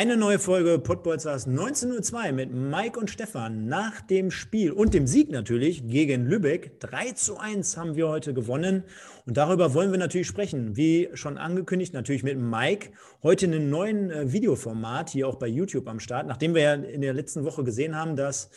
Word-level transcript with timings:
Eine 0.00 0.16
neue 0.16 0.38
Folge 0.38 0.78
Podbolzers 0.78 1.46
1902 1.46 2.32
mit 2.32 2.54
Mike 2.54 2.98
und 2.98 3.10
Stefan 3.10 3.66
nach 3.66 4.00
dem 4.00 4.30
Spiel 4.30 4.72
und 4.72 4.94
dem 4.94 5.06
Sieg 5.06 5.30
natürlich 5.30 5.86
gegen 5.88 6.24
Lübeck. 6.24 6.80
3 6.80 7.12
zu 7.12 7.36
1 7.36 7.76
haben 7.76 7.96
wir 7.96 8.08
heute 8.08 8.32
gewonnen 8.32 8.84
und 9.26 9.36
darüber 9.36 9.74
wollen 9.74 9.90
wir 9.90 9.98
natürlich 9.98 10.26
sprechen. 10.26 10.74
Wie 10.74 11.10
schon 11.12 11.36
angekündigt, 11.36 11.92
natürlich 11.92 12.22
mit 12.22 12.38
Mike. 12.38 12.92
Heute 13.22 13.44
in 13.44 13.52
einem 13.52 13.68
neuen 13.68 14.10
äh, 14.10 14.32
Videoformat 14.32 15.10
hier 15.10 15.28
auch 15.28 15.34
bei 15.34 15.48
YouTube 15.48 15.86
am 15.86 16.00
Start, 16.00 16.26
nachdem 16.26 16.54
wir 16.54 16.62
ja 16.62 16.72
in 16.72 17.02
der 17.02 17.12
letzten 17.12 17.44
Woche 17.44 17.62
gesehen 17.62 17.94
haben, 17.94 18.16
dass 18.16 18.48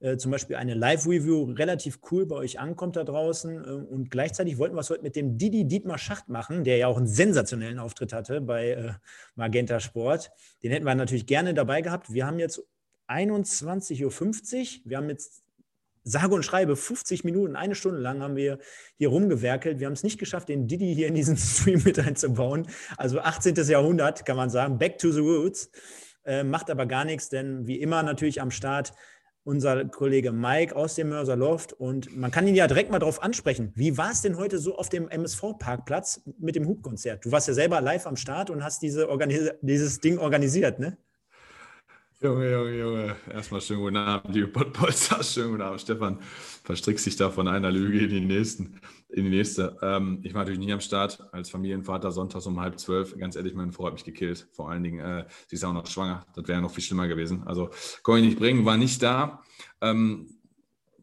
äh, 0.00 0.16
zum 0.16 0.30
Beispiel 0.30 0.56
eine 0.56 0.74
Live-Review 0.74 1.52
relativ 1.52 2.00
cool 2.10 2.24
bei 2.24 2.36
euch 2.36 2.58
ankommt 2.58 2.96
da 2.96 3.04
draußen. 3.04 3.64
Äh, 3.64 3.68
und 3.68 4.10
gleichzeitig 4.10 4.58
wollten 4.58 4.74
wir 4.74 4.80
es 4.80 4.90
heute 4.90 5.02
mit 5.02 5.14
dem 5.14 5.36
Didi 5.36 5.66
Dietmar 5.66 5.98
Schacht 5.98 6.28
machen, 6.28 6.64
der 6.64 6.78
ja 6.78 6.86
auch 6.86 6.96
einen 6.96 7.06
sensationellen 7.06 7.78
Auftritt 7.78 8.12
hatte 8.12 8.40
bei 8.40 8.70
äh, 8.70 8.92
Magenta 9.34 9.78
Sport. 9.78 10.30
Den 10.62 10.72
hätten 10.72 10.86
wir 10.86 10.94
natürlich 10.94 11.26
gerne 11.26 11.52
dabei 11.52 11.82
gehabt. 11.82 12.12
Wir 12.12 12.26
haben 12.26 12.38
jetzt 12.38 12.62
21.50 13.08 14.04
Uhr. 14.04 14.80
Wir 14.84 14.96
haben 14.96 15.10
jetzt 15.10 15.42
sage 16.02 16.34
und 16.34 16.44
schreibe 16.44 16.76
50 16.76 17.24
Minuten, 17.24 17.56
eine 17.56 17.74
Stunde 17.74 18.00
lang 18.00 18.22
haben 18.22 18.36
wir 18.36 18.58
hier 18.96 19.08
rumgewerkelt. 19.08 19.80
Wir 19.80 19.86
haben 19.86 19.92
es 19.92 20.02
nicht 20.02 20.18
geschafft, 20.18 20.48
den 20.48 20.66
Didi 20.66 20.94
hier 20.94 21.08
in 21.08 21.14
diesen 21.14 21.36
Stream 21.36 21.82
mit 21.84 21.98
einzubauen. 21.98 22.66
Also 22.96 23.20
18. 23.20 23.54
Jahrhundert, 23.54 24.24
kann 24.24 24.38
man 24.38 24.48
sagen. 24.48 24.78
Back 24.78 24.96
to 24.98 25.10
the 25.10 25.20
roots. 25.20 25.70
Äh, 26.24 26.44
macht 26.44 26.70
aber 26.70 26.86
gar 26.86 27.04
nichts, 27.04 27.28
denn 27.28 27.66
wie 27.66 27.80
immer 27.80 28.02
natürlich 28.02 28.40
am 28.40 28.50
Start 28.50 28.92
unser 29.44 29.84
Kollege 29.86 30.32
Mike 30.32 30.76
aus 30.76 30.94
dem 30.94 31.08
Mörser 31.08 31.36
Loft. 31.36 31.72
Und 31.72 32.16
man 32.16 32.30
kann 32.30 32.46
ihn 32.46 32.54
ja 32.54 32.66
direkt 32.66 32.90
mal 32.90 32.98
darauf 32.98 33.22
ansprechen. 33.22 33.72
Wie 33.74 33.96
war 33.96 34.10
es 34.10 34.22
denn 34.22 34.36
heute 34.36 34.58
so 34.58 34.76
auf 34.76 34.88
dem 34.88 35.08
MSV-Parkplatz 35.08 36.22
mit 36.38 36.56
dem 36.56 36.66
Hubkonzert? 36.66 37.24
Du 37.24 37.32
warst 37.32 37.48
ja 37.48 37.54
selber 37.54 37.80
live 37.80 38.06
am 38.06 38.16
Start 38.16 38.50
und 38.50 38.62
hast 38.62 38.82
diese 38.82 39.08
dieses 39.62 40.00
Ding 40.00 40.18
organisiert, 40.18 40.78
ne? 40.78 40.96
Junge, 42.22 42.50
Junge, 42.50 42.78
Junge. 42.78 43.16
Erstmal 43.32 43.62
schönen 43.62 43.80
guten 43.80 43.96
Abend, 43.96 44.34
liebe 44.34 44.48
Podpolster. 44.48 45.22
Schönen 45.24 45.52
guten 45.52 45.62
Abend, 45.62 45.80
Stefan. 45.80 46.18
Verstrickst 46.64 47.06
dich 47.06 47.16
da 47.16 47.30
von 47.30 47.48
einer 47.48 47.70
Lüge 47.70 48.00
in 48.00 48.10
die, 48.10 48.20
nächsten, 48.20 48.78
in 49.12 49.24
die 49.24 49.30
nächste. 49.30 49.76
Ähm, 49.82 50.20
ich 50.22 50.34
war 50.34 50.42
natürlich 50.42 50.60
nie 50.60 50.72
am 50.72 50.80
Start. 50.80 51.22
Als 51.32 51.50
Familienvater 51.50 52.12
sonntags 52.12 52.46
um 52.46 52.60
halb 52.60 52.78
zwölf. 52.78 53.16
Ganz 53.18 53.36
ehrlich, 53.36 53.54
meine 53.54 53.72
Frau 53.72 53.86
hat 53.86 53.94
mich 53.94 54.04
gekillt. 54.04 54.48
Vor 54.52 54.70
allen 54.70 54.82
Dingen, 54.82 55.00
äh, 55.00 55.26
sie 55.46 55.56
ist 55.56 55.64
auch 55.64 55.72
noch 55.72 55.86
schwanger. 55.86 56.26
Das 56.34 56.46
wäre 56.48 56.60
noch 56.60 56.72
viel 56.72 56.84
schlimmer 56.84 57.08
gewesen. 57.08 57.42
Also, 57.44 57.70
konnte 58.02 58.20
ich 58.20 58.26
nicht 58.26 58.38
bringen, 58.38 58.64
war 58.64 58.76
nicht 58.76 59.02
da. 59.02 59.42
Ähm, 59.80 60.28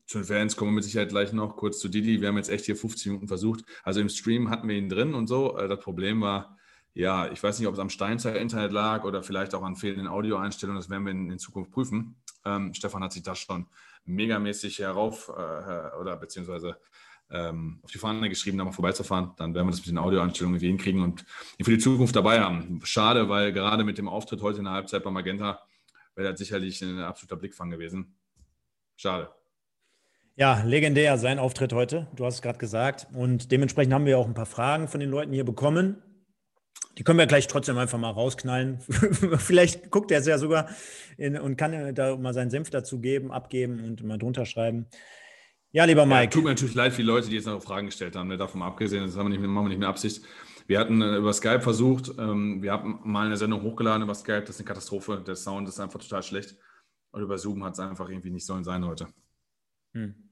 zu 0.05 0.19
den 0.19 0.25
Fans 0.25 0.55
kommen 0.55 0.72
wir 0.72 0.75
mit 0.75 0.83
Sicherheit 0.86 1.09
gleich 1.09 1.33
noch. 1.33 1.58
Kurz 1.58 1.80
zu 1.80 1.89
Didi. 1.89 2.22
Wir 2.22 2.30
haben 2.30 2.38
jetzt 2.38 2.49
echt 2.49 2.66
hier 2.66 2.77
15 2.77 3.11
Minuten 3.11 3.27
versucht. 3.27 3.66
Also 3.83 3.99
im 3.99 4.09
Stream 4.09 4.49
hatten 4.49 4.67
wir 4.67 4.75
ihn 4.75 4.88
drin 4.88 5.14
und 5.14 5.27
so. 5.27 5.58
Äh, 5.58 5.67
das 5.67 5.80
Problem 5.80 6.21
war, 6.21 6.58
ja, 6.94 7.30
ich 7.30 7.44
weiß 7.44 7.59
nicht, 7.59 7.67
ob 7.67 7.75
es 7.75 7.80
am 7.80 7.89
Steinzeit-Internet 7.89 8.71
lag 8.71 9.03
oder 9.03 9.21
vielleicht 9.21 9.53
auch 9.53 9.64
an 9.64 9.75
fehlenden 9.75 10.08
Audioeinstellungen. 10.08 10.80
Das 10.80 10.89
werden 10.89 11.05
wir 11.05 11.11
in, 11.11 11.30
in 11.30 11.39
Zukunft 11.39 11.71
prüfen. 11.71 12.16
Ähm, 12.45 12.73
Stefan 12.73 13.03
hat 13.03 13.11
sich 13.11 13.21
das 13.21 13.38
schon 13.38 13.67
megamäßig 14.05 14.80
herauf 14.80 15.30
äh, 15.30 15.95
oder 15.99 16.16
beziehungsweise 16.17 16.77
ähm, 17.31 17.80
auf 17.83 17.92
die 17.92 17.97
Fahne 17.97 18.30
geschrieben, 18.30 18.58
da 18.58 18.66
mal 18.66 18.72
vorbeizufahren. 18.72 19.31
Dann 19.38 19.53
werden 19.53 19.67
wir 19.67 19.72
das 19.72 19.80
mit 19.80 19.89
den 19.89 19.97
Audioeinstellungen 19.97 20.56
irgendwie 20.56 20.67
hinkriegen 20.67 21.02
und 21.02 21.25
ihn 21.58 21.66
für 21.66 21.72
die 21.72 21.78
Zukunft 21.78 22.16
dabei 22.16 22.39
haben. 22.39 22.81
Schade, 22.83 23.30
weil 23.30 23.52
gerade 23.52 23.83
mit 23.83 23.98
dem 23.98 24.08
Auftritt 24.08 24.42
heute 24.42 24.60
in 24.60 24.65
der 24.65 24.73
Halbzeit 24.73 25.04
bei 25.04 25.11
Magenta 25.11 25.61
wäre 26.16 26.32
das 26.32 26.39
sicherlich 26.39 26.82
ein 26.82 26.99
absoluter 26.99 27.36
Blickfang 27.36 27.70
gewesen. 27.70 28.16
Schade. 28.95 29.30
Ja, 30.36 30.61
legendär 30.64 31.17
sein 31.17 31.39
Auftritt 31.39 31.73
heute. 31.73 32.08
Du 32.16 32.26
hast 32.26 32.36
es 32.36 32.42
gerade 32.42 32.60
gesagt. 32.60 33.08
Und 33.14 33.52
dementsprechend 33.52 33.93
haben 33.93 34.05
wir 34.05 34.17
auch 34.17 34.27
ein 34.27 34.33
paar 34.33 34.45
Fragen 34.45 34.87
von 34.87 34.99
den 34.99 35.10
Leuten 35.10 35.33
hier 35.33 35.45
bekommen. 35.45 36.02
Die 36.98 37.04
können 37.04 37.20
wir 37.20 37.27
gleich 37.27 37.48
trotzdem 37.48 37.77
einfach 37.77 37.99
mal 37.99 38.10
rausknallen. 38.10 38.80
Vielleicht 39.37 39.92
guckt 39.92 40.11
er 40.11 40.20
es 40.20 40.27
ja 40.27 40.37
sogar 40.37 40.70
in, 41.17 41.37
und 41.37 41.55
kann 41.58 41.93
da 41.93 42.16
mal 42.17 42.33
seinen 42.33 42.49
Senf 42.49 42.70
dazu 42.70 42.99
geben, 42.99 43.32
abgeben 43.32 43.83
und 43.83 44.04
mal 44.04 44.17
drunter 44.17 44.45
schreiben. 44.45 44.87
Ja, 45.72 45.86
lieber 45.86 46.05
Mike. 46.05 46.23
Ja, 46.23 46.30
tut 46.30 46.44
mir 46.44 46.50
natürlich 46.52 46.76
leid 46.76 46.94
für 46.94 47.02
die 47.02 47.08
Leute, 47.08 47.30
die 47.30 47.36
jetzt 47.36 47.45
noch 47.45 47.61
Fragen 47.61 47.88
gestellt 47.88 48.16
haben. 48.16 48.30
Ne? 48.30 48.38
Davon 48.38 48.61
abgesehen, 48.61 49.05
das 49.05 49.17
haben 49.17 49.30
wir 49.30 49.38
nicht, 49.38 49.48
machen 49.48 49.66
wir 49.66 49.70
nicht 49.70 49.80
mehr 49.80 49.89
Absicht. 49.89 50.23
Wir 50.66 50.80
hatten 50.80 51.02
äh, 51.02 51.17
über 51.17 51.32
Skype 51.33 51.61
versucht, 51.61 52.11
ähm, 52.17 52.61
wir 52.61 52.73
haben 52.73 53.00
mal 53.04 53.26
eine 53.26 53.38
Sendung 53.38 53.61
hochgeladen 53.61 54.04
über 54.04 54.14
Skype, 54.14 54.42
das 54.42 54.52
ist 54.52 54.60
eine 54.60 54.67
Katastrophe. 54.67 55.23
Der 55.26 55.36
Sound 55.36 55.67
ist 55.67 55.80
einfach 55.80 56.00
total 56.00 56.23
schlecht. 56.23 56.55
Und 57.11 57.22
über 57.22 57.38
Zoom 57.38 57.64
hat 57.64 57.73
es 57.73 57.80
einfach 57.80 58.10
irgendwie 58.10 58.32
nicht 58.32 58.45
sollen 58.45 58.64
sein 58.64 58.86
heute. 58.86 59.08
Hm. 59.94 60.27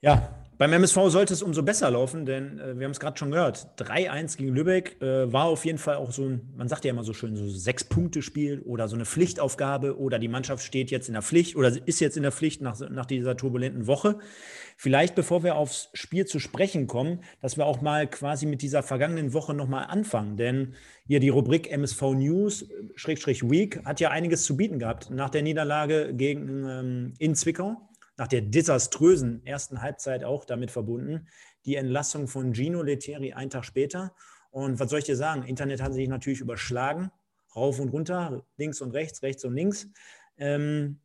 Ja, 0.00 0.38
beim 0.58 0.72
MSV 0.72 1.08
sollte 1.08 1.34
es 1.34 1.42
umso 1.42 1.62
besser 1.62 1.90
laufen, 1.90 2.26
denn 2.26 2.58
äh, 2.58 2.78
wir 2.78 2.84
haben 2.84 2.90
es 2.90 2.98
gerade 2.98 3.16
schon 3.16 3.30
gehört. 3.30 3.68
3-1 3.78 4.36
gegen 4.36 4.54
Lübeck 4.54 5.00
äh, 5.00 5.32
war 5.32 5.44
auf 5.44 5.64
jeden 5.64 5.78
Fall 5.78 5.96
auch 5.96 6.12
so 6.12 6.24
ein, 6.24 6.52
man 6.56 6.68
sagt 6.68 6.84
ja 6.84 6.90
immer 6.90 7.04
so 7.04 7.12
schön, 7.12 7.36
so 7.36 7.48
Sechs-Punkte-Spiel 7.48 8.62
oder 8.62 8.88
so 8.88 8.96
eine 8.96 9.04
Pflichtaufgabe 9.04 9.98
oder 9.98 10.18
die 10.18 10.26
Mannschaft 10.26 10.64
steht 10.64 10.90
jetzt 10.90 11.08
in 11.08 11.14
der 11.14 11.22
Pflicht 11.22 11.56
oder 11.56 11.72
ist 11.86 12.00
jetzt 12.00 12.16
in 12.16 12.24
der 12.24 12.32
Pflicht 12.32 12.60
nach, 12.60 12.78
nach 12.90 13.06
dieser 13.06 13.36
turbulenten 13.36 13.86
Woche. 13.88 14.18
Vielleicht, 14.76 15.16
bevor 15.16 15.44
wir 15.44 15.56
aufs 15.56 15.90
Spiel 15.94 16.26
zu 16.26 16.40
sprechen 16.40 16.86
kommen, 16.88 17.24
dass 17.40 17.56
wir 17.56 17.66
auch 17.66 17.80
mal 17.80 18.08
quasi 18.08 18.46
mit 18.46 18.62
dieser 18.62 18.84
vergangenen 18.84 19.32
Woche 19.32 19.54
nochmal 19.54 19.86
anfangen. 19.88 20.36
Denn 20.36 20.74
hier 21.06 21.18
die 21.18 21.28
Rubrik 21.28 21.70
MSV 21.70 22.02
News, 22.14 22.68
Schrägstrich 22.94 23.48
Week, 23.48 23.84
hat 23.84 23.98
ja 23.98 24.10
einiges 24.10 24.44
zu 24.44 24.56
bieten 24.56 24.78
gehabt 24.78 25.10
nach 25.10 25.30
der 25.30 25.42
Niederlage 25.42 26.14
gegen, 26.14 26.68
ähm, 26.68 27.14
in 27.18 27.34
Zwickau 27.34 27.87
nach 28.18 28.26
der 28.26 28.42
desaströsen 28.42 29.46
ersten 29.46 29.80
Halbzeit 29.80 30.24
auch 30.24 30.44
damit 30.44 30.70
verbunden. 30.70 31.28
Die 31.64 31.76
Entlassung 31.76 32.28
von 32.28 32.52
Gino 32.52 32.82
Lettieri 32.82 33.32
einen 33.32 33.50
Tag 33.50 33.64
später. 33.64 34.14
Und 34.50 34.80
was 34.80 34.90
soll 34.90 34.98
ich 34.98 35.04
dir 35.04 35.16
sagen? 35.16 35.44
Internet 35.44 35.80
hat 35.80 35.94
sich 35.94 36.08
natürlich 36.08 36.40
überschlagen, 36.40 37.10
rauf 37.54 37.78
und 37.78 37.90
runter, 37.90 38.44
links 38.56 38.80
und 38.80 38.90
rechts, 38.90 39.22
rechts 39.22 39.44
und 39.44 39.54
links. 39.54 39.88
Ähm, 40.36 40.98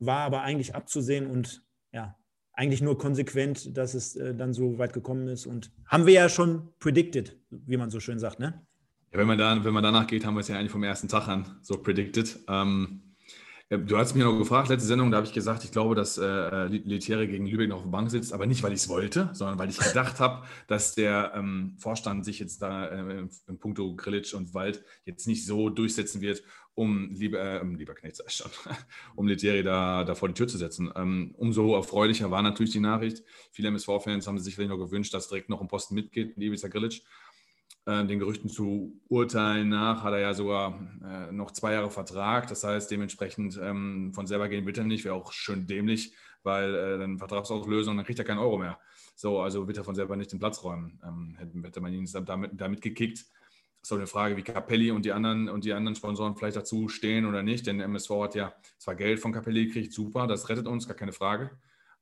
war 0.00 0.20
aber 0.20 0.42
eigentlich 0.42 0.74
abzusehen 0.74 1.30
und 1.30 1.64
ja, 1.92 2.16
eigentlich 2.52 2.82
nur 2.82 2.98
konsequent, 2.98 3.76
dass 3.76 3.94
es 3.94 4.16
äh, 4.16 4.34
dann 4.34 4.52
so 4.52 4.78
weit 4.78 4.92
gekommen 4.92 5.28
ist. 5.28 5.46
Und 5.46 5.70
haben 5.86 6.06
wir 6.06 6.14
ja 6.14 6.28
schon 6.28 6.72
predicted, 6.80 7.36
wie 7.50 7.76
man 7.76 7.90
so 7.90 8.00
schön 8.00 8.18
sagt, 8.18 8.40
ne? 8.40 8.66
Ja, 9.12 9.18
wenn 9.18 9.26
man, 9.26 9.38
da, 9.38 9.64
wenn 9.64 9.72
man 9.72 9.82
danach 9.82 10.06
geht, 10.06 10.26
haben 10.26 10.34
wir 10.34 10.40
es 10.40 10.48
ja 10.48 10.58
eigentlich 10.58 10.72
vom 10.72 10.82
ersten 10.82 11.08
Tag 11.08 11.28
an 11.28 11.58
so 11.62 11.80
predicted. 11.80 12.40
Ähm, 12.48 13.07
Du 13.70 13.98
hast 13.98 14.14
mich 14.14 14.24
noch 14.24 14.38
gefragt, 14.38 14.70
letzte 14.70 14.86
Sendung, 14.86 15.10
da 15.10 15.18
habe 15.18 15.26
ich 15.26 15.34
gesagt, 15.34 15.62
ich 15.62 15.70
glaube, 15.70 15.94
dass 15.94 16.16
äh, 16.16 16.64
Letiere 16.68 17.28
gegen 17.28 17.46
Lübeck 17.46 17.68
noch 17.68 17.76
auf 17.76 17.82
der 17.82 17.90
Bank 17.90 18.10
sitzt, 18.10 18.32
aber 18.32 18.46
nicht, 18.46 18.62
weil 18.62 18.72
ich 18.72 18.78
es 18.78 18.88
wollte, 18.88 19.28
sondern 19.34 19.58
weil 19.58 19.68
ich 19.68 19.76
gedacht 19.78 20.20
habe, 20.20 20.46
dass 20.68 20.94
der 20.94 21.32
ähm, 21.34 21.76
Vorstand 21.76 22.24
sich 22.24 22.38
jetzt 22.38 22.62
da 22.62 22.86
äh, 22.86 23.26
in 23.46 23.58
puncto 23.58 23.94
Grillitsch 23.94 24.32
und 24.32 24.54
Wald 24.54 24.82
jetzt 25.04 25.26
nicht 25.26 25.44
so 25.44 25.68
durchsetzen 25.68 26.22
wird, 26.22 26.42
um 26.72 27.10
lieber, 27.10 27.40
äh, 27.40 27.62
lieber 27.62 27.94
Knecht 27.94 28.22
schon, 28.32 28.50
um 29.16 29.28
Letieri 29.28 29.62
da, 29.62 30.02
da 30.02 30.14
vor 30.14 30.28
die 30.28 30.34
Tür 30.34 30.48
zu 30.48 30.56
setzen. 30.56 30.90
Ähm, 30.96 31.34
umso 31.36 31.76
erfreulicher 31.76 32.30
war 32.30 32.40
natürlich 32.40 32.72
die 32.72 32.80
Nachricht. 32.80 33.22
Viele 33.52 33.68
MSV-Fans 33.68 34.26
haben 34.26 34.38
sich 34.38 34.46
sicherlich 34.46 34.70
noch 34.70 34.78
gewünscht, 34.78 35.12
dass 35.12 35.28
direkt 35.28 35.50
noch 35.50 35.60
ein 35.60 35.68
Posten 35.68 35.94
mitgeht, 35.94 36.38
Ibiza 36.38 36.68
Grillitsch. 36.68 37.02
Äh, 37.88 38.04
den 38.04 38.18
Gerüchten 38.18 38.50
zu 38.50 39.00
urteilen 39.08 39.70
nach 39.70 40.02
hat 40.02 40.12
er 40.12 40.20
ja 40.20 40.34
sogar 40.34 40.78
äh, 41.02 41.32
noch 41.32 41.52
zwei 41.52 41.72
Jahre 41.72 41.90
Vertrag. 41.90 42.46
Das 42.48 42.62
heißt, 42.62 42.90
dementsprechend 42.90 43.58
ähm, 43.62 44.12
von 44.14 44.26
selber 44.26 44.48
gehen 44.50 44.66
wird 44.66 44.76
er 44.76 44.84
nicht. 44.84 45.06
Wäre 45.06 45.14
auch 45.14 45.32
schön 45.32 45.66
dämlich, 45.66 46.14
weil 46.42 46.74
äh, 46.74 46.98
dann 46.98 47.16
Vertragsauslösung, 47.16 47.96
dann 47.96 48.04
kriegt 48.04 48.18
er 48.18 48.26
keinen 48.26 48.40
Euro 48.40 48.58
mehr. 48.58 48.78
So, 49.16 49.40
also 49.40 49.66
wird 49.66 49.78
er 49.78 49.84
von 49.84 49.94
selber 49.94 50.16
nicht 50.16 50.30
den 50.30 50.38
Platz 50.38 50.62
räumen. 50.62 51.00
Ähm, 51.02 51.36
hätte, 51.38 51.58
hätte 51.62 51.80
man 51.80 51.94
ihn 51.94 52.06
damit, 52.26 52.50
damit 52.60 52.82
gekickt. 52.82 53.24
Ist 53.80 53.92
auch 53.92 53.96
eine 53.96 54.06
Frage, 54.06 54.36
wie 54.36 54.42
Capelli 54.42 54.90
und 54.90 55.06
die 55.06 55.12
anderen 55.12 55.48
und 55.48 55.64
die 55.64 55.72
anderen 55.72 55.94
Sponsoren 55.94 56.36
vielleicht 56.36 56.56
dazu 56.56 56.90
stehen 56.90 57.24
oder 57.24 57.42
nicht. 57.42 57.66
Denn 57.66 57.80
MSV 57.80 58.10
hat 58.22 58.34
ja 58.34 58.52
zwar 58.76 58.96
Geld 58.96 59.18
von 59.18 59.32
Capelli 59.32 59.66
gekriegt, 59.66 59.94
super, 59.94 60.26
das 60.26 60.50
rettet 60.50 60.66
uns, 60.66 60.86
gar 60.86 60.96
keine 60.96 61.12
Frage. 61.12 61.52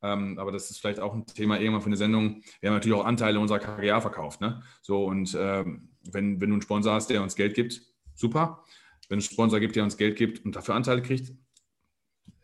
Ähm, 0.06 0.38
aber 0.38 0.53
das 0.53 0.70
ist 0.70 0.79
vielleicht 0.79 1.00
auch 1.00 1.14
ein 1.14 1.26
Thema 1.26 1.58
irgendwann 1.58 1.82
für 1.82 1.88
eine 1.88 1.97
Sendung. 1.97 2.43
Wir 2.61 2.70
haben 2.70 2.76
natürlich 2.76 2.97
auch 2.97 3.05
Anteile 3.05 3.41
unserer 3.41 3.58
KGA 3.58 4.00
verkauft. 4.00 4.41
Ne? 4.41 4.62
So, 4.82 5.05
und 5.05 5.37
ähm, 5.38 5.88
wenn, 6.05 6.41
wenn 6.41 6.50
du 6.50 6.55
einen 6.55 6.62
Sponsor 6.62 6.94
hast, 6.94 7.11
der 7.11 7.23
uns 7.23 7.35
Geld 7.35 7.55
gibt, 7.55 7.82
super. 8.14 8.62
Wenn 9.08 9.17
einen 9.17 9.23
Sponsor 9.23 9.58
gibt, 9.61 9.76
der 9.76 9.85
uns 9.85 9.97
Geld 9.97 10.17
gibt 10.17 10.44
und 10.44 10.55
dafür 10.55 10.75
Anteile 10.75 11.03
kriegt, 11.03 11.32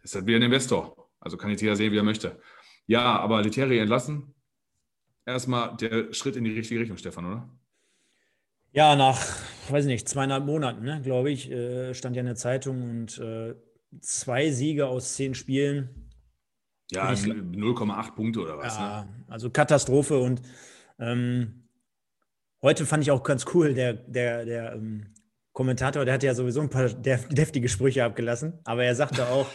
ist 0.03 0.14
das 0.14 0.26
wieder 0.26 0.38
ein 0.38 0.43
Investor. 0.43 1.11
Also 1.20 1.37
kann 1.37 1.50
jetzt 1.50 1.61
jeder 1.61 1.76
sehen, 1.76 1.93
wie 1.93 1.99
er 1.99 2.03
möchte. 2.03 2.41
Ja, 2.87 3.19
aber 3.20 3.43
Leteri 3.43 3.79
entlassen, 3.79 4.35
erstmal 5.25 5.76
der 5.76 6.12
Schritt 6.12 6.37
in 6.37 6.44
die 6.44 6.53
richtige 6.53 6.81
Richtung, 6.81 6.97
Stefan, 6.97 7.26
oder? 7.26 7.49
Ja, 8.73 8.97
nach, 8.97 9.20
weiß 9.69 9.85
nicht, 9.85 10.09
zweieinhalb 10.09 10.44
Monaten, 10.47 10.85
ne, 10.85 11.00
glaube 11.03 11.31
ich, 11.31 11.50
äh, 11.50 11.94
stand 11.94 12.17
ja 12.17 12.20
in 12.20 12.26
der 12.26 12.37
Zeitung 12.37 12.82
und 12.82 13.19
äh, 13.19 13.55
zwei 14.00 14.50
Siege 14.50 14.88
aus 14.88 15.14
zehn 15.14 15.35
Spielen 15.35 16.01
Ja, 16.94 17.11
0,8 17.11 18.15
Punkte 18.15 18.41
oder 18.41 18.59
was. 18.59 18.77
Ja, 18.77 19.05
ne? 19.05 19.09
also 19.29 19.50
Katastrophe. 19.50 20.19
Und 20.19 20.43
ähm, 20.99 21.65
heute 22.61 22.87
fand 22.87 23.03
ich 23.03 23.11
auch 23.11 23.23
ganz 23.23 23.47
cool, 23.55 23.75
der, 23.75 23.94
der, 23.94 24.44
der 24.44 24.73
ähm, 24.75 25.06
Kommentator, 25.53 26.05
der 26.05 26.15
hat 26.15 26.23
ja 26.23 26.35
sowieso 26.35 26.61
ein 26.61 26.71
paar 26.71 26.89
deftige 26.91 27.69
Sprüche 27.69 28.05
abgelassen, 28.05 28.59
aber 28.65 28.85
er 28.85 28.94
sagte 28.94 29.27
auch, 29.29 29.47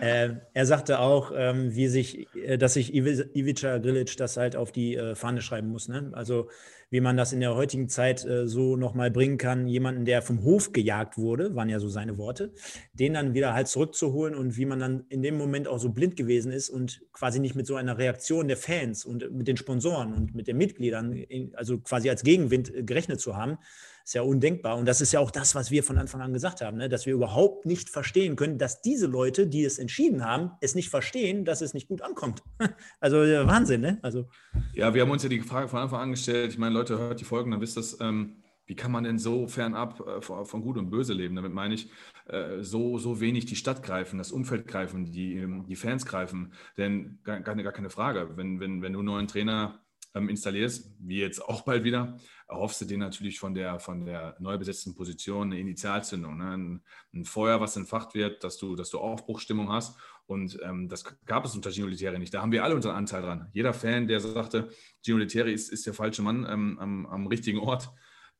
äh, 0.00 0.30
er 0.52 0.66
sagte 0.66 0.98
auch, 0.98 1.32
ähm, 1.34 1.74
wie 1.74 1.88
sich, 1.88 2.26
äh, 2.34 2.58
dass 2.58 2.74
sich 2.74 2.94
Ivica 2.94 3.78
Grilic 3.78 4.16
das 4.16 4.36
halt 4.36 4.56
auf 4.56 4.72
die 4.72 4.96
äh, 4.96 5.14
Fahne 5.14 5.40
schreiben 5.42 5.68
muss. 5.68 5.88
Ne? 5.88 6.10
Also 6.12 6.48
wie 6.90 7.00
man 7.00 7.16
das 7.16 7.32
in 7.32 7.40
der 7.40 7.54
heutigen 7.54 7.88
Zeit 7.88 8.24
äh, 8.24 8.46
so 8.46 8.76
nochmal 8.76 9.10
bringen 9.10 9.38
kann, 9.38 9.66
jemanden, 9.66 10.04
der 10.04 10.22
vom 10.22 10.42
Hof 10.44 10.72
gejagt 10.72 11.18
wurde, 11.18 11.54
waren 11.54 11.68
ja 11.68 11.80
so 11.80 11.88
seine 11.88 12.18
Worte, 12.18 12.52
den 12.92 13.14
dann 13.14 13.34
wieder 13.34 13.54
halt 13.54 13.68
zurückzuholen 13.68 14.34
und 14.34 14.56
wie 14.56 14.66
man 14.66 14.78
dann 14.78 15.04
in 15.08 15.22
dem 15.22 15.36
Moment 15.36 15.68
auch 15.68 15.78
so 15.78 15.90
blind 15.90 16.16
gewesen 16.16 16.52
ist 16.52 16.68
und 16.68 17.02
quasi 17.12 17.40
nicht 17.40 17.54
mit 17.54 17.66
so 17.66 17.76
einer 17.76 17.98
Reaktion 17.98 18.48
der 18.48 18.56
Fans 18.56 19.04
und 19.04 19.32
mit 19.32 19.48
den 19.48 19.56
Sponsoren 19.56 20.14
und 20.14 20.34
mit 20.34 20.46
den 20.46 20.56
Mitgliedern, 20.56 21.24
also 21.54 21.78
quasi 21.78 22.10
als 22.10 22.22
Gegenwind 22.22 22.74
äh, 22.74 22.82
gerechnet 22.82 23.20
zu 23.20 23.36
haben 23.36 23.58
ist 24.06 24.14
ja 24.14 24.22
undenkbar. 24.22 24.76
Und 24.76 24.86
das 24.86 25.00
ist 25.00 25.12
ja 25.12 25.18
auch 25.18 25.32
das, 25.32 25.56
was 25.56 25.72
wir 25.72 25.82
von 25.82 25.98
Anfang 25.98 26.20
an 26.20 26.32
gesagt 26.32 26.60
haben, 26.60 26.76
ne? 26.76 26.88
dass 26.88 27.06
wir 27.06 27.12
überhaupt 27.12 27.66
nicht 27.66 27.90
verstehen 27.90 28.36
können, 28.36 28.56
dass 28.56 28.80
diese 28.80 29.08
Leute, 29.08 29.48
die 29.48 29.64
es 29.64 29.80
entschieden 29.80 30.24
haben, 30.24 30.52
es 30.60 30.76
nicht 30.76 30.90
verstehen, 30.90 31.44
dass 31.44 31.60
es 31.60 31.74
nicht 31.74 31.88
gut 31.88 32.02
ankommt. 32.02 32.42
Also 33.00 33.16
Wahnsinn, 33.18 33.80
ne? 33.80 33.98
Also. 34.02 34.28
Ja, 34.74 34.94
wir 34.94 35.02
haben 35.02 35.10
uns 35.10 35.22
ja 35.22 35.28
die 35.28 35.40
Frage 35.40 35.68
von 35.68 35.80
Anfang 35.80 36.00
an 36.00 36.10
gestellt. 36.10 36.52
Ich 36.52 36.58
meine, 36.58 36.74
Leute, 36.74 36.98
hört 36.98 37.20
die 37.20 37.24
Folgen, 37.24 37.50
dann 37.50 37.60
wisst 37.60 37.76
ihr 37.76 38.00
ähm, 38.00 38.42
wie 38.66 38.74
kann 38.74 38.90
man 38.90 39.04
denn 39.04 39.18
so 39.18 39.46
fernab 39.46 40.00
äh, 40.00 40.20
von 40.20 40.62
Gut 40.62 40.76
und 40.76 40.90
Böse 40.90 41.12
leben? 41.12 41.36
Damit 41.36 41.52
meine 41.52 41.74
ich, 41.74 41.88
äh, 42.26 42.62
so, 42.62 42.98
so 42.98 43.20
wenig 43.20 43.46
die 43.46 43.56
Stadt 43.56 43.82
greifen, 43.82 44.18
das 44.18 44.32
Umfeld 44.32 44.66
greifen, 44.66 45.10
die, 45.10 45.36
ähm, 45.36 45.66
die 45.68 45.76
Fans 45.76 46.06
greifen. 46.06 46.52
Denn 46.76 47.18
gar, 47.22 47.40
gar 47.40 47.72
keine 47.72 47.90
Frage, 47.90 48.36
wenn, 48.36 48.60
wenn, 48.60 48.82
wenn 48.82 48.92
du 48.92 49.00
einen 49.00 49.06
neuen 49.06 49.28
Trainer 49.28 49.80
ähm, 50.14 50.28
installierst, 50.28 50.96
wie 50.98 51.20
jetzt 51.20 51.44
auch 51.44 51.62
bald 51.62 51.84
wieder, 51.84 52.18
erhoffst 52.48 52.80
du 52.80 52.84
dir 52.84 52.98
natürlich 52.98 53.38
von 53.38 53.54
der, 53.54 53.80
von 53.80 54.04
der 54.04 54.36
neu 54.38 54.56
besetzten 54.56 54.94
Position 54.94 55.48
eine 55.48 55.60
Initialzündung, 55.60 56.36
ne? 56.36 56.56
ein, 56.56 56.84
ein, 57.12 57.24
Feuer, 57.24 57.60
was 57.60 57.76
entfacht 57.76 58.14
wird, 58.14 58.44
dass 58.44 58.56
du, 58.58 58.76
dass 58.76 58.90
du 58.90 58.98
Aufbruchstimmung 58.98 59.70
hast. 59.70 59.98
Und 60.26 60.58
ähm, 60.62 60.88
das 60.88 61.04
gab 61.24 61.44
es 61.44 61.54
unter 61.54 61.70
Gino 61.70 61.86
Lettieri 61.86 62.18
nicht. 62.18 62.34
Da 62.34 62.42
haben 62.42 62.52
wir 62.52 62.64
alle 62.64 62.74
unseren 62.74 62.96
Anteil 62.96 63.22
dran. 63.22 63.48
Jeder 63.52 63.72
Fan, 63.72 64.06
der 64.06 64.20
sagte, 64.20 64.68
Gino 65.04 65.18
Lettieri 65.18 65.52
ist, 65.52 65.68
ist 65.70 65.86
der 65.86 65.94
falsche 65.94 66.22
Mann 66.22 66.46
ähm, 66.48 66.78
am, 66.78 67.06
am, 67.06 67.26
richtigen 67.26 67.58
Ort, 67.58 67.90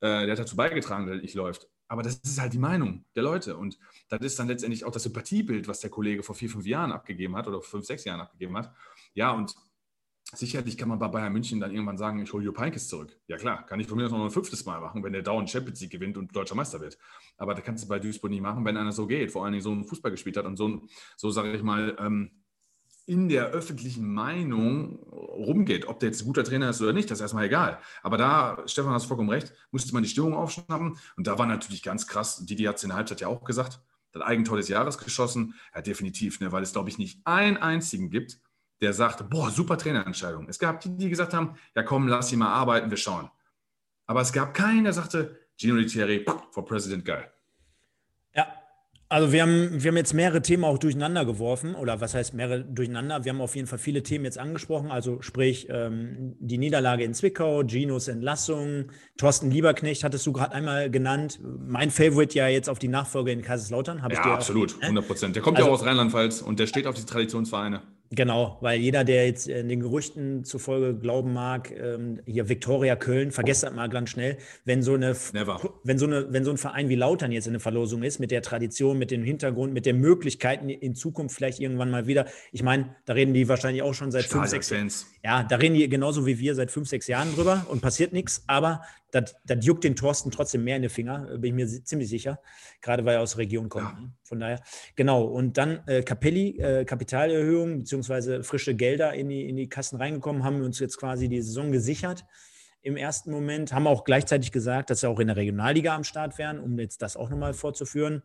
äh, 0.00 0.26
der 0.26 0.32
hat 0.32 0.38
dazu 0.38 0.56
beigetragen, 0.56 1.06
dass 1.06 1.17
es 1.17 1.23
nicht 1.23 1.35
läuft. 1.35 1.69
Aber 1.88 2.03
das 2.03 2.17
ist 2.17 2.41
halt 2.41 2.53
die 2.53 2.58
Meinung 2.58 3.05
der 3.14 3.23
Leute. 3.23 3.56
Und 3.56 3.79
das 4.08 4.20
ist 4.20 4.38
dann 4.38 4.49
letztendlich 4.49 4.85
auch 4.85 4.91
das 4.91 5.05
Sympathiebild, 5.05 5.69
was 5.69 5.81
der 5.81 5.91
Kollege 5.91 6.23
vor 6.23 6.35
vier, 6.35 6.50
fünf 6.50 6.67
Jahren 6.67 6.91
abgegeben 6.91 7.37
hat 7.37 7.47
oder 7.47 7.61
vor 7.61 7.70
fünf, 7.70 7.87
sechs 7.87 8.05
Jahren 8.05 8.20
abgegeben 8.20 8.56
hat. 8.56 8.73
Ja, 9.14 9.31
und 9.31 9.55
Sicherlich 10.36 10.76
kann 10.76 10.90
man 10.90 10.98
bei 10.98 11.08
Bayern 11.08 11.32
München 11.32 11.60
dann 11.60 11.72
irgendwann 11.72 11.96
sagen, 11.96 12.20
ich 12.20 12.30
hole 12.30 12.44
Jupp 12.44 12.58
Heynckes 12.58 12.88
zurück. 12.88 13.16
Ja 13.26 13.38
klar, 13.38 13.64
kann 13.64 13.80
ich 13.80 13.86
von 13.86 13.96
mir 13.96 14.02
das 14.02 14.12
noch 14.12 14.22
ein 14.22 14.30
fünftes 14.30 14.66
Mal 14.66 14.80
machen, 14.80 15.02
wenn 15.02 15.12
der 15.12 15.22
dauernd 15.22 15.48
Champions 15.48 15.80
League 15.80 15.92
gewinnt 15.92 16.18
und 16.18 16.36
deutscher 16.36 16.54
Meister 16.54 16.80
wird. 16.80 16.98
Aber 17.38 17.54
da 17.54 17.62
kannst 17.62 17.84
du 17.84 17.88
bei 17.88 17.98
Duisburg 17.98 18.30
nicht 18.30 18.42
machen, 18.42 18.64
wenn 18.66 18.76
einer 18.76 18.92
so 18.92 19.06
geht, 19.06 19.32
vor 19.32 19.44
allen 19.44 19.52
Dingen 19.52 19.62
so 19.62 19.72
einen 19.72 19.84
Fußball 19.84 20.10
gespielt 20.10 20.36
hat 20.36 20.44
und 20.44 20.58
so, 20.58 20.82
so 21.16 21.30
sage 21.30 21.52
ich 21.52 21.62
mal, 21.62 21.96
ähm, 21.98 22.30
in 23.06 23.28
der 23.28 23.46
öffentlichen 23.46 24.12
Meinung 24.12 24.98
rumgeht. 25.10 25.86
Ob 25.86 26.00
der 26.00 26.10
jetzt 26.10 26.20
ein 26.20 26.26
guter 26.26 26.44
Trainer 26.44 26.70
ist 26.70 26.82
oder 26.82 26.92
nicht, 26.92 27.10
das 27.10 27.18
ist 27.18 27.22
erstmal 27.22 27.46
egal. 27.46 27.78
Aber 28.02 28.18
da, 28.18 28.62
Stefan, 28.66 28.92
hast 28.92 29.06
vollkommen 29.06 29.30
recht, 29.30 29.54
musste 29.70 29.94
man 29.94 30.02
die 30.02 30.08
Stimmung 30.08 30.34
aufschnappen. 30.34 30.98
Und 31.16 31.26
da 31.26 31.38
war 31.38 31.46
natürlich 31.46 31.82
ganz 31.82 32.06
krass, 32.06 32.44
Didi 32.44 32.64
hat 32.64 32.76
es 32.76 32.82
in 32.82 32.90
der 32.90 32.96
Halbzeit 32.98 33.20
ja 33.20 33.28
auch 33.28 33.44
gesagt, 33.44 33.80
das 34.12 34.22
Eigentor 34.22 34.56
des 34.56 34.68
Jahres 34.68 34.98
geschossen. 34.98 35.54
Ja, 35.74 35.82
definitiv, 35.82 36.40
ne, 36.40 36.50
weil 36.50 36.62
es, 36.62 36.72
glaube 36.72 36.88
ich, 36.88 36.98
nicht 36.98 37.20
einen 37.24 37.56
einzigen 37.56 38.10
gibt, 38.10 38.40
der 38.81 38.93
sagt, 38.93 39.28
boah, 39.31 39.50
super 39.50 39.78
Trainerentscheidung. 39.78 40.49
Es 40.49 40.58
gab 40.58 40.81
die, 40.81 40.96
die 40.96 41.08
gesagt 41.08 41.34
haben, 41.34 41.56
ja 41.75 41.82
komm, 41.82 42.08
lass 42.08 42.32
ihn 42.32 42.38
mal 42.38 42.52
arbeiten, 42.52 42.90
wir 42.90 42.96
schauen. 42.96 43.31
Aber 44.06 44.20
es 44.20 44.32
gab 44.32 44.55
keinen, 44.55 44.84
der 44.84 44.93
sagte, 44.93 45.38
Gino 45.58 45.75
Lettieri 45.75 46.25
for 46.50 46.64
President 46.64 47.05
geil. 47.05 47.31
Ja, 48.34 48.46
also 49.08 49.32
wir 49.32 49.43
haben, 49.43 49.82
wir 49.82 49.90
haben 49.90 49.96
jetzt 49.96 50.12
mehrere 50.12 50.43
Themen 50.43 50.64
auch 50.64 50.78
durcheinander 50.78 51.25
geworfen, 51.25 51.75
oder 51.75 52.00
was 52.00 52.14
heißt 52.14 52.34
mehrere 52.34 52.64
durcheinander? 52.64 53.25
Wir 53.25 53.32
haben 53.32 53.40
auf 53.40 53.56
jeden 53.56 53.67
Fall 53.67 53.78
viele 53.78 54.02
Themen 54.02 54.25
jetzt 54.26 54.38
angesprochen, 54.38 54.90
also 54.90 55.22
sprich 55.22 55.69
ähm, 55.70 56.37
die 56.38 56.58
Niederlage 56.58 57.05
in 57.05 57.14
Zwickau, 57.14 57.64
Ginos 57.64 58.08
Entlassung, 58.08 58.90
Thorsten 59.17 59.50
Lieberknecht 59.50 60.05
hattest 60.05 60.26
du 60.26 60.32
gerade 60.32 60.55
einmal 60.55 60.90
genannt. 60.90 61.40
Mein 61.43 61.90
Favorite 61.90 62.37
ja 62.37 62.49
jetzt 62.49 62.69
auf 62.69 62.79
die 62.79 62.88
Nachfolge 62.88 63.32
in 63.32 63.43
Kaiserslautern. 63.43 64.05
Ja, 64.11 64.34
absolut, 64.34 64.76
100 64.82 65.06
Prozent. 65.06 65.37
Der 65.37 65.43
kommt 65.43 65.56
also, 65.56 65.69
ja 65.69 65.72
auch 65.72 65.81
aus 65.81 65.87
Rheinland-Pfalz 65.87 66.43
und 66.43 66.58
der 66.58 66.67
steht 66.67 66.87
auf 66.87 66.94
die 66.94 67.05
Traditionsvereine. 67.05 67.82
Genau, 68.11 68.58
weil 68.61 68.79
jeder, 68.81 69.03
der 69.03 69.26
jetzt 69.26 69.49
in 69.49 69.69
den 69.69 69.81
Gerüchten 69.81 70.44
zufolge 70.44 70.94
glauben 70.94 71.32
mag, 71.32 71.73
ähm, 71.73 72.20
hier 72.25 72.49
Viktoria 72.49 72.94
Köln, 72.94 73.32
vergesst 73.32 73.64
das 73.64 73.73
mal 73.73 73.88
ganz 73.88 74.11
schnell, 74.11 74.38
wenn 74.64 74.82
so 74.82 74.94
eine, 74.94 75.17
wenn 75.82 75.99
so 75.99 76.06
eine, 76.06 76.32
wenn 76.32 76.44
so 76.44 76.50
ein 76.53 76.56
Verein 76.56 76.88
wie 76.88 76.94
Lautern 76.94 77.32
jetzt 77.32 77.47
in 77.47 77.55
der 77.55 77.61
Verlosung 77.61 78.03
ist, 78.05 78.20
mit 78.20 78.31
der 78.31 78.43
Tradition, 78.43 78.99
mit 78.99 79.11
dem 79.11 79.25
Hintergrund, 79.25 79.73
mit 79.73 79.87
den 79.87 79.99
Möglichkeiten 79.99 80.69
in 80.69 80.94
Zukunft 80.94 81.35
vielleicht 81.35 81.58
irgendwann 81.58 81.91
mal 81.91 82.06
wieder. 82.06 82.26
Ich 82.53 82.62
meine, 82.62 82.94
da 83.06 83.14
reden 83.14 83.35
die 83.35 83.49
wahrscheinlich 83.49 83.82
auch 83.82 83.94
schon 83.94 84.12
seit 84.12 84.25
fünf, 84.25 84.47
sechs 84.47 84.70
Jahren. 84.70 84.91
Ja, 85.25 85.43
da 85.43 85.56
reden 85.56 85.75
die 85.75 85.88
genauso 85.88 86.26
wie 86.26 86.38
wir 86.38 86.55
seit 86.55 86.70
fünf, 86.70 86.88
sechs 86.88 87.08
Jahren 87.08 87.35
drüber 87.35 87.67
und 87.69 87.82
passiert 87.82 88.12
nichts, 88.12 88.44
aber 88.47 88.82
das, 89.11 89.37
das 89.44 89.64
juckt 89.64 89.85
den 89.85 89.97
Thorsten 89.97 90.31
trotzdem 90.31 90.64
mehr 90.64 90.76
in 90.76 90.82
die 90.82 90.88
Finger, 90.88 91.38
bin 91.38 91.44
ich 91.44 91.55
mir 91.55 91.85
ziemlich 91.85 92.08
sicher, 92.08 92.41
gerade 92.81 93.05
weil 93.05 93.17
er 93.17 93.23
aus 93.23 93.32
der 93.32 93.38
Region 93.38 93.69
kommt. 93.69 93.99
Ja. 93.99 94.11
Von 94.25 94.41
daher, 94.41 94.61
genau. 94.94 95.25
Und 95.25 95.56
dann 95.56 95.81
äh, 95.87 96.03
Capelli, 96.03 96.58
äh, 96.58 96.85
Kapitalerhöhung 96.85 97.79
beziehungsweise 97.81 98.43
frische 98.43 98.75
Gelder 98.75 99.14
in 99.14 99.29
die, 99.29 99.49
in 99.49 99.56
die 99.56 99.69
Kassen 99.69 99.97
reingekommen, 99.97 100.44
haben 100.44 100.58
wir 100.58 100.67
uns 100.67 100.79
jetzt 100.79 100.99
quasi 100.99 101.29
die 101.29 101.43
Saison 101.43 101.73
gesichert 101.73 102.25
im 102.82 102.97
ersten 102.97 103.32
Moment, 103.32 103.73
haben 103.73 103.88
auch 103.88 104.05
gleichzeitig 104.05 104.53
gesagt, 104.53 104.91
dass 104.91 105.00
sie 105.00 105.08
auch 105.08 105.19
in 105.19 105.26
der 105.26 105.37
Regionalliga 105.37 105.94
am 105.94 106.05
Start 106.05 106.38
wären, 106.38 106.61
um 106.61 106.79
jetzt 106.79 107.03
das 107.03 107.17
auch 107.17 107.31
nochmal 107.31 107.53
fortzuführen. 107.53 108.23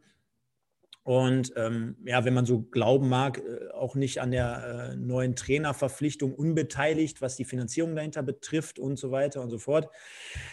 Und 1.04 1.54
ähm, 1.56 1.98
ja, 2.06 2.26
wenn 2.26 2.34
man 2.34 2.46
so 2.46 2.62
glauben 2.62 3.10
mag, 3.10 3.40
äh, 3.40 3.72
auch 3.74 3.96
nicht 3.96 4.22
an 4.22 4.32
der 4.32 4.92
äh, 4.92 4.96
neuen 4.96 5.36
Trainerverpflichtung 5.36 6.34
unbeteiligt, 6.34 7.22
was 7.22 7.36
die 7.36 7.46
Finanzierung 7.46 7.96
dahinter 7.96 8.22
betrifft 8.22 8.78
und 8.78 8.98
so 8.98 9.12
weiter 9.12 9.42
und 9.42 9.50
so 9.50 9.58
fort. 9.58 9.90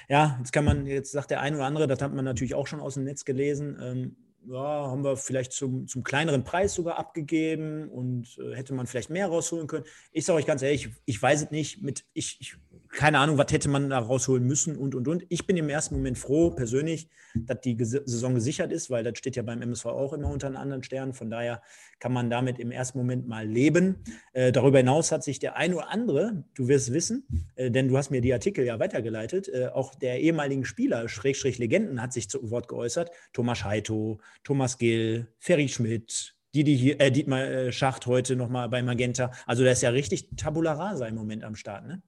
Ja, 0.09 0.37
jetzt 0.39 0.53
kann 0.53 0.65
man, 0.65 0.87
jetzt 0.87 1.13
sagt 1.13 1.31
der 1.31 1.41
eine 1.41 1.57
oder 1.57 1.67
andere, 1.67 1.87
das 1.87 2.01
hat 2.01 2.15
man 2.15 2.25
natürlich 2.25 2.55
auch 2.55 2.67
schon 2.67 2.81
aus 2.81 2.95
dem 2.95 3.05
Netz 3.05 3.27
gelesen, 3.27 3.79
ähm, 3.83 4.17
ja, 4.47 4.87
haben 4.87 5.05
wir 5.05 5.17
vielleicht 5.17 5.53
zum, 5.53 5.87
zum 5.87 6.03
kleineren 6.03 6.45
Preis 6.45 6.75
sogar 6.75 6.99
abgegeben 6.99 7.89
und 7.89 8.39
äh, 8.39 8.55
hätte 8.55 8.73
man 8.73 8.87
vielleicht 8.87 9.11
mehr 9.11 9.27
rausholen 9.27 9.67
können. 9.67 9.85
Ich 10.13 10.25
sage 10.25 10.39
euch 10.39 10.47
ganz 10.47 10.63
ehrlich, 10.63 10.91
ich 11.05 11.21
weiß 11.21 11.43
es 11.43 11.51
nicht. 11.51 11.83
Mit, 11.83 12.05
ich, 12.15 12.39
ich, 12.41 12.57
keine 12.91 13.19
Ahnung, 13.19 13.39
was 13.39 13.53
hätte 13.53 13.69
man 13.69 13.91
da 13.91 13.99
rausholen 13.99 14.45
müssen 14.45 14.77
und 14.77 14.95
und 14.95 15.09
und. 15.09 15.25
Ich 15.29 15.47
bin 15.47 15.57
im 15.57 15.69
ersten 15.69 15.95
Moment 15.95 16.19
froh, 16.19 16.51
persönlich, 16.51 17.09
dass 17.35 17.61
die 17.61 17.77
Saison 17.81 18.35
gesichert 18.35 18.73
ist, 18.73 18.91
weil 18.91 19.05
das 19.05 19.19
steht 19.19 19.37
ja 19.37 19.43
beim 19.43 19.63
MSV 19.63 19.87
auch 19.87 20.13
immer 20.13 20.29
unter 20.29 20.47
einem 20.47 20.57
anderen 20.57 20.83
Stern. 20.83 21.13
Von 21.13 21.31
daher 21.31 21.63
kann 21.99 22.13
man 22.13 22.31
damit 22.31 22.59
im 22.59 22.71
ersten 22.71 22.99
Moment 22.99 23.29
mal 23.29 23.47
leben. 23.47 24.05
Äh, 24.33 24.53
darüber 24.53 24.79
hinaus 24.79 25.13
hat 25.13 25.25
sich 25.25 25.39
der 25.39 25.57
ein 25.57 25.75
oder 25.75 25.91
andere, 25.91 26.45
du 26.55 26.69
wirst 26.69 26.93
wissen, 26.93 27.27
äh, 27.57 27.71
denn 27.71 27.89
du 27.89 27.97
hast 27.97 28.11
mir 28.11 28.21
die 28.21 28.33
Artikel 28.33 28.65
ja 28.65 28.79
weitergeleitet, 28.79 29.49
äh, 29.49 29.69
auch 29.69 29.95
der 29.95 30.21
ehemaligen 30.21 30.65
Spieler, 30.65 31.09
Schrägstrich 31.09 31.59
Legenden, 31.59 32.01
hat 32.03 32.13
sich 32.13 32.29
zu 32.29 32.51
Wort 32.51 32.69
geäußert. 32.69 33.11
Thomas 33.33 33.65
Heito, 33.65 34.21
Thomas 34.45 34.79
Gill, 34.79 35.29
Ferry 35.39 35.69
Schmidt, 35.69 36.35
Didi 36.55 36.77
hier, 36.77 37.01
äh, 37.01 37.11
Dietmar 37.11 37.45
äh, 37.45 37.73
Schacht 37.73 38.07
heute 38.07 38.35
nochmal 38.37 38.69
bei 38.69 38.83
Magenta. 38.83 39.31
Also 39.47 39.65
da 39.65 39.71
ist 39.71 39.83
ja 39.83 39.91
richtig 39.91 40.29
Tabula 40.37 40.73
Rasa 40.73 41.07
im 41.07 41.15
Moment 41.15 41.45
am 41.45 41.55
Start, 41.55 41.87
ne? 41.87 42.03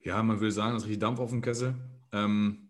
Ja, 0.00 0.22
man 0.22 0.40
will 0.40 0.50
sagen, 0.50 0.76
es 0.76 0.84
richtig 0.84 0.98
Dampf 0.98 1.20
auf 1.20 1.30
dem 1.30 1.42
Kessel. 1.42 1.74
Ähm, 2.12 2.68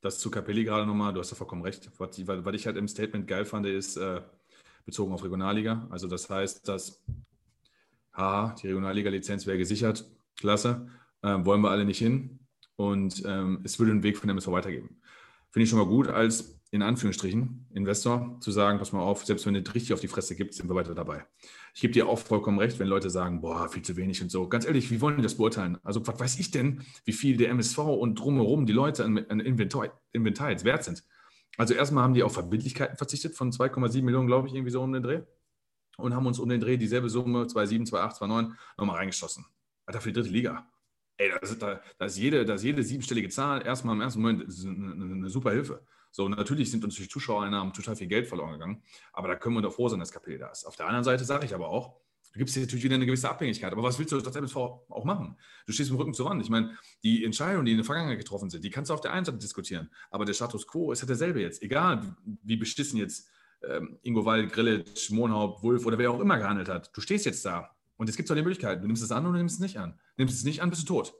das 0.00 0.18
zu 0.18 0.30
Capelli 0.30 0.64
gerade 0.64 0.86
nochmal, 0.86 1.12
du 1.12 1.20
hast 1.20 1.30
ja 1.30 1.36
vollkommen 1.36 1.62
recht. 1.62 1.90
Was, 1.98 2.26
was, 2.26 2.54
ich 2.54 2.66
halt 2.66 2.76
im 2.76 2.88
Statement 2.88 3.26
geil 3.26 3.44
fand, 3.44 3.66
ist 3.66 3.96
äh, 3.96 4.20
bezogen 4.84 5.12
auf 5.12 5.24
Regionalliga. 5.24 5.86
Also 5.90 6.08
das 6.08 6.28
heißt, 6.28 6.68
dass 6.68 7.02
haha, 8.12 8.54
die 8.60 8.68
Regionalliga-Lizenz 8.68 9.46
wäre 9.46 9.58
gesichert, 9.58 10.04
klasse, 10.36 10.88
ähm, 11.22 11.46
wollen 11.46 11.62
wir 11.62 11.70
alle 11.70 11.84
nicht 11.84 11.98
hin. 11.98 12.38
Und 12.76 13.22
ähm, 13.24 13.60
es 13.64 13.78
würde 13.78 13.92
einen 13.92 14.02
Weg 14.02 14.18
von 14.18 14.28
MSV 14.28 14.48
weitergeben. 14.48 15.00
Finde 15.50 15.64
ich 15.64 15.70
schon 15.70 15.78
mal 15.78 15.86
gut 15.86 16.08
als 16.08 16.60
in 16.74 16.82
Anführungsstrichen, 16.82 17.68
Investor, 17.72 18.36
zu 18.40 18.50
sagen, 18.50 18.80
pass 18.80 18.90
mal 18.90 19.00
auf, 19.00 19.24
selbst 19.24 19.46
wenn 19.46 19.54
es 19.54 19.74
richtig 19.76 19.92
auf 19.92 20.00
die 20.00 20.08
Fresse 20.08 20.34
gibt, 20.34 20.54
sind 20.54 20.68
wir 20.68 20.74
weiter 20.74 20.92
dabei. 20.92 21.24
Ich 21.72 21.80
gebe 21.80 21.92
dir 21.92 22.08
auch 22.08 22.18
vollkommen 22.18 22.58
recht, 22.58 22.80
wenn 22.80 22.88
Leute 22.88 23.10
sagen, 23.10 23.40
boah, 23.40 23.68
viel 23.68 23.82
zu 23.82 23.96
wenig 23.96 24.20
und 24.22 24.28
so. 24.28 24.48
Ganz 24.48 24.66
ehrlich, 24.66 24.90
wie 24.90 25.00
wollen 25.00 25.18
die 25.18 25.22
das 25.22 25.36
beurteilen? 25.36 25.78
Also, 25.84 26.04
was 26.04 26.18
weiß 26.18 26.40
ich 26.40 26.50
denn, 26.50 26.82
wie 27.04 27.12
viel 27.12 27.36
der 27.36 27.50
MSV 27.50 27.78
und 27.78 28.16
drumherum 28.16 28.66
die 28.66 28.72
Leute 28.72 29.04
an, 29.04 29.24
an 29.28 29.38
Inventar, 29.38 30.02
Inventar 30.10 30.50
jetzt 30.50 30.64
wert 30.64 30.82
sind? 30.82 31.04
Also, 31.58 31.74
erstmal 31.74 32.02
haben 32.02 32.14
die 32.14 32.24
auf 32.24 32.34
Verbindlichkeiten 32.34 32.96
verzichtet 32.96 33.36
von 33.36 33.52
2,7 33.52 34.02
Millionen, 34.02 34.26
glaube 34.26 34.48
ich, 34.48 34.54
irgendwie 34.54 34.72
so 34.72 34.82
um 34.82 34.92
den 34.92 35.04
Dreh. 35.04 35.22
Und 35.96 36.12
haben 36.12 36.26
uns 36.26 36.40
um 36.40 36.48
den 36.48 36.60
Dreh 36.60 36.76
dieselbe 36.76 37.08
Summe, 37.08 37.44
2,7, 37.44 37.88
2,8, 37.88 38.18
2,9, 38.18 38.52
nochmal 38.78 38.96
reingeschossen. 38.96 39.46
Alter, 39.86 40.00
für 40.00 40.08
die 40.08 40.14
dritte 40.14 40.30
Liga. 40.30 40.66
Ey, 41.18 41.30
da 41.30 41.36
ist, 41.36 41.62
da, 41.62 41.80
da 41.98 42.06
ist, 42.06 42.18
jede, 42.18 42.44
da 42.44 42.54
ist 42.54 42.64
jede 42.64 42.82
siebenstellige 42.82 43.28
Zahl 43.28 43.64
erstmal 43.64 43.94
im 43.94 44.00
ersten 44.00 44.20
Moment 44.20 44.42
eine 44.42 45.28
super 45.28 45.52
Hilfe. 45.52 45.86
So, 46.14 46.28
natürlich 46.28 46.70
sind 46.70 46.84
uns 46.84 46.94
durch 46.94 47.10
Zuschauereinnahmen 47.10 47.72
total 47.72 47.96
viel 47.96 48.06
Geld 48.06 48.28
verloren 48.28 48.52
gegangen, 48.52 48.84
aber 49.12 49.26
da 49.26 49.34
können 49.34 49.56
wir 49.56 49.62
doch 49.62 49.74
froh 49.74 49.88
sein, 49.88 49.98
dass 49.98 50.12
Kapelle 50.12 50.38
da 50.38 50.48
ist. 50.48 50.64
Auf 50.64 50.76
der 50.76 50.86
anderen 50.86 51.02
Seite 51.02 51.24
sage 51.24 51.44
ich 51.44 51.52
aber 51.52 51.68
auch, 51.68 51.96
Du 52.32 52.38
gibst 52.38 52.56
dir 52.56 52.62
natürlich 52.62 52.82
wieder 52.82 52.96
eine 52.96 53.06
gewisse 53.06 53.30
Abhängigkeit. 53.30 53.70
Aber 53.70 53.84
was 53.84 53.96
willst 53.96 54.10
du 54.10 54.16
als 54.16 54.34
MSV 54.34 54.56
auch 54.56 55.04
machen? 55.04 55.36
Du 55.66 55.72
stehst 55.72 55.88
mit 55.88 55.96
dem 55.96 56.00
Rücken 56.00 56.14
zur 56.14 56.26
Wand. 56.26 56.42
Ich 56.42 56.50
meine, 56.50 56.76
die 57.04 57.24
Entscheidungen, 57.24 57.64
die 57.64 57.70
in 57.70 57.76
der 57.76 57.84
Vergangenheit 57.84 58.18
getroffen 58.18 58.50
sind, 58.50 58.64
die 58.64 58.70
kannst 58.70 58.90
du 58.90 58.94
auf 58.94 59.00
der 59.00 59.12
einen 59.12 59.24
Seite 59.24 59.38
diskutieren. 59.38 59.88
Aber 60.10 60.24
der 60.24 60.32
Status 60.32 60.66
quo 60.66 60.90
ist 60.90 61.00
ja 61.00 61.06
derselbe 61.06 61.40
jetzt. 61.40 61.62
Egal, 61.62 62.16
wie 62.42 62.56
beschissen 62.56 62.98
jetzt 62.98 63.28
ähm, 63.62 64.00
Ingo 64.02 64.24
Wald, 64.24 64.52
Grillitsch, 64.52 65.12
Monhaupt, 65.12 65.62
Wulf 65.62 65.86
oder 65.86 65.96
wer 65.96 66.10
auch 66.10 66.18
immer 66.18 66.36
gehandelt 66.36 66.68
hat. 66.68 66.90
Du 66.92 67.00
stehst 67.00 67.24
jetzt 67.24 67.44
da. 67.44 67.70
Und 67.96 68.08
es 68.08 68.16
gibt 68.16 68.26
zwar 68.26 68.34
die 68.34 68.42
Möglichkeit, 68.42 68.82
du 68.82 68.88
nimmst 68.88 69.04
es 69.04 69.12
an 69.12 69.26
oder 69.26 69.38
nimmst 69.38 69.54
es 69.54 69.60
nicht 69.60 69.78
an. 69.78 70.00
Nimmst 70.16 70.34
es 70.34 70.42
nicht 70.42 70.60
an, 70.60 70.70
bist 70.70 70.82
du 70.82 70.86
tot. 70.86 71.14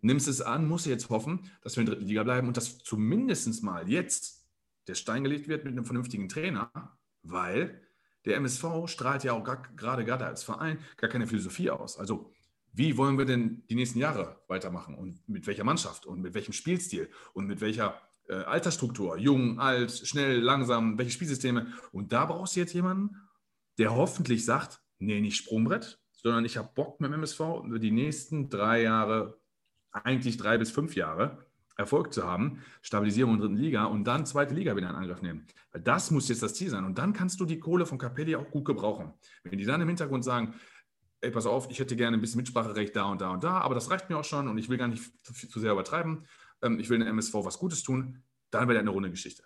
Nimmst 0.00 0.28
es 0.28 0.40
an, 0.40 0.68
musst 0.68 0.86
du 0.86 0.90
jetzt 0.90 1.10
hoffen, 1.10 1.50
dass 1.62 1.76
wir 1.76 1.80
in 1.80 1.86
der 1.86 1.94
dritten 1.96 2.08
Liga 2.08 2.22
bleiben 2.22 2.48
und 2.48 2.56
dass 2.56 2.78
zumindest 2.78 3.62
mal 3.62 3.88
jetzt 3.88 4.46
der 4.86 4.94
Stein 4.94 5.24
gelegt 5.24 5.48
wird 5.48 5.64
mit 5.64 5.72
einem 5.72 5.84
vernünftigen 5.84 6.28
Trainer, 6.28 6.70
weil 7.22 7.82
der 8.24 8.36
MSV 8.36 8.86
strahlt 8.86 9.24
ja 9.24 9.32
auch 9.32 9.44
gerade 9.44 10.04
gerade 10.04 10.26
als 10.26 10.42
Verein 10.42 10.78
gar 10.96 11.10
keine 11.10 11.26
Philosophie 11.26 11.70
aus. 11.70 11.98
Also 11.98 12.32
wie 12.72 12.96
wollen 12.96 13.18
wir 13.18 13.24
denn 13.24 13.64
die 13.68 13.74
nächsten 13.74 13.98
Jahre 13.98 14.40
weitermachen 14.48 14.94
und 14.94 15.26
mit 15.28 15.46
welcher 15.46 15.64
Mannschaft 15.64 16.06
und 16.06 16.20
mit 16.20 16.34
welchem 16.34 16.52
Spielstil 16.52 17.08
und 17.32 17.46
mit 17.46 17.60
welcher 17.60 18.00
äh, 18.28 18.34
Altersstruktur, 18.34 19.16
jung, 19.18 19.58
alt, 19.58 19.90
schnell, 19.90 20.38
langsam, 20.40 20.98
welche 20.98 21.12
Spielsysteme. 21.12 21.72
Und 21.92 22.12
da 22.12 22.26
brauchst 22.26 22.56
du 22.56 22.60
jetzt 22.60 22.74
jemanden, 22.74 23.16
der 23.78 23.94
hoffentlich 23.94 24.44
sagt, 24.44 24.80
nee, 24.98 25.20
nicht 25.20 25.36
Sprungbrett, 25.36 25.98
sondern 26.12 26.44
ich 26.44 26.56
habe 26.56 26.70
Bock 26.74 27.00
mit 27.00 27.10
dem 27.10 27.14
MSV 27.14 27.40
die 27.80 27.90
nächsten 27.90 28.50
drei 28.50 28.82
Jahre, 28.82 29.37
eigentlich 30.04 30.36
drei 30.36 30.58
bis 30.58 30.70
fünf 30.70 30.94
Jahre, 30.94 31.46
Erfolg 31.76 32.12
zu 32.12 32.24
haben, 32.24 32.62
Stabilisierung 32.82 33.34
in 33.34 33.40
der 33.40 33.48
dritten 33.48 33.62
Liga 33.62 33.84
und 33.84 34.04
dann 34.04 34.26
zweite 34.26 34.52
Liga 34.52 34.74
wieder 34.76 34.90
in 34.90 34.96
Angriff 34.96 35.22
nehmen. 35.22 35.46
Weil 35.72 35.82
das 35.82 36.10
muss 36.10 36.28
jetzt 36.28 36.42
das 36.42 36.54
Ziel 36.54 36.70
sein. 36.70 36.84
Und 36.84 36.98
dann 36.98 37.12
kannst 37.12 37.38
du 37.38 37.44
die 37.44 37.60
Kohle 37.60 37.86
von 37.86 37.98
Capelli 37.98 38.34
auch 38.34 38.50
gut 38.50 38.64
gebrauchen. 38.64 39.12
Wenn 39.44 39.58
die 39.58 39.64
dann 39.64 39.80
im 39.80 39.86
Hintergrund 39.86 40.24
sagen, 40.24 40.54
ey, 41.20 41.30
pass 41.30 41.46
auf, 41.46 41.70
ich 41.70 41.78
hätte 41.78 41.96
gerne 41.96 42.16
ein 42.16 42.20
bisschen 42.20 42.38
Mitspracherecht 42.38 42.94
da 42.94 43.04
und 43.04 43.20
da 43.20 43.30
und 43.30 43.44
da, 43.44 43.60
aber 43.60 43.74
das 43.74 43.90
reicht 43.90 44.10
mir 44.10 44.18
auch 44.18 44.24
schon 44.24 44.48
und 44.48 44.58
ich 44.58 44.68
will 44.68 44.78
gar 44.78 44.88
nicht 44.88 45.02
zu, 45.22 45.60
sehr 45.60 45.72
übertreiben. 45.72 46.26
Ähm, 46.62 46.78
ich 46.80 46.88
will 46.88 46.96
in 46.96 47.02
der 47.02 47.10
MSV 47.10 47.34
was 47.34 47.58
Gutes 47.58 47.82
tun, 47.82 48.22
dann 48.50 48.68
wäre 48.68 48.78
eine 48.78 48.90
runde 48.90 49.10
Geschichte. 49.10 49.44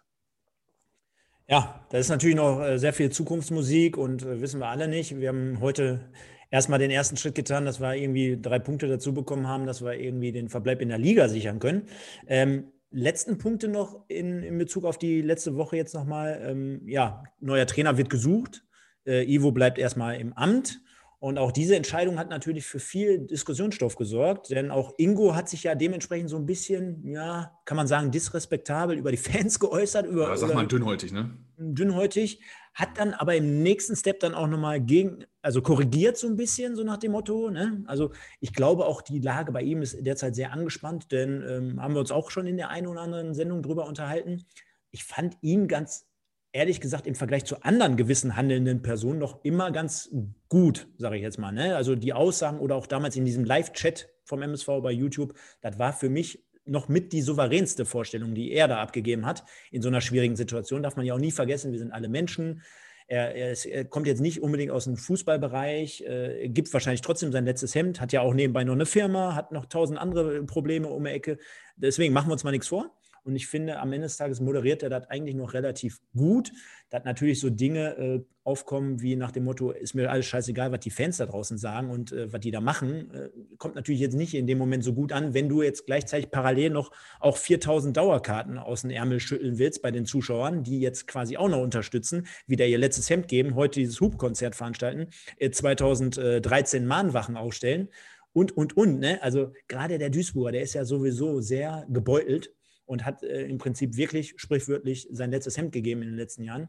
Ja, 1.48 1.84
da 1.90 1.98
ist 1.98 2.08
natürlich 2.08 2.36
noch 2.36 2.60
äh, 2.60 2.78
sehr 2.78 2.92
viel 2.92 3.10
Zukunftsmusik 3.10 3.96
und 3.96 4.22
äh, 4.22 4.40
wissen 4.40 4.60
wir 4.60 4.68
alle 4.68 4.88
nicht. 4.88 5.18
Wir 5.18 5.28
haben 5.28 5.60
heute 5.60 6.10
erstmal 6.52 6.78
den 6.78 6.92
ersten 6.92 7.16
Schritt 7.16 7.34
getan, 7.34 7.64
dass 7.64 7.80
wir 7.80 7.94
irgendwie 7.96 8.38
drei 8.40 8.60
Punkte 8.60 8.86
dazu 8.86 9.12
bekommen 9.12 9.48
haben, 9.48 9.66
dass 9.66 9.82
wir 9.82 9.94
irgendwie 9.94 10.30
den 10.30 10.48
Verbleib 10.48 10.80
in 10.80 10.90
der 10.90 10.98
Liga 10.98 11.28
sichern 11.28 11.58
können. 11.58 11.88
Ähm, 12.28 12.70
letzten 12.92 13.38
Punkte 13.38 13.66
noch 13.66 14.04
in, 14.06 14.44
in, 14.44 14.58
Bezug 14.58 14.84
auf 14.84 14.98
die 14.98 15.22
letzte 15.22 15.56
Woche 15.56 15.76
jetzt 15.76 15.94
nochmal. 15.94 16.40
Ähm, 16.44 16.82
ja, 16.86 17.24
neuer 17.40 17.66
Trainer 17.66 17.96
wird 17.96 18.10
gesucht. 18.10 18.64
Äh, 19.04 19.24
Ivo 19.24 19.50
bleibt 19.50 19.78
erstmal 19.78 20.20
im 20.20 20.32
Amt. 20.34 20.80
Und 21.18 21.38
auch 21.38 21.52
diese 21.52 21.76
Entscheidung 21.76 22.18
hat 22.18 22.30
natürlich 22.30 22.66
für 22.66 22.80
viel 22.80 23.20
Diskussionsstoff 23.20 23.94
gesorgt, 23.94 24.50
denn 24.50 24.72
auch 24.72 24.92
Ingo 24.98 25.36
hat 25.36 25.48
sich 25.48 25.62
ja 25.62 25.76
dementsprechend 25.76 26.28
so 26.28 26.36
ein 26.36 26.46
bisschen, 26.46 27.06
ja, 27.06 27.52
kann 27.64 27.76
man 27.76 27.86
sagen, 27.86 28.10
disrespektabel 28.10 28.98
über 28.98 29.12
die 29.12 29.16
Fans 29.16 29.60
geäußert. 29.60 30.04
Über, 30.04 30.30
ja, 30.30 30.36
sag 30.36 30.52
mal 30.52 30.66
dünnhäutig, 30.66 31.12
ne? 31.12 31.30
Dünnhäutig, 31.58 32.40
hat 32.74 32.98
dann 32.98 33.12
aber 33.12 33.36
im 33.36 33.62
nächsten 33.62 33.96
Step 33.96 34.20
dann 34.20 34.34
auch 34.34 34.46
nochmal 34.46 34.80
gegen, 34.80 35.24
also 35.42 35.60
korrigiert 35.60 36.16
so 36.16 36.26
ein 36.26 36.36
bisschen, 36.36 36.74
so 36.74 36.84
nach 36.84 36.96
dem 36.96 37.12
Motto. 37.12 37.50
Ne? 37.50 37.84
Also 37.86 38.12
ich 38.40 38.54
glaube 38.54 38.86
auch, 38.86 39.02
die 39.02 39.18
Lage 39.18 39.52
bei 39.52 39.62
ihm 39.62 39.82
ist 39.82 40.04
derzeit 40.06 40.34
sehr 40.34 40.52
angespannt, 40.52 41.12
denn 41.12 41.42
ähm, 41.46 41.82
haben 41.82 41.94
wir 41.94 42.00
uns 42.00 42.10
auch 42.10 42.30
schon 42.30 42.46
in 42.46 42.56
der 42.56 42.70
einen 42.70 42.86
oder 42.86 43.02
anderen 43.02 43.34
Sendung 43.34 43.62
drüber 43.62 43.86
unterhalten. 43.86 44.44
Ich 44.90 45.04
fand 45.04 45.36
ihn 45.42 45.68
ganz 45.68 46.06
ehrlich 46.52 46.80
gesagt 46.80 47.06
im 47.06 47.14
Vergleich 47.14 47.44
zu 47.44 47.62
anderen 47.62 47.96
gewissen 47.96 48.36
handelnden 48.36 48.82
Personen 48.82 49.18
noch 49.18 49.42
immer 49.44 49.70
ganz 49.70 50.10
gut, 50.48 50.88
sage 50.98 51.16
ich 51.16 51.22
jetzt 51.22 51.38
mal. 51.38 51.52
Ne? 51.52 51.76
Also 51.76 51.94
die 51.94 52.12
Aussagen 52.12 52.58
oder 52.58 52.76
auch 52.76 52.86
damals 52.86 53.16
in 53.16 53.24
diesem 53.24 53.44
Live-Chat 53.44 54.08
vom 54.24 54.42
MSV 54.42 54.66
bei 54.82 54.92
YouTube, 54.92 55.34
das 55.60 55.78
war 55.78 55.92
für 55.92 56.10
mich 56.10 56.44
noch 56.72 56.88
mit 56.88 57.12
die 57.12 57.22
souveränste 57.22 57.84
Vorstellung, 57.84 58.34
die 58.34 58.50
er 58.52 58.66
da 58.66 58.78
abgegeben 58.78 59.26
hat 59.26 59.44
in 59.70 59.82
so 59.82 59.88
einer 59.88 60.00
schwierigen 60.00 60.34
Situation. 60.34 60.82
Darf 60.82 60.96
man 60.96 61.06
ja 61.06 61.14
auch 61.14 61.18
nie 61.18 61.30
vergessen, 61.30 61.70
wir 61.70 61.78
sind 61.78 61.92
alle 61.92 62.08
Menschen. 62.08 62.62
Er, 63.06 63.34
er, 63.34 63.52
ist, 63.52 63.66
er 63.66 63.84
kommt 63.84 64.06
jetzt 64.06 64.20
nicht 64.20 64.42
unbedingt 64.42 64.72
aus 64.72 64.84
dem 64.84 64.96
Fußballbereich, 64.96 66.02
äh, 66.02 66.48
gibt 66.48 66.72
wahrscheinlich 66.72 67.02
trotzdem 67.02 67.30
sein 67.30 67.44
letztes 67.44 67.74
Hemd, 67.74 68.00
hat 68.00 68.12
ja 68.12 68.22
auch 68.22 68.32
nebenbei 68.32 68.64
noch 68.64 68.72
eine 68.72 68.86
Firma, 68.86 69.34
hat 69.34 69.52
noch 69.52 69.66
tausend 69.66 69.98
andere 69.98 70.42
Probleme 70.44 70.88
um 70.88 71.04
die 71.04 71.10
Ecke. 71.10 71.38
Deswegen 71.76 72.14
machen 72.14 72.28
wir 72.28 72.32
uns 72.32 72.44
mal 72.44 72.52
nichts 72.52 72.68
vor. 72.68 72.96
Und 73.24 73.36
ich 73.36 73.46
finde, 73.46 73.78
am 73.78 73.92
Ende 73.92 74.06
des 74.06 74.16
Tages 74.16 74.40
moderiert 74.40 74.82
er 74.82 74.90
das 74.90 75.08
eigentlich 75.08 75.36
noch 75.36 75.54
relativ 75.54 76.00
gut. 76.16 76.52
Da 76.90 77.00
natürlich 77.04 77.40
so 77.40 77.50
Dinge 77.50 77.96
äh, 77.96 78.24
aufkommen 78.44 79.00
wie 79.00 79.14
nach 79.14 79.30
dem 79.30 79.44
Motto, 79.44 79.70
ist 79.70 79.94
mir 79.94 80.10
alles 80.10 80.26
scheißegal, 80.26 80.72
was 80.72 80.80
die 80.80 80.90
Fans 80.90 81.18
da 81.18 81.26
draußen 81.26 81.56
sagen 81.56 81.90
und 81.90 82.12
äh, 82.12 82.32
was 82.32 82.40
die 82.40 82.50
da 82.50 82.60
machen. 82.60 83.10
Äh, 83.14 83.28
kommt 83.58 83.76
natürlich 83.76 84.00
jetzt 84.00 84.16
nicht 84.16 84.34
in 84.34 84.46
dem 84.46 84.58
Moment 84.58 84.82
so 84.82 84.92
gut 84.92 85.12
an, 85.12 85.34
wenn 85.34 85.48
du 85.48 85.62
jetzt 85.62 85.86
gleichzeitig 85.86 86.30
parallel 86.30 86.70
noch 86.70 86.90
auch 87.20 87.36
4000 87.36 87.96
Dauerkarten 87.96 88.58
aus 88.58 88.82
dem 88.82 88.90
Ärmel 88.90 89.20
schütteln 89.20 89.58
willst 89.58 89.82
bei 89.82 89.92
den 89.92 90.04
Zuschauern, 90.04 90.64
die 90.64 90.80
jetzt 90.80 91.06
quasi 91.06 91.36
auch 91.36 91.48
noch 91.48 91.62
unterstützen, 91.62 92.26
wieder 92.46 92.66
ihr 92.66 92.78
letztes 92.78 93.08
Hemd 93.08 93.28
geben, 93.28 93.54
heute 93.54 93.78
dieses 93.78 94.00
Hubkonzert 94.00 94.56
veranstalten, 94.56 95.08
2013 95.40 96.82
äh, 96.82 96.86
Mahnwachen 96.86 97.36
aufstellen 97.36 97.88
und, 98.32 98.56
und, 98.56 98.76
und. 98.76 98.98
Ne? 98.98 99.22
Also 99.22 99.52
gerade 99.68 99.98
der 99.98 100.10
Duisburger, 100.10 100.52
der 100.52 100.62
ist 100.62 100.74
ja 100.74 100.84
sowieso 100.84 101.40
sehr 101.40 101.86
gebeutelt 101.88 102.52
und 102.92 103.06
hat 103.06 103.22
äh, 103.22 103.46
im 103.46 103.58
Prinzip 103.58 103.96
wirklich 103.96 104.34
sprichwörtlich 104.36 105.08
sein 105.10 105.30
letztes 105.30 105.56
Hemd 105.56 105.72
gegeben 105.72 106.02
in 106.02 106.08
den 106.08 106.16
letzten 106.16 106.44
Jahren. 106.44 106.68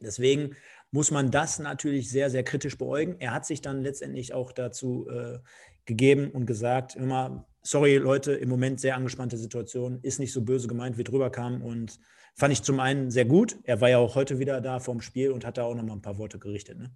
Deswegen 0.00 0.56
muss 0.90 1.10
man 1.10 1.30
das 1.30 1.58
natürlich 1.58 2.10
sehr, 2.10 2.30
sehr 2.30 2.44
kritisch 2.44 2.78
beäugen. 2.78 3.16
Er 3.18 3.32
hat 3.32 3.44
sich 3.44 3.60
dann 3.60 3.82
letztendlich 3.82 4.34
auch 4.34 4.52
dazu 4.52 5.08
äh, 5.08 5.38
gegeben 5.84 6.30
und 6.30 6.46
gesagt, 6.46 6.94
immer, 6.94 7.48
sorry 7.62 7.96
Leute, 7.96 8.32
im 8.32 8.48
Moment 8.48 8.80
sehr 8.80 8.96
angespannte 8.96 9.36
Situation, 9.36 9.98
ist 10.02 10.20
nicht 10.20 10.32
so 10.32 10.42
böse 10.42 10.68
gemeint, 10.68 10.96
wie 10.96 11.04
drüber 11.04 11.30
kam 11.30 11.62
und 11.62 11.98
fand 12.34 12.52
ich 12.52 12.62
zum 12.62 12.78
einen 12.78 13.10
sehr 13.10 13.24
gut. 13.24 13.58
Er 13.64 13.80
war 13.80 13.90
ja 13.90 13.98
auch 13.98 14.14
heute 14.14 14.38
wieder 14.38 14.60
da 14.60 14.78
vorm 14.78 15.00
Spiel 15.00 15.32
und 15.32 15.44
hat 15.44 15.58
da 15.58 15.64
auch 15.64 15.74
nochmal 15.74 15.96
ein 15.96 16.02
paar 16.02 16.18
Worte 16.18 16.38
gerichtet. 16.38 16.78
Ne? 16.78 16.94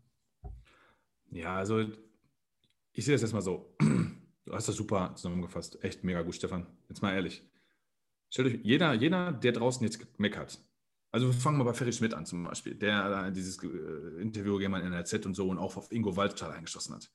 Ja, 1.30 1.56
also 1.56 1.84
ich 2.92 3.04
sehe 3.04 3.14
das 3.14 3.22
erstmal 3.22 3.42
so. 3.42 3.74
Du 4.46 4.52
hast 4.52 4.68
das 4.68 4.76
super 4.76 5.12
zusammengefasst. 5.16 5.82
Echt 5.82 6.04
mega 6.04 6.22
gut, 6.22 6.36
Stefan. 6.36 6.68
Jetzt 6.88 7.02
mal 7.02 7.12
ehrlich. 7.12 7.42
Stellt 8.30 8.48
euch, 8.48 8.60
jeder, 8.62 8.92
jeder, 8.94 9.32
der 9.32 9.52
draußen 9.52 9.84
jetzt 9.84 10.04
meckert, 10.18 10.60
also 11.16 11.28
wir 11.28 11.34
fangen 11.34 11.56
mal 11.56 11.64
bei 11.64 11.72
Ferry 11.72 11.94
Schmidt 11.94 12.12
an 12.12 12.26
zum 12.26 12.44
Beispiel, 12.44 12.74
der 12.74 13.30
dieses 13.30 13.62
äh, 13.62 14.20
Interview 14.20 14.58
gegeben 14.58 14.74
in 14.74 14.92
der 14.92 15.06
Z 15.06 15.24
und 15.24 15.34
so 15.34 15.48
und 15.48 15.56
auch 15.56 15.78
auf 15.78 15.90
Ingo 15.90 16.14
Waldstahl 16.14 16.52
eingeschossen 16.52 16.94
hat. 16.94 17.10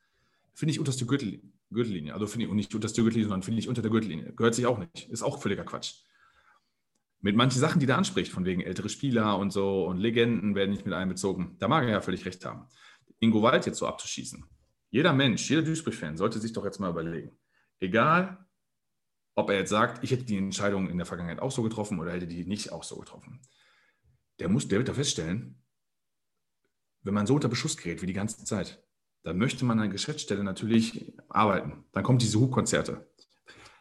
Finde 0.55 0.71
ich 0.71 0.79
unter 0.79 0.91
der 0.91 1.05
Gürtellinie. 1.05 2.13
Also 2.13 2.25
finde 2.25 2.47
ich, 2.47 2.51
nicht 2.51 2.73
unter 2.73 2.87
der 2.87 3.03
Gürtellinie, 3.03 3.25
sondern 3.25 3.43
finde 3.43 3.59
ich 3.59 3.69
unter 3.69 3.83
der 3.83 3.91
Gürtellinie. 3.91 4.33
Gehört 4.33 4.55
sich 4.55 4.65
auch 4.65 4.79
nicht. 4.79 5.07
Ist 5.09 5.21
auch 5.21 5.39
völliger 5.39 5.63
Quatsch. 5.63 6.03
Mit 7.19 7.35
manchen 7.35 7.59
Sachen, 7.59 7.79
die 7.79 7.85
er 7.85 7.97
anspricht, 7.97 8.31
von 8.31 8.45
wegen 8.45 8.61
ältere 8.61 8.89
Spieler 8.89 9.37
und 9.37 9.51
so 9.53 9.85
und 9.85 9.99
Legenden 9.99 10.55
werden 10.55 10.71
nicht 10.71 10.85
mit 10.85 10.95
einbezogen, 10.95 11.55
da 11.59 11.67
mag 11.67 11.83
er 11.83 11.91
ja 11.91 12.01
völlig 12.01 12.25
recht 12.25 12.43
haben. 12.43 12.65
Ingo 13.19 13.43
Wald 13.43 13.67
jetzt 13.67 13.77
so 13.77 13.85
abzuschießen. 13.85 14.43
Jeder 14.89 15.13
Mensch, 15.13 15.47
jeder 15.47 15.61
Duisburg-Fan 15.61 16.17
sollte 16.17 16.39
sich 16.39 16.53
doch 16.53 16.65
jetzt 16.65 16.79
mal 16.79 16.89
überlegen. 16.89 17.37
Egal, 17.79 18.43
ob 19.35 19.49
er 19.49 19.57
jetzt 19.57 19.69
sagt, 19.69 20.03
ich 20.03 20.11
hätte 20.11 20.23
die 20.23 20.37
Entscheidung 20.37 20.89
in 20.89 20.97
der 20.97 21.05
Vergangenheit 21.05 21.41
auch 21.41 21.51
so 21.51 21.63
getroffen 21.63 21.99
oder 21.99 22.11
hätte 22.11 22.27
die 22.27 22.45
nicht 22.45 22.71
auch 22.71 22.83
so 22.83 22.97
getroffen. 22.97 23.41
Der 24.39 24.49
muss, 24.49 24.67
der 24.67 24.79
wird 24.79 24.89
da 24.89 24.93
feststellen, 24.93 25.61
wenn 27.03 27.13
man 27.13 27.27
so 27.27 27.35
unter 27.35 27.49
Beschuss 27.49 27.77
gerät 27.77 28.01
wie 28.01 28.07
die 28.07 28.13
ganze 28.13 28.43
Zeit, 28.43 28.83
dann 29.23 29.37
möchte 29.37 29.65
man 29.65 29.79
an 29.79 29.85
der 29.85 29.93
Geschäftsstelle 29.93 30.43
natürlich 30.43 31.13
arbeiten. 31.29 31.85
Dann 31.91 32.03
kommen 32.03 32.19
diese 32.19 32.39
Hubkonzerte. 32.39 33.07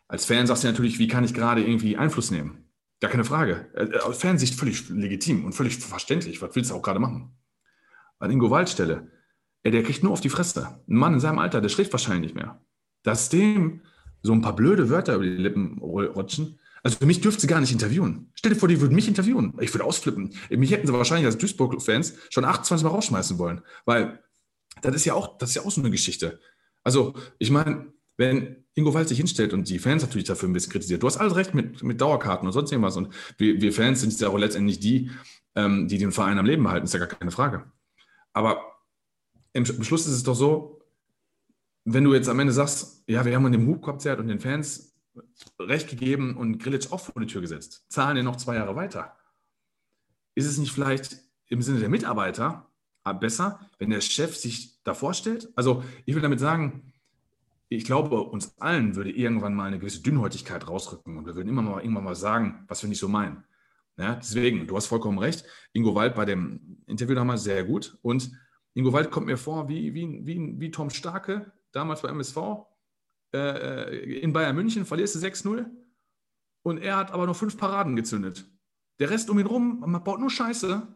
Als 0.06 0.26
Fan 0.26 0.46
sagst 0.46 0.64
du 0.64 0.68
natürlich, 0.68 0.98
wie 0.98 1.08
kann 1.08 1.24
ich 1.24 1.34
gerade 1.34 1.62
irgendwie 1.62 1.96
Einfluss 1.96 2.30
nehmen? 2.30 2.70
Gar 3.00 3.10
keine 3.10 3.24
Frage. 3.24 3.70
Äh, 3.74 3.98
aus 4.00 4.18
Fansicht 4.18 4.54
völlig 4.54 4.88
legitim 4.88 5.44
und 5.44 5.52
völlig 5.52 5.78
verständlich. 5.78 6.42
Was 6.42 6.54
willst 6.54 6.70
du 6.70 6.74
auch 6.74 6.82
gerade 6.82 7.00
machen? 7.00 7.36
An 8.18 8.30
Ingo 8.30 8.50
Waldstelle, 8.50 9.10
der 9.64 9.82
kriegt 9.82 10.02
nur 10.02 10.12
auf 10.12 10.20
die 10.20 10.28
Fresse. 10.28 10.82
Ein 10.86 10.96
Mann 10.96 11.14
in 11.14 11.20
seinem 11.20 11.38
Alter, 11.38 11.60
der 11.60 11.70
schläft 11.70 11.92
wahrscheinlich 11.92 12.32
nicht 12.32 12.34
mehr. 12.34 12.62
Dass 13.02 13.30
dem 13.30 13.82
so 14.22 14.32
ein 14.32 14.40
paar 14.40 14.56
blöde 14.56 14.90
Wörter 14.90 15.14
über 15.14 15.24
die 15.24 15.30
Lippen 15.30 15.78
rutschen. 15.78 16.58
Also 16.82 16.98
für 16.98 17.06
mich 17.06 17.20
dürfte 17.20 17.42
sie 17.42 17.46
gar 17.46 17.60
nicht 17.60 17.72
interviewen. 17.72 18.30
Stell 18.34 18.52
dir 18.52 18.58
vor, 18.58 18.68
die 18.68 18.80
würden 18.80 18.94
mich 18.94 19.08
interviewen. 19.08 19.54
Ich 19.60 19.72
würde 19.74 19.84
ausflippen. 19.84 20.34
Mich 20.50 20.70
hätten 20.70 20.86
sie 20.86 20.92
wahrscheinlich 20.92 21.26
als 21.26 21.38
Duisburg-Fans 21.38 22.14
schon 22.30 22.44
28 22.44 22.84
Mal 22.84 22.90
rausschmeißen 22.90 23.38
wollen. 23.38 23.60
Weil 23.84 24.22
das 24.82 24.94
ist 24.94 25.04
ja 25.04 25.14
auch, 25.14 25.36
das 25.38 25.50
ist 25.50 25.56
ja 25.56 25.62
auch 25.62 25.70
so 25.70 25.80
eine 25.80 25.90
Geschichte. 25.90 26.40
Also, 26.82 27.14
ich 27.38 27.50
meine, 27.50 27.92
wenn 28.16 28.64
Ingo 28.74 28.94
Wald 28.94 29.08
sich 29.08 29.18
hinstellt 29.18 29.52
und 29.52 29.68
die 29.68 29.78
Fans 29.78 30.02
natürlich 30.02 30.26
dafür 30.26 30.48
ein 30.48 30.52
bisschen 30.52 30.72
kritisiert, 30.72 31.02
du 31.02 31.06
hast 31.06 31.18
alles 31.18 31.36
recht 31.36 31.54
mit, 31.54 31.82
mit 31.82 32.00
Dauerkarten 32.00 32.46
und 32.46 32.52
sonst 32.52 32.72
irgendwas. 32.72 32.96
Und 32.96 33.12
wir, 33.36 33.60
wir 33.60 33.72
Fans 33.72 34.00
sind 34.00 34.18
ja 34.18 34.28
auch 34.28 34.38
letztendlich 34.38 34.80
die, 34.80 35.10
ähm, 35.54 35.88
die 35.88 35.98
den 35.98 36.12
Verein 36.12 36.38
am 36.38 36.46
Leben 36.46 36.68
halten, 36.68 36.84
ist 36.84 36.94
ja 36.94 37.00
gar 37.00 37.08
keine 37.08 37.30
Frage. 37.30 37.70
Aber 38.32 38.60
im 39.52 39.64
Schluss 39.64 40.06
ist 40.06 40.12
es 40.12 40.22
doch 40.22 40.34
so, 40.34 40.79
wenn 41.92 42.04
du 42.04 42.14
jetzt 42.14 42.28
am 42.28 42.38
Ende 42.38 42.52
sagst, 42.52 43.04
ja, 43.06 43.24
wir 43.24 43.34
haben 43.34 43.50
dem 43.50 43.66
Hub-Konzert 43.66 44.20
und 44.20 44.28
den 44.28 44.40
Fans 44.40 44.94
recht 45.58 45.88
gegeben 45.88 46.36
und 46.36 46.58
Grillitsch 46.58 46.92
auch 46.92 47.00
vor 47.00 47.20
die 47.20 47.26
Tür 47.26 47.40
gesetzt, 47.40 47.86
zahlen 47.88 48.16
den 48.16 48.24
noch 48.24 48.36
zwei 48.36 48.56
Jahre 48.56 48.76
weiter. 48.76 49.16
Ist 50.34 50.46
es 50.46 50.58
nicht 50.58 50.72
vielleicht 50.72 51.18
im 51.48 51.62
Sinne 51.62 51.80
der 51.80 51.88
Mitarbeiter 51.88 52.70
besser, 53.20 53.60
wenn 53.78 53.90
der 53.90 54.00
Chef 54.00 54.36
sich 54.36 54.82
davor 54.84 55.14
stellt? 55.14 55.48
Also 55.56 55.82
ich 56.04 56.14
will 56.14 56.22
damit 56.22 56.40
sagen, 56.40 56.92
ich 57.68 57.84
glaube, 57.84 58.20
uns 58.20 58.58
allen 58.58 58.96
würde 58.96 59.10
irgendwann 59.10 59.54
mal 59.54 59.66
eine 59.66 59.78
gewisse 59.78 60.02
Dünnhäutigkeit 60.02 60.68
rausrücken 60.68 61.16
und 61.16 61.26
wir 61.26 61.36
würden 61.36 61.48
immer 61.48 61.62
mal 61.62 61.80
irgendwann 61.80 62.04
mal 62.04 62.16
sagen, 62.16 62.64
was 62.68 62.82
wir 62.82 62.88
nicht 62.88 62.98
so 62.98 63.08
meinen. 63.08 63.44
Ja, 63.96 64.14
deswegen, 64.14 64.66
du 64.66 64.76
hast 64.76 64.86
vollkommen 64.86 65.18
recht. 65.18 65.44
Ingo 65.72 65.94
Wald 65.94 66.14
bei 66.14 66.24
dem 66.24 66.78
Interview 66.86 67.14
damals 67.14 67.44
sehr 67.44 67.64
gut. 67.64 67.98
Und 68.02 68.32
Ingo 68.74 68.92
Wald 68.92 69.10
kommt 69.10 69.26
mir 69.26 69.36
vor 69.36 69.68
wie, 69.68 69.94
wie, 69.94 70.26
wie, 70.26 70.58
wie 70.58 70.70
Tom 70.70 70.90
Starke, 70.90 71.52
damals 71.72 72.02
bei 72.02 72.08
MSV. 72.08 72.36
Äh, 73.32 74.20
in 74.20 74.32
Bayern 74.32 74.56
München 74.56 74.84
verlierst 74.84 75.14
du 75.14 75.18
6-0 75.18 75.66
und 76.62 76.78
er 76.78 76.96
hat 76.96 77.12
aber 77.12 77.26
nur 77.26 77.34
fünf 77.34 77.56
Paraden 77.56 77.96
gezündet. 77.96 78.44
Der 78.98 79.10
Rest 79.10 79.30
um 79.30 79.38
ihn 79.38 79.46
rum, 79.46 79.80
man 79.86 80.04
baut 80.04 80.20
nur 80.20 80.30
Scheiße 80.30 80.86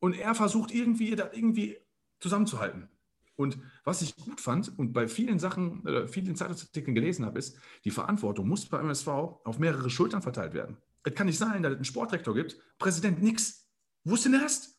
und 0.00 0.14
er 0.14 0.34
versucht 0.34 0.72
irgendwie, 0.72 1.14
das 1.16 1.32
irgendwie 1.32 1.78
zusammenzuhalten. 2.20 2.88
Und 3.36 3.58
was 3.84 4.02
ich 4.02 4.16
gut 4.16 4.40
fand 4.40 4.78
und 4.78 4.92
bei 4.92 5.08
vielen 5.08 5.38
Sachen, 5.38 5.86
äh, 5.86 6.08
vielen 6.08 6.36
Zeitungsartikeln 6.36 6.94
gelesen 6.94 7.24
habe, 7.24 7.38
ist, 7.38 7.58
die 7.84 7.90
Verantwortung 7.90 8.48
muss 8.48 8.66
beim 8.66 8.86
MSV 8.86 9.08
auf 9.08 9.58
mehrere 9.58 9.90
Schultern 9.90 10.22
verteilt 10.22 10.54
werden. 10.54 10.78
Es 11.04 11.14
kann 11.14 11.26
nicht 11.26 11.38
sein, 11.38 11.62
dass 11.62 11.72
es 11.72 11.76
einen 11.76 11.84
Sportrektor 11.84 12.34
gibt, 12.34 12.58
Präsident 12.78 13.22
nix. 13.22 13.68
Wo 14.04 14.14
ist 14.14 14.24
denn 14.24 14.32
der 14.32 14.42
Rest? 14.42 14.76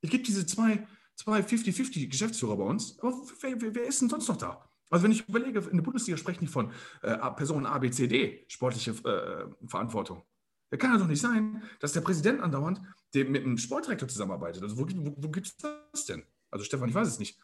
Es 0.00 0.10
gibt 0.10 0.28
diese 0.28 0.46
zwei, 0.46 0.86
zwei 1.16 1.40
50-50 1.40 2.08
Geschäftsführer 2.08 2.56
bei 2.56 2.64
uns, 2.64 2.98
aber 3.00 3.12
wer, 3.40 3.60
wer, 3.60 3.74
wer, 3.74 3.84
ist 3.84 4.00
denn 4.00 4.08
sonst 4.08 4.28
noch 4.28 4.36
da? 4.36 4.65
Also 4.90 5.04
wenn 5.04 5.12
ich 5.12 5.28
überlege, 5.28 5.58
in 5.60 5.76
der 5.76 5.84
Bundesliga 5.84 6.16
sprechen 6.16 6.40
die 6.40 6.46
von 6.46 6.70
äh, 7.02 7.16
Personen 7.32 7.66
A, 7.66 7.78
B, 7.78 7.90
C, 7.90 8.06
D, 8.06 8.44
sportliche 8.48 8.92
äh, 8.92 9.66
Verantwortung. 9.66 10.22
Da 10.70 10.76
kann 10.76 10.92
ja 10.92 10.98
doch 10.98 11.06
nicht 11.06 11.20
sein, 11.20 11.62
dass 11.80 11.92
der 11.92 12.00
Präsident 12.00 12.40
andauernd 12.40 12.80
mit 13.14 13.44
einem 13.44 13.56
Sportdirektor 13.56 14.08
zusammenarbeitet. 14.08 14.62
Also 14.62 14.78
wo, 14.78 14.86
wo, 14.88 15.14
wo 15.16 15.28
gibt 15.30 15.46
es 15.46 15.56
das 15.56 16.04
denn? 16.06 16.22
Also 16.50 16.64
Stefan, 16.64 16.88
ich 16.88 16.94
weiß 16.94 17.08
es 17.08 17.18
nicht. 17.18 17.38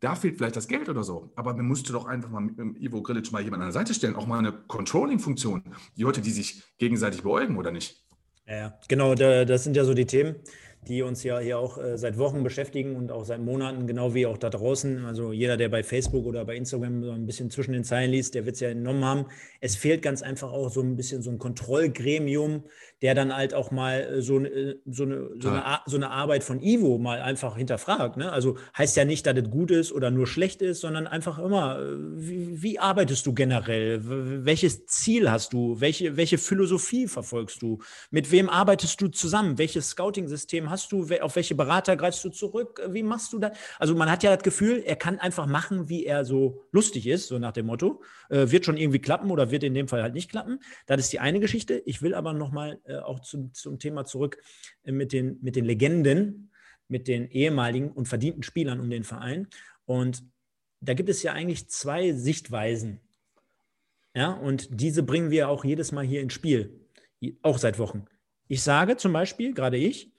Da 0.00 0.16
fehlt 0.16 0.36
vielleicht 0.36 0.56
das 0.56 0.66
Geld 0.66 0.88
oder 0.88 1.04
so. 1.04 1.32
Aber 1.36 1.54
man 1.54 1.66
müsste 1.66 1.92
doch 1.92 2.06
einfach 2.06 2.30
mal 2.30 2.40
mit 2.40 2.80
Ivo 2.80 3.02
Grilic 3.02 3.30
mal 3.30 3.42
jemanden 3.42 3.62
an 3.62 3.68
der 3.68 3.72
Seite 3.72 3.94
stellen, 3.94 4.16
auch 4.16 4.26
mal 4.26 4.38
eine 4.38 4.52
Controlling-Funktion. 4.52 5.62
Die 5.96 6.02
Leute, 6.02 6.20
die 6.20 6.30
sich 6.30 6.62
gegenseitig 6.78 7.22
beäugen, 7.22 7.56
oder 7.56 7.70
nicht? 7.70 8.04
Ja, 8.46 8.76
genau, 8.88 9.14
das 9.14 9.62
sind 9.62 9.76
ja 9.76 9.84
so 9.84 9.94
die 9.94 10.06
Themen 10.06 10.36
die 10.88 11.02
uns 11.02 11.22
ja 11.22 11.38
hier 11.38 11.58
auch 11.58 11.78
äh, 11.78 11.96
seit 11.96 12.18
Wochen 12.18 12.42
beschäftigen 12.42 12.96
und 12.96 13.12
auch 13.12 13.24
seit 13.24 13.40
Monaten, 13.40 13.86
genau 13.86 14.14
wie 14.14 14.26
auch 14.26 14.36
da 14.36 14.50
draußen. 14.50 15.04
Also 15.04 15.32
jeder, 15.32 15.56
der 15.56 15.68
bei 15.68 15.84
Facebook 15.84 16.26
oder 16.26 16.44
bei 16.44 16.56
Instagram 16.56 17.04
so 17.04 17.12
ein 17.12 17.24
bisschen 17.24 17.50
zwischen 17.50 17.72
den 17.72 17.84
Zeilen 17.84 18.10
liest, 18.10 18.34
der 18.34 18.46
wird 18.46 18.56
es 18.56 18.60
ja 18.60 18.68
entnommen 18.68 19.04
haben. 19.04 19.26
Es 19.60 19.76
fehlt 19.76 20.02
ganz 20.02 20.22
einfach 20.22 20.50
auch 20.50 20.70
so 20.70 20.80
ein 20.80 20.96
bisschen 20.96 21.22
so 21.22 21.30
ein 21.30 21.38
Kontrollgremium, 21.38 22.64
der 23.00 23.14
dann 23.14 23.34
halt 23.34 23.54
auch 23.54 23.70
mal 23.70 24.00
äh, 24.00 24.22
so, 24.22 24.40
äh, 24.40 24.76
so, 24.86 25.04
eine, 25.04 25.30
so, 25.38 25.50
eine, 25.50 25.80
so 25.86 25.96
eine 25.96 26.10
Arbeit 26.10 26.42
von 26.42 26.60
Ivo 26.60 26.98
mal 26.98 27.20
einfach 27.20 27.56
hinterfragt. 27.56 28.16
Ne? 28.16 28.32
Also 28.32 28.56
heißt 28.76 28.96
ja 28.96 29.04
nicht, 29.04 29.24
dass 29.24 29.36
es 29.36 29.50
gut 29.50 29.70
ist 29.70 29.92
oder 29.92 30.10
nur 30.10 30.26
schlecht 30.26 30.62
ist, 30.62 30.80
sondern 30.80 31.06
einfach 31.06 31.38
immer, 31.38 31.78
äh, 31.78 31.96
wie, 32.16 32.60
wie 32.60 32.78
arbeitest 32.80 33.24
du 33.26 33.34
generell? 33.34 34.00
Welches 34.44 34.86
Ziel 34.86 35.30
hast 35.30 35.52
du? 35.52 35.80
Welche, 35.80 36.16
welche 36.16 36.38
Philosophie 36.38 37.06
verfolgst 37.06 37.62
du? 37.62 37.78
Mit 38.10 38.32
wem 38.32 38.48
arbeitest 38.48 39.00
du 39.00 39.06
zusammen? 39.06 39.58
Welches 39.58 39.90
Scouting-System 39.90 40.71
hast 40.72 40.90
du, 40.90 41.06
auf 41.20 41.36
welche 41.36 41.54
Berater 41.54 41.96
greifst 41.96 42.24
du 42.24 42.30
zurück? 42.30 42.82
Wie 42.88 43.04
machst 43.04 43.32
du 43.32 43.38
das? 43.38 43.56
Also 43.78 43.94
man 43.94 44.10
hat 44.10 44.24
ja 44.24 44.34
das 44.34 44.42
Gefühl, 44.42 44.82
er 44.84 44.96
kann 44.96 45.20
einfach 45.20 45.46
machen, 45.46 45.88
wie 45.88 46.04
er 46.04 46.24
so 46.24 46.64
lustig 46.72 47.06
ist, 47.06 47.28
so 47.28 47.38
nach 47.38 47.52
dem 47.52 47.66
Motto. 47.66 48.02
Äh, 48.30 48.50
wird 48.50 48.64
schon 48.64 48.76
irgendwie 48.76 48.98
klappen 48.98 49.30
oder 49.30 49.50
wird 49.50 49.62
in 49.62 49.74
dem 49.74 49.86
Fall 49.86 50.02
halt 50.02 50.14
nicht 50.14 50.30
klappen. 50.30 50.58
Das 50.86 50.98
ist 50.98 51.12
die 51.12 51.20
eine 51.20 51.38
Geschichte. 51.38 51.80
Ich 51.86 52.02
will 52.02 52.14
aber 52.14 52.32
nochmal 52.32 52.80
äh, 52.84 52.96
auch 52.96 53.20
zum, 53.20 53.52
zum 53.54 53.78
Thema 53.78 54.04
zurück 54.04 54.38
äh, 54.82 54.90
mit, 54.90 55.12
den, 55.12 55.38
mit 55.42 55.54
den 55.54 55.64
Legenden, 55.64 56.50
mit 56.88 57.06
den 57.06 57.30
ehemaligen 57.30 57.92
und 57.92 58.08
verdienten 58.08 58.42
Spielern 58.42 58.80
um 58.80 58.90
den 58.90 59.04
Verein. 59.04 59.46
Und 59.84 60.24
da 60.80 60.94
gibt 60.94 61.10
es 61.10 61.22
ja 61.22 61.32
eigentlich 61.32 61.68
zwei 61.68 62.12
Sichtweisen. 62.12 63.00
Ja, 64.14 64.32
und 64.32 64.68
diese 64.80 65.02
bringen 65.02 65.30
wir 65.30 65.48
auch 65.48 65.64
jedes 65.64 65.92
Mal 65.92 66.04
hier 66.04 66.20
ins 66.20 66.34
Spiel, 66.34 66.80
auch 67.42 67.58
seit 67.58 67.78
Wochen. 67.78 68.04
Ich 68.46 68.62
sage 68.62 68.98
zum 68.98 69.12
Beispiel, 69.14 69.54
gerade 69.54 69.78
ich, 69.78 70.11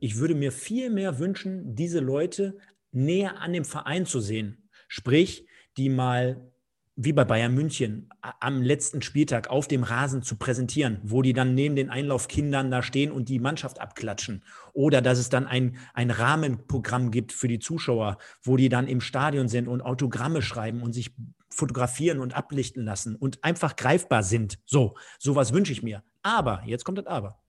ich 0.00 0.16
würde 0.16 0.34
mir 0.34 0.52
viel 0.52 0.90
mehr 0.90 1.18
wünschen, 1.18 1.74
diese 1.74 2.00
Leute 2.00 2.58
näher 2.92 3.40
an 3.40 3.52
dem 3.52 3.64
Verein 3.64 4.06
zu 4.06 4.20
sehen. 4.20 4.68
Sprich, 4.88 5.46
die 5.76 5.88
mal 5.88 6.50
wie 6.96 7.12
bei 7.12 7.24
Bayern 7.24 7.54
München 7.54 8.08
am 8.20 8.62
letzten 8.62 9.02
Spieltag 9.02 9.50
auf 9.50 9.66
dem 9.66 9.82
Rasen 9.82 10.22
zu 10.22 10.36
präsentieren, 10.36 11.00
wo 11.02 11.22
die 11.22 11.32
dann 11.32 11.54
neben 11.54 11.74
den 11.74 11.90
Einlaufkindern 11.90 12.70
da 12.70 12.82
stehen 12.82 13.10
und 13.10 13.28
die 13.28 13.40
Mannschaft 13.40 13.80
abklatschen. 13.80 14.44
Oder 14.72 15.02
dass 15.02 15.18
es 15.18 15.28
dann 15.28 15.46
ein, 15.46 15.76
ein 15.92 16.10
Rahmenprogramm 16.12 17.10
gibt 17.10 17.32
für 17.32 17.48
die 17.48 17.58
Zuschauer, 17.58 18.18
wo 18.42 18.56
die 18.56 18.68
dann 18.68 18.86
im 18.86 19.00
Stadion 19.00 19.48
sind 19.48 19.66
und 19.66 19.82
Autogramme 19.82 20.40
schreiben 20.40 20.82
und 20.82 20.92
sich 20.92 21.10
fotografieren 21.50 22.20
und 22.20 22.36
ablichten 22.36 22.84
lassen 22.84 23.16
und 23.16 23.42
einfach 23.42 23.74
greifbar 23.74 24.22
sind. 24.22 24.60
So, 24.64 24.94
sowas 25.18 25.52
wünsche 25.52 25.72
ich 25.72 25.82
mir. 25.82 26.04
Aber, 26.22 26.62
jetzt 26.64 26.84
kommt 26.84 26.98
das 26.98 27.06
Aber 27.06 27.43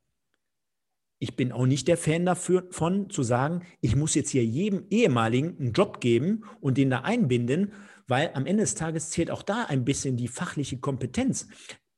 ich 1.19 1.35
bin 1.35 1.51
auch 1.51 1.65
nicht 1.65 1.87
der 1.87 1.97
Fan 1.97 2.25
dafür 2.25 2.67
von 2.71 3.09
zu 3.09 3.23
sagen, 3.23 3.63
ich 3.81 3.95
muss 3.95 4.15
jetzt 4.15 4.29
hier 4.29 4.45
jedem 4.45 4.85
ehemaligen 4.89 5.57
einen 5.57 5.73
Job 5.73 6.01
geben 6.01 6.43
und 6.59 6.77
den 6.77 6.89
da 6.89 7.01
einbinden, 7.01 7.73
weil 8.07 8.31
am 8.33 8.45
Ende 8.45 8.63
des 8.63 8.75
Tages 8.75 9.09
zählt 9.09 9.31
auch 9.31 9.41
da 9.41 9.65
ein 9.67 9.85
bisschen 9.85 10.17
die 10.17 10.27
fachliche 10.27 10.77
Kompetenz. 10.77 11.47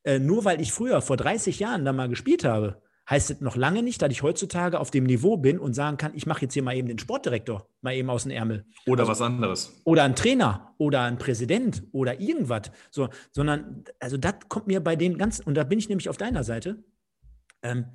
Äh, 0.03 0.19
nur 0.19 0.45
weil 0.45 0.61
ich 0.61 0.71
früher 0.71 1.01
vor 1.01 1.17
30 1.17 1.59
Jahren 1.59 1.83
da 1.83 1.93
mal 1.93 2.07
gespielt 2.07 2.43
habe, 2.43 2.81
heißt 3.09 3.31
es 3.31 3.41
noch 3.41 3.55
lange 3.55 3.83
nicht, 3.83 4.01
dass 4.01 4.11
ich 4.11 4.21
heutzutage 4.21 4.79
auf 4.79 4.91
dem 4.91 5.05
Niveau 5.05 5.37
bin 5.37 5.59
und 5.59 5.73
sagen 5.73 5.97
kann, 5.97 6.13
ich 6.13 6.25
mache 6.25 6.43
jetzt 6.43 6.53
hier 6.53 6.63
mal 6.63 6.75
eben 6.75 6.87
den 6.87 6.99
Sportdirektor, 6.99 7.67
mal 7.81 7.93
eben 7.93 8.09
aus 8.09 8.23
dem 8.23 8.31
Ärmel. 8.31 8.65
Oder 8.85 9.01
also, 9.01 9.11
was 9.11 9.21
anderes. 9.21 9.81
Oder 9.85 10.03
ein 10.03 10.15
Trainer 10.15 10.73
oder 10.77 11.03
ein 11.03 11.17
Präsident 11.17 11.83
oder 11.91 12.19
irgendwas. 12.19 12.71
So, 12.91 13.09
sondern, 13.31 13.83
also 13.99 14.17
das 14.17 14.35
kommt 14.49 14.67
mir 14.67 14.81
bei 14.81 14.95
den 14.95 15.17
ganzen, 15.17 15.43
und 15.43 15.55
da 15.55 15.63
bin 15.63 15.79
ich 15.79 15.89
nämlich 15.89 16.09
auf 16.09 16.17
deiner 16.17 16.43
Seite. 16.43 16.83
Ähm, 17.63 17.85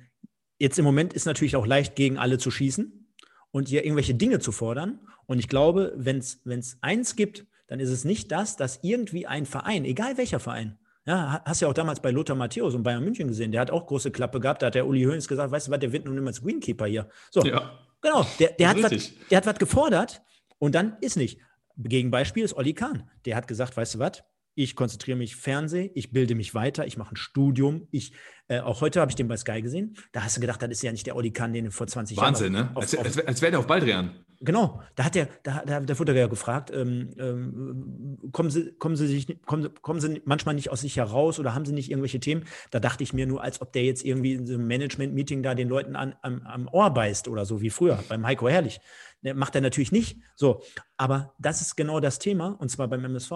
Jetzt 0.57 0.79
im 0.79 0.85
Moment 0.85 1.13
ist 1.13 1.25
natürlich 1.25 1.55
auch 1.55 1.65
leicht, 1.65 1.95
gegen 1.95 2.17
alle 2.17 2.37
zu 2.37 2.51
schießen 2.51 3.09
und 3.51 3.67
hier 3.67 3.83
irgendwelche 3.85 4.15
Dinge 4.15 4.39
zu 4.39 4.51
fordern. 4.51 4.99
Und 5.25 5.39
ich 5.39 5.47
glaube, 5.47 5.93
wenn 5.95 6.19
es 6.19 6.77
eins 6.81 7.15
gibt, 7.15 7.45
dann 7.67 7.79
ist 7.79 7.89
es 7.89 8.05
nicht 8.05 8.31
das, 8.31 8.55
dass 8.55 8.79
irgendwie 8.83 9.25
ein 9.25 9.45
Verein, 9.45 9.85
egal 9.85 10.17
welcher 10.17 10.39
Verein, 10.39 10.77
ja, 11.05 11.41
hast 11.43 11.61
ja 11.61 11.67
auch 11.67 11.73
damals 11.73 11.99
bei 11.99 12.11
Lothar 12.11 12.35
Matthäus 12.35 12.75
und 12.75 12.83
Bayern 12.83 13.03
München 13.03 13.27
gesehen, 13.27 13.51
der 13.51 13.61
hat 13.61 13.71
auch 13.71 13.85
große 13.87 14.11
Klappe 14.11 14.39
gehabt, 14.39 14.61
da 14.61 14.67
hat 14.67 14.75
der 14.75 14.87
Uli 14.87 15.03
Hoeneß 15.03 15.27
gesagt, 15.27 15.51
weißt 15.51 15.67
du 15.67 15.71
was, 15.71 15.79
der 15.79 15.91
wird 15.91 16.05
nun 16.05 16.17
immer 16.17 16.27
als 16.27 16.41
Greenkeeper 16.41 16.85
hier. 16.85 17.09
So, 17.29 17.43
ja. 17.43 17.77
genau, 18.01 18.25
der, 18.39 18.51
der, 18.53 18.69
hat 18.69 18.81
was, 18.81 19.11
der 19.29 19.37
hat 19.37 19.45
was 19.45 19.59
gefordert 19.59 20.21
und 20.59 20.75
dann 20.75 20.97
ist 21.01 21.17
nicht. 21.17 21.39
Gegenbeispiel 21.75 22.43
ist 22.43 22.53
Olli 22.53 22.73
Kahn. 22.73 23.09
Der 23.25 23.35
hat 23.35 23.47
gesagt, 23.47 23.75
weißt 23.75 23.95
du 23.95 23.99
was, 23.99 24.23
ich 24.55 24.75
konzentriere 24.75 25.17
mich 25.17 25.35
Fernseh, 25.35 25.91
ich 25.95 26.11
bilde 26.11 26.35
mich 26.35 26.53
weiter, 26.53 26.85
ich 26.85 26.97
mache 26.97 27.13
ein 27.13 27.17
Studium. 27.17 27.87
Ich, 27.91 28.13
äh, 28.47 28.59
auch 28.59 28.81
heute 28.81 29.01
habe 29.01 29.11
ich 29.11 29.15
den 29.15 29.27
bei 29.27 29.37
Sky 29.37 29.61
gesehen. 29.61 29.95
Da 30.11 30.23
hast 30.23 30.37
du 30.37 30.41
gedacht, 30.41 30.61
das 30.61 30.69
ist 30.69 30.83
ja 30.83 30.91
nicht 30.91 31.07
der 31.07 31.15
Oli 31.15 31.31
Kahn, 31.31 31.53
den 31.53 31.71
vor 31.71 31.87
20 31.87 32.17
Wahnsinn, 32.17 32.53
Jahren. 32.53 32.75
Wahnsinn, 32.75 32.97
ne? 32.97 33.03
Als, 33.03 33.17
als, 33.17 33.27
als 33.27 33.41
wäre 33.41 33.51
der 33.51 33.59
auf 33.59 33.67
Baldrian. 33.67 34.23
Genau, 34.45 34.81
da 34.95 35.05
hat 35.05 35.15
der, 35.15 35.29
da, 35.43 35.63
da, 35.65 35.79
da 35.79 35.99
wurde 35.99 36.17
ja 36.17 36.27
gefragt, 36.27 36.69
ähm, 36.69 37.11
ähm, 37.17 38.17
kommen, 38.33 38.49
Sie, 38.49 38.73
kommen, 38.73 38.97
Sie 38.97 39.07
sich, 39.07 39.41
kommen, 39.45 39.73
kommen 39.81 40.01
Sie 40.01 40.21
manchmal 40.25 40.53
nicht 40.53 40.69
aus 40.69 40.81
sich 40.81 40.97
heraus 40.97 41.39
oder 41.39 41.55
haben 41.55 41.63
Sie 41.63 41.71
nicht 41.71 41.89
irgendwelche 41.89 42.19
Themen? 42.19 42.43
Da 42.69 42.81
dachte 42.81 43.03
ich 43.03 43.13
mir 43.13 43.25
nur, 43.25 43.41
als 43.41 43.61
ob 43.61 43.71
der 43.71 43.85
jetzt 43.85 44.03
irgendwie 44.03 44.33
in 44.33 44.45
so 44.45 44.55
einem 44.55 44.67
Management-Meeting 44.67 45.43
da 45.43 45.55
den 45.55 45.69
Leuten 45.69 45.95
an, 45.95 46.15
am, 46.21 46.41
am 46.45 46.67
Ohr 46.67 46.93
beißt 46.93 47.29
oder 47.29 47.45
so 47.45 47.61
wie 47.61 47.69
früher 47.69 48.03
beim 48.09 48.25
Heiko 48.25 48.49
Herrlich. 48.49 48.81
Der 49.21 49.33
macht 49.33 49.55
er 49.55 49.61
natürlich 49.61 49.93
nicht. 49.93 50.19
So, 50.35 50.61
aber 50.97 51.33
das 51.39 51.61
ist 51.61 51.77
genau 51.77 52.01
das 52.01 52.19
Thema 52.19 52.47
und 52.59 52.67
zwar 52.67 52.89
beim 52.89 53.05
MSV 53.05 53.31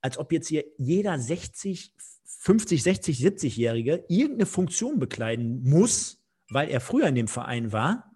als 0.00 0.18
ob 0.18 0.32
jetzt 0.32 0.48
hier 0.48 0.64
jeder 0.78 1.18
60, 1.18 1.92
50, 2.24 2.82
60, 2.82 3.18
70-Jährige 3.18 4.04
irgendeine 4.08 4.46
Funktion 4.46 4.98
bekleiden 4.98 5.62
muss, 5.62 6.22
weil 6.50 6.68
er 6.68 6.80
früher 6.80 7.06
in 7.08 7.14
dem 7.14 7.28
Verein 7.28 7.72
war. 7.72 8.12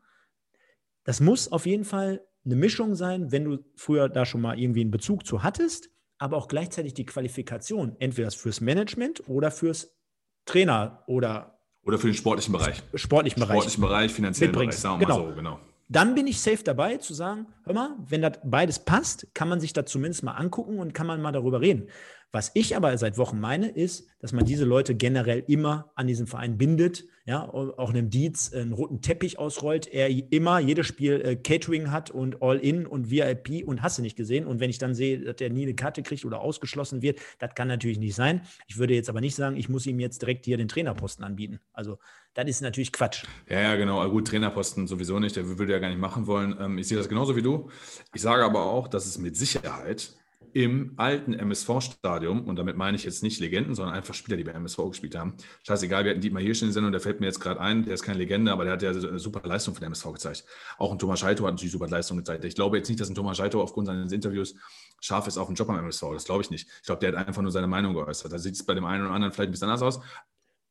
Das 1.04 1.20
muss 1.20 1.50
auf 1.50 1.66
jeden 1.66 1.84
Fall 1.84 2.24
eine 2.44 2.56
Mischung 2.56 2.94
sein, 2.94 3.32
wenn 3.32 3.44
du 3.44 3.58
früher 3.76 4.08
da 4.08 4.24
schon 4.24 4.40
mal 4.40 4.58
irgendwie 4.58 4.82
einen 4.82 4.90
Bezug 4.90 5.26
zu 5.26 5.42
hattest, 5.42 5.90
aber 6.18 6.36
auch 6.36 6.48
gleichzeitig 6.48 6.94
die 6.94 7.04
Qualifikation, 7.04 7.96
entweder 7.98 8.30
fürs 8.30 8.60
Management 8.60 9.28
oder 9.28 9.50
fürs 9.50 9.96
Trainer 10.44 11.02
oder 11.06 11.58
oder 11.84 11.98
für 11.98 12.06
den 12.06 12.14
sportlichen 12.14 12.52
Bereich. 12.52 12.80
Sportlichen 12.94 13.40
Bereich. 13.40 13.56
Sportlichen 13.56 13.80
Bereich, 13.80 14.12
finanziellen 14.12 14.52
Bereich, 14.52 14.76
sagen 14.76 15.00
wir 15.00 15.06
genau. 15.06 15.22
mal 15.24 15.28
so, 15.30 15.34
genau 15.34 15.60
dann 15.94 16.14
bin 16.14 16.26
ich 16.26 16.40
safe 16.40 16.62
dabei 16.64 16.96
zu 16.96 17.14
sagen, 17.14 17.46
hör 17.64 17.74
mal, 17.74 17.96
wenn 18.08 18.22
das 18.22 18.38
beides 18.44 18.78
passt, 18.78 19.26
kann 19.34 19.48
man 19.48 19.60
sich 19.60 19.72
das 19.72 19.90
zumindest 19.90 20.22
mal 20.22 20.32
angucken 20.32 20.78
und 20.78 20.94
kann 20.94 21.06
man 21.06 21.20
mal 21.20 21.32
darüber 21.32 21.60
reden. 21.60 21.88
Was 22.32 22.50
ich 22.54 22.74
aber 22.76 22.96
seit 22.96 23.18
Wochen 23.18 23.38
meine, 23.40 23.68
ist, 23.68 24.08
dass 24.18 24.32
man 24.32 24.46
diese 24.46 24.64
Leute 24.64 24.94
generell 24.94 25.44
immer 25.48 25.92
an 25.96 26.06
diesen 26.06 26.26
Verein 26.26 26.56
bindet, 26.56 27.04
ja, 27.26 27.46
auch 27.46 27.90
einem 27.90 28.08
Dietz 28.08 28.52
einen 28.54 28.72
roten 28.72 29.02
Teppich 29.02 29.38
ausrollt, 29.38 29.86
er 29.86 30.08
immer 30.08 30.58
jedes 30.58 30.86
Spiel 30.86 31.20
äh, 31.20 31.36
Catering 31.36 31.90
hat 31.90 32.10
und 32.10 32.42
All-In 32.42 32.86
und 32.86 33.10
VIP 33.10 33.64
und 33.66 33.82
hast 33.82 33.98
du 33.98 34.02
nicht 34.02 34.16
gesehen. 34.16 34.46
Und 34.46 34.60
wenn 34.60 34.70
ich 34.70 34.78
dann 34.78 34.94
sehe, 34.94 35.20
dass 35.20 35.40
er 35.42 35.50
nie 35.50 35.62
eine 35.64 35.74
Karte 35.74 36.02
kriegt 36.02 36.24
oder 36.24 36.40
ausgeschlossen 36.40 37.02
wird, 37.02 37.20
das 37.38 37.54
kann 37.54 37.68
natürlich 37.68 37.98
nicht 37.98 38.14
sein. 38.14 38.40
Ich 38.66 38.78
würde 38.78 38.94
jetzt 38.94 39.10
aber 39.10 39.20
nicht 39.20 39.36
sagen, 39.36 39.56
ich 39.56 39.68
muss 39.68 39.86
ihm 39.86 40.00
jetzt 40.00 40.22
direkt 40.22 40.46
hier 40.46 40.56
den 40.56 40.68
Trainerposten 40.68 41.24
anbieten. 41.24 41.60
Also 41.74 41.98
das 42.34 42.48
ist 42.48 42.62
natürlich 42.62 42.92
Quatsch. 42.92 43.24
Ja, 43.48 43.60
ja, 43.60 43.76
genau. 43.76 44.08
Gut, 44.08 44.26
Trainerposten 44.28 44.86
sowieso 44.86 45.18
nicht. 45.18 45.36
Der 45.36 45.46
würde 45.58 45.72
ja 45.72 45.78
gar 45.78 45.90
nicht 45.90 46.00
machen 46.00 46.26
wollen. 46.26 46.56
Ähm, 46.58 46.78
ich 46.78 46.88
sehe 46.88 46.96
das 46.96 47.10
genauso 47.10 47.36
wie 47.36 47.42
du. 47.42 47.68
Ich 48.14 48.22
sage 48.22 48.42
aber 48.42 48.64
auch, 48.64 48.88
dass 48.88 49.04
es 49.04 49.18
mit 49.18 49.36
Sicherheit 49.36 50.14
im 50.54 50.94
alten 50.96 51.34
MSV-Stadion, 51.34 52.44
und 52.44 52.56
damit 52.56 52.76
meine 52.76 52.96
ich 52.96 53.04
jetzt 53.04 53.22
nicht 53.22 53.40
Legenden, 53.40 53.74
sondern 53.74 53.94
einfach 53.94 54.14
Spieler, 54.14 54.36
die 54.36 54.44
bei 54.44 54.52
MSV 54.52 54.78
gespielt 54.88 55.14
haben. 55.14 55.34
Scheißegal, 55.66 56.04
wir 56.04 56.10
hatten 56.10 56.20
Dietmar 56.20 56.42
Hirsch 56.42 56.62
in 56.62 56.68
der 56.68 56.72
Sendung, 56.72 56.92
der 56.92 57.00
fällt 57.00 57.20
mir 57.20 57.26
jetzt 57.26 57.40
gerade 57.40 57.60
ein, 57.60 57.84
der 57.84 57.94
ist 57.94 58.02
keine 58.02 58.18
Legende, 58.18 58.52
aber 58.52 58.64
der 58.64 58.74
hat 58.74 58.82
ja 58.82 58.90
eine 58.90 59.18
super 59.18 59.46
Leistung 59.46 59.74
für 59.74 59.80
den 59.80 59.86
MSV 59.86 60.12
gezeigt. 60.12 60.44
Auch 60.78 60.92
ein 60.92 60.98
Thomas 60.98 61.20
Scheito 61.20 61.44
hat 61.44 61.54
natürlich 61.54 61.72
super 61.72 61.88
Leistung 61.88 62.16
gezeigt. 62.18 62.44
Ich 62.44 62.54
glaube 62.54 62.76
jetzt 62.76 62.88
nicht, 62.88 63.00
dass 63.00 63.08
ein 63.08 63.14
Thomas 63.14 63.36
Scheito 63.36 63.62
aufgrund 63.62 63.86
seines 63.86 64.12
Interviews 64.12 64.54
scharf 65.00 65.26
ist 65.26 65.38
auf 65.38 65.48
den 65.48 65.56
Job 65.56 65.68
am 65.68 65.78
MSV. 65.78 66.02
Das 66.12 66.24
glaube 66.24 66.42
ich 66.42 66.50
nicht. 66.50 66.68
Ich 66.80 66.86
glaube, 66.86 67.00
der 67.00 67.18
hat 67.18 67.26
einfach 67.26 67.42
nur 67.42 67.50
seine 67.50 67.66
Meinung 67.66 67.94
geäußert. 67.94 68.32
Da 68.32 68.38
sieht 68.38 68.54
es 68.54 68.64
bei 68.64 68.74
dem 68.74 68.84
einen 68.84 69.04
oder 69.04 69.14
anderen 69.14 69.32
vielleicht 69.32 69.48
ein 69.48 69.52
bisschen 69.52 69.68
anders 69.68 69.82
aus. 69.82 70.04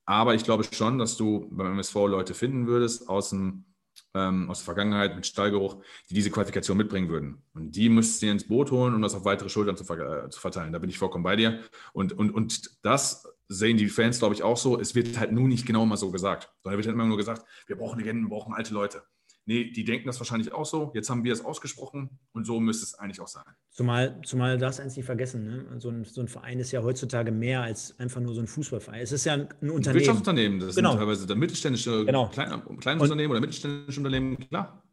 Aber 0.05 0.35
ich 0.35 0.43
glaube 0.43 0.63
schon, 0.71 0.97
dass 0.97 1.17
du 1.17 1.47
beim 1.51 1.73
MSV 1.73 1.95
Leute 2.07 2.33
finden 2.33 2.67
würdest 2.67 3.07
aus 3.07 3.29
dem 3.29 3.65
ähm, 4.13 4.49
aus 4.49 4.59
der 4.59 4.65
Vergangenheit 4.65 5.15
mit 5.15 5.25
Stallgeruch, 5.25 5.83
die 6.09 6.13
diese 6.13 6.31
Qualifikation 6.31 6.77
mitbringen 6.77 7.09
würden. 7.09 7.43
Und 7.53 7.75
die 7.75 7.89
müsst 7.89 8.21
ihr 8.23 8.31
ins 8.31 8.47
Boot 8.47 8.71
holen, 8.71 8.93
um 8.93 9.01
das 9.01 9.15
auf 9.15 9.25
weitere 9.25 9.49
Schultern 9.49 9.77
zu, 9.77 9.83
ver 9.83 10.25
äh, 10.25 10.29
zu 10.29 10.39
verteilen. 10.39 10.73
Da 10.73 10.79
bin 10.79 10.89
ich 10.89 10.97
vollkommen 10.97 11.23
bei 11.23 11.35
dir. 11.35 11.59
Und, 11.93 12.13
und, 12.13 12.31
und 12.31 12.77
das 12.83 13.27
sehen 13.47 13.77
die 13.77 13.87
Fans, 13.87 14.19
glaube 14.19 14.35
ich, 14.35 14.43
auch 14.43 14.57
so. 14.57 14.79
Es 14.79 14.95
wird 14.95 15.19
halt 15.19 15.31
nun 15.31 15.49
nicht 15.49 15.65
genau 15.65 15.85
mal 15.85 15.97
so 15.97 16.11
gesagt, 16.11 16.49
sondern 16.61 16.77
wird 16.77 16.87
halt 16.87 16.95
immer 16.95 17.05
nur 17.05 17.17
gesagt, 17.17 17.43
wir 17.67 17.77
brauchen 17.77 17.99
Legenden, 17.99 18.25
wir 18.25 18.29
brauchen 18.29 18.53
alte 18.53 18.73
Leute 18.73 19.03
nee, 19.45 19.71
die 19.71 19.83
denken 19.83 20.07
das 20.07 20.19
wahrscheinlich 20.19 20.51
auch 20.51 20.65
so. 20.65 20.91
Jetzt 20.93 21.09
haben 21.09 21.23
wir 21.23 21.33
es 21.33 21.43
ausgesprochen 21.43 22.19
und 22.33 22.45
so 22.45 22.59
müsste 22.59 22.85
es 22.85 22.93
eigentlich 22.95 23.21
auch 23.21 23.27
sein. 23.27 23.43
Zumal, 23.69 24.19
zumal 24.23 24.57
darfst 24.57 24.79
du 24.79 24.83
eins 24.83 24.95
nicht 24.95 25.05
vergessen, 25.05 25.45
ne? 25.45 25.79
so, 25.79 25.89
ein, 25.89 26.03
so 26.03 26.21
ein 26.21 26.27
Verein 26.27 26.59
ist 26.59 26.71
ja 26.71 26.83
heutzutage 26.83 27.31
mehr 27.31 27.61
als 27.61 27.97
einfach 27.99 28.21
nur 28.21 28.33
so 28.33 28.41
ein 28.41 28.47
Fußballverein. 28.47 29.01
Es 29.01 29.11
ist 29.11 29.25
ja 29.25 29.33
ein 29.33 29.41
Unternehmen. 29.43 29.87
Ein 29.87 29.95
Wirtschaftsunternehmen, 29.95 30.59
das 30.59 30.75
genau. 30.75 30.91
sind 30.91 30.99
teilweise 30.99 31.35
mittelständische, 31.35 32.05
genau. 32.05 32.27
kleine, 32.29 32.61
kleines 32.79 33.01
und, 33.01 33.11
Unternehmen 33.11 33.31
oder 33.31 33.39
mittelständische 33.39 33.99
Unternehmen, 33.99 34.37
klar. 34.49 34.83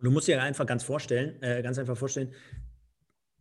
Du 0.00 0.10
musst 0.10 0.28
dir 0.28 0.42
einfach 0.42 0.66
ganz 0.66 0.82
vorstellen, 0.82 1.40
äh, 1.42 1.62
ganz 1.62 1.78
einfach 1.78 1.96
vorstellen, 1.96 2.32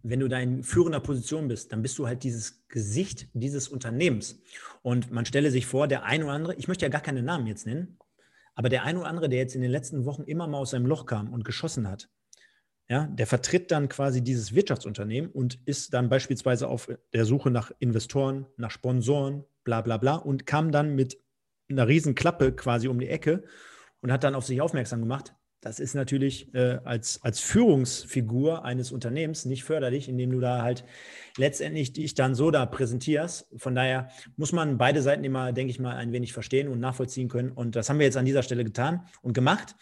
wenn 0.03 0.19
du 0.19 0.27
da 0.27 0.37
in 0.39 0.63
führender 0.63 0.99
Position 0.99 1.47
bist, 1.47 1.71
dann 1.71 1.81
bist 1.81 1.97
du 1.97 2.07
halt 2.07 2.23
dieses 2.23 2.67
Gesicht 2.67 3.27
dieses 3.33 3.69
Unternehmens. 3.69 4.41
Und 4.81 5.11
man 5.11 5.25
stelle 5.25 5.49
sich 5.49 5.65
vor, 5.65 5.87
der 5.87 6.03
ein 6.03 6.23
oder 6.23 6.33
andere, 6.33 6.55
ich 6.55 6.67
möchte 6.67 6.85
ja 6.85 6.89
gar 6.89 7.01
keine 7.01 7.23
Namen 7.23 7.47
jetzt 7.47 7.65
nennen, 7.65 7.97
aber 8.55 8.69
der 8.69 8.83
ein 8.83 8.97
oder 8.97 9.07
andere, 9.07 9.29
der 9.29 9.39
jetzt 9.39 9.55
in 9.55 9.61
den 9.61 9.71
letzten 9.71 10.05
Wochen 10.05 10.23
immer 10.23 10.47
mal 10.47 10.59
aus 10.59 10.71
seinem 10.71 10.85
Loch 10.85 11.05
kam 11.05 11.33
und 11.33 11.45
geschossen 11.45 11.87
hat, 11.87 12.09
ja, 12.89 13.07
der 13.07 13.27
vertritt 13.27 13.71
dann 13.71 13.89
quasi 13.89 14.23
dieses 14.23 14.53
Wirtschaftsunternehmen 14.53 15.31
und 15.31 15.59
ist 15.65 15.93
dann 15.93 16.09
beispielsweise 16.09 16.67
auf 16.67 16.89
der 17.13 17.25
Suche 17.25 17.49
nach 17.49 17.71
Investoren, 17.79 18.45
nach 18.57 18.71
Sponsoren, 18.71 19.45
bla 19.63 19.81
bla 19.81 19.97
bla 19.97 20.15
und 20.15 20.45
kam 20.45 20.71
dann 20.71 20.93
mit 20.93 21.17
einer 21.69 21.87
riesen 21.87 22.13
Klappe 22.13 22.51
quasi 22.51 22.87
um 22.87 22.99
die 22.99 23.07
Ecke 23.07 23.43
und 24.01 24.11
hat 24.11 24.23
dann 24.23 24.35
auf 24.35 24.45
sich 24.45 24.61
aufmerksam 24.61 24.99
gemacht. 24.99 25.33
Das 25.63 25.79
ist 25.79 25.93
natürlich 25.93 26.53
äh, 26.53 26.79
als, 26.83 27.23
als 27.23 27.39
Führungsfigur 27.39 28.65
eines 28.65 28.91
Unternehmens 28.91 29.45
nicht 29.45 29.63
förderlich, 29.63 30.09
indem 30.09 30.31
du 30.31 30.41
da 30.41 30.61
halt 30.61 30.83
letztendlich 31.37 31.93
dich 31.93 32.15
dann 32.15 32.35
so 32.35 32.51
da 32.51 32.65
präsentierst. 32.65 33.47
Von 33.55 33.73
daher 33.73 34.09
muss 34.35 34.51
man 34.51 34.77
beide 34.77 35.01
Seiten 35.01 35.23
immer, 35.23 35.53
denke 35.53 35.71
ich 35.71 35.79
mal, 35.79 35.95
ein 35.95 36.11
wenig 36.11 36.33
verstehen 36.33 36.67
und 36.67 36.81
nachvollziehen 36.81 37.29
können. 37.29 37.53
Und 37.53 37.77
das 37.77 37.89
haben 37.89 37.97
wir 37.97 38.05
jetzt 38.05 38.17
an 38.17 38.25
dieser 38.25 38.43
Stelle 38.43 38.65
getan 38.65 39.07
und 39.21 39.33
gemacht. 39.33 39.75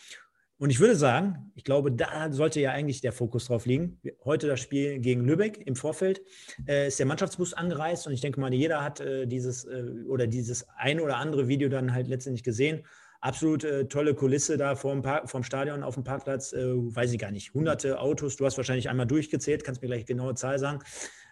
Und 0.60 0.70
ich 0.70 0.80
würde 0.80 0.96
sagen, 0.96 1.52
ich 1.56 1.64
glaube, 1.64 1.92
da 1.92 2.32
sollte 2.32 2.60
ja 2.60 2.70
eigentlich 2.70 3.02
der 3.02 3.12
Fokus 3.12 3.46
drauf 3.46 3.66
liegen. 3.66 4.00
Heute 4.24 4.46
das 4.46 4.60
Spiel 4.60 5.00
gegen 5.00 5.26
Lübeck 5.26 5.66
im 5.66 5.76
Vorfeld 5.76 6.22
äh, 6.68 6.90
ist 6.90 7.00
der 7.00 7.08
Mannschaftsbus 7.08 7.56
angereist 7.56 8.06
und 8.06 8.14
ich 8.14 8.22
denke 8.22 8.40
mal, 8.40 8.54
jeder 8.54 8.84
hat 8.84 9.00
äh, 9.00 9.26
dieses 9.26 9.66
äh, 9.66 9.84
oder 10.08 10.28
dieses 10.28 10.68
ein 10.78 11.00
oder 11.00 11.18
andere 11.18 11.48
Video 11.48 11.68
dann 11.68 11.96
halt 11.96 12.08
letztendlich 12.08 12.44
gesehen 12.44 12.84
absolut 13.22 13.64
äh, 13.64 13.88
tolle 13.88 14.14
Kulisse 14.14 14.58
da 14.58 14.76
vorm, 14.76 15.02
Park, 15.02 15.30
vorm 15.30 15.44
Stadion 15.44 15.84
auf 15.84 15.94
dem 15.94 16.04
Parkplatz. 16.04 16.52
Äh, 16.54 16.74
weiß 16.74 17.14
ich 17.14 17.20
gar 17.20 17.32
nicht. 17.32 17.54
Hunderte 17.54 18.00
Autos. 18.00 18.36
Du 18.36 18.46
hast 18.46 18.58
wahrscheinlich 18.58 18.90
einmal 18.90 19.08
durchgezählt. 19.08 19.64
Kannst 19.64 19.82
mir 19.82 19.88
gleich 19.88 20.06
genaue 20.06 20.36
Zahl 20.36 20.60
sagen. 20.60 20.80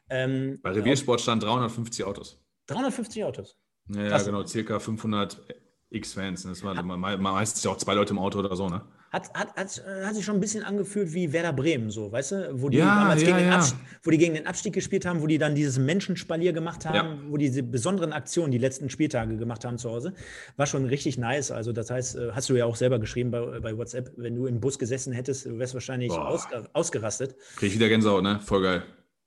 Ähm, 0.10 0.60
Bei 0.62 0.71
Reviersport 0.71 1.21
stand 1.21 1.43
350 1.43 2.06
Autos. 2.06 2.41
350 2.67 3.23
Autos. 3.23 3.58
Ja, 3.88 4.04
ja 4.04 4.17
genau. 4.19 4.45
Circa 4.45 4.80
500 4.80 5.41
X-Fans. 5.89 6.43
Das 6.43 6.63
war 6.63 6.82
meistens 6.84 7.65
auch 7.65 7.78
zwei 7.78 7.95
Leute 7.95 8.13
im 8.13 8.19
Auto 8.19 8.39
oder 8.39 8.56
so, 8.56 8.69
ne? 8.69 8.86
Hat, 9.12 9.34
hat, 9.34 9.56
hat, 9.56 9.84
hat 10.06 10.15
sich 10.15 10.24
schon 10.24 10.36
ein 10.36 10.39
bisschen 10.39 10.63
angefühlt 10.63 11.13
wie 11.13 11.34
Werder 11.34 11.54
Bremen, 11.54 11.89
so, 11.89 12.12
weißt 12.12 12.32
du? 12.32 12.50
Wo 12.54 12.69
die 12.69 12.78
ja, 12.78 12.86
damals 12.86 13.22
ja, 13.22 13.28
gegen, 13.28 13.39
den 13.39 13.54
Abstieg, 13.54 13.80
wo 14.04 14.12
die 14.12 14.17
gegen 14.17 14.34
den 14.36 14.48
Abstieg 14.48 14.74
gespielt 14.74 15.06
haben, 15.06 15.22
wo 15.22 15.28
die 15.28 15.38
dann 15.38 15.56
dieses 15.56 15.80
Menschenspalier 15.80 16.54
gemacht 16.54 16.86
haben, 16.86 17.32
wo 17.32 17.38
die 17.38 17.48
diese 17.48 17.63
besonderen 17.63 18.13
Aktionen 18.13 18.52
die 18.52 18.58
letzten 18.58 18.89
Spieltage 18.89 19.38
gemacht 19.38 19.65
haben 19.65 19.78
zu 19.78 19.89
Hause. 19.89 20.13
War 20.58 20.65
schon 20.65 20.86
richtig 20.86 21.17
nice. 21.17 21.52
Also, 21.52 21.74
das 21.74 21.89
heißt, 21.89 22.15
äh, 22.17 22.32
hast 22.34 22.50
du 22.50 22.56
ja 22.56 22.65
auch 22.65 22.76
selber 22.76 23.00
geschrieben 23.00 23.32
bei, 23.32 23.60
bei 23.60 23.78
WhatsApp, 23.78 24.12
wenn 24.17 24.36
du 24.36 24.45
im 24.45 24.60
Bus 24.60 24.78
gesessen 24.78 25.13
hättest, 25.13 25.45
du 25.45 25.58
wärst 25.58 25.74
wahrscheinlich 25.74 26.12
aus, 26.12 26.48
ausgerastet. 26.74 27.36
Krieg 27.56 27.69
ich 27.69 27.76
wieder 27.76 27.89
Gänsehaut, 27.89 28.24
ne? 28.24 28.39
Voll 28.39 28.62
geil. 28.62 28.84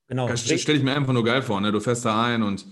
Genau. 0.08 0.34
Stelle 0.36 0.78
ich 0.78 0.84
mir 0.84 0.94
einfach 0.94 1.12
nur 1.12 1.24
geil 1.24 1.42
vor, 1.42 1.60
ne? 1.60 1.72
Du 1.72 1.80
fährst 1.80 2.04
da 2.04 2.22
ein 2.22 2.42
und 2.42 2.66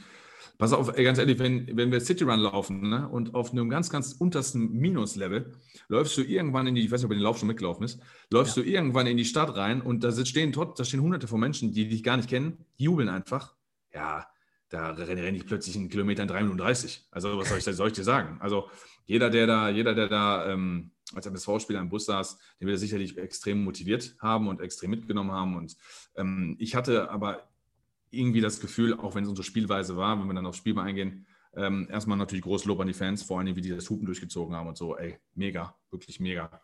Pass 0.61 0.75
auf, 0.75 0.95
ey, 0.95 1.05
ganz 1.05 1.19
ehrlich, 1.19 1.39
wenn, 1.39 1.75
wenn 1.75 1.91
wir 1.91 2.01
City 2.01 2.23
Run 2.23 2.39
laufen 2.39 2.91
ne, 2.91 3.09
und 3.09 3.35
auf 3.35 3.51
einem 3.51 3.71
ganz, 3.71 3.89
ganz 3.89 4.13
untersten 4.13 4.71
Minuslevel 4.73 5.55
läufst 5.89 6.19
du 6.19 6.23
irgendwann 6.23 6.67
in 6.67 6.75
die, 6.75 6.83
ich 6.83 6.91
weiß 6.91 7.01
nicht, 7.01 7.07
ob 7.07 7.13
du 7.13 7.17
den 7.17 7.23
Lauf 7.23 7.39
schon 7.39 7.49
mitgelaufen 7.49 7.83
ist, 7.83 7.99
läufst 8.31 8.59
ja. 8.59 8.63
du 8.63 8.69
irgendwann 8.69 9.07
in 9.07 9.17
die 9.17 9.25
Stadt 9.25 9.57
rein 9.57 9.81
und 9.81 10.05
da 10.05 10.13
stehen, 10.13 10.53
da 10.53 10.85
stehen 10.85 11.01
hunderte 11.01 11.29
von 11.29 11.41
Menschen, 11.41 11.73
die 11.73 11.89
dich 11.89 12.03
gar 12.03 12.19
nicht 12.19 12.29
kennen, 12.29 12.59
die 12.79 12.85
jubeln 12.85 13.09
einfach. 13.09 13.55
Ja, 13.95 14.27
da 14.69 14.91
renne, 14.91 15.23
renne 15.23 15.39
ich 15.39 15.47
plötzlich 15.47 15.77
einen 15.77 15.89
Kilometer 15.89 16.23
in 16.23 16.29
3 16.29 16.43
Minuten 16.43 16.59
30. 16.59 17.09
Also, 17.11 17.39
was 17.39 17.49
soll 17.49 17.57
ich, 17.57 17.65
soll 17.65 17.89
ich 17.89 17.95
dir 17.95 18.05
sagen? 18.05 18.37
Also, 18.41 18.69
jeder, 19.07 19.31
der 19.31 19.47
da, 19.47 19.71
jeder, 19.71 19.95
der 19.95 20.09
da 20.09 20.47
ähm, 20.53 20.91
als 21.15 21.25
MSV-Spieler 21.25 21.81
im 21.81 21.89
Bus 21.89 22.05
saß, 22.05 22.39
den 22.61 22.67
wird 22.67 22.77
er 22.77 22.79
sicherlich 22.79 23.17
extrem 23.17 23.65
motiviert 23.65 24.15
haben 24.21 24.47
und 24.47 24.61
extrem 24.61 24.91
mitgenommen 24.91 25.33
haben. 25.33 25.57
Und 25.57 25.75
ähm, 26.17 26.57
ich 26.59 26.77
hatte 26.77 27.11
aber 27.11 27.50
irgendwie 28.11 28.41
das 28.41 28.61
Gefühl, 28.61 28.95
auch 28.95 29.15
wenn 29.15 29.25
es 29.25 29.31
unsere 29.31 29.45
Spielweise 29.45 29.97
war, 29.97 30.19
wenn 30.19 30.27
wir 30.27 30.35
dann 30.35 30.47
aufs 30.47 30.59
Spiel 30.59 30.75
mal 30.75 30.85
eingehen, 30.85 31.27
ähm, 31.55 31.89
erstmal 31.91 32.17
natürlich 32.17 32.45
großes 32.45 32.67
Lob 32.67 32.81
an 32.81 32.87
die 32.87 32.93
Fans, 32.95 33.23
vor 33.23 33.39
allem 33.39 33.57
wie 33.57 33.61
die 33.61 33.71
das 33.71 33.89
Hupen 33.91 34.07
durchgezogen 34.07 34.55
haben 34.55 34.69
und 34.69 34.79
so, 34.79 34.97
ey, 34.97 35.19
mega, 35.35 35.75
wirklich 35.91 36.21
mega. 36.21 36.61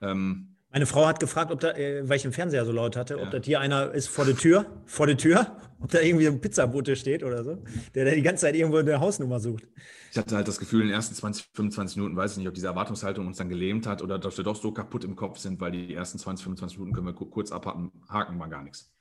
Ähm, 0.00 0.56
meine 0.74 0.86
Frau 0.86 1.06
hat 1.06 1.20
gefragt, 1.20 1.52
ob 1.52 1.60
da, 1.60 1.70
äh, 1.70 2.08
weil 2.08 2.16
ich 2.16 2.24
im 2.24 2.32
Fernseher 2.32 2.64
so 2.64 2.72
laut 2.72 2.96
hatte, 2.96 3.14
ja. 3.16 3.22
ob 3.22 3.30
da 3.30 3.38
hier 3.38 3.60
einer 3.60 3.92
ist 3.92 4.08
vor 4.08 4.24
der 4.24 4.36
Tür, 4.36 4.66
vor 4.86 5.06
der 5.06 5.16
Tür, 5.16 5.56
ob 5.80 5.92
da 5.92 6.00
irgendwie 6.00 6.26
ein 6.26 6.40
Pizzabote 6.40 6.96
steht 6.96 7.22
oder 7.22 7.44
so, 7.44 7.62
der 7.94 8.06
da 8.06 8.10
die 8.10 8.22
ganze 8.22 8.40
Zeit 8.40 8.56
irgendwo 8.56 8.78
eine 8.78 8.98
Hausnummer 8.98 9.38
sucht. 9.38 9.68
Ich 10.10 10.18
hatte 10.18 10.34
halt 10.34 10.48
das 10.48 10.58
Gefühl, 10.58 10.80
in 10.80 10.88
den 10.88 10.94
ersten 10.94 11.14
20, 11.14 11.46
25 11.52 11.96
Minuten, 11.98 12.16
weiß 12.16 12.32
ich 12.32 12.38
nicht, 12.38 12.48
ob 12.48 12.54
diese 12.54 12.66
Erwartungshaltung 12.66 13.24
uns 13.24 13.36
dann 13.36 13.48
gelähmt 13.48 13.86
hat 13.86 14.02
oder 14.02 14.18
dass 14.18 14.36
wir 14.36 14.42
doch 14.42 14.56
so 14.56 14.72
kaputt 14.72 15.04
im 15.04 15.14
Kopf 15.14 15.38
sind, 15.38 15.60
weil 15.60 15.70
die 15.70 15.94
ersten 15.94 16.18
20, 16.18 16.42
25 16.42 16.78
Minuten 16.78 16.92
können 16.92 17.06
wir 17.06 17.14
kurz 17.14 17.52
abhaken, 17.52 17.92
haken 18.08 18.40
war 18.40 18.48
gar 18.48 18.64
nichts. 18.64 18.92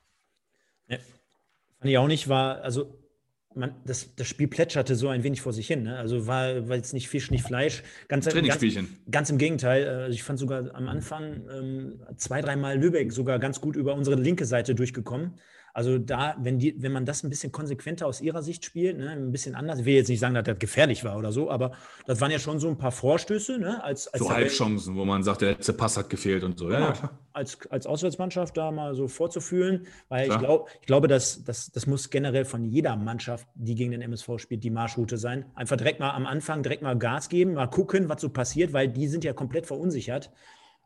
Ja. 0.87 0.97
Fand 1.83 1.91
ich 1.91 1.97
auch 1.97 2.07
nicht, 2.07 2.29
war, 2.29 2.61
also 2.61 2.97
man, 3.55 3.75
das, 3.85 4.15
das 4.15 4.25
Spiel 4.25 4.47
plätscherte 4.47 4.95
so 4.95 5.09
ein 5.09 5.21
wenig 5.25 5.41
vor 5.41 5.51
sich 5.51 5.67
hin. 5.67 5.83
Ne? 5.83 5.97
Also 5.97 6.27
war, 6.27 6.69
war 6.69 6.77
jetzt 6.77 6.93
nicht 6.93 7.09
Fisch, 7.09 7.29
nicht 7.29 7.43
Fleisch. 7.43 7.83
Ganz, 8.07 8.23
Trainingsspielchen. 8.23 8.85
Ganz, 8.85 9.11
ganz 9.11 9.29
im 9.31 9.37
Gegenteil. 9.37 9.85
Also 9.85 10.15
ich 10.15 10.23
fand 10.23 10.39
sogar 10.39 10.73
am 10.73 10.87
Anfang 10.87 11.41
ähm, 11.53 11.99
zwei, 12.15 12.39
dreimal 12.39 12.79
Lübeck 12.79 13.11
sogar 13.11 13.37
ganz 13.37 13.59
gut 13.59 13.75
über 13.75 13.95
unsere 13.95 14.15
linke 14.15 14.45
Seite 14.45 14.75
durchgekommen. 14.75 15.33
Also 15.73 15.97
da, 15.97 16.35
wenn, 16.39 16.59
die, 16.59 16.81
wenn 16.81 16.91
man 16.91 17.05
das 17.05 17.23
ein 17.23 17.31
bisschen 17.31 17.51
konsequenter 17.51 18.05
aus 18.05 18.21
ihrer 18.21 18.43
Sicht 18.43 18.63
spielt, 18.63 18.99
ne, 18.99 19.09
ein 19.09 19.31
bisschen 19.31 19.55
anders, 19.55 19.79
ich 19.79 19.85
will 19.85 19.95
jetzt 19.95 20.07
nicht 20.07 20.19
sagen, 20.19 20.35
dass 20.35 20.43
das 20.43 20.59
gefährlich 20.59 21.03
war 21.03 21.17
oder 21.17 21.31
so, 21.31 21.49
aber 21.49 21.71
das 22.05 22.21
waren 22.21 22.29
ja 22.29 22.37
schon 22.37 22.59
so 22.59 22.69
ein 22.69 22.77
paar 22.77 22.91
Vorstöße. 22.91 23.57
Ne, 23.57 23.83
als, 23.83 24.07
als 24.07 24.21
so 24.21 24.29
Halbchancen, 24.29 24.95
wo 24.95 25.03
man 25.03 25.23
sagt, 25.23 25.41
der 25.41 25.53
letzte 25.53 25.73
Pass 25.73 25.97
hat 25.97 26.09
gefehlt 26.11 26.43
und 26.43 26.59
so. 26.59 26.71
Ja, 26.71 26.79
ja 26.79 27.09
als, 27.33 27.65
als 27.71 27.87
Auswärtsmannschaft 27.87 28.55
da 28.55 28.71
mal 28.71 28.93
so 28.93 29.07
vorzufühlen, 29.07 29.87
weil 30.09 30.29
ich, 30.29 30.37
glaub, 30.37 30.69
ich 30.79 30.85
glaube, 30.87 31.07
dass, 31.07 31.43
dass, 31.43 31.71
das 31.71 31.87
muss 31.87 32.09
generell 32.09 32.45
von 32.45 32.63
jeder 32.65 32.95
Mannschaft, 32.95 33.47
die 33.55 33.75
gegen 33.75 33.91
den 33.91 34.01
MSV 34.01 34.37
spielt, 34.37 34.63
die 34.63 34.69
Marschroute 34.69 35.17
sein. 35.17 35.45
Einfach 35.55 35.77
direkt 35.77 35.99
mal 35.99 36.11
am 36.11 36.27
Anfang, 36.27 36.61
direkt 36.61 36.83
mal 36.83 36.97
Gas 36.97 37.29
geben, 37.29 37.55
mal 37.55 37.67
gucken, 37.67 38.09
was 38.09 38.21
so 38.21 38.29
passiert, 38.29 38.73
weil 38.73 38.87
die 38.87 39.07
sind 39.07 39.23
ja 39.23 39.33
komplett 39.33 39.65
verunsichert. 39.65 40.31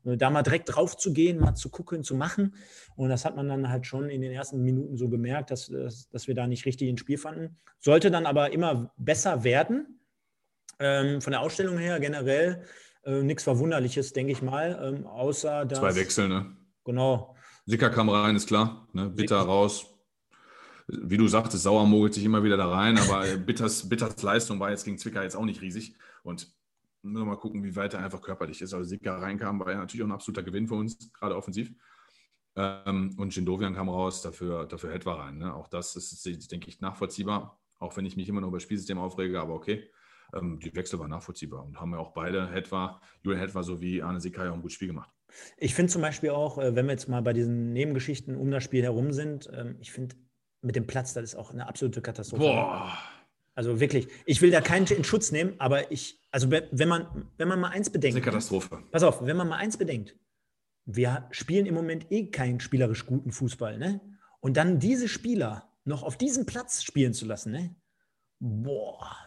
Äh, 0.07 0.17
da 0.17 0.29
mal 0.29 0.43
direkt 0.43 0.73
drauf 0.73 0.97
zu 0.97 1.13
gehen, 1.13 1.39
mal 1.39 1.55
zu 1.55 1.69
gucken, 1.69 2.03
zu 2.03 2.15
machen. 2.15 2.55
Und 2.95 3.09
das 3.09 3.25
hat 3.25 3.35
man 3.35 3.47
dann 3.47 3.69
halt 3.69 3.85
schon 3.85 4.09
in 4.09 4.21
den 4.21 4.31
ersten 4.31 4.61
Minuten 4.61 4.97
so 4.97 5.09
gemerkt, 5.09 5.51
dass, 5.51 5.67
dass, 5.67 6.09
dass 6.09 6.27
wir 6.27 6.35
da 6.35 6.47
nicht 6.47 6.65
richtig 6.65 6.89
ins 6.89 7.01
Spiel 7.01 7.17
fanden. 7.17 7.57
Sollte 7.79 8.11
dann 8.11 8.25
aber 8.25 8.51
immer 8.51 8.93
besser 8.97 9.43
werden. 9.43 9.99
Ähm, 10.79 11.21
von 11.21 11.31
der 11.31 11.41
Ausstellung 11.41 11.77
her 11.77 11.99
generell 11.99 12.63
äh, 13.03 13.23
nichts 13.23 13.43
Verwunderliches, 13.43 14.13
denke 14.13 14.31
ich 14.31 14.41
mal. 14.41 14.79
Ähm, 14.81 15.07
außer 15.07 15.65
dass. 15.65 15.79
Zwei 15.79 15.95
Wechsel, 15.95 16.27
ne? 16.27 16.55
Genau. 16.85 17.35
Sicker 17.65 17.89
kam 17.89 18.09
rein, 18.09 18.35
ist 18.35 18.47
klar. 18.47 18.87
Ne? 18.93 19.09
Bitter 19.09 19.39
Sicker. 19.39 19.51
raus. 19.51 19.85
Wie 20.87 21.17
du 21.17 21.27
sagtest, 21.27 21.63
Sauer 21.63 21.85
mogelt 21.85 22.13
sich 22.13 22.23
immer 22.23 22.43
wieder 22.43 22.55
da 22.55 22.69
rein, 22.69 22.97
aber 22.97 23.25
Bitters, 23.45 23.89
Bitters 23.89 24.21
Leistung 24.21 24.59
war 24.59 24.69
jetzt 24.69 24.85
gegen 24.85 24.97
Zwickau 24.97 25.21
jetzt 25.21 25.35
auch 25.35 25.43
nicht 25.43 25.61
riesig. 25.61 25.95
Und 26.23 26.56
müssen 27.07 27.25
wir 27.25 27.31
mal 27.31 27.37
gucken, 27.37 27.63
wie 27.63 27.75
weit 27.75 27.93
er 27.93 28.01
einfach 28.01 28.21
körperlich 28.21 28.61
ist. 28.61 28.73
Also 28.73 28.87
Sika 28.87 29.17
reinkam, 29.17 29.59
war 29.59 29.71
ja 29.71 29.79
natürlich 29.79 30.03
auch 30.03 30.07
ein 30.07 30.13
absoluter 30.13 30.43
Gewinn 30.43 30.67
für 30.67 30.75
uns, 30.75 31.11
gerade 31.13 31.35
offensiv. 31.35 31.71
Ähm, 32.55 33.15
und 33.17 33.35
Jindovian 33.35 33.75
kam 33.75 33.89
raus, 33.89 34.21
dafür, 34.21 34.65
dafür 34.65 34.91
Hetwa 34.91 35.15
rein. 35.15 35.37
Ne? 35.37 35.53
Auch 35.53 35.67
das 35.67 35.95
ist, 35.95 36.51
denke 36.51 36.69
ich, 36.69 36.81
nachvollziehbar, 36.81 37.59
auch 37.79 37.95
wenn 37.97 38.05
ich 38.05 38.17
mich 38.17 38.27
immer 38.27 38.41
noch 38.41 38.47
über 38.47 38.57
das 38.57 38.63
Spielsystem 38.63 38.97
aufrege, 38.97 39.39
aber 39.39 39.53
okay. 39.53 39.89
Ähm, 40.35 40.59
die 40.59 40.75
Wechsel 40.75 40.99
waren 40.99 41.09
nachvollziehbar 41.09 41.63
und 41.63 41.79
haben 41.79 41.93
ja 41.93 41.99
auch 41.99 42.13
beide, 42.13 42.49
Hetwa, 42.49 42.99
Julian 43.23 43.41
Hetwa 43.41 43.63
sowie 43.63 44.01
Arne 44.01 44.19
Sika 44.19 44.43
ja 44.43 44.51
auch 44.51 44.55
ein 44.55 44.61
gutes 44.61 44.75
Spiel 44.75 44.89
gemacht. 44.89 45.09
Ich 45.57 45.75
finde 45.75 45.91
zum 45.91 46.01
Beispiel 46.01 46.31
auch, 46.31 46.57
äh, 46.57 46.75
wenn 46.75 46.85
wir 46.85 46.93
jetzt 46.93 47.07
mal 47.07 47.21
bei 47.21 47.33
diesen 47.33 47.73
Nebengeschichten 47.73 48.35
um 48.35 48.51
das 48.51 48.63
Spiel 48.63 48.83
herum 48.83 49.11
sind, 49.13 49.49
ähm, 49.53 49.77
ich 49.79 49.91
finde 49.91 50.15
mit 50.61 50.75
dem 50.75 50.87
Platz, 50.87 51.13
das 51.13 51.23
ist 51.23 51.35
auch 51.35 51.51
eine 51.51 51.67
absolute 51.67 52.01
Katastrophe. 52.01 52.43
Boah. 52.43 52.97
Also 53.57 53.79
wirklich, 53.79 54.07
ich 54.27 54.39
will 54.43 54.51
da 54.51 54.61
keinen 54.61 54.85
in 54.85 55.03
Schutz 55.03 55.31
nehmen, 55.31 55.55
aber 55.57 55.91
ich, 55.91 56.21
also 56.29 56.51
wenn 56.51 56.87
man, 56.87 57.27
wenn 57.37 57.47
man 57.47 57.59
mal 57.59 57.69
eins 57.69 57.89
bedenkt. 57.89 58.15
Das 58.15 58.21
ist 58.21 58.27
eine 58.27 58.31
Katastrophe. 58.31 58.83
Pass 58.91 59.01
auf, 59.01 59.25
wenn 59.25 59.35
man 59.35 59.47
mal 59.47 59.57
eins 59.57 59.77
bedenkt, 59.77 60.15
wir 60.85 61.27
spielen 61.31 61.65
im 61.65 61.73
Moment 61.73 62.11
eh 62.11 62.29
keinen 62.29 62.59
spielerisch 62.59 63.07
guten 63.07 63.31
Fußball, 63.31 63.79
ne? 63.79 63.99
Und 64.41 64.57
dann 64.57 64.77
diese 64.77 65.07
Spieler 65.07 65.73
noch 65.85 66.03
auf 66.03 66.19
diesem 66.19 66.45
Platz 66.45 66.83
spielen 66.83 67.15
zu 67.15 67.25
lassen, 67.25 67.51
ne? 67.51 67.75
Boah. 68.37 69.17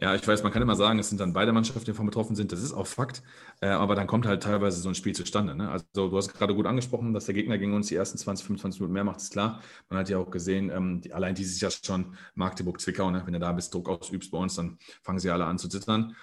Ja, 0.00 0.14
ich 0.14 0.26
weiß, 0.26 0.42
man 0.42 0.50
kann 0.52 0.62
immer 0.62 0.74
sagen, 0.74 0.98
es 0.98 1.10
sind 1.10 1.20
dann 1.20 1.34
beide 1.34 1.52
Mannschaften, 1.52 1.84
die 1.84 1.90
davon 1.90 2.06
betroffen 2.06 2.34
sind. 2.34 2.50
Das 2.50 2.62
ist 2.62 2.72
auch 2.72 2.86
Fakt. 2.86 3.22
Äh, 3.60 3.66
aber 3.66 3.94
dann 3.94 4.06
kommt 4.06 4.26
halt 4.26 4.42
teilweise 4.42 4.80
so 4.80 4.88
ein 4.88 4.94
Spiel 4.94 5.14
zustande. 5.14 5.54
Ne? 5.54 5.70
Also, 5.70 6.08
du 6.08 6.16
hast 6.16 6.32
gerade 6.32 6.54
gut 6.54 6.64
angesprochen, 6.64 7.12
dass 7.12 7.26
der 7.26 7.34
Gegner 7.34 7.58
gegen 7.58 7.74
uns 7.74 7.88
die 7.88 7.96
ersten 7.96 8.16
20, 8.16 8.46
25 8.46 8.80
Minuten 8.80 8.94
mehr 8.94 9.04
macht, 9.04 9.20
ist 9.20 9.32
klar. 9.32 9.60
Man 9.90 9.98
hat 9.98 10.08
ja 10.08 10.16
auch 10.16 10.30
gesehen, 10.30 10.70
ähm, 10.70 11.02
die, 11.02 11.12
allein 11.12 11.34
dieses 11.34 11.60
Jahr 11.60 11.70
schon 11.70 12.16
Magdeburg-Zwickau, 12.34 13.10
ne? 13.10 13.22
wenn 13.26 13.34
du 13.34 13.38
da 13.38 13.52
bist, 13.52 13.74
Druck 13.74 13.88
ausübst 13.90 14.30
bei 14.30 14.38
uns, 14.38 14.54
dann 14.54 14.78
fangen 15.02 15.18
sie 15.18 15.30
alle 15.30 15.44
an 15.44 15.58
zu 15.58 15.68
zittern. 15.68 16.16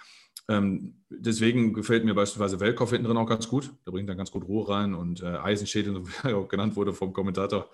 Ähm, 0.48 0.96
deswegen 1.10 1.74
gefällt 1.74 2.06
mir 2.06 2.16
beispielsweise 2.16 2.60
Welkow 2.60 2.90
hinten 2.90 3.06
drin 3.06 3.18
auch 3.18 3.30
ganz 3.30 3.48
gut. 3.48 3.72
Der 3.86 3.92
bringt 3.92 4.10
dann 4.10 4.18
ganz 4.18 4.32
gut 4.32 4.46
Ruhe 4.46 4.68
rein 4.68 4.96
und 4.96 5.22
äh, 5.22 5.28
Eisenschädel, 5.28 6.08
wie 6.08 6.28
er 6.28 6.38
auch 6.38 6.48
genannt 6.48 6.76
wurde 6.76 6.92
vom 6.94 7.14
Kommentator, 7.14 7.70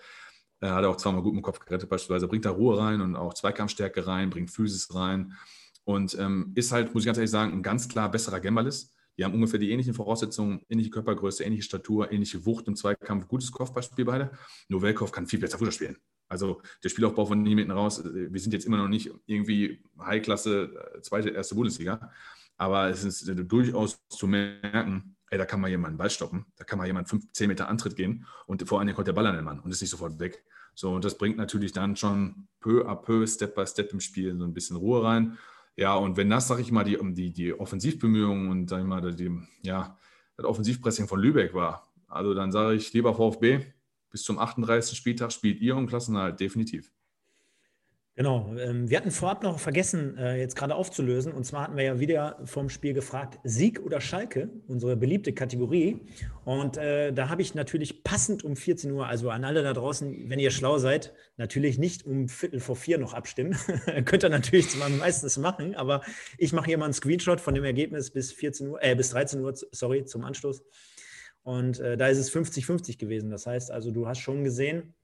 äh, 0.59 0.67
hat 0.67 0.83
er 0.83 0.89
auch 0.89 0.97
zweimal 0.97 1.21
gut 1.21 1.35
im 1.35 1.41
Kopf 1.41 1.59
gerettet, 1.59 1.89
beispielsweise. 1.89 2.27
Bringt 2.27 2.43
da 2.43 2.49
Ruhe 2.49 2.77
rein 2.77 2.99
und 2.99 3.15
auch 3.15 3.33
Zweikampfstärke 3.33 4.05
rein, 4.05 4.29
bringt 4.29 4.51
Physis 4.51 4.93
rein 4.93 5.33
und 5.85 6.17
ähm, 6.19 6.51
ist 6.55 6.71
halt, 6.71 6.93
muss 6.93 7.03
ich 7.03 7.05
ganz 7.05 7.17
ehrlich 7.17 7.31
sagen, 7.31 7.53
ein 7.53 7.63
ganz 7.63 7.87
klar 7.87 8.11
besserer 8.11 8.39
Gembalis. 8.39 8.93
Die 9.17 9.23
haben 9.23 9.33
ungefähr 9.33 9.59
die 9.59 9.71
ähnlichen 9.71 9.93
Voraussetzungen, 9.93 10.61
ähnliche 10.67 10.89
Körpergröße, 10.89 11.43
ähnliche 11.43 11.63
Statur, 11.63 12.11
ähnliche 12.11 12.45
Wucht 12.45 12.67
im 12.67 12.75
Zweikampf, 12.75 13.27
gutes 13.27 13.51
Kopfballspiel 13.51 14.03
beide. 14.03 14.31
Nur 14.67 14.81
kann 14.93 15.25
viel 15.25 15.39
besser 15.39 15.57
Fußball 15.57 15.71
spielen. 15.71 15.97
Also 16.27 16.61
der 16.83 16.89
Spielaufbau 16.89 17.25
von 17.25 17.41
nie 17.41 17.55
mitten 17.55 17.71
raus. 17.71 18.03
Äh, 18.03 18.33
wir 18.33 18.39
sind 18.39 18.51
jetzt 18.51 18.65
immer 18.65 18.77
noch 18.77 18.89
nicht 18.89 19.11
irgendwie 19.25 19.83
High-Klasse, 19.99 20.95
äh, 20.95 21.01
zweite, 21.01 21.29
erste 21.29 21.55
Bundesliga. 21.55 22.11
Aber 22.57 22.89
es 22.89 23.03
ist 23.03 23.31
durchaus 23.47 23.99
zu 24.09 24.27
merken, 24.27 25.15
ey, 25.29 25.37
da 25.37 25.45
kann 25.45 25.59
mal 25.59 25.69
jemand 25.69 25.89
einen 25.89 25.97
Ball 25.97 26.09
stoppen, 26.09 26.45
da 26.55 26.63
kann 26.63 26.79
mal 26.79 26.87
jemand 26.87 27.09
5, 27.09 27.31
10 27.33 27.47
Meter 27.47 27.67
Antritt 27.67 27.95
gehen 27.95 28.25
und 28.47 28.67
vor 28.67 28.79
allem 28.79 28.93
kommt 28.93 29.07
der 29.07 29.13
Ball 29.13 29.27
an 29.27 29.35
den 29.35 29.43
Mann 29.43 29.59
und 29.59 29.71
ist 29.71 29.81
nicht 29.81 29.89
sofort 29.89 30.19
weg. 30.19 30.43
So, 30.73 30.93
und 30.93 31.05
das 31.05 31.17
bringt 31.17 31.37
natürlich 31.37 31.71
dann 31.71 31.95
schon 31.95 32.47
peu 32.59 32.85
à 32.87 32.95
peu, 32.95 33.25
Step 33.27 33.55
by 33.55 33.65
Step 33.65 33.91
im 33.93 33.99
Spiel 33.99 34.37
so 34.37 34.45
ein 34.45 34.53
bisschen 34.53 34.75
Ruhe 34.75 35.03
rein. 35.03 35.37
Ja, 35.77 35.95
und 35.95 36.15
wenn 36.15 36.29
das, 36.29 36.47
sag 36.47 36.59
ich 36.59 36.71
mal, 36.71 36.83
die, 36.83 36.97
die, 37.13 37.33
die 37.33 37.53
Offensivbemühungen 37.53 38.49
und 38.49 38.69
sag 38.69 38.79
ich 38.79 38.85
mal, 38.85 39.13
die, 39.13 39.31
ja, 39.61 39.97
das 40.37 40.45
Offensivpressing 40.45 41.07
von 41.07 41.19
Lübeck 41.19 41.53
war, 41.53 41.91
also 42.07 42.33
dann 42.33 42.51
sage 42.51 42.75
ich 42.75 42.93
lieber 42.93 43.13
VfB, 43.13 43.65
bis 44.09 44.23
zum 44.23 44.39
38. 44.39 44.97
Spieltag 44.97 45.33
spielt 45.33 45.59
ihr 45.59 45.75
um 45.75 45.87
Klassenhalt 45.87 46.39
definitiv. 46.39 46.93
Genau. 48.17 48.55
Ähm, 48.57 48.89
wir 48.89 48.95
hatten 48.95 49.11
vorab 49.11 49.43
noch 49.43 49.59
vergessen, 49.59 50.17
äh, 50.17 50.39
jetzt 50.39 50.55
gerade 50.55 50.73
aufzulösen. 50.75 51.33
Und 51.33 51.43
zwar 51.43 51.63
hatten 51.63 51.75
wir 51.75 51.83
ja 51.83 51.99
wieder 51.99 52.39
vorm 52.45 52.69
Spiel 52.69 52.93
gefragt, 52.93 53.39
Sieg 53.43 53.81
oder 53.81 53.99
Schalke, 53.99 54.49
unsere 54.67 54.95
beliebte 54.95 55.33
Kategorie. 55.33 55.99
Und 56.45 56.77
äh, 56.77 57.11
da 57.11 57.27
habe 57.27 57.41
ich 57.41 57.55
natürlich 57.55 58.05
passend 58.05 58.45
um 58.45 58.55
14 58.55 58.89
Uhr, 58.91 59.05
also 59.05 59.29
an 59.31 59.43
alle 59.43 59.63
da 59.63 59.73
draußen, 59.73 60.29
wenn 60.29 60.39
ihr 60.39 60.51
schlau 60.51 60.77
seid, 60.77 61.13
natürlich 61.35 61.77
nicht 61.77 62.05
um 62.05 62.29
Viertel 62.29 62.61
vor 62.61 62.77
vier 62.77 62.99
noch 62.99 63.13
abstimmen. 63.13 63.57
Könnt 64.05 64.23
ihr 64.23 64.29
natürlich 64.29 64.77
meistens 64.97 65.37
machen, 65.37 65.75
aber 65.75 66.01
ich 66.37 66.53
mache 66.53 66.67
hier 66.67 66.77
mal 66.77 66.85
einen 66.85 66.93
Screenshot 66.93 67.41
von 67.41 67.53
dem 67.53 67.65
Ergebnis 67.65 68.11
bis 68.11 68.31
14 68.31 68.69
Uhr, 68.69 68.81
äh, 68.81 68.95
bis 68.95 69.09
13 69.09 69.41
Uhr, 69.41 69.53
sorry, 69.71 70.05
zum 70.05 70.23
Anstoß. 70.23 70.63
Und 71.43 71.81
äh, 71.81 71.97
da 71.97 72.07
ist 72.07 72.17
es 72.17 72.33
50-50 72.33 72.97
gewesen. 72.97 73.29
Das 73.29 73.45
heißt 73.45 73.71
also, 73.71 73.91
du 73.91 74.07
hast 74.07 74.19
schon 74.19 74.45
gesehen, 74.45 74.95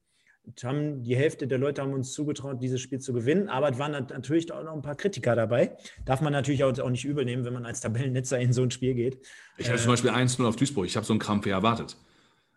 haben, 0.63 1.03
die 1.03 1.15
Hälfte 1.15 1.47
der 1.47 1.57
Leute 1.57 1.81
haben 1.81 1.93
uns 1.93 2.13
zugetraut, 2.13 2.61
dieses 2.61 2.81
Spiel 2.81 2.99
zu 2.99 3.13
gewinnen, 3.13 3.49
aber 3.49 3.69
es 3.69 3.79
waren 3.79 3.91
natürlich 3.91 4.51
auch 4.51 4.63
noch 4.63 4.73
ein 4.73 4.81
paar 4.81 4.95
Kritiker 4.95 5.35
dabei. 5.35 5.77
Darf 6.05 6.21
man 6.21 6.33
natürlich 6.33 6.63
auch, 6.63 6.89
nicht 6.89 7.05
übernehmen, 7.05 7.45
wenn 7.45 7.53
man 7.53 7.65
als 7.65 7.81
Tabellennetzer 7.81 8.39
in 8.39 8.53
so 8.53 8.63
ein 8.63 8.71
Spiel 8.71 8.93
geht. 8.93 9.19
Ich 9.57 9.67
hatte 9.67 9.77
äh, 9.77 9.81
zum 9.81 9.91
Beispiel 9.91 10.11
1-0 10.11 10.45
auf 10.45 10.55
Duisburg. 10.55 10.85
Ich 10.85 10.95
habe 10.95 11.05
so 11.05 11.13
einen 11.13 11.19
Krampf 11.19 11.45
erwartet. 11.45 11.95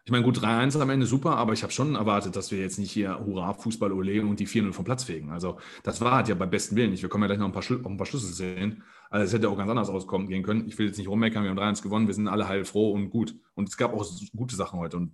Ich 0.06 0.10
meine, 0.10 0.22
gut, 0.22 0.38
3-1 0.38 0.78
am 0.80 0.90
Ende 0.90 1.06
super, 1.06 1.36
aber 1.36 1.54
ich 1.54 1.62
habe 1.62 1.72
schon 1.72 1.94
erwartet, 1.94 2.36
dass 2.36 2.50
wir 2.50 2.58
jetzt 2.58 2.78
nicht 2.78 2.90
hier 2.90 3.18
Hurra, 3.24 3.54
Fußball, 3.54 3.90
Ole 3.90 4.20
und 4.20 4.38
die 4.38 4.46
4-0 4.46 4.72
vom 4.72 4.84
Platz 4.84 5.04
fegen. 5.04 5.30
Also, 5.30 5.58
das 5.82 6.02
war 6.02 6.12
halt 6.12 6.28
ja 6.28 6.34
beim 6.34 6.50
besten 6.50 6.76
Willen 6.76 6.90
nicht. 6.90 7.02
Wir 7.02 7.08
kommen 7.08 7.22
ja 7.22 7.28
gleich 7.28 7.38
noch 7.38 7.46
ein 7.46 7.52
paar, 7.52 7.62
Schl 7.62 7.80
ein 7.82 7.96
paar 7.96 8.06
Schlüssel 8.06 8.34
sehen. 8.34 8.82
Also, 9.08 9.24
es 9.24 9.32
hätte 9.32 9.48
auch 9.48 9.56
ganz 9.56 9.70
anders 9.70 9.88
auskommen 9.88 10.28
gehen 10.28 10.42
können. 10.42 10.68
Ich 10.68 10.78
will 10.78 10.88
jetzt 10.88 10.98
nicht 10.98 11.08
rummeckern, 11.08 11.42
wir 11.42 11.50
haben 11.50 11.58
3-1 11.58 11.82
gewonnen, 11.82 12.06
wir 12.06 12.14
sind 12.14 12.28
alle 12.28 12.46
heilfroh 12.46 12.92
und 12.92 13.08
gut. 13.08 13.34
Und 13.54 13.70
es 13.70 13.78
gab 13.78 13.94
auch 13.94 14.06
gute 14.36 14.56
Sachen 14.56 14.78
heute 14.78 14.98
und 14.98 15.12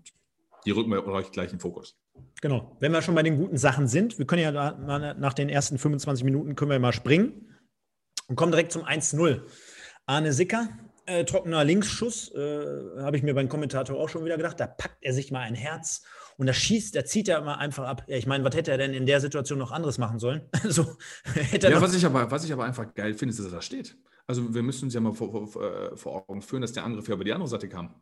die 0.64 0.70
rücken 0.70 0.90
wir 0.90 1.06
euch 1.06 1.30
gleich 1.30 1.50
in 1.50 1.56
den 1.56 1.60
Fokus. 1.60 1.96
Genau. 2.40 2.76
Wenn 2.80 2.92
wir 2.92 3.02
schon 3.02 3.14
bei 3.14 3.22
den 3.22 3.36
guten 3.36 3.56
Sachen 3.56 3.88
sind, 3.88 4.18
wir 4.18 4.26
können 4.26 4.42
ja 4.42 5.14
nach 5.14 5.34
den 5.34 5.48
ersten 5.48 5.78
25 5.78 6.24
Minuten 6.24 6.56
können 6.56 6.70
wir 6.70 6.78
mal 6.78 6.92
springen 6.92 7.58
und 8.28 8.36
kommen 8.36 8.52
direkt 8.52 8.72
zum 8.72 8.84
1-0. 8.84 9.42
Arne 10.06 10.32
Sicker, 10.32 10.68
äh, 11.06 11.24
trockener 11.24 11.64
Linksschuss, 11.64 12.32
äh, 12.34 12.66
habe 12.98 13.16
ich 13.16 13.22
mir 13.22 13.34
beim 13.34 13.48
Kommentator 13.48 13.98
auch 13.98 14.08
schon 14.08 14.24
wieder 14.24 14.36
gedacht. 14.36 14.58
Da 14.58 14.66
packt 14.66 14.98
er 15.02 15.12
sich 15.12 15.30
mal 15.30 15.40
ein 15.40 15.54
Herz 15.54 16.02
und 16.36 16.46
da 16.46 16.52
schießt, 16.52 16.94
da 16.94 17.04
zieht 17.04 17.28
er 17.28 17.42
mal 17.42 17.54
einfach 17.54 17.84
ab. 17.84 18.04
Ja, 18.06 18.16
ich 18.16 18.26
meine, 18.26 18.44
was 18.44 18.54
hätte 18.54 18.70
er 18.70 18.78
denn 18.78 18.94
in 18.94 19.06
der 19.06 19.20
Situation 19.20 19.58
noch 19.58 19.72
anderes 19.72 19.98
machen 19.98 20.18
sollen? 20.18 20.48
also, 20.62 20.96
ja, 21.60 21.80
was 21.80 21.94
ich, 21.94 22.04
aber, 22.04 22.30
was 22.30 22.44
ich 22.44 22.52
aber 22.52 22.64
einfach 22.64 22.94
geil 22.94 23.14
finde, 23.14 23.32
ist, 23.32 23.38
dass 23.38 23.46
er 23.46 23.52
da 23.52 23.62
steht. 23.62 23.96
Also 24.26 24.54
wir 24.54 24.62
müssen 24.62 24.84
uns 24.84 24.94
ja 24.94 25.00
mal 25.00 25.12
vor, 25.12 25.48
vor, 25.48 25.62
äh, 25.62 25.96
vor 25.96 26.30
Augen 26.30 26.40
führen, 26.40 26.62
dass 26.62 26.72
der 26.72 26.84
Angriff 26.84 27.08
ja 27.08 27.14
über 27.14 27.24
die 27.24 27.32
andere 27.32 27.48
Seite 27.48 27.68
kam. 27.68 28.00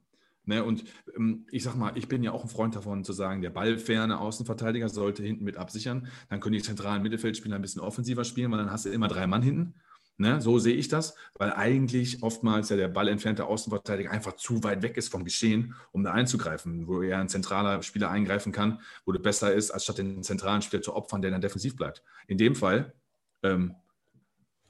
Ne, 0.48 0.64
und 0.64 0.82
ähm, 1.14 1.44
ich 1.50 1.62
sag 1.62 1.76
mal, 1.76 1.92
ich 1.94 2.08
bin 2.08 2.22
ja 2.22 2.32
auch 2.32 2.42
ein 2.42 2.48
Freund 2.48 2.74
davon 2.74 3.04
zu 3.04 3.12
sagen, 3.12 3.42
der 3.42 3.50
ballferne 3.50 4.18
Außenverteidiger 4.18 4.88
sollte 4.88 5.22
hinten 5.22 5.44
mit 5.44 5.58
absichern. 5.58 6.08
Dann 6.30 6.40
können 6.40 6.54
die 6.54 6.62
zentralen 6.62 7.02
Mittelfeldspieler 7.02 7.56
ein 7.56 7.60
bisschen 7.60 7.82
offensiver 7.82 8.24
spielen, 8.24 8.50
weil 8.50 8.56
dann 8.56 8.70
hast 8.70 8.86
du 8.86 8.88
immer 8.88 9.08
drei 9.08 9.26
Mann 9.26 9.42
hinten. 9.42 9.74
Ne, 10.16 10.40
so 10.40 10.58
sehe 10.58 10.74
ich 10.74 10.88
das, 10.88 11.14
weil 11.34 11.52
eigentlich 11.52 12.22
oftmals 12.22 12.70
ja 12.70 12.76
der 12.76 12.88
ballentfernte 12.88 13.44
Außenverteidiger 13.44 14.10
einfach 14.10 14.36
zu 14.36 14.64
weit 14.64 14.80
weg 14.80 14.96
ist 14.96 15.10
vom 15.10 15.22
Geschehen, 15.22 15.74
um 15.92 16.02
da 16.02 16.12
einzugreifen, 16.12 16.88
wo 16.88 17.02
eher 17.02 17.18
ein 17.18 17.28
zentraler 17.28 17.82
Spieler 17.82 18.10
eingreifen 18.10 18.50
kann, 18.50 18.80
wo 19.04 19.12
du 19.12 19.20
besser 19.20 19.52
ist, 19.52 19.70
als 19.70 19.84
statt 19.84 19.98
den 19.98 20.22
zentralen 20.22 20.62
Spieler 20.62 20.82
zu 20.82 20.96
opfern, 20.96 21.20
der 21.20 21.30
dann 21.30 21.42
defensiv 21.42 21.76
bleibt. 21.76 22.02
In 22.26 22.38
dem 22.38 22.54
Fall 22.54 22.94
ähm, 23.42 23.74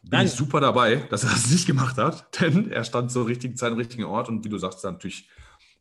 bin 0.03 0.11
Nein. 0.11 0.27
ich 0.27 0.33
super 0.33 0.61
dabei, 0.61 0.97
dass 0.97 1.23
er 1.23 1.31
das 1.31 1.51
nicht 1.53 1.67
gemacht 1.67 1.99
hat, 1.99 2.41
denn 2.41 2.73
er 2.73 2.83
stand 2.83 3.13
zur 3.13 3.29
richtigen 3.29 3.57
Zeit 3.57 3.71
am 3.71 3.79
richtigen 3.79 4.05
Ort 4.05 4.29
und 4.29 4.45
wie 4.45 4.49
du 4.49 4.59
sagst, 4.59 4.83
dann 4.83 4.95
natürlich 4.95 5.31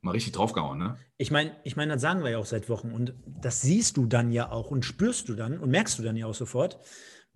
mal 0.02 0.12
richtig 0.12 0.34
draufgehauen, 0.34 0.78
ne? 0.78 0.98
Ich 1.18 1.32
meine, 1.32 1.56
ich 1.64 1.76
mein, 1.76 1.90
das 1.90 2.02
sagen 2.02 2.24
wir 2.24 2.32
ja 2.32 2.38
auch 2.38 2.46
seit 2.46 2.70
Wochen 2.70 2.92
und 2.92 3.14
das 3.26 3.62
siehst 3.62 3.98
du 3.98 4.06
dann 4.06 4.32
ja 4.32 4.52
auch 4.52 4.72
und 4.72 4.86
spürst 4.86 5.30
du 5.30 5.34
dann 5.34 5.60
und 5.60 5.70
merkst 5.70 5.98
du 5.98 6.04
dann 6.04 6.16
ja 6.16 6.28
auch 6.28 6.36
sofort. 6.36 6.80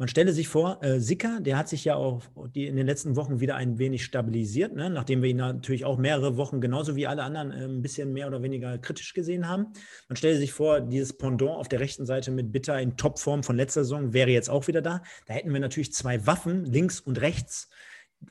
Man 0.01 0.07
stelle 0.07 0.33
sich 0.33 0.47
vor, 0.47 0.81
äh, 0.81 0.99
Sicker, 0.99 1.41
der 1.41 1.59
hat 1.59 1.69
sich 1.69 1.85
ja 1.85 1.93
auch 1.93 2.23
die 2.55 2.65
in 2.65 2.75
den 2.75 2.87
letzten 2.87 3.15
Wochen 3.15 3.39
wieder 3.39 3.55
ein 3.55 3.77
wenig 3.77 4.03
stabilisiert, 4.03 4.73
ne? 4.73 4.89
nachdem 4.89 5.21
wir 5.21 5.29
ihn 5.29 5.37
natürlich 5.37 5.85
auch 5.85 5.99
mehrere 5.99 6.37
Wochen 6.37 6.59
genauso 6.59 6.95
wie 6.95 7.05
alle 7.05 7.21
anderen 7.21 7.51
äh, 7.51 7.65
ein 7.65 7.83
bisschen 7.83 8.11
mehr 8.11 8.25
oder 8.25 8.41
weniger 8.41 8.79
kritisch 8.79 9.13
gesehen 9.13 9.47
haben. 9.47 9.67
Man 10.09 10.15
stelle 10.15 10.37
sich 10.37 10.53
vor, 10.53 10.81
dieses 10.81 11.15
Pendant 11.15 11.51
auf 11.51 11.67
der 11.67 11.81
rechten 11.81 12.07
Seite 12.07 12.31
mit 12.31 12.51
Bitter 12.51 12.81
in 12.81 12.97
Topform 12.97 13.43
von 13.43 13.55
letzter 13.55 13.83
Saison 13.83 14.11
wäre 14.11 14.31
jetzt 14.31 14.49
auch 14.49 14.67
wieder 14.67 14.81
da. 14.81 15.03
Da 15.27 15.35
hätten 15.35 15.53
wir 15.53 15.59
natürlich 15.59 15.93
zwei 15.93 16.25
Waffen, 16.25 16.65
links 16.65 16.99
und 16.99 17.21
rechts, 17.21 17.69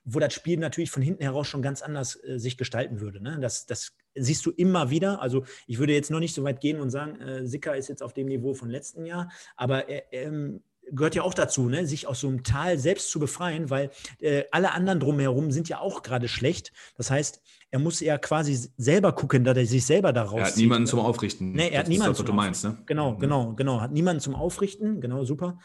wo 0.03 0.19
das 0.19 0.35
Spiel 0.35 0.59
natürlich 0.59 0.91
von 0.91 1.03
hinten 1.03 1.23
heraus 1.23 1.47
schon 1.47 1.63
ganz 1.63 1.83
anders 1.83 2.19
äh, 2.25 2.39
sich 2.39 2.59
gestalten 2.59 3.01
würde. 3.01 3.23
Ne? 3.23 3.39
Das, 3.41 3.67
das 3.67 3.93
siehst 4.15 4.45
du 4.47 4.51
immer 4.51 4.91
wieder. 4.91 5.23
Also 5.23 5.45
ich 5.67 5.79
würde 5.79 5.93
jetzt 5.93 6.11
noch 6.11 6.21
nicht 6.21 6.35
so 6.35 6.45
weit 6.45 6.61
gehen 6.61 6.81
und 6.81 6.91
sagen, 6.91 7.21
äh, 7.21 7.47
Sicker 7.47 7.77
ist 7.77 7.89
jetzt 7.89 8.03
auf 8.03 8.13
dem 8.13 8.27
Niveau 8.27 8.55
von 8.55 8.71
letzten 8.71 9.07
Jahr, 9.07 9.31
aber 9.57 9.89
er 9.89 10.13
ähm, 10.13 10.63
gehört 10.93 11.15
ja 11.15 11.23
auch 11.23 11.35
dazu, 11.35 11.69
ne? 11.69 11.87
sich 11.87 12.07
aus 12.07 12.21
so 12.21 12.29
einem 12.29 12.43
Tal 12.43 12.79
selbst 12.79 13.11
zu 13.11 13.19
befreien, 13.19 13.71
weil 13.71 13.91
äh, 14.21 14.45
alle 14.51 14.73
anderen 14.73 15.01
drumherum 15.01 15.51
sind 15.51 15.69
ja 15.69 15.81
auch 15.81 16.03
gerade 16.03 16.29
schlecht. 16.29 16.73
Das 16.97 17.11
heißt, 17.11 17.41
er 17.71 17.79
muss 17.79 18.01
ja 18.01 18.19
quasi 18.19 18.69
selber 18.77 19.13
gucken, 19.13 19.45
dass 19.45 19.57
er 19.57 19.67
sich 19.67 19.87
selber 19.87 20.13
daraus. 20.13 20.41
Er 20.41 20.47
hat 20.47 20.57
niemanden 20.57 20.87
zum 20.87 21.01
Aufrichten. 21.01 21.53
Nee, 21.53 21.69
er 21.69 21.71
das 21.71 21.79
hat 21.81 21.89
niemanden. 21.89 22.13
Das, 22.13 22.19
was 22.21 22.27
du 22.27 22.33
meinst, 22.33 22.65
ne? 22.65 22.79
Genau, 22.87 23.13
mhm. 23.13 23.19
genau, 23.19 23.55
genau. 23.55 23.81
Hat 23.81 23.93
niemanden 23.93 24.21
zum 24.21 24.35
Aufrichten, 24.35 25.01
genau, 25.01 25.25
super. 25.25 25.59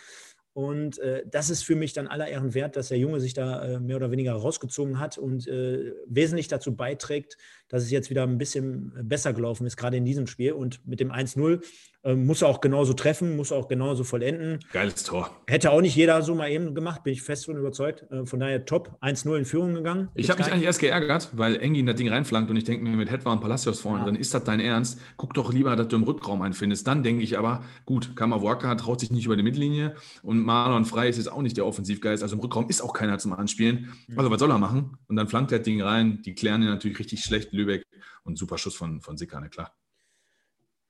Und 0.53 0.99
äh, 0.99 1.23
das 1.29 1.49
ist 1.49 1.63
für 1.63 1.75
mich 1.75 1.91
dann 1.91 2.07
aller 2.07 2.29
Ehren 2.29 2.53
wert, 2.53 2.77
dass 2.77 2.87
der 2.87 2.97
Junge 2.97 3.19
sich 3.19 3.33
da 3.33 3.61
äh, 3.65 3.79
mehr 3.81 3.97
oder 3.97 4.09
weniger 4.09 4.33
rausgezogen 4.33 4.99
hat 4.99 5.17
und 5.17 5.47
äh, 5.49 5.91
wesentlich 6.07 6.47
dazu 6.47 6.77
beiträgt, 6.77 7.35
dass 7.69 7.83
es 7.83 7.91
jetzt 7.91 8.09
wieder 8.09 8.23
ein 8.23 8.37
bisschen 8.37 8.93
besser 9.03 9.33
gelaufen 9.33 9.65
ist, 9.65 9.77
gerade 9.77 9.97
in 9.97 10.05
diesem 10.05 10.27
Spiel. 10.27 10.53
Und 10.53 10.85
mit 10.87 10.99
dem 10.99 11.11
1-0 11.11 11.61
ähm, 12.05 12.27
muss 12.27 12.43
er 12.43 12.49
auch 12.49 12.61
genauso 12.61 12.93
treffen, 12.93 13.35
muss 13.35 13.51
auch 13.51 13.67
genauso 13.67 14.03
vollenden. 14.03 14.59
Geiles 14.71 15.03
Tor. 15.03 15.31
Hätte 15.47 15.71
auch 15.71 15.81
nicht 15.81 15.95
jeder 15.95 16.21
so 16.21 16.35
mal 16.35 16.51
eben 16.51 16.75
gemacht, 16.75 17.03
bin 17.03 17.13
ich 17.13 17.23
fest 17.23 17.45
von 17.45 17.57
überzeugt. 17.57 18.05
Äh, 18.11 18.27
von 18.27 18.39
daher 18.39 18.63
top, 18.65 18.95
1-0 19.01 19.35
in 19.35 19.45
Führung 19.45 19.73
gegangen. 19.73 20.09
Ich 20.13 20.29
habe 20.29 20.39
mich 20.39 20.51
eigentlich 20.51 20.65
erst 20.65 20.79
geärgert, 20.79 21.29
weil 21.33 21.55
Engin 21.57 21.87
das 21.87 21.95
Ding 21.95 22.07
reinflankt 22.07 22.51
und 22.51 22.57
ich 22.57 22.63
denke 22.63 22.83
mir 22.83 22.95
mit 22.95 23.09
Hetwa 23.09 23.33
und 23.33 23.41
Palacios 23.41 23.79
vorne 23.79 23.99
ja. 23.99 24.05
drin, 24.05 24.15
ist 24.15 24.33
das 24.35 24.43
dein 24.43 24.59
Ernst? 24.59 24.99
Guck 25.17 25.33
doch 25.33 25.51
lieber, 25.51 25.75
dass 25.75 25.87
du 25.87 25.95
im 25.95 26.03
Rückraum 26.03 26.43
einfindest. 26.43 26.85
Dann 26.85 27.01
denke 27.01 27.23
ich 27.23 27.39
aber, 27.39 27.63
gut, 27.85 28.15
Kamawaka 28.15 28.75
traut 28.75 28.99
sich 28.99 29.09
nicht 29.09 29.25
über 29.25 29.35
die 29.35 29.43
Mittellinie 29.43 29.95
und 30.21 30.43
Marlon 30.43 30.85
Frey 30.85 31.09
ist 31.09 31.17
jetzt 31.17 31.31
auch 31.31 31.41
nicht 31.41 31.57
der 31.57 31.65
Offensivgeist. 31.65 32.21
Also 32.21 32.35
im 32.35 32.41
Rückraum 32.41 32.69
ist 32.69 32.81
auch 32.81 32.93
keiner 32.93 33.17
zum 33.17 33.33
Anspielen. 33.33 33.93
Also 34.15 34.29
was 34.29 34.39
soll 34.39 34.51
er 34.51 34.59
machen? 34.59 34.97
Und 35.07 35.15
dann 35.15 35.27
flankt 35.27 35.51
er 35.51 35.57
das 35.57 35.65
Ding 35.65 35.81
rein. 35.81 36.21
Die 36.23 36.35
klären 36.35 36.61
ihn 36.61 36.69
natürlich 36.69 36.99
richtig 36.99 37.23
schlecht, 37.23 37.51
Lübeck. 37.55 37.85
Und 38.23 38.37
super 38.37 38.57
Schuss 38.57 38.75
von, 38.75 39.01
von 39.01 39.17
Sicker, 39.17 39.39
ne, 39.39 39.49
klar. 39.49 39.75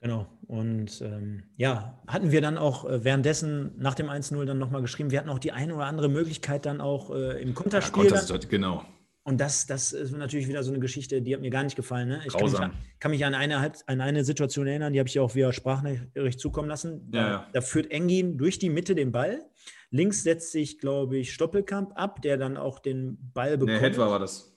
Genau. 0.01 0.27
Und 0.47 1.01
ähm, 1.01 1.43
ja, 1.55 1.99
hatten 2.05 2.31
wir 2.31 2.41
dann 2.41 2.57
auch 2.57 2.85
äh, 2.85 3.03
währenddessen 3.03 3.71
nach 3.77 3.95
dem 3.95 4.07
1-0 4.07 4.45
dann 4.45 4.59
nochmal 4.59 4.81
geschrieben, 4.81 5.09
wir 5.09 5.19
hatten 5.19 5.29
auch 5.29 5.39
die 5.39 5.51
eine 5.51 5.73
oder 5.73 5.85
andere 5.85 6.09
Möglichkeit 6.09 6.65
dann 6.65 6.81
auch 6.81 7.09
äh, 7.09 7.41
im 7.41 7.55
Konterspiel. 7.55 8.05
Ja, 8.05 8.19
Konter, 8.19 8.39
genau. 8.47 8.85
Und 9.23 9.41
das, 9.41 9.65
das 9.65 9.91
ist 9.91 10.11
natürlich 10.11 10.47
wieder 10.47 10.61
so 10.61 10.69
eine 10.69 10.79
Geschichte, 10.79 11.19
die 11.23 11.33
hat 11.33 11.41
mir 11.41 11.49
gar 11.49 11.63
nicht 11.63 11.75
gefallen. 11.75 12.09
Ne? 12.09 12.21
Ich 12.27 12.33
kann 12.33 12.51
mich, 12.51 12.59
kann 12.99 13.11
mich, 13.11 13.25
an, 13.25 13.33
eine, 13.33 13.71
an 13.87 14.01
eine 14.01 14.23
Situation 14.23 14.67
erinnern, 14.67 14.93
die 14.93 14.99
habe 14.99 15.09
ich 15.09 15.15
ja 15.15 15.23
auch 15.23 15.33
via 15.33 15.51
Sprachnachricht 15.51 16.39
zukommen 16.39 16.69
lassen. 16.69 17.09
Da, 17.09 17.17
ja. 17.17 17.47
da 17.51 17.61
führt 17.61 17.89
Engin 17.89 18.37
durch 18.37 18.59
die 18.59 18.69
Mitte 18.69 18.93
den 18.93 19.11
Ball. 19.11 19.43
Links 19.89 20.21
setzt 20.21 20.51
sich, 20.51 20.77
glaube 20.77 21.17
ich, 21.17 21.33
Stoppelkamp 21.33 21.93
ab, 21.95 22.21
der 22.21 22.37
dann 22.37 22.55
auch 22.55 22.77
den 22.77 23.17
Ball 23.33 23.57
bekommt. 23.57 23.81
Nee, 23.81 23.87
Hetwa 23.87 24.11
war 24.11 24.19
das. 24.19 24.54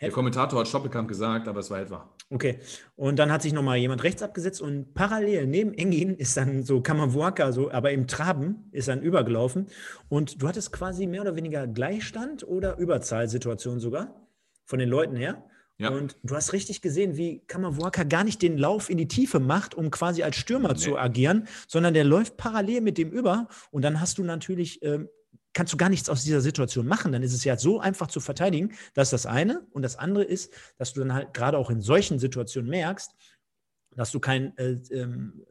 Der 0.00 0.10
Kommentator 0.12 0.60
hat 0.60 0.68
Stoppelkamp 0.68 1.08
gesagt, 1.08 1.48
aber 1.48 1.60
es 1.60 1.70
war 1.70 1.80
etwa. 1.80 2.08
Okay. 2.30 2.60
Und 2.94 3.18
dann 3.18 3.32
hat 3.32 3.42
sich 3.42 3.52
nochmal 3.52 3.78
jemand 3.78 4.04
rechts 4.04 4.22
abgesetzt 4.22 4.60
und 4.62 4.94
parallel 4.94 5.46
neben 5.46 5.74
Engin 5.74 6.14
ist 6.14 6.36
dann 6.36 6.62
so 6.62 6.80
Kamavuaka, 6.80 7.50
so, 7.50 7.70
aber 7.72 7.90
im 7.90 8.06
Traben 8.06 8.68
ist 8.70 8.86
dann 8.86 9.02
übergelaufen. 9.02 9.66
Und 10.08 10.40
du 10.40 10.46
hattest 10.46 10.72
quasi 10.72 11.06
mehr 11.06 11.22
oder 11.22 11.34
weniger 11.34 11.66
Gleichstand 11.66 12.46
oder 12.46 12.78
Überzahlsituation 12.78 13.80
sogar 13.80 14.28
von 14.64 14.78
den 14.78 14.88
Leuten 14.88 15.16
her. 15.16 15.42
Ja. 15.78 15.90
Und 15.90 16.16
du 16.24 16.34
hast 16.34 16.52
richtig 16.52 16.82
gesehen, 16.82 17.16
wie 17.16 17.40
Kamavuaka 17.46 18.02
gar 18.02 18.24
nicht 18.24 18.42
den 18.42 18.58
Lauf 18.58 18.90
in 18.90 18.98
die 18.98 19.08
Tiefe 19.08 19.38
macht, 19.38 19.76
um 19.76 19.90
quasi 19.90 20.22
als 20.22 20.36
Stürmer 20.36 20.72
nee. 20.72 20.78
zu 20.78 20.98
agieren, 20.98 21.46
sondern 21.68 21.94
der 21.94 22.04
läuft 22.04 22.36
parallel 22.36 22.80
mit 22.80 22.98
dem 22.98 23.10
über. 23.10 23.48
Und 23.70 23.82
dann 23.82 24.00
hast 24.00 24.18
du 24.18 24.24
natürlich 24.24 24.82
ähm, 24.82 25.08
kannst 25.58 25.72
du 25.72 25.76
gar 25.76 25.88
nichts 25.88 26.08
aus 26.08 26.22
dieser 26.22 26.40
Situation 26.40 26.86
machen. 26.86 27.10
Dann 27.10 27.24
ist 27.24 27.34
es 27.34 27.42
ja 27.42 27.56
so 27.56 27.80
einfach 27.80 28.06
zu 28.06 28.20
verteidigen. 28.20 28.74
Das 28.94 29.08
ist 29.08 29.12
das 29.12 29.26
eine. 29.26 29.66
Und 29.72 29.82
das 29.82 29.96
andere 29.96 30.22
ist, 30.22 30.54
dass 30.76 30.92
du 30.92 31.00
dann 31.00 31.12
halt 31.12 31.34
gerade 31.34 31.58
auch 31.58 31.68
in 31.68 31.80
solchen 31.80 32.20
Situationen 32.20 32.70
merkst, 32.70 33.12
dass 33.96 34.12
du 34.12 34.20
kein, 34.20 34.56
äh, 34.56 34.78
ähm, 34.92 35.44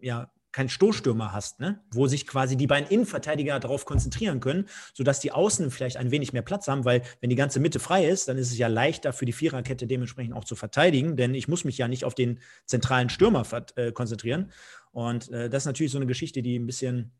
äh, 0.00 0.06
ja, 0.06 0.32
keinen 0.50 0.70
Stoßstürmer 0.70 1.32
hast, 1.32 1.60
ne? 1.60 1.84
wo 1.92 2.08
sich 2.08 2.26
quasi 2.26 2.56
die 2.56 2.66
beiden 2.66 2.90
Innenverteidiger 2.90 3.60
darauf 3.60 3.84
konzentrieren 3.84 4.40
können, 4.40 4.66
sodass 4.92 5.20
die 5.20 5.30
Außen 5.30 5.70
vielleicht 5.70 5.98
ein 5.98 6.10
wenig 6.10 6.32
mehr 6.32 6.42
Platz 6.42 6.66
haben, 6.66 6.84
weil 6.84 7.02
wenn 7.20 7.30
die 7.30 7.36
ganze 7.36 7.60
Mitte 7.60 7.78
frei 7.78 8.08
ist, 8.08 8.26
dann 8.26 8.38
ist 8.38 8.50
es 8.50 8.58
ja 8.58 8.66
leichter 8.66 9.12
für 9.12 9.24
die 9.24 9.32
Viererkette 9.32 9.86
dementsprechend 9.86 10.34
auch 10.34 10.44
zu 10.44 10.56
verteidigen, 10.56 11.16
denn 11.16 11.32
ich 11.32 11.46
muss 11.46 11.62
mich 11.62 11.78
ja 11.78 11.86
nicht 11.86 12.04
auf 12.04 12.16
den 12.16 12.40
zentralen 12.66 13.08
Stürmer 13.08 13.46
äh, 13.76 13.92
konzentrieren. 13.92 14.50
Und 14.90 15.30
äh, 15.30 15.48
das 15.48 15.62
ist 15.62 15.66
natürlich 15.66 15.92
so 15.92 15.98
eine 15.98 16.06
Geschichte, 16.06 16.42
die 16.42 16.58
ein 16.58 16.66
bisschen 16.66 17.12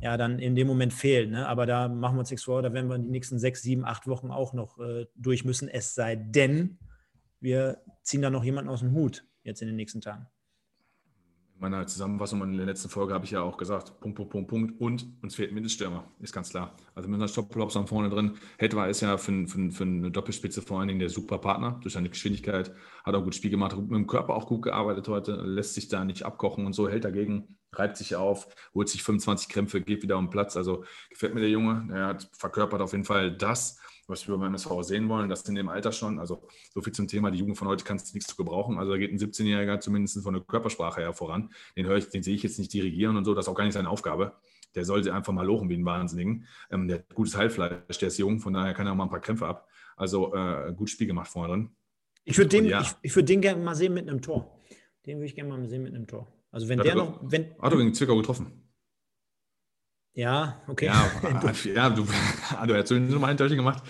ja 0.00 0.16
dann 0.16 0.38
in 0.38 0.54
dem 0.54 0.66
Moment 0.66 0.92
fehlt. 0.92 1.30
Ne? 1.30 1.46
Aber 1.46 1.66
da 1.66 1.88
machen 1.88 2.16
wir 2.16 2.20
uns 2.20 2.30
nichts 2.30 2.44
vor, 2.44 2.62
da 2.62 2.72
werden 2.72 2.88
wir 2.88 2.98
die 2.98 3.08
nächsten 3.08 3.38
sechs, 3.38 3.62
sieben, 3.62 3.84
acht 3.84 4.06
Wochen 4.06 4.30
auch 4.30 4.52
noch 4.52 4.78
äh, 4.78 5.06
durch 5.14 5.44
müssen, 5.44 5.68
es 5.68 5.94
sei 5.94 6.16
denn, 6.16 6.78
wir 7.40 7.82
ziehen 8.02 8.22
da 8.22 8.30
noch 8.30 8.44
jemanden 8.44 8.70
aus 8.70 8.80
dem 8.80 8.92
Hut 8.92 9.24
jetzt 9.42 9.62
in 9.62 9.68
den 9.68 9.76
nächsten 9.76 10.00
Tagen 10.00 10.26
meiner 11.60 11.86
Zusammenfassung 11.86 12.42
in 12.42 12.56
der 12.56 12.66
letzten 12.66 12.88
Folge 12.88 13.14
habe 13.14 13.24
ich 13.24 13.30
ja 13.30 13.42
auch 13.42 13.56
gesagt, 13.56 14.00
Punkt, 14.00 14.16
Punkt, 14.16 14.30
Punkt, 14.30 14.48
Punkt 14.48 14.80
und 14.80 15.06
uns 15.22 15.34
fehlt 15.34 15.50
ein 15.50 15.54
Mittelstürmer, 15.54 16.04
ist 16.20 16.32
ganz 16.32 16.50
klar. 16.50 16.74
Also 16.94 17.08
mit 17.08 17.18
einer 17.18 17.28
Stoppflops 17.28 17.76
an 17.76 17.86
vorne 17.86 18.08
drin. 18.08 18.36
Hetwa 18.58 18.86
ist 18.86 19.02
ja 19.02 19.16
für, 19.18 19.46
für, 19.46 19.70
für, 19.70 19.84
eine 19.84 20.10
Doppelspitze 20.10 20.62
vor 20.62 20.78
allen 20.78 20.88
Dingen 20.88 21.00
der 21.00 21.10
super 21.10 21.38
Partner 21.38 21.78
durch 21.82 21.94
seine 21.94 22.08
Geschwindigkeit, 22.08 22.72
hat 23.04 23.14
auch 23.14 23.22
gut 23.22 23.34
Spiel 23.34 23.50
gemacht, 23.50 23.76
mit 23.76 23.90
dem 23.90 24.06
Körper 24.06 24.34
auch 24.34 24.46
gut 24.46 24.62
gearbeitet 24.62 25.08
heute, 25.08 25.32
lässt 25.32 25.74
sich 25.74 25.88
da 25.88 26.04
nicht 26.04 26.24
abkochen 26.24 26.66
und 26.66 26.72
so, 26.72 26.88
hält 26.88 27.04
dagegen, 27.04 27.56
reibt 27.72 27.96
sich 27.96 28.16
auf, 28.16 28.48
holt 28.74 28.88
sich 28.88 29.02
25 29.02 29.48
Krämpfe, 29.48 29.80
geht 29.80 30.02
wieder 30.02 30.18
um 30.18 30.30
Platz. 30.30 30.56
Also 30.56 30.84
gefällt 31.10 31.34
mir 31.34 31.40
der 31.40 31.50
Junge, 31.50 31.88
er 31.92 32.06
hat 32.06 32.30
verkörpert 32.32 32.80
auf 32.80 32.92
jeden 32.92 33.04
Fall 33.04 33.36
das, 33.36 33.78
was 34.10 34.26
wir 34.28 34.36
beim 34.36 34.48
MSV 34.48 34.82
sehen 34.82 35.08
wollen, 35.08 35.28
das 35.28 35.48
in 35.48 35.54
dem 35.54 35.68
Alter 35.68 35.92
schon. 35.92 36.18
Also 36.18 36.42
so 36.74 36.82
viel 36.82 36.92
zum 36.92 37.08
Thema, 37.08 37.30
die 37.30 37.38
Jugend 37.38 37.56
von 37.56 37.68
heute 37.68 37.84
kannst 37.84 38.10
du 38.10 38.16
nichts 38.16 38.30
zu 38.30 38.36
gebrauchen. 38.36 38.78
Also 38.78 38.92
da 38.92 38.98
geht 38.98 39.12
ein 39.12 39.18
17-Jähriger 39.18 39.80
zumindest 39.80 40.22
von 40.22 40.34
der 40.34 40.42
Körpersprache 40.42 41.00
her 41.00 41.12
voran. 41.12 41.50
Den 41.76 41.86
höre 41.86 41.96
ich, 41.96 42.08
den 42.08 42.22
sehe 42.22 42.34
ich 42.34 42.42
jetzt 42.42 42.58
nicht 42.58 42.72
dirigieren 42.72 43.16
und 43.16 43.24
so, 43.24 43.34
das 43.34 43.46
ist 43.46 43.48
auch 43.48 43.54
gar 43.54 43.64
nicht 43.64 43.74
seine 43.74 43.88
Aufgabe. 43.88 44.32
Der 44.74 44.84
soll 44.84 45.02
sie 45.02 45.10
einfach 45.10 45.32
mal 45.32 45.46
lochen 45.46 45.68
wie 45.68 45.74
ein 45.74 45.84
Wahnsinnigen. 45.84 46.46
Ähm, 46.70 46.86
der 46.86 46.98
hat 46.98 47.14
gutes 47.14 47.36
Heilfleisch, 47.36 47.98
der 47.98 48.08
ist 48.08 48.18
jung, 48.18 48.40
von 48.40 48.52
daher 48.52 48.74
kann 48.74 48.86
er 48.86 48.92
auch 48.92 48.96
mal 48.96 49.04
ein 49.04 49.10
paar 49.10 49.20
Krämpfe 49.20 49.46
ab. 49.46 49.68
Also 49.96 50.34
äh, 50.34 50.72
gut 50.76 50.90
Spiel 50.90 51.06
gemacht 51.06 51.28
vorne 51.30 51.52
drin. 51.52 51.70
Ich 52.24 52.38
würde 52.38 52.48
den, 52.48 52.66
ja. 52.66 52.80
ich, 52.80 52.94
ich 53.02 53.16
würd 53.16 53.28
den 53.28 53.40
gerne 53.40 53.62
mal 53.62 53.74
sehen 53.74 53.94
mit 53.94 54.08
einem 54.08 54.22
Tor. 54.22 54.58
Den 55.06 55.18
würde 55.18 55.26
ich 55.26 55.34
gerne 55.34 55.50
mal 55.50 55.68
sehen 55.68 55.82
mit 55.82 55.94
einem 55.94 56.06
Tor. 56.06 56.28
Also 56.50 56.68
wenn 56.68 56.78
hat 56.78 56.86
der 56.86 56.94
noch. 56.94 57.20
Wenn, 57.22 57.54
hat 57.58 57.72
er 57.72 57.78
gegen 57.78 57.94
Zwickau 57.94 58.16
getroffen. 58.16 58.69
Ja, 60.20 60.60
okay. 60.68 60.84
Ja, 60.84 61.10
ja 61.74 61.88
du, 61.88 62.04
du 62.04 62.74
hast 62.74 62.88
zumindest 62.88 63.18
mal 63.18 63.28
eindeutig 63.28 63.56
gemacht. 63.56 63.82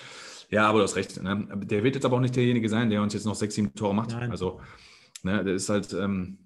Ja, 0.49 0.69
aber 0.69 0.79
du 0.79 0.85
hast 0.85 0.95
recht. 0.95 1.21
Ne? 1.21 1.49
Der 1.65 1.83
wird 1.83 1.97
jetzt 1.97 2.05
aber 2.05 2.17
auch 2.17 2.21
nicht 2.21 2.37
derjenige 2.37 2.69
sein, 2.69 2.89
der 2.89 3.03
uns 3.03 3.15
jetzt 3.15 3.27
noch 3.27 3.35
sechs, 3.35 3.57
sieben 3.57 3.75
Tore 3.75 3.97
macht. 3.97 4.13
Nein. 4.13 4.31
Also, 4.31 4.61
ne, 5.25 5.43
der 5.43 5.55
ist 5.55 5.69
halt, 5.69 5.93
ähm, 5.93 6.39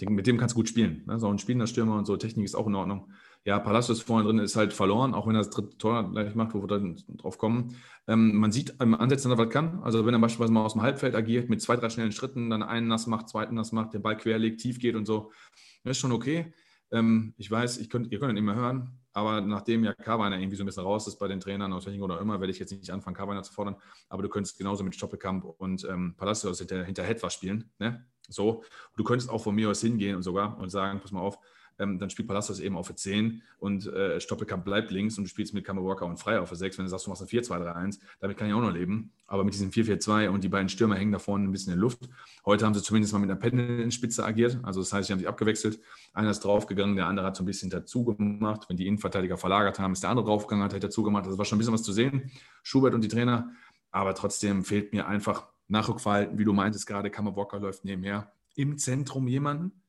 mit 0.00 0.28
dem 0.28 0.38
kannst 0.38 0.54
du 0.54 0.60
gut 0.60 0.68
spielen. 0.68 1.02
Ne? 1.08 1.18
So 1.18 1.28
ein 1.28 1.40
spielender 1.40 1.66
Stürmer 1.66 1.98
und 1.98 2.06
so, 2.06 2.16
Technik 2.16 2.44
ist 2.44 2.54
auch 2.54 2.68
in 2.68 2.74
Ordnung. 2.76 3.10
Ja, 3.44 3.58
Palacios 3.58 4.00
vorne 4.00 4.24
drin 4.24 4.38
ist 4.38 4.54
halt 4.54 4.72
verloren, 4.72 5.12
auch 5.12 5.26
wenn 5.26 5.34
er 5.34 5.40
das 5.40 5.50
dritte 5.50 5.76
Tor 5.76 6.12
gleich 6.12 6.36
macht, 6.36 6.54
wo 6.54 6.62
wir 6.62 6.68
dann 6.68 7.02
drauf 7.08 7.36
kommen. 7.36 7.74
Ähm, 8.06 8.36
man 8.36 8.52
sieht 8.52 8.76
im 8.78 8.94
Ansatz, 8.94 9.24
dass 9.24 9.32
er 9.32 9.38
was 9.38 9.48
kann. 9.48 9.82
Also, 9.82 10.06
wenn 10.06 10.14
er 10.14 10.20
beispielsweise 10.20 10.52
mal 10.52 10.64
aus 10.64 10.74
dem 10.74 10.82
Halbfeld 10.82 11.16
agiert, 11.16 11.50
mit 11.50 11.60
zwei, 11.60 11.74
drei 11.74 11.90
schnellen 11.90 12.12
Schritten, 12.12 12.48
dann 12.48 12.62
einen 12.62 12.86
nass 12.86 13.08
macht, 13.08 13.28
zweiten 13.28 13.56
nass 13.56 13.72
macht, 13.72 13.92
den 13.92 14.02
Ball 14.02 14.16
querlegt, 14.16 14.60
tief 14.60 14.78
geht 14.78 14.94
und 14.94 15.04
so, 15.04 15.32
das 15.82 15.96
ist 15.96 15.98
schon 15.98 16.12
okay. 16.12 16.54
Ähm, 16.92 17.34
ich 17.38 17.50
weiß, 17.50 17.78
ich 17.78 17.90
könnt, 17.90 18.12
ihr 18.12 18.20
könnt 18.20 18.30
ihn 18.30 18.36
immer 18.36 18.54
hören, 18.54 19.01
aber 19.12 19.40
nachdem 19.40 19.84
ja 19.84 19.92
Carweiner 19.92 20.38
irgendwie 20.38 20.56
so 20.56 20.62
ein 20.62 20.66
bisschen 20.66 20.84
raus 20.84 21.06
ist 21.06 21.18
bei 21.18 21.28
den 21.28 21.40
Trainern 21.40 21.72
aus 21.72 21.86
welchen 21.86 22.02
oder 22.02 22.20
immer, 22.20 22.40
werde 22.40 22.50
ich 22.50 22.58
jetzt 22.58 22.72
nicht 22.72 22.90
anfangen, 22.90 23.16
Carweiner 23.16 23.42
zu 23.42 23.52
fordern. 23.52 23.76
Aber 24.08 24.22
du 24.22 24.28
könntest 24.28 24.58
genauso 24.58 24.84
mit 24.84 24.94
Stoppelkamp 24.94 25.44
und 25.44 25.84
ähm, 25.84 26.14
Palacios 26.16 26.58
hinter, 26.58 26.84
hinter 26.84 27.02
Hetwa 27.02 27.28
spielen. 27.30 27.70
Ne? 27.78 28.06
So. 28.28 28.64
Du 28.96 29.04
könntest 29.04 29.30
auch 29.30 29.42
von 29.42 29.54
mir 29.54 29.70
aus 29.70 29.80
hingehen 29.80 30.16
und 30.16 30.22
sogar 30.22 30.58
und 30.58 30.70
sagen, 30.70 31.00
pass 31.00 31.12
mal 31.12 31.20
auf, 31.20 31.38
ähm, 31.82 31.98
dann 31.98 32.10
spielt 32.10 32.28
Palacios 32.28 32.60
eben 32.60 32.76
auf 32.76 32.86
der 32.86 32.96
10 32.96 33.42
und 33.58 33.86
äh, 33.86 34.20
Stoppelkamp 34.20 34.64
bleibt 34.64 34.90
links 34.90 35.18
und 35.18 35.24
du 35.24 35.28
spielst 35.28 35.52
mit 35.54 35.68
Walker 35.68 36.06
und 36.06 36.18
Frei 36.18 36.40
auf 36.40 36.48
der 36.48 36.58
6. 36.58 36.78
Wenn 36.78 36.84
du 36.84 36.90
sagst, 36.90 37.06
du 37.06 37.10
machst 37.10 37.22
ein 37.22 37.28
4-2-3-1, 37.28 37.98
damit 38.20 38.36
kann 38.36 38.48
ich 38.48 38.54
auch 38.54 38.60
noch 38.60 38.72
leben. 38.72 39.12
Aber 39.26 39.44
mit 39.44 39.54
diesem 39.54 39.70
4-4-2 39.70 40.28
und 40.28 40.44
die 40.44 40.48
beiden 40.48 40.68
Stürmer 40.68 40.96
hängen 40.96 41.12
da 41.12 41.18
vorne 41.18 41.44
ein 41.44 41.52
bisschen 41.52 41.72
in 41.72 41.78
der 41.78 41.82
Luft. 41.82 42.08
Heute 42.44 42.64
haben 42.64 42.74
sie 42.74 42.82
zumindest 42.82 43.12
mal 43.12 43.18
mit 43.18 43.30
einer 43.30 43.38
Pendelspitze 43.38 44.24
agiert. 44.24 44.58
Also 44.62 44.80
das 44.80 44.92
heißt, 44.92 45.06
sie 45.06 45.12
haben 45.12 45.20
sich 45.20 45.28
abgewechselt. 45.28 45.80
Einer 46.12 46.30
ist 46.30 46.40
draufgegangen, 46.40 46.96
der 46.96 47.06
andere 47.06 47.26
hat 47.26 47.36
so 47.36 47.42
ein 47.42 47.46
bisschen 47.46 47.70
dazu 47.70 48.04
gemacht. 48.04 48.68
Wenn 48.68 48.76
die 48.76 48.86
Innenverteidiger 48.86 49.36
verlagert 49.36 49.78
haben, 49.78 49.92
ist 49.92 50.02
der 50.02 50.10
andere 50.10 50.26
draufgegangen, 50.26 50.64
hat 50.64 50.72
dazu 50.82 51.02
gemacht. 51.02 51.26
Das 51.26 51.38
war 51.38 51.44
schon 51.44 51.56
ein 51.56 51.60
bisschen 51.60 51.74
was 51.74 51.82
zu 51.82 51.92
sehen. 51.92 52.30
Schubert 52.62 52.94
und 52.94 53.02
die 53.02 53.08
Trainer. 53.08 53.50
Aber 53.90 54.14
trotzdem 54.14 54.64
fehlt 54.64 54.92
mir 54.92 55.06
einfach 55.06 55.46
Nachrückverhalten, 55.68 56.38
wie 56.38 56.44
du 56.44 56.52
meintest 56.52 56.86
gerade, 56.86 57.10
Walker 57.36 57.58
läuft 57.58 57.84
nebenher. 57.84 58.32
Im 58.54 58.78
Zentrum 58.78 59.26
jemanden, 59.26 59.81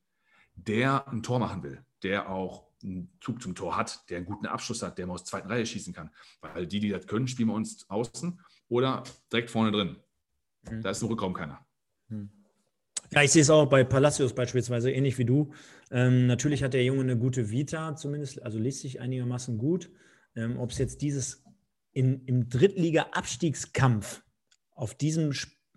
der 0.54 1.08
ein 1.08 1.22
Tor 1.22 1.38
machen 1.38 1.62
will, 1.62 1.84
der 2.02 2.30
auch 2.30 2.64
einen 2.82 3.10
Zug 3.20 3.40
zum 3.40 3.54
Tor 3.54 3.76
hat, 3.76 4.08
der 4.10 4.18
einen 4.18 4.26
guten 4.26 4.46
Abschluss 4.46 4.82
hat, 4.82 4.98
der 4.98 5.06
mal 5.06 5.14
aus 5.14 5.24
der 5.24 5.30
zweiten 5.30 5.48
Reihe 5.48 5.64
schießen 5.64 5.92
kann. 5.92 6.10
Weil 6.40 6.66
die, 6.66 6.80
die 6.80 6.90
das 6.90 7.06
können, 7.06 7.26
spielen 7.26 7.48
wir 7.48 7.54
uns 7.54 7.88
außen 7.88 8.40
oder 8.68 9.02
direkt 9.32 9.50
vorne 9.50 9.72
drin. 9.72 9.96
Mhm. 10.70 10.82
Da 10.82 10.90
ist 10.90 11.02
im 11.02 11.08
Rückraum 11.08 11.32
keiner. 11.32 11.64
Mhm. 12.08 12.30
Ja, 13.10 13.22
ich 13.22 13.32
sehe 13.32 13.42
es 13.42 13.50
auch 13.50 13.66
bei 13.66 13.84
Palacios 13.84 14.34
beispielsweise 14.34 14.90
ähnlich 14.90 15.18
wie 15.18 15.24
du. 15.24 15.52
Ähm, 15.90 16.26
natürlich 16.26 16.62
hat 16.62 16.74
der 16.74 16.84
Junge 16.84 17.02
eine 17.02 17.18
gute 17.18 17.50
Vita, 17.50 17.96
zumindest, 17.96 18.42
also 18.42 18.58
liest 18.58 18.80
sich 18.80 19.00
einigermaßen 19.00 19.58
gut. 19.58 19.90
Ähm, 20.34 20.58
Ob 20.58 20.70
es 20.70 20.78
jetzt 20.78 21.00
dieses 21.00 21.44
in, 21.92 22.24
im 22.26 22.48
Drittliga-Abstiegskampf 22.48 24.22
auf 24.72 24.94
diesem, 24.94 25.32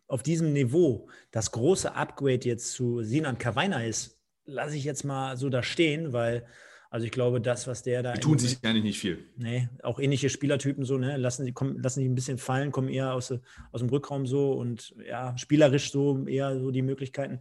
auf 0.07 0.23
diesem 0.23 0.53
Niveau 0.53 1.09
das 1.31 1.51
große 1.51 1.93
Upgrade 1.93 2.47
jetzt 2.47 2.71
zu 2.71 3.03
Sinan 3.03 3.37
Kawainer 3.37 3.85
ist, 3.85 4.16
lasse 4.47 4.75
ich 4.75 4.83
jetzt 4.83 5.03
mal 5.03 5.37
so 5.37 5.49
da 5.49 5.61
stehen, 5.61 6.13
weil, 6.13 6.45
also 6.89 7.05
ich 7.05 7.11
glaube, 7.11 7.39
das, 7.41 7.67
was 7.67 7.83
der 7.83 8.01
da. 8.01 8.13
Die 8.13 8.19
tun 8.19 8.39
sich 8.39 8.57
eigentlich 8.63 8.83
nicht 8.83 8.99
viel. 8.99 9.25
Nee, 9.35 9.69
auch 9.83 9.99
ähnliche 9.99 10.29
Spielertypen 10.29 10.85
so, 10.85 10.97
ne, 10.97 11.17
lassen 11.17 11.45
sie 11.45 11.51
kommen, 11.51 11.81
lassen 11.81 11.99
sich 11.99 12.09
ein 12.09 12.15
bisschen 12.15 12.37
fallen, 12.37 12.71
kommen 12.71 12.89
eher 12.89 13.13
aus, 13.13 13.33
aus 13.71 13.81
dem 13.81 13.89
Rückraum 13.89 14.25
so 14.25 14.53
und 14.53 14.95
ja, 15.05 15.37
spielerisch 15.37 15.91
so 15.91 16.25
eher 16.25 16.59
so 16.59 16.71
die 16.71 16.81
Möglichkeiten. 16.81 17.39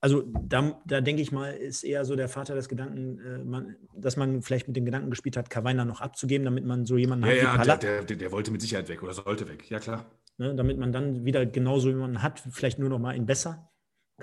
Also 0.00 0.22
da, 0.22 0.82
da 0.84 1.00
denke 1.00 1.22
ich 1.22 1.32
mal, 1.32 1.54
ist 1.54 1.82
eher 1.82 2.04
so 2.04 2.14
der 2.14 2.28
Vater 2.28 2.54
des 2.54 2.68
Gedanken, 2.68 3.18
äh, 3.20 3.38
man, 3.38 3.76
dass 3.96 4.18
man 4.18 4.42
vielleicht 4.42 4.68
mit 4.68 4.76
dem 4.76 4.84
Gedanken 4.84 5.08
gespielt 5.08 5.38
hat, 5.38 5.48
Kawainer 5.48 5.86
noch 5.86 6.02
abzugeben, 6.02 6.44
damit 6.44 6.66
man 6.66 6.84
so 6.84 6.98
jemanden 6.98 7.24
ja, 7.24 7.56
hat. 7.56 7.66
Ja, 7.66 7.76
der, 7.76 7.96
der, 7.96 8.04
der, 8.04 8.16
der 8.18 8.30
wollte 8.30 8.50
mit 8.50 8.60
Sicherheit 8.60 8.88
weg 8.88 9.02
oder 9.02 9.14
sollte 9.14 9.48
weg, 9.48 9.70
ja 9.70 9.80
klar. 9.80 10.04
ne, 10.36 10.54
damit 10.54 10.78
man 10.78 10.92
dann 10.92 11.24
wieder 11.24 11.46
genauso 11.46 11.88
wie 11.88 11.94
man 11.94 12.22
hat, 12.22 12.42
vielleicht 12.50 12.78
nur 12.78 12.90
noch 12.90 12.98
mal 12.98 13.16
in 13.16 13.24
besser 13.24 13.70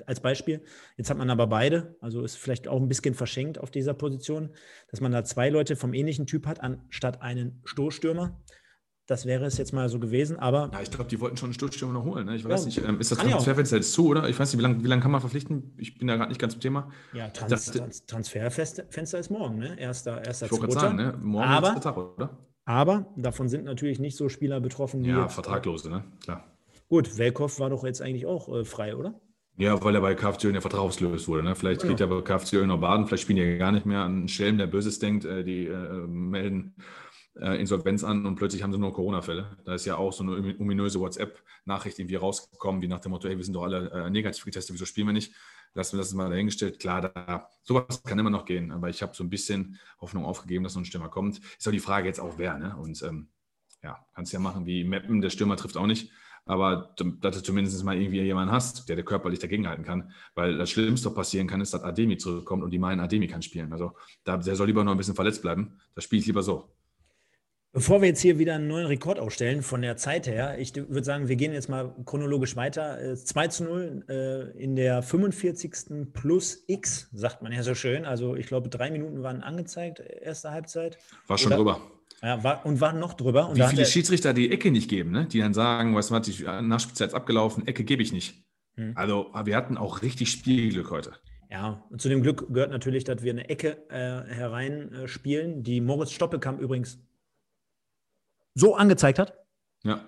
als 0.06 0.20
Beispiel. 0.20 0.64
Jetzt 0.98 1.10
hat 1.10 1.18
man 1.18 1.30
aber 1.30 1.48
beide, 1.48 1.96
also 2.02 2.24
ist 2.24 2.38
vielleicht 2.38 2.68
auch 2.68 2.80
ein 2.80 2.88
bisschen 2.88 3.14
verschenkt 3.14 3.60
auf 3.60 3.72
dieser 3.72 3.94
Position, 3.94 4.52
dass 4.90 5.02
man 5.02 5.12
da 5.12 5.24
zwei 5.24 5.50
Leute 5.50 5.76
vom 5.76 5.94
ähnlichen 5.94 6.28
Typ 6.28 6.48
hat, 6.48 6.62
anstatt 6.62 7.22
einen 7.22 7.62
Stoßstürmer. 7.66 8.42
Das 9.08 9.26
wäre 9.26 9.44
es 9.46 9.58
jetzt 9.58 9.74
mal 9.74 9.90
so 9.90 10.00
gewesen, 10.00 10.38
aber. 10.38 10.70
Ja, 10.72 10.82
ich 10.82 10.90
glaube, 10.90 11.10
die 11.10 11.20
wollten 11.20 11.36
schon 11.36 11.48
einen 11.48 11.54
Stoßstürmer 11.56 11.94
noch 11.94 12.06
holen. 12.06 12.28
Ne? 12.28 12.36
Ich 12.36 12.46
weiß 12.46 12.62
ja, 12.62 12.66
nicht, 12.68 12.78
ähm, 12.78 13.00
ist 13.00 13.12
das 13.12 13.18
Transferfenster 13.18 13.76
jetzt 13.76 13.92
zu, 13.92 14.08
oder? 14.08 14.30
Ich 14.30 14.40
weiß 14.40 14.54
nicht, 14.54 14.60
wie 14.60 14.64
lange 14.64 14.84
wie 14.84 14.88
lang 14.88 15.02
kann 15.02 15.12
man 15.12 15.20
verpflichten? 15.20 15.74
Ich 15.78 15.98
bin 15.98 16.08
da 16.08 16.16
gerade 16.16 16.30
nicht 16.30 16.40
ganz 16.40 16.54
im 16.54 16.62
Thema. 16.62 16.92
Ja, 17.12 17.28
Trans 17.30 17.50
das, 17.50 17.66
Trans 17.66 18.06
Transferfenster 18.06 19.20
ist 19.20 19.30
morgen, 19.30 19.58
ne? 19.58 19.78
Erster, 19.78 20.24
erster 20.24 20.46
ich 20.46 20.52
wollte 20.54 20.72
sagen, 20.72 20.96
ne? 20.96 21.18
Morgen 21.22 21.46
aber, 21.46 21.68
ist 21.70 21.74
der 21.74 21.82
Tag, 21.82 21.98
oder? 21.98 22.38
Aber 22.64 23.12
davon 23.18 23.50
sind 23.50 23.66
natürlich 23.66 24.00
nicht 24.00 24.16
so 24.16 24.30
Spieler 24.30 24.62
betroffen. 24.62 25.04
Wie 25.04 25.10
ja, 25.10 25.28
Vertraglose, 25.28 25.90
ne? 25.90 26.06
Klar. 26.24 26.46
Gut, 26.88 27.18
Welkow 27.18 27.60
war 27.60 27.70
doch 27.70 27.84
jetzt 27.84 28.02
eigentlich 28.02 28.28
auch 28.28 28.48
äh, 28.56 28.64
frei, 28.64 28.96
oder? 28.96 29.20
Ja, 29.62 29.80
weil 29.84 29.94
er 29.94 30.02
bei 30.02 30.16
KFC 30.16 30.52
der 30.52 30.62
Vertrag 30.62 30.80
ausgelöst 30.82 31.28
wurde. 31.28 31.44
Ne? 31.44 31.54
Vielleicht 31.54 31.84
geht 31.84 32.00
er 32.00 32.08
bei 32.08 32.22
KFC 32.22 32.66
noch 32.66 32.80
baden, 32.80 33.06
vielleicht 33.06 33.22
spielen 33.22 33.36
die 33.36 33.44
ja 33.44 33.58
gar 33.58 33.72
nicht 33.72 33.86
mehr. 33.86 34.06
Ein 34.06 34.28
Schelm, 34.28 34.58
der 34.58 34.66
Böses 34.66 34.98
denkt, 34.98 35.24
äh, 35.24 35.44
die 35.44 35.68
äh, 35.68 36.08
melden 36.08 36.74
äh, 37.40 37.62
Insolvenz 37.62 38.04
an 38.04 38.26
und 38.26 38.38
plötzlich 38.38 38.64
haben 38.64 38.74
sie 38.74 38.80
nur 38.80 38.92
Corona-Fälle. 38.92 39.58
Da 39.64 39.76
ist 39.76 39.86
ja 39.86 39.98
auch 39.98 40.14
so 40.14 40.24
eine 40.24 40.56
ominöse 40.58 41.00
WhatsApp-Nachricht 41.00 42.00
irgendwie 42.00 42.16
rausgekommen, 42.16 42.82
wie 42.82 42.88
nach 42.88 43.02
dem 43.02 43.12
Motto, 43.12 43.28
hey, 43.28 43.38
wir 43.38 43.44
sind 43.44 43.54
doch 43.54 43.62
alle 43.62 43.92
äh, 43.92 44.10
negativ 44.10 44.44
getestet, 44.44 44.74
wieso 44.74 44.86
spielen 44.86 45.06
wir 45.06 45.14
nicht? 45.14 45.32
Lassen 45.76 45.96
wir 45.96 46.00
das 46.00 46.12
mal 46.16 46.32
dahingestellt. 46.32 46.80
Klar, 46.80 47.02
da, 47.02 47.48
sowas 47.62 48.02
kann 48.02 48.18
immer 48.18 48.32
noch 48.32 48.46
gehen, 48.46 48.72
aber 48.72 48.90
ich 48.90 49.04
habe 49.04 49.16
so 49.16 49.24
ein 49.24 49.30
bisschen 49.30 49.78
Hoffnung 50.00 50.26
aufgegeben, 50.26 50.64
dass 50.64 50.74
so 50.74 50.80
ein 50.80 50.86
Stürmer 50.86 51.10
kommt. 51.10 51.38
Ist 51.38 51.68
auch 51.68 51.72
die 51.72 51.80
Frage 51.80 52.08
jetzt 52.08 52.20
auch 52.20 52.40
wer, 52.40 52.58
ne? 52.58 52.76
Und 52.78 53.00
ähm, 53.04 53.28
ja, 53.84 54.04
kannst 54.16 54.34
ja 54.34 54.40
machen 54.40 54.66
wie 54.66 54.84
Mappen, 54.84 55.22
der 55.22 55.30
Stürmer 55.30 55.56
trifft 55.56 55.78
auch 55.78 55.86
nicht 55.86 56.12
aber 56.46 56.96
dass 57.22 57.38
du 57.38 57.44
zumindest 57.44 57.84
mal 57.84 57.96
irgendwie 57.96 58.22
jemanden 58.22 58.52
hast, 58.52 58.90
der, 58.90 58.96
der 58.96 59.06
körperlich 59.06 59.40
dagegenhalten 59.40 59.86
kann. 59.86 60.12
Weil 60.36 60.58
das 60.58 60.70
Schlimmste 60.70 61.10
passieren 61.12 61.48
kann, 61.48 61.62
ist, 61.62 61.74
dass 61.74 61.84
Ademi 61.84 62.18
zurückkommt 62.18 62.64
und 62.64 62.72
die 62.72 62.80
meinen, 62.80 63.00
Ademi 63.00 63.28
kann 63.28 63.42
spielen. 63.42 63.72
Also 63.72 63.94
da, 64.24 64.38
der 64.38 64.56
soll 64.56 64.68
lieber 64.68 64.84
noch 64.84 64.92
ein 64.92 64.98
bisschen 64.98 65.16
verletzt 65.16 65.42
bleiben. 65.42 65.80
Das 65.96 66.04
spiele 66.04 66.22
ich 66.22 66.28
lieber 66.28 66.44
so. 66.44 66.70
Bevor 67.74 68.02
wir 68.02 68.10
jetzt 68.10 68.20
hier 68.20 68.38
wieder 68.38 68.56
einen 68.56 68.68
neuen 68.68 68.88
Rekord 68.88 69.18
aufstellen 69.18 69.62
von 69.62 69.82
der 69.82 69.96
Zeit 69.96 70.28
her, 70.28 70.60
ich 70.60 70.76
würde 70.76 71.06
sagen, 71.06 71.30
wir 71.30 71.38
gehen 71.38 71.54
jetzt 71.54 71.70
mal 71.70 71.96
chronologisch 72.06 72.58
weiter. 72.58 73.16
2 73.16 73.46
äh, 73.46 73.50
zu 73.50 73.64
0 73.64 74.06
äh, 74.10 74.62
in 74.62 74.76
der 74.76 75.02
45. 75.02 76.12
plus 76.12 76.66
X, 76.68 77.10
sagt 77.14 77.42
man 77.42 77.54
ja 77.54 77.64
so 77.64 77.74
schön. 77.74 78.04
Also 78.04 78.36
ich 78.36 78.48
glaube, 78.48 78.68
drei 78.68 78.92
Minuten 78.92 79.24
waren 79.24 79.42
angezeigt, 79.42 80.02
erste 80.02 80.52
Halbzeit. 80.52 80.98
War 81.28 81.38
schon 81.38 81.54
Oder? 81.54 81.58
drüber. 81.58 81.82
Ja, 82.22 82.44
war, 82.44 82.66
und 82.66 82.80
war 82.82 82.94
noch 82.94 83.14
drüber. 83.14 83.50
Und 83.50 83.58
Wie 83.58 83.64
viele 83.64 83.86
Schiedsrichter 83.86 84.34
die 84.34 84.52
Ecke 84.52 84.72
nicht 84.72 84.90
geben, 84.90 85.12
ne? 85.12 85.26
die 85.26 85.40
dann 85.40 85.54
sagen, 85.54 85.96
was 85.96 86.12
hat 86.12 86.26
sich 86.26 86.44
Nachspielzeit 86.44 87.14
abgelaufen, 87.14 87.68
Ecke 87.68 87.84
gebe 87.84 88.04
ich 88.04 88.14
nicht. 88.14 88.44
Hm. 88.76 88.94
Also 88.96 89.32
wir 89.44 89.56
hatten 89.56 89.78
auch 89.78 90.02
richtig 90.02 90.32
Spielglück 90.32 90.92
heute. 90.92 91.14
Ja, 91.50 91.84
und 91.90 92.02
zu 92.02 92.08
dem 92.08 92.22
Glück 92.22 92.48
gehört 92.54 92.72
natürlich, 92.72 93.04
dass 93.04 93.24
wir 93.24 93.32
eine 93.34 93.50
Ecke 93.50 93.90
äh, 93.90 94.34
hereinspielen, 94.34 95.60
äh, 95.60 95.64
die 95.64 95.82
Moritz 95.82 96.12
Stoppelkamp 96.12 96.62
übrigens 96.62 97.00
so 98.54 98.76
angezeigt 98.76 99.20
hat. 99.20 99.34
Ja. 99.84 100.08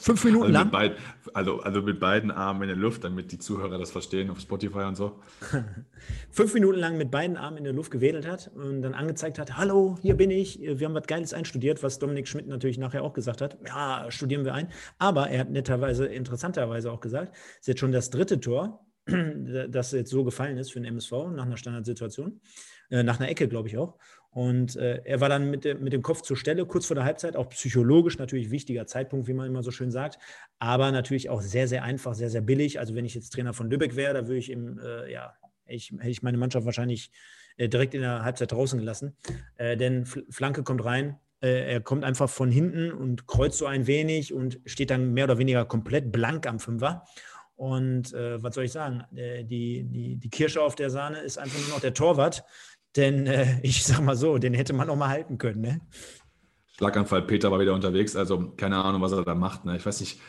Fünf 0.00 0.24
Minuten 0.24 0.46
also 0.46 0.58
lang. 0.58 0.70
Beid, 0.70 0.96
also, 1.34 1.60
also 1.60 1.82
mit 1.82 1.98
beiden 2.00 2.30
Armen 2.30 2.62
in 2.62 2.68
der 2.68 2.76
Luft, 2.76 3.04
damit 3.04 3.32
die 3.32 3.38
Zuhörer 3.38 3.78
das 3.78 3.90
verstehen 3.90 4.30
auf 4.30 4.40
Spotify 4.40 4.80
und 4.80 4.96
so. 4.96 5.20
Fünf 6.30 6.54
Minuten 6.54 6.78
lang 6.78 6.96
mit 6.96 7.10
beiden 7.10 7.36
Armen 7.36 7.58
in 7.58 7.64
der 7.64 7.72
Luft 7.72 7.90
gewedelt 7.90 8.26
hat 8.26 8.50
und 8.54 8.82
dann 8.82 8.94
angezeigt 8.94 9.38
hat: 9.38 9.56
Hallo, 9.56 9.98
hier 10.00 10.16
bin 10.16 10.30
ich. 10.30 10.60
Wir 10.60 10.86
haben 10.86 10.94
was 10.94 11.06
Geiles 11.06 11.34
einstudiert, 11.34 11.82
was 11.82 11.98
Dominik 11.98 12.28
Schmidt 12.28 12.46
natürlich 12.46 12.78
nachher 12.78 13.02
auch 13.02 13.12
gesagt 13.12 13.40
hat. 13.40 13.58
Ja, 13.66 14.06
studieren 14.10 14.44
wir 14.44 14.54
ein. 14.54 14.68
Aber 14.98 15.28
er 15.28 15.40
hat 15.40 15.50
netterweise, 15.50 16.06
interessanterweise 16.06 16.92
auch 16.92 17.00
gesagt: 17.00 17.34
Es 17.34 17.60
ist 17.60 17.68
jetzt 17.68 17.80
schon 17.80 17.92
das 17.92 18.10
dritte 18.10 18.40
Tor, 18.40 18.86
das 19.06 19.92
jetzt 19.92 20.10
so 20.10 20.24
gefallen 20.24 20.56
ist 20.58 20.72
für 20.72 20.80
den 20.80 20.86
MSV 20.86 21.12
nach 21.34 21.46
einer 21.46 21.56
Standardsituation. 21.56 22.40
Äh, 22.90 23.02
nach 23.02 23.20
einer 23.20 23.28
Ecke, 23.28 23.48
glaube 23.48 23.68
ich 23.68 23.76
auch. 23.76 23.98
Und 24.38 24.76
äh, 24.76 25.02
er 25.04 25.20
war 25.20 25.28
dann 25.28 25.50
mit, 25.50 25.64
mit 25.80 25.92
dem 25.92 26.02
Kopf 26.02 26.22
zur 26.22 26.36
Stelle, 26.36 26.64
kurz 26.64 26.86
vor 26.86 26.94
der 26.94 27.02
Halbzeit, 27.02 27.34
auch 27.34 27.48
psychologisch 27.48 28.18
natürlich 28.18 28.52
wichtiger 28.52 28.86
Zeitpunkt, 28.86 29.26
wie 29.26 29.32
man 29.32 29.48
immer 29.48 29.64
so 29.64 29.72
schön 29.72 29.90
sagt, 29.90 30.20
aber 30.60 30.92
natürlich 30.92 31.28
auch 31.28 31.40
sehr, 31.40 31.66
sehr 31.66 31.82
einfach, 31.82 32.14
sehr, 32.14 32.30
sehr 32.30 32.40
billig. 32.40 32.78
Also 32.78 32.94
wenn 32.94 33.04
ich 33.04 33.16
jetzt 33.16 33.30
Trainer 33.30 33.52
von 33.52 33.68
Lübeck 33.68 33.96
wäre, 33.96 34.14
da 34.14 34.28
würde 34.28 34.38
ich 34.38 34.52
ihm, 34.52 34.78
äh, 34.78 35.10
ja, 35.12 35.34
ich, 35.66 35.90
hätte 35.90 36.10
ich 36.10 36.22
meine 36.22 36.38
Mannschaft 36.38 36.66
wahrscheinlich 36.66 37.10
äh, 37.56 37.68
direkt 37.68 37.94
in 37.94 38.02
der 38.02 38.22
Halbzeit 38.22 38.52
draußen 38.52 38.78
gelassen. 38.78 39.16
Äh, 39.56 39.76
denn 39.76 40.06
Flanke 40.06 40.62
kommt 40.62 40.84
rein, 40.84 41.16
äh, 41.40 41.72
er 41.72 41.80
kommt 41.80 42.04
einfach 42.04 42.30
von 42.30 42.48
hinten 42.48 42.92
und 42.92 43.26
kreuzt 43.26 43.58
so 43.58 43.66
ein 43.66 43.88
wenig 43.88 44.32
und 44.32 44.60
steht 44.66 44.90
dann 44.90 45.14
mehr 45.14 45.24
oder 45.24 45.38
weniger 45.38 45.64
komplett 45.64 46.12
blank 46.12 46.46
am 46.46 46.60
Fünfer. 46.60 47.04
Und 47.56 48.14
äh, 48.14 48.40
was 48.40 48.54
soll 48.54 48.66
ich 48.66 48.70
sagen? 48.70 49.02
die, 49.10 49.82
die, 49.82 50.14
die 50.14 50.30
Kirsche 50.30 50.62
auf 50.62 50.76
der 50.76 50.90
Sahne 50.90 51.18
ist 51.22 51.38
einfach 51.38 51.58
nur 51.58 51.70
noch 51.70 51.80
der 51.80 51.92
Torwart, 51.92 52.44
denn 52.98 53.26
äh, 53.26 53.60
ich 53.62 53.84
sag 53.84 54.00
mal 54.00 54.16
so, 54.16 54.38
den 54.38 54.54
hätte 54.54 54.72
man 54.72 54.90
auch 54.90 54.96
mal 54.96 55.08
halten 55.08 55.38
können. 55.38 55.62
Ne? 55.62 55.80
Schlaganfall, 56.76 57.22
Peter 57.22 57.50
war 57.50 57.60
wieder 57.60 57.74
unterwegs, 57.74 58.14
also 58.14 58.50
keine 58.56 58.76
Ahnung, 58.84 59.00
was 59.00 59.12
er 59.12 59.24
da 59.24 59.34
macht. 59.34 59.64
Ne? 59.64 59.76
Ich 59.76 59.86
weiß 59.86 60.00
nicht, 60.00 60.20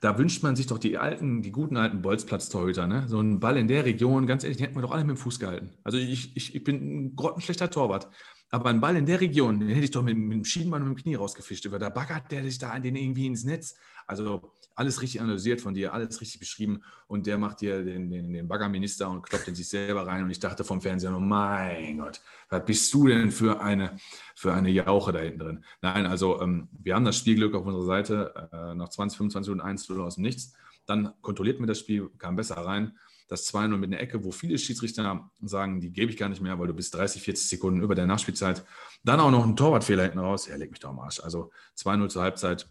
da 0.00 0.18
wünscht 0.18 0.42
man 0.42 0.54
sich 0.54 0.66
doch 0.66 0.78
die 0.78 0.98
alten, 0.98 1.40
die 1.40 1.50
guten 1.50 1.76
alten 1.76 2.02
Bolzplatz-Torhüter, 2.02 2.86
ne? 2.86 3.08
So 3.08 3.20
ein 3.20 3.40
Ball 3.40 3.56
in 3.56 3.68
der 3.68 3.86
Region, 3.86 4.26
ganz 4.26 4.44
ehrlich, 4.44 4.58
den 4.58 4.66
hätten 4.66 4.76
wir 4.76 4.82
doch 4.82 4.90
alle 4.90 5.04
mit 5.04 5.16
dem 5.16 5.20
Fuß 5.20 5.38
gehalten. 5.38 5.70
Also 5.82 5.96
ich, 5.96 6.36
ich, 6.36 6.54
ich 6.54 6.64
bin 6.64 6.76
ein 7.06 7.16
grottenschlechter 7.16 7.70
Torwart. 7.70 8.10
Aber 8.50 8.68
ein 8.68 8.80
Ball 8.80 8.96
in 8.96 9.06
der 9.06 9.20
Region, 9.20 9.60
den 9.60 9.70
hätte 9.70 9.84
ich 9.84 9.90
doch 9.90 10.02
mit, 10.02 10.16
mit 10.16 10.36
dem 10.36 10.44
Schienbein 10.44 10.82
und 10.82 10.90
mit 10.90 10.98
dem 10.98 11.02
Knie 11.02 11.14
rausgefischt. 11.14 11.64
Über 11.64 11.78
da 11.78 11.88
baggert 11.88 12.30
der 12.30 12.44
sich 12.44 12.58
da 12.58 12.78
den 12.78 12.96
irgendwie 12.96 13.26
ins 13.26 13.44
Netz. 13.44 13.76
Also 14.06 14.52
alles 14.74 15.02
richtig 15.02 15.20
analysiert 15.20 15.60
von 15.60 15.74
dir, 15.74 15.92
alles 15.92 16.20
richtig 16.20 16.40
beschrieben 16.40 16.82
und 17.06 17.26
der 17.26 17.38
macht 17.38 17.60
dir 17.60 17.84
den, 17.84 18.10
den, 18.10 18.32
den 18.32 18.48
Baggerminister 18.48 19.08
und 19.08 19.22
kloppt 19.22 19.48
in 19.48 19.54
sich 19.54 19.68
selber 19.68 20.06
rein 20.06 20.24
und 20.24 20.30
ich 20.30 20.40
dachte 20.40 20.64
vom 20.64 20.80
Fernseher, 20.80 21.16
oh 21.16 21.20
mein 21.20 21.98
Gott, 21.98 22.20
was 22.48 22.64
bist 22.64 22.92
du 22.92 23.06
denn 23.06 23.30
für 23.30 23.60
eine, 23.60 23.96
für 24.34 24.52
eine 24.52 24.70
Jauche 24.70 25.12
da 25.12 25.20
hinten 25.20 25.38
drin? 25.38 25.64
Nein, 25.80 26.06
also 26.06 26.40
ähm, 26.40 26.68
wir 26.72 26.94
haben 26.94 27.04
das 27.04 27.16
Spielglück 27.18 27.54
auf 27.54 27.66
unserer 27.66 27.84
Seite, 27.84 28.48
äh, 28.52 28.74
nach 28.74 28.88
20, 28.88 29.16
25 29.16 29.50
Minuten 29.50 29.68
1 29.68 29.90
aus 29.90 30.14
dem 30.16 30.22
Nichts, 30.22 30.54
dann 30.86 31.12
kontrolliert 31.22 31.60
mir 31.60 31.66
das 31.66 31.78
Spiel, 31.78 32.10
kam 32.18 32.36
besser 32.36 32.56
rein, 32.56 32.98
das 33.28 33.52
2-0 33.52 33.76
mit 33.76 33.90
einer 33.90 34.00
Ecke, 34.00 34.22
wo 34.24 34.32
viele 34.32 34.58
Schiedsrichter 34.58 35.30
sagen, 35.40 35.80
die 35.80 35.92
gebe 35.92 36.10
ich 36.10 36.18
gar 36.18 36.28
nicht 36.28 36.42
mehr, 36.42 36.58
weil 36.58 36.66
du 36.66 36.74
bist 36.74 36.94
30, 36.94 37.22
40 37.22 37.48
Sekunden 37.48 37.82
über 37.82 37.94
der 37.94 38.06
Nachspielzeit. 38.06 38.64
Dann 39.02 39.20
auch 39.20 39.30
noch 39.30 39.46
ein 39.46 39.56
Torwartfehler 39.56 40.02
hinten 40.02 40.18
raus. 40.18 40.46
Ja, 40.46 40.56
leg 40.56 40.70
mich 40.70 40.80
doch 40.80 40.90
am 40.90 40.98
Arsch. 40.98 41.20
Also 41.20 41.50
2-0 41.78 42.08
zur 42.08 42.22
Halbzeit, 42.22 42.68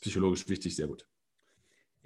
psychologisch 0.00 0.48
wichtig, 0.48 0.76
sehr 0.76 0.86
gut. 0.86 1.06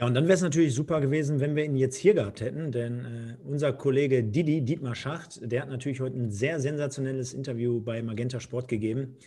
Ja, 0.01 0.07
und 0.07 0.15
dann 0.15 0.25
wäre 0.25 0.33
es 0.33 0.41
natürlich 0.41 0.75
super 0.75 0.99
gewesen, 1.03 1.41
wenn 1.41 1.55
wir 1.55 1.63
ihn 1.63 1.77
jetzt 1.77 1.97
hier 1.97 2.15
gehabt 2.15 2.41
hätten, 2.41 2.73
denn 2.73 3.05
äh, 3.05 3.37
unser 3.45 3.75
Kollege 3.75 4.25
Didi, 4.25 4.63
Dietmar 4.63 4.95
Schacht, 4.95 5.41
der 5.43 5.61
hat 5.61 5.69
natürlich 5.69 6.01
heute 6.01 6.17
ein 6.17 6.31
sehr 6.31 6.59
sensationelles 6.59 7.35
Interview 7.35 7.83
bei 7.83 8.01
Magenta 8.01 8.41
Sport 8.41 8.67
gegeben, 8.67 9.19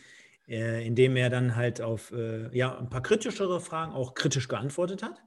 äh, 0.48 0.84
in 0.84 0.96
dem 0.96 1.16
er 1.16 1.30
dann 1.30 1.56
halt 1.56 1.80
auf 1.80 2.12
äh, 2.12 2.50
ja, 2.58 2.76
ein 2.76 2.90
paar 2.90 3.04
kritischere 3.04 3.62
Fragen 3.62 3.92
auch 3.92 4.16
kritisch 4.16 4.48
geantwortet 4.48 5.04
hat, 5.04 5.22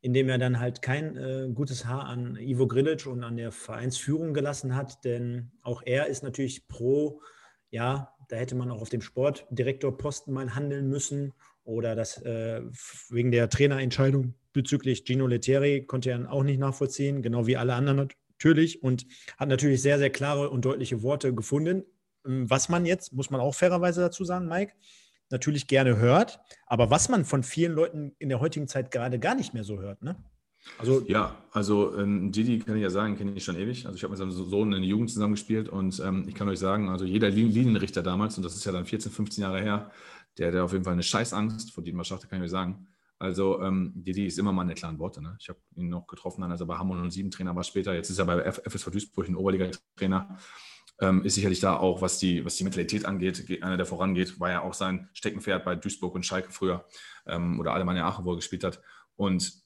indem 0.00 0.28
er 0.28 0.38
dann 0.38 0.58
halt 0.58 0.82
kein 0.82 1.16
äh, 1.16 1.48
gutes 1.54 1.86
Haar 1.86 2.06
an 2.06 2.34
Ivo 2.34 2.66
Grilic 2.66 3.06
und 3.06 3.22
an 3.22 3.36
der 3.36 3.52
Vereinsführung 3.52 4.34
gelassen 4.34 4.74
hat, 4.74 5.04
denn 5.04 5.52
auch 5.62 5.82
er 5.86 6.08
ist 6.08 6.24
natürlich 6.24 6.66
pro, 6.66 7.22
ja, 7.70 8.16
da 8.28 8.34
hätte 8.34 8.56
man 8.56 8.72
auch 8.72 8.82
auf 8.82 8.88
dem 8.88 9.02
Sportdirektorposten 9.02 10.34
mal 10.34 10.56
handeln 10.56 10.88
müssen 10.88 11.34
oder 11.62 11.94
das 11.94 12.20
äh, 12.22 12.62
wegen 13.10 13.30
der 13.30 13.48
Trainerentscheidung 13.48 14.34
bezüglich 14.58 15.04
Gino 15.04 15.28
Lettieri 15.28 15.84
konnte 15.86 16.10
er 16.10 16.32
auch 16.32 16.42
nicht 16.42 16.58
nachvollziehen, 16.58 17.22
genau 17.22 17.46
wie 17.46 17.56
alle 17.56 17.74
anderen 17.74 18.08
natürlich 18.32 18.82
und 18.82 19.06
hat 19.38 19.48
natürlich 19.48 19.80
sehr, 19.80 19.98
sehr 19.98 20.10
klare 20.10 20.50
und 20.50 20.64
deutliche 20.64 21.00
Worte 21.02 21.32
gefunden. 21.32 21.84
Ähm, 22.26 22.50
was 22.50 22.68
man 22.68 22.84
jetzt, 22.84 23.12
muss 23.12 23.30
man 23.30 23.40
auch 23.40 23.54
fairerweise 23.54 24.00
dazu 24.00 24.24
sagen, 24.24 24.48
Mike, 24.48 24.72
natürlich 25.30 25.68
gerne 25.68 25.96
hört, 25.96 26.40
aber 26.66 26.90
was 26.90 27.08
man 27.08 27.24
von 27.24 27.44
vielen 27.44 27.72
Leuten 27.72 28.16
in 28.18 28.28
der 28.30 28.40
heutigen 28.40 28.66
Zeit 28.66 28.90
gerade 28.90 29.20
gar 29.20 29.36
nicht 29.36 29.54
mehr 29.54 29.62
so 29.64 29.78
hört, 29.78 30.02
ne? 30.02 30.16
Also, 30.76 31.04
ja, 31.06 31.36
also 31.52 31.96
ähm, 31.96 32.32
Didi 32.32 32.58
kann 32.58 32.76
ich 32.76 32.82
ja 32.82 32.90
sagen, 32.90 33.16
kenne 33.16 33.32
ich 33.32 33.44
schon 33.44 33.56
ewig. 33.56 33.86
Also 33.86 33.96
ich 33.96 34.02
habe 34.02 34.10
mit 34.10 34.18
seinem 34.18 34.32
Sohn 34.32 34.72
in 34.72 34.82
der 34.82 34.90
Jugend 34.90 35.08
zusammengespielt 35.08 35.68
und 35.68 36.00
ähm, 36.00 36.24
ich 36.26 36.34
kann 36.34 36.48
euch 36.48 36.58
sagen, 36.58 36.88
also 36.88 37.04
jeder 37.04 37.30
Linienrichter 37.30 38.02
damals, 38.02 38.36
und 38.36 38.42
das 38.42 38.56
ist 38.56 38.66
ja 38.66 38.72
dann 38.72 38.84
14, 38.84 39.12
15 39.12 39.42
Jahre 39.42 39.60
her, 39.60 39.90
der 40.36 40.48
hat 40.48 40.56
auf 40.56 40.72
jeden 40.72 40.84
Fall 40.84 40.94
eine 40.94 41.04
Scheißangst 41.04 41.72
vor 41.72 41.84
Dietmar 41.84 42.04
Schachter, 42.04 42.26
kann 42.26 42.40
ich 42.40 42.46
euch 42.46 42.50
sagen. 42.50 42.88
Also 43.18 43.60
ähm, 43.62 43.92
Didi 43.94 44.26
ist 44.26 44.38
immer 44.38 44.52
mal 44.52 44.62
eine 44.62 44.74
klaren 44.74 44.98
Worte. 44.98 45.20
Ne? 45.22 45.36
Ich 45.40 45.48
habe 45.48 45.58
ihn 45.74 45.88
noch 45.88 46.06
getroffen, 46.06 46.42
als 46.44 46.60
er 46.60 46.66
bei 46.66 46.78
Hamburg 46.78 47.10
07 47.10 47.30
Trainer 47.30 47.54
war 47.56 47.64
später. 47.64 47.94
Jetzt 47.94 48.10
ist 48.10 48.18
er 48.18 48.26
bei 48.26 48.50
FSV 48.50 48.90
Duisburg 48.90 49.28
ein 49.28 49.36
Oberliga-Trainer. 49.36 50.38
Ähm, 51.00 51.24
ist 51.24 51.34
sicherlich 51.34 51.60
da 51.60 51.76
auch, 51.76 52.00
was 52.02 52.18
die, 52.18 52.44
was 52.44 52.56
die 52.56 52.64
Mentalität 52.64 53.04
angeht, 53.04 53.62
einer, 53.62 53.76
der 53.76 53.86
vorangeht, 53.86 54.40
war 54.40 54.50
ja 54.50 54.62
auch 54.62 54.74
sein 54.74 55.08
Steckenpferd 55.12 55.64
bei 55.64 55.76
Duisburg 55.76 56.14
und 56.14 56.26
Schalke 56.26 56.50
früher 56.50 56.86
ähm, 57.26 57.60
oder 57.60 57.72
Alemannia 57.72 58.06
Aachen, 58.06 58.24
wo 58.24 58.32
er 58.32 58.36
gespielt 58.36 58.64
hat. 58.64 58.80
Und 59.14 59.62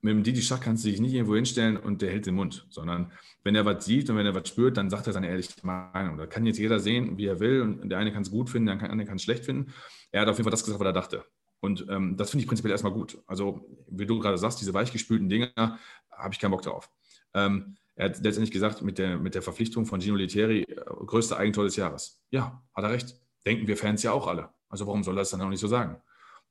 mit 0.00 0.12
dem 0.12 0.22
Didi 0.22 0.42
Schach 0.42 0.60
kannst 0.60 0.84
du 0.84 0.90
dich 0.90 1.00
nicht 1.00 1.14
irgendwo 1.14 1.34
hinstellen 1.34 1.76
und 1.76 2.02
der 2.02 2.10
hält 2.10 2.26
den 2.26 2.34
Mund, 2.34 2.66
sondern 2.68 3.12
wenn 3.42 3.54
er 3.54 3.64
was 3.64 3.84
sieht 3.84 4.10
und 4.10 4.16
wenn 4.16 4.26
er 4.26 4.34
was 4.34 4.48
spürt, 4.48 4.76
dann 4.76 4.90
sagt 4.90 5.06
er 5.06 5.12
seine 5.12 5.28
ehrliche 5.28 5.54
Meinung. 5.62 6.18
Da 6.18 6.26
kann 6.26 6.44
jetzt 6.44 6.58
jeder 6.58 6.78
sehen, 6.78 7.16
wie 7.16 7.26
er 7.26 7.40
will 7.40 7.62
und 7.62 7.88
der 7.88 7.98
eine 7.98 8.12
kann 8.12 8.22
es 8.22 8.30
gut 8.30 8.50
finden, 8.50 8.66
der 8.66 8.90
andere 8.90 9.06
kann 9.06 9.16
es 9.16 9.22
schlecht 9.22 9.44
finden. 9.44 9.72
Er 10.10 10.22
hat 10.22 10.28
auf 10.28 10.36
jeden 10.36 10.44
Fall 10.44 10.50
das 10.50 10.62
gesagt, 10.62 10.78
was 10.78 10.86
er 10.86 10.92
dachte. 10.92 11.24
Und 11.64 11.86
ähm, 11.88 12.18
das 12.18 12.30
finde 12.30 12.42
ich 12.42 12.46
prinzipiell 12.46 12.72
erstmal 12.72 12.92
gut. 12.92 13.16
Also, 13.26 13.66
wie 13.88 14.04
du 14.04 14.18
gerade 14.18 14.36
sagst, 14.36 14.60
diese 14.60 14.74
weichgespülten 14.74 15.30
Dinger, 15.30 15.78
habe 16.10 16.34
ich 16.34 16.38
keinen 16.38 16.50
Bock 16.50 16.60
drauf. 16.60 16.90
Ähm, 17.32 17.76
er 17.94 18.10
hat 18.10 18.22
letztendlich 18.22 18.50
gesagt, 18.50 18.82
mit 18.82 18.98
der, 18.98 19.18
mit 19.18 19.34
der 19.34 19.40
Verpflichtung 19.40 19.86
von 19.86 19.98
Gino 19.98 20.14
Literi, 20.14 20.64
äh, 20.64 20.74
größte 20.74 21.38
Eigentor 21.38 21.64
des 21.64 21.76
Jahres. 21.76 22.20
Ja, 22.30 22.62
hat 22.74 22.84
er 22.84 22.90
recht. 22.90 23.16
Denken 23.46 23.66
wir 23.66 23.78
Fans 23.78 24.02
ja 24.02 24.12
auch 24.12 24.26
alle. 24.26 24.50
Also 24.68 24.86
warum 24.86 25.02
soll 25.02 25.14
er 25.14 25.22
das 25.22 25.30
dann 25.30 25.40
auch 25.40 25.48
nicht 25.48 25.60
so 25.60 25.66
sagen? 25.66 26.02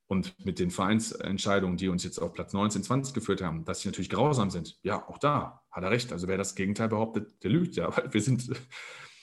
Und 0.08 0.34
mit 0.44 0.58
den 0.58 0.72
Vereinsentscheidungen, 0.72 1.76
die 1.76 1.88
uns 1.88 2.02
jetzt 2.02 2.18
auf 2.18 2.32
Platz 2.32 2.52
19, 2.52 2.82
20 2.82 3.14
geführt 3.14 3.40
haben, 3.40 3.64
dass 3.64 3.82
sie 3.82 3.88
natürlich 3.88 4.10
grausam 4.10 4.50
sind, 4.50 4.80
ja, 4.82 5.08
auch 5.08 5.18
da 5.18 5.62
hat 5.70 5.84
er 5.84 5.92
recht. 5.92 6.12
Also 6.12 6.26
wer 6.26 6.38
das 6.38 6.56
Gegenteil 6.56 6.88
behauptet, 6.88 7.40
der 7.44 7.50
lügt 7.52 7.76
ja, 7.76 7.88
weil 7.96 8.12
wir 8.12 8.20
sind 8.20 8.50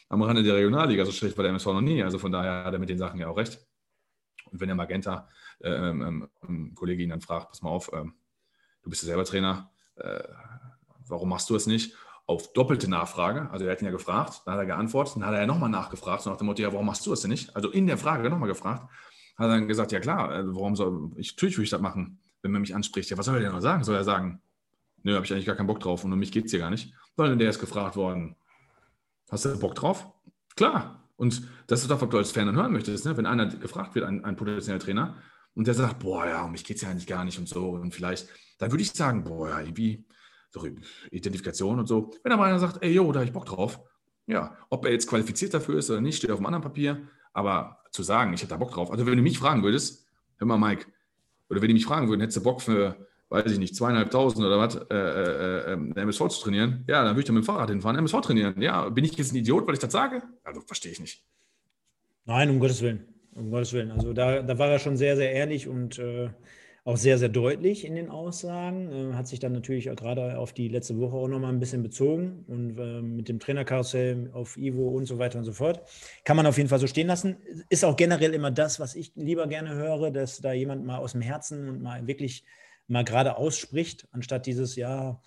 am 0.08 0.22
Rande 0.22 0.42
der 0.42 0.56
Regionalliga, 0.56 1.04
so 1.04 1.12
schlecht 1.12 1.36
war 1.36 1.44
der 1.44 1.50
MSV 1.50 1.66
noch 1.66 1.82
nie. 1.82 2.02
Also 2.02 2.18
von 2.18 2.32
daher 2.32 2.64
hat 2.64 2.74
er 2.74 2.80
mit 2.80 2.88
den 2.88 2.98
Sachen 2.98 3.20
ja 3.20 3.28
auch 3.28 3.36
recht. 3.36 3.60
Und 4.52 4.60
wenn 4.62 4.68
der 4.68 4.76
Magenta 4.76 5.28
ähm, 5.64 6.02
ähm, 6.02 6.30
ähm, 6.48 6.76
Kollege 6.76 7.04
ihn 7.04 7.10
dann 7.10 7.22
fragt, 7.22 7.50
pass 7.50 7.62
mal 7.62 7.70
auf, 7.70 7.92
ähm, 7.94 8.14
du 8.84 8.90
bist 8.90 9.04
ja 9.04 9.08
selber 9.08 9.26
Trainer, 9.26 9.72
äh, 9.96 10.24
warum 11.08 11.30
machst 11.30 11.50
du 11.50 11.56
es 11.56 11.68
nicht? 11.68 11.96
Auf 12.26 12.54
doppelte 12.54 12.90
Nachfrage, 12.90 13.50
also 13.52 13.66
er 13.66 13.72
hat 13.72 13.82
ihn 13.82 13.86
ja 13.86 13.92
gefragt, 13.92 14.44
dann 14.46 14.54
hat 14.54 14.62
er 14.62 14.66
geantwortet, 14.66 15.16
dann 15.16 15.26
hat 15.26 15.34
er 15.34 15.42
ja 15.42 15.48
nochmal 15.48 15.70
nachgefragt, 15.70 16.22
so 16.22 16.30
nach 16.30 16.38
dem 16.38 16.48
Motto, 16.48 16.62
ja, 16.62 16.72
warum 16.72 16.86
machst 16.86 17.06
du 17.06 17.14
es 17.14 17.22
denn 17.22 17.32
nicht? 17.32 17.56
Also 17.56 17.70
in 17.70 17.88
der 17.88 17.98
Frage 17.98 18.30
nochmal 18.30 18.50
gefragt, 18.50 18.84
hat 19.38 19.46
er 19.46 19.50
dann 19.50 19.68
gesagt, 19.68 19.92
ja 19.92 20.00
klar, 20.00 20.34
äh, 20.34 20.44
warum 20.46 20.76
soll 20.76 21.12
ich, 21.18 21.36
natürlich 21.36 21.58
würde 21.58 21.66
ich 21.66 21.70
das 21.70 21.82
machen, 21.82 22.20
wenn 22.42 22.52
man 22.52 22.62
mich 22.62 22.76
anspricht. 22.76 23.10
Ja, 23.10 23.18
was 23.18 23.26
soll 23.26 23.36
er 23.36 23.42
denn 23.42 23.52
noch 23.52 23.62
sagen? 23.62 23.84
Soll 23.84 23.96
er 23.96 24.04
sagen, 24.04 24.42
nö, 25.04 25.16
habe 25.16 25.26
ich 25.26 25.34
eigentlich 25.34 25.46
gar 25.46 25.56
keinen 25.56 25.68
Bock 25.68 25.80
drauf 25.80 26.04
und 26.04 26.14
um 26.14 26.20
mich 26.20 26.32
geht 26.32 26.46
es 26.46 26.52
hier 26.52 26.60
gar 26.60 26.70
nicht? 26.70 26.94
Sondern 27.18 27.40
der 27.40 27.50
ist 27.50 27.60
gefragt 27.60 27.96
worden, 27.96 28.36
hast 29.30 29.46
du 29.46 29.60
Bock 29.60 29.76
drauf? 29.76 30.08
Klar. 30.56 30.98
Und 31.18 31.48
das 31.68 31.82
ist 31.82 31.92
doch, 31.92 32.02
was 32.02 32.10
du 32.10 32.18
als 32.18 32.32
Fan 32.32 32.48
dann 32.48 32.56
hören 32.56 32.72
möchtest, 32.72 33.06
ne? 33.06 33.16
wenn 33.16 33.28
einer 33.28 33.46
gefragt 33.46 33.94
wird, 33.94 34.06
ein, 34.06 34.26
ein 34.26 34.36
potenzieller 34.36 34.80
Trainer, 34.80 35.18
und 35.56 35.68
der 35.68 35.74
sagt, 35.74 36.00
boah, 36.00 36.26
ja, 36.26 36.44
um 36.44 36.52
mich 36.52 36.64
geht 36.64 36.78
es 36.78 36.84
ja 36.84 36.90
eigentlich 36.90 37.08
gar 37.08 37.26
nicht 37.26 37.38
und 37.38 37.48
so. 37.48 37.70
Und 37.72 37.94
vielleicht, 37.94 38.28
dann 38.58 38.72
würde 38.72 38.84
ich 38.84 38.92
sagen, 38.92 39.24
boah, 39.24 39.50
ja, 39.50 39.60
irgendwie, 39.60 40.06
so 40.50 40.66
Identifikation 41.12 41.80
und 41.80 41.88
so. 41.88 42.12
Wenn 42.24 42.32
aber 42.32 42.46
einer 42.46 42.60
sagt, 42.60 42.84
ey, 42.84 42.92
yo, 42.92 43.12
da 43.12 43.20
habe 43.20 43.26
ich 43.26 43.34
Bock 43.34 43.46
drauf, 43.46 43.80
ja, 44.28 44.58
ob 44.70 44.86
er 44.86 44.92
jetzt 44.92 45.08
qualifiziert 45.08 45.54
dafür 45.54 45.80
ist 45.80 45.90
oder 45.90 46.02
nicht, 46.02 46.18
steht 46.18 46.32
auf 46.32 46.38
einem 46.38 46.48
anderen 46.48 46.64
Papier. 46.64 47.08
Aber 47.34 47.84
zu 47.92 48.04
sagen, 48.04 48.34
ich 48.34 48.42
hätte 48.42 48.52
da 48.52 48.58
Bock 48.58 48.72
drauf. 48.72 48.92
Also 48.92 49.06
wenn 49.06 49.18
du 49.18 49.24
mich 49.24 49.40
fragen 49.40 49.64
würdest, 49.64 50.06
hör 50.38 50.48
mal, 50.48 50.58
Mike, 50.58 50.88
oder 51.50 51.62
wenn 51.62 51.68
die 51.68 51.74
mich 51.74 51.86
fragen 51.86 52.08
würden, 52.08 52.22
hättest 52.22 52.38
du 52.38 52.44
Bock 52.44 52.62
für, 52.62 53.08
weiß 53.30 53.52
ich 53.52 53.60
nicht, 53.60 53.76
zweieinhalbtausend 53.76 54.46
oder 54.46 54.58
was, 54.58 54.76
äh, 54.76 54.96
äh, 54.96 55.74
äh, 55.74 56.02
MSV 56.02 56.28
zu 56.30 56.42
trainieren? 56.42 56.86
Ja, 56.88 57.04
dann 57.04 57.14
würde 57.14 57.22
ich 57.22 57.26
dann 57.26 57.36
mit 57.36 57.44
dem 57.44 57.46
Fahrrad 57.46 57.70
hinfahren, 57.70 57.98
MSV 57.98 58.22
trainieren. 58.22 58.62
Ja, 58.62 58.90
bin 58.90 59.04
ich 59.04 59.18
jetzt 59.18 59.34
ein 59.34 59.38
Idiot, 59.38 59.68
weil 59.68 59.74
ich 59.74 59.80
das 59.80 59.92
sage? 59.92 60.22
Also 60.44 60.62
verstehe 60.62 60.92
ich 60.92 61.00
nicht. 61.00 61.26
Nein, 62.26 62.50
um 62.50 62.60
Gottes 62.60 62.82
Willen. 62.82 63.11
Um 63.34 63.50
Gottes 63.50 63.74
Willen. 63.74 63.92
Also 63.92 64.14
da, 64.14 64.42
da 64.42 64.58
war 64.58 64.70
er 64.70 64.80
schon 64.80 64.98
sehr, 64.98 65.16
sehr 65.16 65.32
ehrlich 65.32 65.68
und 65.68 66.00
äh, 66.00 66.30
auch 66.84 66.98
sehr, 66.98 67.18
sehr 67.18 67.30
deutlich 67.30 67.86
in 67.86 67.96
den 67.96 68.10
Aussagen. 68.10 68.92
Äh, 68.92 69.14
hat 69.14 69.28
sich 69.28 69.40
dann 69.40 69.54
natürlich 69.54 69.90
auch 69.90 69.96
gerade 69.96 70.38
auf 70.38 70.54
die 70.54 70.68
letzte 70.68 70.98
Woche 71.00 71.16
auch 71.16 71.28
nochmal 71.28 71.54
ein 71.54 71.60
bisschen 71.60 71.84
bezogen 71.84 72.44
und 72.48 72.78
äh, 72.78 73.02
mit 73.02 73.30
dem 73.30 73.40
Trainerkarussell 73.40 74.32
auf 74.34 74.58
Ivo 74.58 74.90
und 74.90 75.06
so 75.06 75.20
weiter 75.20 75.40
und 75.40 75.46
so 75.46 75.54
fort. 75.54 75.82
Kann 76.26 76.38
man 76.38 76.46
auf 76.46 76.58
jeden 76.58 76.70
Fall 76.70 76.80
so 76.80 76.88
stehen 76.88 77.08
lassen. 77.08 77.38
Ist 77.70 77.86
auch 77.86 77.96
generell 77.96 78.34
immer 78.34 78.52
das, 78.52 78.80
was 78.80 78.96
ich 78.96 79.14
lieber 79.16 79.48
gerne 79.48 79.76
höre, 79.76 80.12
dass 80.12 80.42
da 80.42 80.54
jemand 80.54 80.86
mal 80.86 80.98
aus 80.98 81.14
dem 81.14 81.22
Herzen 81.22 81.70
und 81.70 81.82
mal 81.82 82.08
wirklich 82.08 82.44
mal 82.88 83.06
gerade 83.06 83.38
ausspricht, 83.38 84.08
anstatt 84.12 84.46
dieses, 84.46 84.76
ja, 84.76 85.22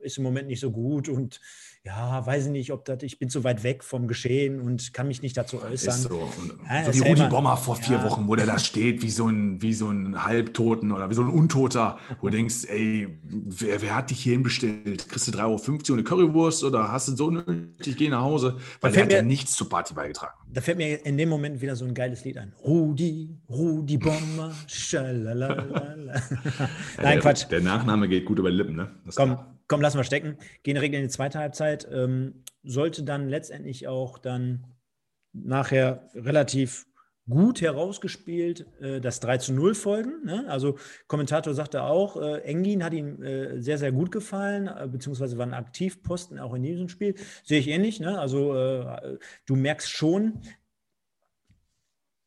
ist 0.00 0.16
im 0.16 0.24
Moment 0.24 0.48
nicht 0.48 0.60
so 0.60 0.70
gut 0.70 1.10
und 1.10 1.40
ja, 1.86 2.26
weiß 2.26 2.46
ich 2.46 2.52
nicht, 2.52 2.72
ob 2.72 2.84
das, 2.84 3.02
ich 3.02 3.20
bin 3.20 3.30
zu 3.30 3.44
weit 3.44 3.62
weg 3.62 3.84
vom 3.84 4.08
Geschehen 4.08 4.60
und 4.60 4.92
kann 4.92 5.06
mich 5.06 5.22
nicht 5.22 5.36
dazu 5.36 5.62
äußern. 5.62 5.94
Ist 5.94 6.02
so. 6.02 6.28
Ja, 6.68 6.92
so 6.92 6.92
wie 6.92 7.08
Rudi 7.08 7.28
Bommer 7.28 7.56
vor 7.56 7.76
vier 7.76 7.98
ja. 7.98 8.04
Wochen, 8.04 8.26
wo 8.26 8.34
der 8.34 8.46
da 8.46 8.58
steht, 8.58 9.02
wie 9.02 9.10
so 9.10 9.28
ein, 9.28 9.62
wie 9.62 9.72
so 9.72 9.88
ein 9.88 10.24
Halbtoten 10.24 10.90
oder 10.90 11.08
wie 11.10 11.14
so 11.14 11.22
ein 11.22 11.28
Untoter, 11.28 11.98
wo 12.20 12.28
du 12.28 12.32
denkst, 12.36 12.64
ey, 12.68 13.06
wer, 13.22 13.80
wer 13.82 13.94
hat 13.94 14.10
dich 14.10 14.20
hierhin 14.20 14.42
bestellt? 14.42 15.08
Kriegst 15.08 15.28
du 15.28 15.32
3,50 15.32 15.40
Euro 15.42 15.92
eine 15.92 16.02
Currywurst 16.02 16.64
oder 16.64 16.90
hast 16.90 17.06
du 17.06 17.14
so 17.14 17.30
nötig, 17.30 17.96
geh 17.96 18.08
nach 18.08 18.22
Hause? 18.22 18.56
Weil 18.80 18.90
der 18.90 19.02
hat 19.02 19.08
mir, 19.10 19.16
ja 19.18 19.22
nichts 19.22 19.54
zur 19.54 19.68
Party 19.68 19.94
beigetragen. 19.94 20.34
Da 20.52 20.60
fällt 20.60 20.78
mir 20.78 21.06
in 21.06 21.16
dem 21.16 21.28
Moment 21.28 21.60
wieder 21.60 21.76
so 21.76 21.84
ein 21.84 21.94
geiles 21.94 22.24
Lied 22.24 22.38
ein. 22.38 22.52
Rudi, 22.64 23.38
Rudi 23.48 23.96
Bommer, 23.96 24.52
schalalala. 24.66 25.94
Nein, 27.00 27.20
Quatsch. 27.20 27.46
Der 27.48 27.60
Nachname 27.60 28.08
geht 28.08 28.24
gut 28.24 28.40
über 28.40 28.50
die 28.50 28.56
Lippen, 28.56 28.74
ne? 28.74 28.90
Das 29.04 29.14
Komm, 29.14 29.38
komm, 29.68 29.80
lassen 29.80 29.98
wir 29.98 30.04
stecken. 30.04 30.36
Gehen 30.62 30.74
direkt 30.74 30.94
in 30.94 31.02
die 31.02 31.08
zweite 31.08 31.38
Halbzeit. 31.38 31.88
Ähm, 31.90 32.44
sollte 32.62 33.02
dann 33.02 33.28
letztendlich 33.28 33.88
auch 33.88 34.18
dann 34.18 34.64
nachher 35.32 36.08
relativ 36.14 36.86
gut 37.28 37.60
herausgespielt 37.60 38.66
äh, 38.80 39.00
das 39.00 39.20
3 39.20 39.38
zu 39.38 39.52
0 39.52 39.74
folgen. 39.74 40.24
Ne? 40.24 40.44
Also 40.48 40.78
Kommentator 41.08 41.54
sagte 41.54 41.82
auch, 41.82 42.16
äh, 42.16 42.42
Engin 42.42 42.84
hat 42.84 42.94
ihm 42.94 43.22
äh, 43.22 43.60
sehr, 43.60 43.78
sehr 43.78 43.92
gut 43.92 44.12
gefallen, 44.12 44.68
äh, 44.68 44.88
beziehungsweise 44.88 45.36
war 45.36 45.46
ein 45.46 45.54
Aktivposten 45.54 46.38
auch 46.38 46.54
in 46.54 46.62
diesem 46.62 46.88
Spiel. 46.88 47.14
Sehe 47.44 47.58
ich 47.58 47.68
ähnlich. 47.68 48.00
Ne? 48.00 48.18
Also 48.18 48.54
äh, 48.54 49.18
du 49.46 49.56
merkst 49.56 49.90
schon, 49.90 50.40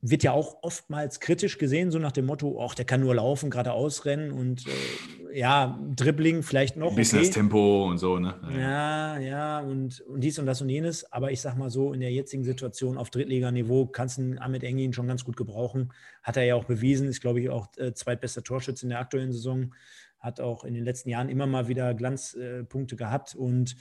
wird 0.02 0.24
ja 0.24 0.32
auch 0.32 0.60
oftmals 0.62 1.20
kritisch 1.20 1.58
gesehen, 1.58 1.91
so 1.91 2.00
nach 2.00 2.14
dem 2.14 2.26
Motto, 2.26 2.64
ach, 2.64 2.74
der 2.74 2.86
kann 2.86 3.02
nur 3.02 3.16
laufen, 3.16 3.50
geradeaus 3.50 4.06
rennen 4.06 4.32
und 4.32 4.66
äh, 4.66 5.38
ja, 5.38 5.80
Dribbling 5.95 6.41
vielleicht 6.41 6.78
noch. 6.78 6.91
Ein 6.91 6.95
bisschen 6.95 7.20
okay. 7.20 7.28
das 7.28 7.36
Tempo 7.36 7.88
und 7.88 7.97
so, 7.97 8.18
ne? 8.18 8.36
Ja, 8.52 9.18
ja, 9.18 9.20
ja 9.20 9.60
und, 9.60 10.02
und 10.02 10.22
dies 10.22 10.39
und 10.39 10.45
das 10.45 10.62
und 10.62 10.70
jenes. 10.70 11.12
Aber 11.12 11.32
ich 11.32 11.41
sag 11.41 11.58
mal 11.58 11.70
so, 11.70 11.93
in 11.93 12.00
der 12.00 12.12
jetzigen 12.12 12.43
Situation 12.43 12.97
auf 12.97 13.10
Drittliganiveau 13.10 13.88
kannst 13.88 14.18
du 14.18 14.36
Ahmed 14.39 14.64
Engin 14.64 14.93
schon 14.93 15.08
ganz 15.08 15.26
gut 15.26 15.36
gebrauchen. 15.36 15.91
Hat 16.24 16.38
er 16.38 16.43
ja 16.43 16.56
auch 16.56 16.66
bewiesen, 16.66 17.08
ist, 17.08 17.22
glaube 17.22 17.41
ich, 17.41 17.50
auch 17.50 17.68
äh, 17.78 17.93
zweitbester 17.93 18.43
Torschütze 18.43 18.86
in 18.86 18.89
der 18.89 19.00
aktuellen 19.00 19.34
Saison. 19.34 19.74
Hat 20.20 20.39
auch 20.39 20.64
in 20.64 20.74
den 20.74 20.84
letzten 20.84 21.10
Jahren 21.10 21.30
immer 21.30 21.45
mal 21.45 21.68
wieder 21.68 21.93
Glanzpunkte 21.93 22.95
äh, 22.95 22.97
gehabt. 22.97 23.36
Und 23.36 23.76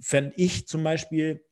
fände 0.00 0.32
ich 0.36 0.66
zum 0.68 0.84
Beispiel, 0.84 1.44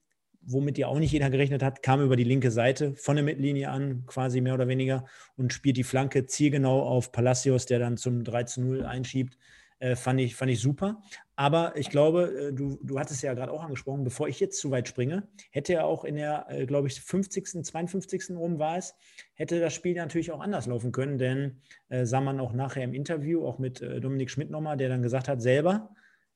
womit 0.44 0.78
ja 0.78 0.88
auch 0.88 0.98
nicht 0.98 1.12
jeder 1.12 1.30
gerechnet 1.30 1.62
hat, 1.62 1.82
kam 1.82 2.02
über 2.02 2.16
die 2.16 2.24
linke 2.24 2.50
Seite 2.50 2.94
von 2.94 3.16
der 3.16 3.24
Mittellinie 3.24 3.70
an, 3.70 4.04
quasi 4.06 4.40
mehr 4.40 4.54
oder 4.54 4.68
weniger, 4.68 5.04
und 5.36 5.52
spielt 5.52 5.76
die 5.76 5.84
Flanke 5.84 6.26
zielgenau 6.26 6.82
auf 6.82 7.12
Palacios, 7.12 7.66
der 7.66 7.78
dann 7.78 7.96
zum 7.96 8.24
3 8.24 8.44
zu 8.44 8.62
0 8.62 8.84
einschiebt. 8.84 9.38
Äh, 9.82 9.96
fand, 9.96 10.20
ich, 10.20 10.36
fand 10.36 10.48
ich 10.52 10.60
super. 10.60 11.02
Aber 11.34 11.76
ich 11.76 11.90
glaube, 11.90 12.50
äh, 12.50 12.52
du, 12.52 12.78
du 12.84 13.00
hattest 13.00 13.20
ja 13.24 13.34
gerade 13.34 13.50
auch 13.50 13.64
angesprochen, 13.64 14.04
bevor 14.04 14.28
ich 14.28 14.38
jetzt 14.38 14.60
zu 14.60 14.70
weit 14.70 14.86
springe, 14.86 15.26
hätte 15.50 15.74
er 15.74 15.86
auch 15.86 16.04
in 16.04 16.14
der, 16.14 16.46
äh, 16.48 16.66
glaube 16.66 16.86
ich, 16.86 17.00
50., 17.00 17.64
52. 17.64 18.36
rum 18.36 18.60
war 18.60 18.76
es, 18.76 18.94
hätte 19.34 19.58
das 19.58 19.74
Spiel 19.74 19.94
natürlich 19.94 20.30
auch 20.30 20.40
anders 20.40 20.66
laufen 20.66 20.92
können, 20.92 21.18
denn 21.18 21.62
äh, 21.88 22.04
sah 22.04 22.20
man 22.20 22.38
auch 22.38 22.52
nachher 22.52 22.84
im 22.84 22.94
Interview, 22.94 23.44
auch 23.44 23.58
mit 23.58 23.82
äh, 23.82 24.00
Dominik 24.00 24.30
Schmidt 24.30 24.50
nochmal, 24.50 24.76
der 24.76 24.88
dann 24.88 25.02
gesagt 25.02 25.26
hat, 25.26 25.42
selber, 25.42 25.90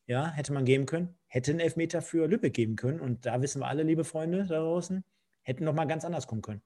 ja, 0.09 0.29
hätte 0.33 0.53
man 0.53 0.65
geben 0.65 0.87
können, 0.87 1.15
hätte 1.37 1.51
einen 1.51 1.61
Elfmeter 1.61 2.01
für 2.01 2.27
Lübeck 2.27 2.55
geben 2.55 2.77
können. 2.77 2.99
Und 2.99 3.27
da 3.27 3.43
wissen 3.43 3.61
wir 3.61 3.69
alle, 3.69 3.83
liebe 3.83 4.05
Freunde 4.05 4.47
da 4.47 4.57
draußen, 4.57 5.05
hätten 5.43 5.65
noch 5.65 5.75
mal 5.75 5.85
ganz 5.85 6.05
anders 6.05 6.27
kommen 6.27 6.41
können. 6.41 6.63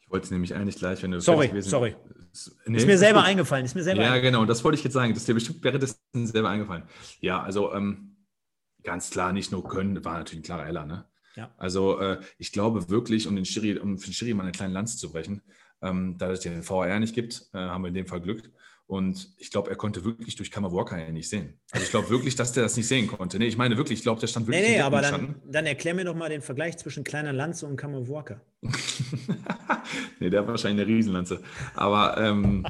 Ich 0.00 0.10
wollte 0.10 0.24
es 0.24 0.30
nämlich 0.30 0.54
eigentlich 0.54 0.76
gleich, 0.76 1.02
wenn 1.02 1.10
du. 1.10 1.20
Sorry, 1.20 1.60
sorry. 1.60 1.94
Nee, 2.66 2.78
ist 2.78 2.86
mir 2.86 2.96
selber 2.96 3.20
ist 3.20 3.26
eingefallen. 3.26 3.64
Ist 3.66 3.74
mir 3.74 3.82
selber 3.82 4.02
ja, 4.02 4.18
genau. 4.18 4.46
Das 4.46 4.64
wollte 4.64 4.78
ich 4.78 4.84
jetzt 4.84 4.94
sagen. 4.94 5.12
Das 5.12 5.24
dir 5.24 5.34
bestimmt 5.34 5.62
währenddessen 5.62 5.98
selber 6.14 6.48
eingefallen. 6.48 6.84
Ja, 7.20 7.42
also 7.42 7.74
ähm, 7.74 8.16
ganz 8.82 9.10
klar, 9.10 9.32
nicht 9.32 9.52
nur 9.52 9.66
können, 9.68 10.02
war 10.02 10.18
natürlich 10.18 10.40
ein 10.40 10.46
klarer 10.46 10.64
Heller. 10.64 10.86
Ne? 10.86 11.04
Ja. 11.36 11.52
Also 11.58 12.00
äh, 12.00 12.20
ich 12.38 12.52
glaube 12.52 12.88
wirklich, 12.88 13.26
um 13.26 13.36
den 13.36 13.44
Schiri, 13.44 13.78
um 13.78 13.98
für 13.98 14.08
den 14.08 14.14
Schiri 14.14 14.32
mal 14.32 14.44
eine 14.44 14.52
kleine 14.52 14.72
Lanze 14.72 14.96
zu 14.96 15.12
brechen, 15.12 15.42
ähm, 15.82 16.16
da 16.16 16.30
es 16.30 16.40
den 16.40 16.62
VR 16.62 16.98
nicht 17.00 17.14
gibt, 17.14 17.48
äh, 17.52 17.58
haben 17.58 17.82
wir 17.82 17.88
in 17.88 17.94
dem 17.94 18.06
Fall 18.06 18.22
Glück. 18.22 18.50
Und 18.86 19.30
ich 19.38 19.50
glaube, 19.50 19.70
er 19.70 19.76
konnte 19.76 20.04
wirklich 20.04 20.36
durch 20.36 20.50
Kammer 20.50 20.70
Walker 20.70 20.98
ja 20.98 21.10
nicht 21.10 21.28
sehen. 21.28 21.58
Also 21.70 21.84
ich 21.84 21.90
glaube 21.90 22.10
wirklich, 22.10 22.36
dass 22.36 22.52
der 22.52 22.64
das 22.64 22.76
nicht 22.76 22.86
sehen 22.86 23.06
konnte. 23.06 23.38
Nee, 23.38 23.46
ich 23.46 23.56
meine 23.56 23.78
wirklich, 23.78 24.00
ich 24.00 24.02
glaube, 24.02 24.20
der 24.20 24.26
stand 24.26 24.46
wirklich 24.46 24.62
Nee, 24.62 24.76
nee, 24.76 24.80
aber 24.80 25.00
dann, 25.00 25.36
dann, 25.46 25.64
erklär 25.64 25.94
mir 25.94 26.04
doch 26.04 26.14
mal 26.14 26.28
den 26.28 26.42
Vergleich 26.42 26.76
zwischen 26.76 27.02
kleiner 27.02 27.32
Lanze 27.32 27.66
und 27.66 27.76
Kammer 27.76 28.06
Walker. 28.08 28.42
nee, 30.20 30.28
der 30.28 30.40
hat 30.40 30.48
wahrscheinlich 30.48 30.86
eine 30.86 30.96
Riesenlanze. 30.96 31.40
Aber, 31.74 32.18
ähm, 32.18 32.66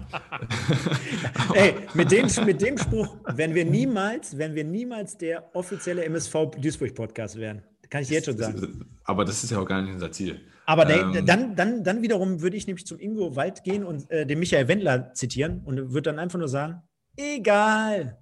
Ey, 1.54 1.74
mit 1.94 2.12
dem, 2.12 2.28
mit 2.46 2.62
dem 2.62 2.78
Spruch 2.78 3.16
werden 3.26 3.54
wir 3.56 3.64
niemals, 3.64 4.38
werden 4.38 4.54
wir 4.54 4.64
niemals 4.64 5.18
der 5.18 5.50
offizielle 5.54 6.04
MSV 6.04 6.52
Duisburg 6.58 6.94
Podcast 6.94 7.36
werden. 7.36 7.64
Kann 7.90 8.02
ich 8.02 8.10
jetzt 8.10 8.26
schon 8.26 8.38
sagen. 8.38 8.86
Aber 9.04 9.24
das 9.24 9.42
ist 9.42 9.50
ja 9.50 9.58
auch 9.58 9.66
gar 9.66 9.82
nicht 9.82 9.92
unser 9.92 10.12
Ziel. 10.12 10.40
Aber 10.66 10.88
ähm, 10.88 11.26
dann, 11.26 11.56
dann, 11.56 11.84
dann 11.84 12.02
wiederum 12.02 12.40
würde 12.40 12.56
ich 12.56 12.66
nämlich 12.66 12.86
zum 12.86 12.98
Ingo 12.98 13.36
Wald 13.36 13.64
gehen 13.64 13.84
und 13.84 14.10
äh, 14.10 14.26
den 14.26 14.38
Michael 14.38 14.68
Wendler 14.68 15.12
zitieren 15.12 15.62
und 15.64 15.76
würde 15.92 16.02
dann 16.10 16.18
einfach 16.18 16.38
nur 16.38 16.48
sagen: 16.48 16.82
Egal. 17.16 18.18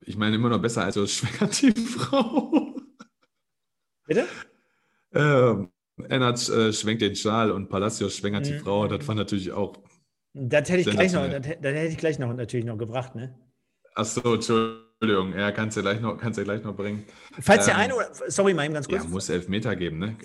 Ich 0.00 0.16
meine 0.16 0.36
immer 0.36 0.48
noch 0.48 0.62
besser 0.62 0.84
als 0.84 0.94
so 0.94 1.06
schwängert 1.06 1.60
die 1.60 1.72
Frau. 1.72 2.76
Bitte? 4.06 4.26
Ähm, 5.12 5.70
Ennert 6.08 6.48
äh, 6.48 6.72
schwenkt 6.72 7.02
den 7.02 7.16
Schal 7.16 7.50
und 7.50 7.68
Palacios 7.68 8.16
schwängert 8.16 8.44
mhm. 8.44 8.52
die 8.52 8.58
Frau. 8.58 8.86
Das 8.86 9.06
war 9.08 9.14
natürlich 9.14 9.50
auch. 9.52 9.74
Das 10.34 10.68
hätte 10.68 10.88
ich 10.88 10.90
gleich 10.90 11.12
noch, 11.12 11.28
das, 11.28 11.40
das 11.40 11.74
hätte 11.74 11.86
ich 11.88 11.98
gleich 11.98 12.18
noch 12.18 12.32
natürlich 12.34 12.66
noch 12.66 12.78
gebracht, 12.78 13.14
ne? 13.14 13.34
Ach 13.94 14.04
so, 14.04 14.34
Entschuldigung. 14.34 14.85
Entschuldigung, 14.98 15.38
ja, 15.38 15.52
kannst 15.52 15.76
du 15.76 15.82
gleich 15.82 16.00
noch, 16.00 16.16
kannst 16.16 16.38
du 16.38 16.44
gleich 16.44 16.62
noch 16.64 16.74
bringen. 16.74 17.04
Falls 17.40 17.66
ähm, 17.66 17.74
der 17.74 17.76
eine 17.76 17.94
oder, 17.96 18.08
sorry, 18.28 18.54
mal 18.54 18.64
eben 18.64 18.72
ganz 18.72 18.88
kurz. 18.88 19.04
Ja, 19.04 19.08
muss 19.10 19.28
elf 19.28 19.46
Meter 19.48 19.76
geben, 19.76 19.98
ne? 19.98 20.16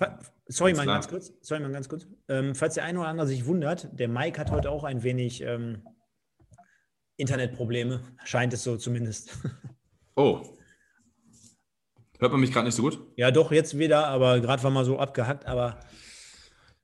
Sorry, 0.48 0.74
mal 0.74 0.86
ganz 0.86 1.10
kurz. 1.10 1.34
Sorry, 1.42 1.60
mal 1.60 1.72
ganz 1.72 1.90
kurz. 1.90 2.08
Ähm, 2.30 2.56
falls 2.56 2.76
der 2.76 2.86
eine 2.86 3.00
oder 3.00 3.10
andere 3.10 3.28
sich 3.28 3.46
wundert, 3.46 3.90
der 3.92 4.08
Mike 4.08 4.40
hat 4.40 4.50
heute 4.50 4.72
auch 4.72 4.86
ein 4.86 5.04
wenig 5.04 5.42
ähm, 5.42 5.84
Internetprobleme, 7.18 8.02
scheint 8.24 8.54
es 8.54 8.64
so 8.64 8.78
zumindest. 8.78 9.38
Oh. 10.14 10.42
Hört 12.20 12.34
man 12.34 12.42
mich 12.42 12.52
gerade 12.52 12.66
nicht 12.66 12.76
so 12.76 12.82
gut? 12.84 13.00
Ja, 13.16 13.32
doch, 13.32 13.54
jetzt 13.54 13.80
wieder, 13.80 14.08
aber 14.08 14.42
gerade 14.42 14.62
war 14.62 14.70
mal 14.70 14.84
so 14.84 15.00
abgehackt, 15.00 15.48
aber 15.48 15.80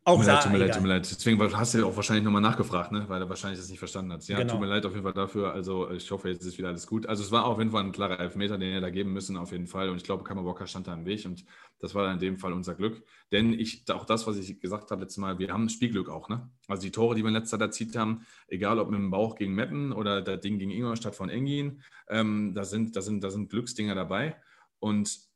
auch 0.08 0.16
tut 0.16 0.26
mir 0.26 0.32
leid, 0.32 0.44
tut 0.44 0.52
mir 0.54 0.58
leid, 0.58 0.74
tut 0.74 0.84
mir 0.84 0.88
leid. 0.88 1.12
Deswegen 1.12 1.58
hast 1.58 1.74
du 1.74 1.80
ja 1.80 1.86
auch 1.86 1.96
wahrscheinlich 1.98 2.24
nochmal 2.24 2.42
nachgefragt, 2.42 2.94
ne? 2.94 3.04
weil 3.10 3.22
er 3.22 3.28
wahrscheinlich 3.28 3.60
das 3.60 3.70
nicht 3.70 3.80
verstanden 3.80 4.14
hat. 4.14 4.26
Ja, 4.30 4.38
genau. 4.38 4.54
tut 4.54 4.62
mir 4.62 4.68
leid 4.68 4.86
auf 4.86 4.94
jeden 4.94 5.04
Fall 5.04 5.14
dafür. 5.14 5.52
Also 5.52 5.92
ich 5.92 6.10
hoffe, 6.10 6.30
jetzt 6.30 6.46
ist 6.46 6.58
wieder 6.58 6.70
alles 6.70 6.88
gut. 6.88 7.06
Also 7.08 7.24
es 7.24 7.32
war 7.32 7.46
auf 7.46 7.58
jeden 7.58 7.72
Fall 7.72 7.84
ein 7.84 7.92
klarer 7.92 8.18
Elfmeter, 8.18 8.58
den 8.58 8.72
er 8.72 8.80
da 8.80 8.90
geben 8.90 9.12
müssen, 9.12 9.36
auf 9.36 9.52
jeden 9.52 9.68
Fall. 9.68 9.90
Und 9.90 9.98
ich 9.98 10.04
glaube, 10.04 10.24
Kammerbocker 10.24 10.66
stand 10.66 10.88
da 10.88 10.94
im 10.94 11.06
Weg 11.06 11.26
und 11.26 11.44
das 11.80 11.94
war 11.94 12.06
dann 12.06 12.14
in 12.14 12.20
dem 12.20 12.38
Fall 12.38 12.54
unser 12.54 12.74
Glück. 12.74 13.04
Denn 13.34 13.52
ich, 13.52 13.84
auch 13.92 14.06
das, 14.06 14.26
was 14.26 14.38
ich 14.38 14.62
gesagt 14.62 14.92
habe 14.92 15.02
letztes 15.02 15.18
Mal, 15.18 15.40
wir 15.40 15.52
haben 15.52 15.68
Spielglück 15.68 16.08
auch. 16.08 16.30
Ne? 16.30 16.50
Also 16.70 16.84
die 16.84 16.92
Tore, 16.92 17.14
die 17.14 17.24
wir 17.24 17.28
in 17.28 17.34
letzter 17.34 17.60
Zeit 17.60 17.68
erzielt 17.68 17.98
haben, 17.98 18.26
egal 18.48 18.80
ob 18.80 18.90
mit 18.90 19.00
dem 19.00 19.12
Bauch 19.12 19.36
gegen 19.36 19.56
Meppen 19.56 19.92
oder 19.92 20.22
das 20.22 20.40
Ding 20.40 20.58
gegen 20.58 20.72
Ingolstadt 20.72 21.16
von 21.16 21.30
Engin, 21.30 21.82
ähm, 22.08 22.54
da, 22.56 22.64
sind, 22.64 22.96
da, 22.96 23.02
sind, 23.02 23.26
da 23.26 23.30
sind 23.30 23.50
Glücksdinger 23.50 23.94
dabei. 23.94 24.38
Und 24.80 25.27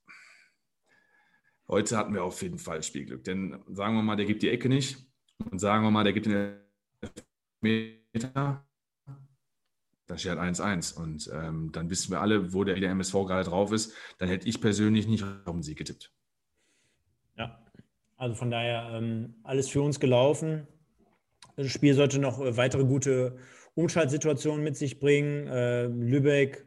heute 1.71 1.97
hatten 1.97 2.13
wir 2.13 2.23
auf 2.23 2.41
jeden 2.41 2.59
Fall 2.59 2.83
Spielglück. 2.83 3.23
Denn 3.23 3.57
sagen 3.69 3.95
wir 3.95 4.03
mal, 4.03 4.17
der 4.17 4.27
gibt 4.27 4.43
die 4.43 4.49
Ecke 4.49 4.69
nicht 4.69 4.97
und 5.49 5.59
sagen 5.59 5.83
wir 5.83 5.91
mal, 5.91 6.03
der 6.03 6.13
gibt 6.13 6.27
den 6.27 6.59
Meter, 7.61 8.63
dann 10.11 10.17
steht 10.17 10.37
halt 10.37 10.55
1-1. 10.55 10.95
Und 10.95 11.31
ähm, 11.33 11.71
dann 11.71 11.89
wissen 11.89 12.11
wir 12.11 12.21
alle, 12.21 12.53
wo 12.53 12.63
der, 12.63 12.79
der 12.79 12.91
MSV 12.91 13.13
gerade 13.13 13.49
drauf 13.49 13.71
ist. 13.71 13.95
Dann 14.19 14.29
hätte 14.29 14.47
ich 14.47 14.61
persönlich 14.61 15.07
nicht 15.07 15.23
auf 15.23 15.53
den 15.53 15.63
Sieg 15.63 15.77
getippt. 15.77 16.11
Ja, 17.37 17.65
also 18.17 18.35
von 18.35 18.51
daher 18.51 18.89
ähm, 18.91 19.35
alles 19.43 19.69
für 19.69 19.81
uns 19.81 19.99
gelaufen. 19.99 20.67
Das 21.55 21.71
Spiel 21.71 21.93
sollte 21.93 22.19
noch 22.19 22.39
äh, 22.41 22.57
weitere 22.57 22.83
gute 22.83 23.37
Umschaltsituationen 23.73 24.63
mit 24.63 24.75
sich 24.75 24.99
bringen. 24.99 25.47
Äh, 25.47 25.85
Lübeck 25.85 26.65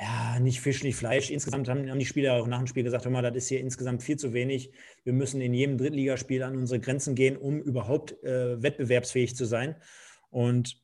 ja, 0.00 0.38
nicht 0.38 0.60
Fisch, 0.60 0.84
nicht 0.84 0.96
Fleisch. 0.96 1.30
Insgesamt 1.30 1.68
haben, 1.68 1.90
haben 1.90 1.98
die 1.98 2.06
Spieler 2.06 2.34
auch 2.34 2.46
nach 2.46 2.58
dem 2.58 2.68
Spiel 2.68 2.84
gesagt, 2.84 3.04
hör 3.04 3.10
mal, 3.10 3.22
das 3.22 3.34
ist 3.34 3.48
hier 3.48 3.60
insgesamt 3.60 4.02
viel 4.02 4.16
zu 4.16 4.32
wenig. 4.32 4.70
Wir 5.02 5.12
müssen 5.12 5.40
in 5.40 5.52
jedem 5.52 5.76
Drittligaspiel 5.76 6.42
an 6.44 6.56
unsere 6.56 6.78
Grenzen 6.78 7.16
gehen, 7.16 7.36
um 7.36 7.60
überhaupt 7.60 8.22
äh, 8.22 8.62
wettbewerbsfähig 8.62 9.34
zu 9.34 9.44
sein. 9.44 9.74
Und 10.30 10.80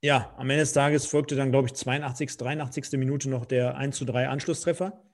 ja, 0.00 0.34
am 0.38 0.48
Ende 0.48 0.62
des 0.62 0.72
Tages 0.72 1.04
folgte 1.04 1.36
dann, 1.36 1.50
glaube 1.50 1.68
ich, 1.68 1.74
82., 1.74 2.38
83. 2.38 2.92
Minute 2.92 3.28
noch 3.28 3.44
der 3.44 3.76
1 3.76 3.98
zu 3.98 4.06
3 4.06 4.28
Anschlusstreffer, 4.28 5.04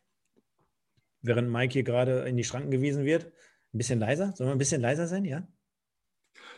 während 1.22 1.50
Mike 1.50 1.72
hier 1.72 1.82
gerade 1.82 2.20
in 2.28 2.36
die 2.36 2.44
Schranken 2.44 2.70
gewiesen 2.70 3.04
wird. 3.04 3.24
Ein 3.74 3.78
bisschen 3.78 3.98
leiser? 3.98 4.34
Sollen 4.36 4.50
wir 4.50 4.54
ein 4.54 4.58
bisschen 4.58 4.80
leiser 4.80 5.08
sein, 5.08 5.24
ja? 5.24 5.48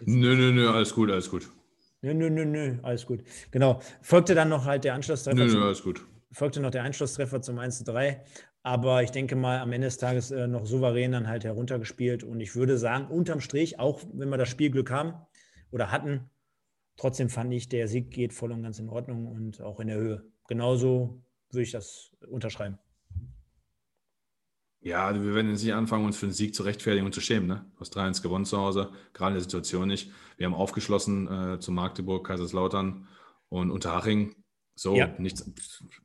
Nö, 0.01 0.37
nö, 0.37 0.53
nö, 0.53 0.69
alles 0.69 0.93
gut, 0.93 1.11
alles 1.11 1.31
gut. 1.31 1.51
Nö, 2.03 2.13
nö, 2.13 2.29
nö, 2.29 2.45
nö, 2.45 2.77
alles 2.83 3.07
gut. 3.07 3.25
Genau. 3.51 3.81
Folgte 4.03 4.35
dann 4.35 4.51
noch 4.51 4.67
halt 4.67 4.85
der 4.85 4.93
Anschlusstreffer. 4.93 5.39
Nö, 5.39 5.47
nö, 5.47 5.65
alles 5.65 5.83
gut 5.83 6.05
folgte 6.33 6.61
noch 6.61 6.71
der 6.71 6.83
Einschlusstreffer 6.83 7.43
zum 7.43 7.59
1-3. 7.59 8.21
Aber 8.63 9.03
ich 9.03 9.11
denke 9.11 9.37
mal, 9.37 9.61
am 9.61 9.73
Ende 9.73 9.87
des 9.87 9.99
Tages 9.99 10.31
äh, 10.31 10.47
noch 10.47 10.67
souverän 10.67 11.13
dann 11.13 11.29
halt 11.29 11.45
heruntergespielt. 11.45 12.25
Und 12.25 12.41
ich 12.41 12.55
würde 12.55 12.77
sagen, 12.77 13.07
unterm 13.09 13.41
Strich, 13.41 13.79
auch 13.79 14.03
wenn 14.13 14.29
wir 14.29 14.37
das 14.37 14.49
Spielglück 14.49 14.91
haben 14.91 15.15
oder 15.71 15.91
hatten, 15.91 16.29
trotzdem 16.97 17.31
fand 17.31 17.53
ich, 17.53 17.69
der 17.69 17.89
Sieg 17.89 18.11
geht 18.11 18.33
voll 18.33 18.53
und 18.53 18.63
ganz 18.63 18.79
in 18.79 18.89
Ordnung 18.89 19.27
und 19.27 19.61
auch 19.63 19.81
in 19.81 19.89
der 19.89 19.97
Höhe. 19.97 20.25
Genauso 20.49 21.23
würde 21.51 21.63
ich 21.63 21.71
das 21.71 22.11
unterschreiben. 22.29 22.79
Ja, 24.81 25.07
also 25.07 25.23
wir 25.23 25.35
werden 25.35 25.51
jetzt 25.51 25.65
nicht 25.65 25.75
anfangen, 25.75 26.07
uns 26.07 26.17
für 26.17 26.27
den 26.27 26.33
Sieg 26.33 26.55
zu 26.55 26.63
rechtfertigen 26.63 27.05
und 27.05 27.13
zu 27.13 27.21
schämen. 27.21 27.49
Ne? 27.49 27.67
Du 27.75 27.81
hast 27.81 27.97
3-1 27.97 28.23
gewonnen 28.23 28.45
zu 28.45 28.59
Hause, 28.59 28.91
gerade 29.13 29.31
in 29.31 29.35
der 29.35 29.43
Situation 29.43 29.89
nicht. 29.89 30.13
Wir 30.37 30.47
haben 30.47 30.55
aufgeschlossen 30.55 31.55
äh, 31.55 31.59
zu 31.59 31.73
Magdeburg, 31.73 32.27
Kaiserslautern 32.27 33.09
und 33.49 33.71
Unterhaching. 33.71 34.37
So, 34.79 34.95
ja. 34.95 35.13
nichts, 35.19 35.45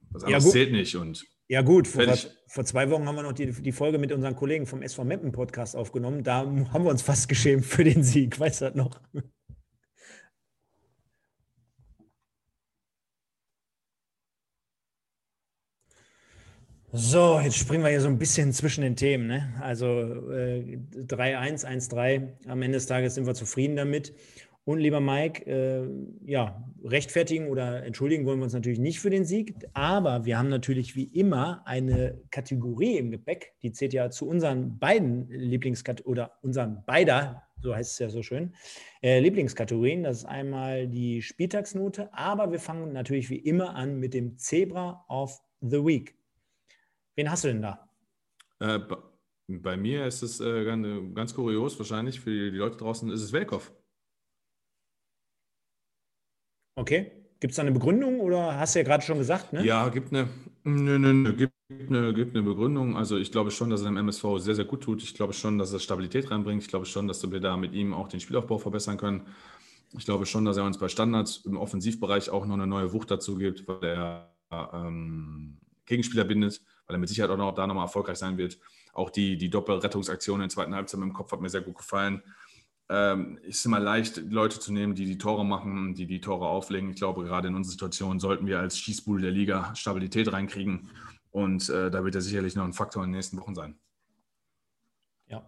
was 0.09 0.24
anderes 0.24 0.45
ja, 0.45 0.51
zählt 0.51 0.71
nicht. 0.71 0.95
Und 0.95 1.24
ja, 1.47 1.61
gut, 1.61 1.88
vor, 1.88 2.03
vor, 2.47 2.65
zwei 2.65 2.89
Wochen 2.89 3.05
haben 3.07 3.15
wir 3.15 3.21
noch 3.21 3.34
die, 3.34 3.51
die 3.51 3.71
Folge 3.71 3.99
mit 3.99 4.11
unseren 4.11 4.36
Kollegen 4.36 4.65
vom 4.65 4.82
SV 4.82 5.03
Meppen 5.03 5.32
Podcast 5.32 5.76
aufgenommen. 5.76 6.24
Da 6.24 6.38
haben 6.38 6.84
wir 6.84 6.89
uns 6.89 7.03
fast 7.03 7.30
geschämt 7.30 7.65
für 7.65 7.84
den 7.84 8.01
Sieg, 8.03 8.39
weißt 8.39 8.61
du 8.61 8.65
das 8.65 8.76
noch? 8.76 8.99
So, 16.95 17.39
jetzt 17.39 17.57
springen 17.57 17.84
wir 17.84 17.89
hier 17.89 18.01
so 18.01 18.07
ein 18.07 18.19
bisschen 18.19 18.53
zwischen 18.53 18.82
den 18.82 18.95
Themen. 18.95 19.26
Ne? 19.26 19.53
Also 19.61 19.86
äh, 20.32 20.78
3-1, 20.95 21.65
1-3. 21.65 22.47
Am 22.47 22.61
Ende 22.61 22.78
des 22.78 22.86
Tages 22.86 23.15
sind 23.15 23.26
wir 23.26 23.34
zufrieden 23.34 23.76
damit. 23.76 24.13
Und 24.66 24.80
lieber 24.80 25.01
Mike, 25.01 25.45
äh, 25.45 25.86
ja, 26.26 26.64
rechtfertigen 26.84 27.47
oder 27.47 27.84
entschuldigen 27.84 28.26
wollen 28.26 28.39
wir 28.39 28.45
uns 28.45 28.53
natürlich 28.53 28.80
nicht 28.80 28.99
für 28.99 29.09
den 29.09 29.26
Sieg, 29.26 29.55
aber 29.74 30.24
wir 30.26 30.38
haben 30.38 30.47
natürlich 30.47 30.95
wie 30.95 31.03
immer 31.03 31.61
eine 31.66 32.22
Kategorie 32.32 32.97
im 32.97 33.11
Gepäck, 33.11 33.53
die 33.61 33.74
zählt 33.74 33.93
ja 33.93 34.09
zu 34.09 34.28
unseren 34.28 34.80
beiden 34.80 35.30
Lieblingskategorien 35.30 36.11
oder 36.11 36.38
unseren 36.41 36.84
beider, 36.86 37.43
so 37.61 37.76
heißt 37.76 37.91
es 37.93 37.99
ja 37.99 38.09
so 38.09 38.22
schön, 38.22 38.53
äh, 39.01 39.20
Lieblingskategorien. 39.20 40.03
Das 40.03 40.20
ist 40.20 40.26
einmal 40.26 40.88
die 40.88 41.22
Spieltagsnote, 41.22 42.14
aber 42.14 42.51
wir 42.51 42.59
fangen 42.59 42.93
natürlich 42.93 43.30
wie 43.30 43.39
immer 43.39 43.76
an 43.76 43.99
mit 43.99 44.14
dem 44.14 44.38
Zebra 44.38 45.03
of 45.09 45.41
the 45.59 45.84
Week. 45.84 46.16
Wen 47.16 47.30
hast 47.30 47.43
du 47.43 47.49
denn 47.49 47.61
da? 47.61 47.89
Äh, 48.59 48.80
bei 49.47 49.76
mir 49.76 50.05
ist 50.05 50.22
es 50.24 50.39
äh, 50.39 50.64
ganz, 50.64 50.88
ganz 51.14 51.34
kurios, 51.34 51.78
wahrscheinlich 51.78 52.22
für 52.22 52.51
die 52.51 52.57
Leute 52.57 52.78
draußen 52.78 53.09
ist 53.11 53.22
es 53.22 53.34
Welkow. 53.34 53.74
Okay. 56.76 57.11
Gibt 57.39 57.51
es 57.51 57.57
da 57.57 57.61
eine 57.61 57.74
Begründung 57.74 58.21
oder 58.21 58.57
hast 58.57 58.74
du 58.74 58.80
ja 58.80 58.86
gerade 58.86 59.03
schon 59.03 59.17
gesagt, 59.17 59.51
ne? 59.51 59.65
Ja, 59.65 59.89
gibt 59.89 60.13
eine, 60.13 60.30
ne, 60.63 60.97
ne, 60.97 61.13
ne, 61.13 61.34
gibt, 61.34 61.53
eine, 61.69 62.13
gibt 62.13 62.34
eine 62.34 62.43
Begründung. 62.43 62.95
Also 62.95 63.17
ich 63.17 63.34
glaube 63.34 63.51
schon, 63.51 63.69
dass 63.69 63.82
er 63.82 63.88
dem 63.88 63.97
MSV 63.97 64.38
sehr, 64.38 64.55
sehr 64.55 64.63
gut 64.63 64.82
tut. 64.82 65.03
Ich 65.03 65.13
glaube 65.13 65.34
schon, 65.34 65.57
dass 65.57 65.74
er 65.74 65.80
Stabilität 65.80 66.32
reinbringt. 66.32 66.61
Ich 66.61 66.69
glaube 66.69 66.86
schon, 66.86 67.05
dass 67.05 67.30
wir 67.30 67.39
da 67.41 67.57
mit 67.57 67.74
ihm 67.74 67.93
auch 67.93 68.07
den 68.07 68.21
Spielaufbau 68.21 68.59
verbessern 68.59 68.95
können. 68.95 69.28
Ich 69.91 70.05
glaube 70.05 70.26
schon, 70.26 70.45
dass 70.45 70.55
er 70.55 70.63
uns 70.63 70.78
bei 70.78 70.88
Standards 70.88 71.43
im 71.45 71.57
Offensivbereich 71.57 72.30
auch 72.30 72.45
noch 72.45 72.53
eine 72.53 72.65
neue 72.65 72.93
Wucht 72.93 73.11
dazu 73.11 73.36
gibt, 73.36 73.67
weil 73.67 73.84
er 73.84 74.34
ähm, 74.74 75.57
Gegenspieler 75.86 76.24
bindet, 76.24 76.61
weil 76.88 76.95
er 76.95 76.99
mit 76.99 77.09
Sicherheit 77.09 77.30
auch 77.30 77.38
noch 77.38 77.53
da 77.53 77.67
nochmal 77.67 77.86
erfolgreich 77.86 78.17
sein 78.17 78.38
wird. 78.38 78.57
Auch 78.93 79.09
die, 79.09 79.38
die 79.38 79.49
Doppelrettungsaktion 79.49 80.36
in 80.36 80.43
der 80.43 80.49
zweiten 80.49 80.74
Halbzeit 80.74 81.01
dem 81.01 81.11
Kopf 81.11 81.34
hat 81.34 81.41
mir 81.41 81.49
sehr 81.49 81.61
gut 81.61 81.76
gefallen 81.76 82.24
ähm, 82.93 83.39
ist 83.41 83.65
immer 83.65 83.79
leicht, 83.79 84.17
Leute 84.17 84.59
zu 84.59 84.71
nehmen, 84.71 84.93
die 84.93 85.05
die 85.05 85.17
Tore 85.17 85.43
machen, 85.43 85.95
die 85.95 86.05
die 86.05 86.21
Tore 86.21 86.47
auflegen. 86.47 86.91
Ich 86.91 86.97
glaube, 86.97 87.23
gerade 87.23 87.47
in 87.47 87.55
unserer 87.55 87.71
Situation 87.71 88.19
sollten 88.19 88.45
wir 88.45 88.59
als 88.59 88.77
Schießbude 88.77 89.23
der 89.23 89.31
Liga 89.31 89.73
Stabilität 89.73 90.31
reinkriegen. 90.31 90.89
Und 91.31 91.69
äh, 91.69 91.89
da 91.89 92.03
wird 92.03 92.13
er 92.13 92.21
sicherlich 92.21 92.55
noch 92.55 92.65
ein 92.65 92.73
Faktor 92.73 93.03
in 93.03 93.09
den 93.09 93.15
nächsten 93.15 93.39
Wochen 93.39 93.55
sein. 93.55 93.75
Ja. 95.27 95.43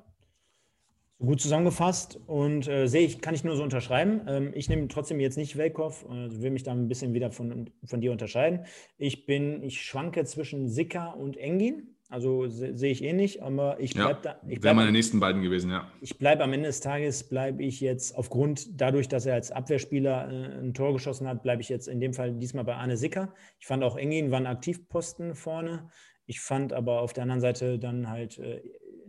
Gut 1.20 1.40
zusammengefasst 1.40 2.20
und 2.26 2.68
äh, 2.68 2.88
sehe 2.88 3.06
ich, 3.06 3.22
kann 3.22 3.36
ich 3.36 3.44
nur 3.44 3.56
so 3.56 3.62
unterschreiben. 3.62 4.22
Ähm, 4.28 4.52
ich 4.56 4.68
nehme 4.68 4.88
trotzdem 4.88 5.20
jetzt 5.20 5.38
nicht 5.38 5.56
Welkow, 5.56 6.04
äh, 6.10 6.42
will 6.42 6.50
mich 6.50 6.64
da 6.64 6.72
ein 6.72 6.88
bisschen 6.88 7.14
wieder 7.14 7.32
von, 7.32 7.70
von 7.84 8.02
dir 8.02 8.12
unterscheiden. 8.12 8.66
Ich 8.98 9.28
bin, 9.28 9.62
ich 9.62 9.84
schwanke 9.84 10.26
zwischen 10.26 10.68
Sicker 10.68 11.16
und 11.16 11.38
Engin. 11.38 11.95
Also 12.16 12.48
sehe 12.48 12.94
ich 12.94 13.04
ähnlich, 13.04 13.44
aber 13.44 13.78
ich 13.82 13.94
bleibe 13.94 14.22
ja, 14.24 14.36
da. 14.40 14.40
Ich 14.48 14.64
meine 14.64 14.94
nächsten 14.94 15.20
beiden 15.20 15.42
gewesen, 15.42 15.70
ja. 15.70 15.92
Ich 16.00 16.18
bleibe 16.18 16.46
am 16.46 16.54
Ende 16.54 16.68
des 16.68 16.80
Tages, 16.80 17.28
bleibe 17.28 17.62
ich 17.62 17.82
jetzt 17.82 18.16
aufgrund, 18.16 18.80
dadurch, 18.80 19.10
dass 19.10 19.26
er 19.26 19.34
als 19.34 19.52
Abwehrspieler 19.52 20.32
äh, 20.32 20.60
ein 20.62 20.74
Tor 20.74 20.94
geschossen 20.94 21.28
hat, 21.28 21.44
bleibe 21.44 21.62
ich 21.62 21.68
jetzt 21.68 21.90
in 21.90 22.00
dem 22.00 22.14
Fall 22.14 22.32
diesmal 22.32 22.64
bei 22.64 22.74
Arne 22.76 22.96
Sicker. 22.96 23.34
Ich 23.60 23.68
fand 23.68 23.84
auch 23.84 23.98
Engin 23.98 24.32
war 24.32 24.40
ein 24.40 24.48
Aktivposten 24.48 25.36
vorne. 25.36 25.90
Ich 26.26 26.40
fand 26.40 26.72
aber 26.72 27.02
auf 27.02 27.12
der 27.12 27.24
anderen 27.24 27.42
Seite 27.42 27.80
dann 27.80 28.10
halt 28.10 28.40
äh, 28.40 28.62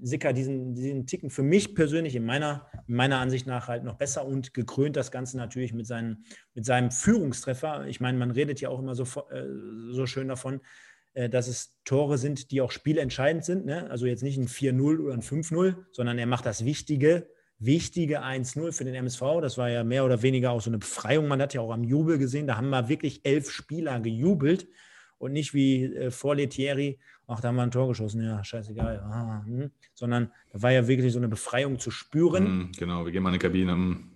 Sicker 0.02 0.32
diesen, 0.32 0.74
diesen 0.74 1.06
Ticken 1.06 1.30
für 1.30 1.44
mich 1.44 1.76
persönlich 1.76 2.16
in 2.16 2.24
meiner, 2.24 2.66
in 2.88 2.96
meiner 2.96 3.18
Ansicht 3.18 3.46
nach 3.46 3.68
halt 3.68 3.84
noch 3.84 3.94
besser 3.94 4.26
und 4.26 4.52
gekrönt 4.52 4.96
das 4.96 5.12
Ganze 5.12 5.36
natürlich 5.36 5.72
mit, 5.72 5.86
seinen, 5.86 6.24
mit 6.54 6.64
seinem 6.64 6.90
Führungstreffer. 6.90 7.86
Ich 7.86 8.00
meine, 8.00 8.18
man 8.18 8.32
redet 8.32 8.60
ja 8.60 8.68
auch 8.68 8.80
immer 8.80 8.96
so, 8.96 9.04
äh, 9.30 9.44
so 9.92 10.06
schön 10.06 10.26
davon, 10.26 10.60
dass 11.16 11.48
es 11.48 11.78
Tore 11.84 12.18
sind, 12.18 12.50
die 12.50 12.60
auch 12.60 12.70
spielentscheidend 12.70 13.44
sind. 13.44 13.64
Ne? 13.64 13.90
Also 13.90 14.06
jetzt 14.06 14.22
nicht 14.22 14.38
ein 14.38 14.48
4-0 14.48 14.98
oder 15.00 15.14
ein 15.14 15.22
5-0, 15.22 15.76
sondern 15.92 16.18
er 16.18 16.26
macht 16.26 16.44
das 16.44 16.64
Wichtige, 16.64 17.26
wichtige 17.58 18.22
1-0 18.22 18.72
für 18.72 18.84
den 18.84 18.94
MSV. 18.94 19.40
Das 19.40 19.56
war 19.56 19.70
ja 19.70 19.82
mehr 19.82 20.04
oder 20.04 20.22
weniger 20.22 20.50
auch 20.50 20.60
so 20.60 20.68
eine 20.70 20.78
Befreiung. 20.78 21.26
Man 21.26 21.40
hat 21.40 21.54
ja 21.54 21.62
auch 21.62 21.72
am 21.72 21.84
Jubel 21.84 22.18
gesehen, 22.18 22.46
da 22.46 22.56
haben 22.56 22.68
wir 22.68 22.88
wirklich 22.88 23.24
elf 23.24 23.50
Spieler 23.50 23.98
gejubelt 24.00 24.68
und 25.18 25.32
nicht 25.32 25.54
wie 25.54 25.84
äh, 25.84 26.10
vor 26.10 26.34
Letieri, 26.34 26.98
ach, 27.26 27.40
da 27.40 27.48
haben 27.48 27.56
wir 27.56 27.62
ein 27.62 27.70
Tor 27.70 27.88
geschossen, 27.88 28.22
ja, 28.22 28.44
scheißegal. 28.44 29.00
Ah, 29.00 29.42
hm. 29.46 29.70
Sondern 29.94 30.30
da 30.52 30.62
war 30.62 30.72
ja 30.72 30.86
wirklich 30.86 31.12
so 31.12 31.18
eine 31.18 31.28
Befreiung 31.28 31.78
zu 31.78 31.90
spüren. 31.90 32.58
Mhm, 32.58 32.72
genau, 32.78 33.04
wir 33.04 33.12
gehen 33.12 33.22
mal 33.22 33.30
in 33.30 33.34
die 33.34 33.38
Kabine. 33.38 33.74
Mhm. 33.74 34.15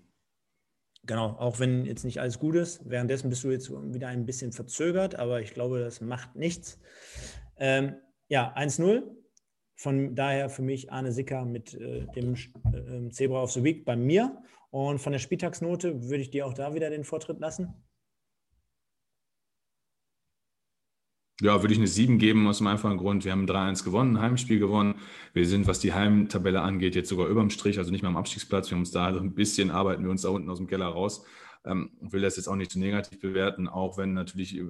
Genau, 1.07 1.31
auch 1.39 1.59
wenn 1.59 1.87
jetzt 1.87 2.05
nicht 2.05 2.21
alles 2.21 2.39
gut 2.39 2.57
ist. 2.57 2.89
Währenddessen 2.89 3.31
bist 3.31 3.43
du 3.43 3.51
jetzt 3.51 3.71
wieder 3.71 4.09
ein 4.09 4.27
bisschen 4.27 4.53
verzögert, 4.53 5.15
aber 5.15 5.41
ich 5.41 5.55
glaube, 5.55 5.81
das 5.81 6.01
macht 6.01 6.37
nichts. 6.37 6.79
Ähm, 7.59 7.97
ja, 8.29 8.55
1-0. 8.57 9.03
Von 9.77 10.15
daher 10.15 10.51
für 10.51 10.63
mich 10.63 10.93
Arne 10.93 11.11
Sicker 11.11 11.47
mit 11.47 11.75
äh, 11.75 12.07
dem 12.15 12.35
äh, 12.35 13.11
Zebra 13.11 13.43
of 13.43 13.53
the 13.53 13.65
Week 13.65 13.85
bei 13.87 13.97
mir. 13.97 14.43
Und 14.71 14.99
von 14.99 15.13
der 15.13 15.19
Spieltagsnote 15.19 16.03
würde 16.09 16.23
ich 16.23 16.31
dir 16.31 16.47
auch 16.47 16.55
da 16.55 16.75
wieder 16.75 16.91
den 16.91 17.05
Vortritt 17.05 17.41
lassen. 17.41 17.75
Ja, 21.41 21.63
würde 21.63 21.73
ich 21.73 21.81
eine 21.81 21.87
7 21.87 22.19
geben 22.19 22.47
aus 22.47 22.59
dem 22.59 22.67
einfachen 22.67 22.99
Grund. 22.99 23.25
Wir 23.25 23.33
haben 23.33 23.47
3-1 23.47 23.83
gewonnen, 23.83 24.17
ein 24.17 24.23
Heimspiel 24.23 24.59
gewonnen. 24.59 24.97
Wir 25.33 25.47
sind, 25.47 25.67
was 25.67 25.81
die 25.81 25.95
Heimtabelle 25.95 26.61
angeht, 26.61 26.95
jetzt 26.95 27.09
sogar 27.09 27.29
über 27.29 27.41
dem 27.41 27.49
Strich, 27.49 27.79
also 27.79 27.91
nicht 27.91 28.03
mehr 28.03 28.11
am 28.11 28.19
Abstiegsplatz. 28.19 28.69
Wir 28.69 28.75
haben 28.75 28.83
uns 28.83 28.91
da 28.91 29.07
also 29.07 29.21
ein 29.21 29.35
bisschen 29.35 29.71
arbeiten 29.71 30.05
wir 30.05 30.11
uns 30.11 30.23
da 30.23 30.29
unten 30.29 30.51
aus 30.51 30.59
dem 30.59 30.67
Keller 30.67 30.89
raus. 30.89 31.25
Ähm, 31.65 31.93
will 32.01 32.21
das 32.21 32.37
jetzt 32.37 32.47
auch 32.47 32.57
nicht 32.57 32.71
zu 32.71 32.79
negativ 32.79 33.21
bewerten, 33.21 33.69
auch 33.69 33.97
wenn 33.97 34.13
natürlich 34.13 34.57
äh, 34.57 34.67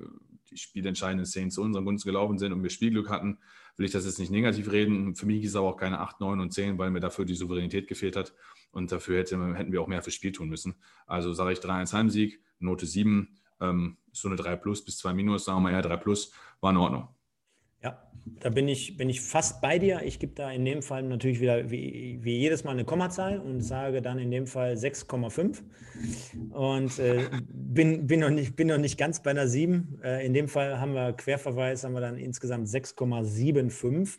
die 0.49 0.59
spielentscheidenden 0.59 1.27
Szenen 1.27 1.51
zu 1.51 1.63
unseren 1.63 1.85
Gunsten 1.85 2.09
gelaufen 2.09 2.39
sind 2.39 2.53
und 2.53 2.63
wir 2.63 2.71
Spielglück 2.71 3.11
hatten, 3.11 3.39
will 3.77 3.87
ich 3.87 3.93
das 3.93 4.05
jetzt 4.05 4.19
nicht 4.19 4.31
negativ 4.31 4.71
reden. 4.71 5.17
Für 5.17 5.27
mich 5.27 5.43
ist 5.43 5.51
es 5.51 5.57
aber 5.57 5.69
auch 5.69 5.77
keine 5.77 5.99
8, 6.01 6.21
9 6.21 6.39
und 6.39 6.53
10, 6.53 6.79
weil 6.79 6.91
mir 6.91 7.01
dafür 7.01 7.25
die 7.25 7.35
Souveränität 7.35 7.89
gefehlt 7.89 8.15
hat 8.15 8.33
und 8.71 8.93
dafür 8.93 9.19
hätte, 9.19 9.37
hätten 9.55 9.73
wir 9.73 9.83
auch 9.83 9.89
mehr 9.89 10.03
fürs 10.03 10.15
Spiel 10.15 10.33
tun 10.33 10.49
müssen. 10.49 10.77
Also 11.07 11.33
sage 11.33 11.53
ich 11.53 11.59
3-1 11.59 11.93
Heimsieg, 11.93 12.41
Note 12.59 12.87
7, 12.87 13.39
ähm, 13.61 13.97
so 14.13 14.29
eine 14.29 14.37
3 14.37 14.57
plus 14.57 14.85
bis 14.85 14.99
2 14.99 15.15
minus, 15.15 15.45
sagen 15.45 15.63
wir 15.63 15.71
eher 15.71 15.83
3 15.83 15.97
plus 15.97 16.33
war 16.61 16.71
in 16.71 16.77
Ordnung. 16.77 17.09
Ja, 17.83 18.11
da 18.41 18.51
bin 18.51 18.69
ich, 18.69 18.97
bin 18.97 19.09
ich 19.09 19.21
fast 19.21 19.61
bei 19.61 19.79
dir. 19.79 20.03
Ich 20.05 20.19
gebe 20.19 20.35
da 20.35 20.51
in 20.51 20.65
dem 20.65 20.83
Fall 20.83 21.03
natürlich 21.03 21.41
wieder 21.41 21.71
wie, 21.71 22.19
wie 22.23 22.39
jedes 22.39 22.65
Mal 22.65 22.73
eine 22.73 22.85
Kommazahl 22.85 23.39
und 23.41 23.63
sage 23.63 24.03
dann 24.03 24.19
in 24.19 24.31
dem 24.31 24.47
Fall 24.47 24.75
6,5 24.75 25.63
und 26.51 26.99
äh, 26.99 27.29
bin, 27.49 28.07
bin, 28.07 28.21
noch 28.21 28.31
nicht, 28.31 28.57
bin 28.57 28.69
noch 28.69 28.79
nicht 28.79 28.99
ganz 28.99 29.23
bei 29.23 29.31
einer 29.31 29.49
7. 29.49 30.01
Äh, 30.03 30.27
in 30.27 30.35
dem 30.35 30.49
Fall 30.49 30.81
haben 30.81 30.93
wir 30.93 31.13
Querverweis, 31.13 31.85
haben 31.85 31.95
wir 31.95 32.01
dann 32.01 32.19
insgesamt 32.19 32.69
6,75. 32.69 34.19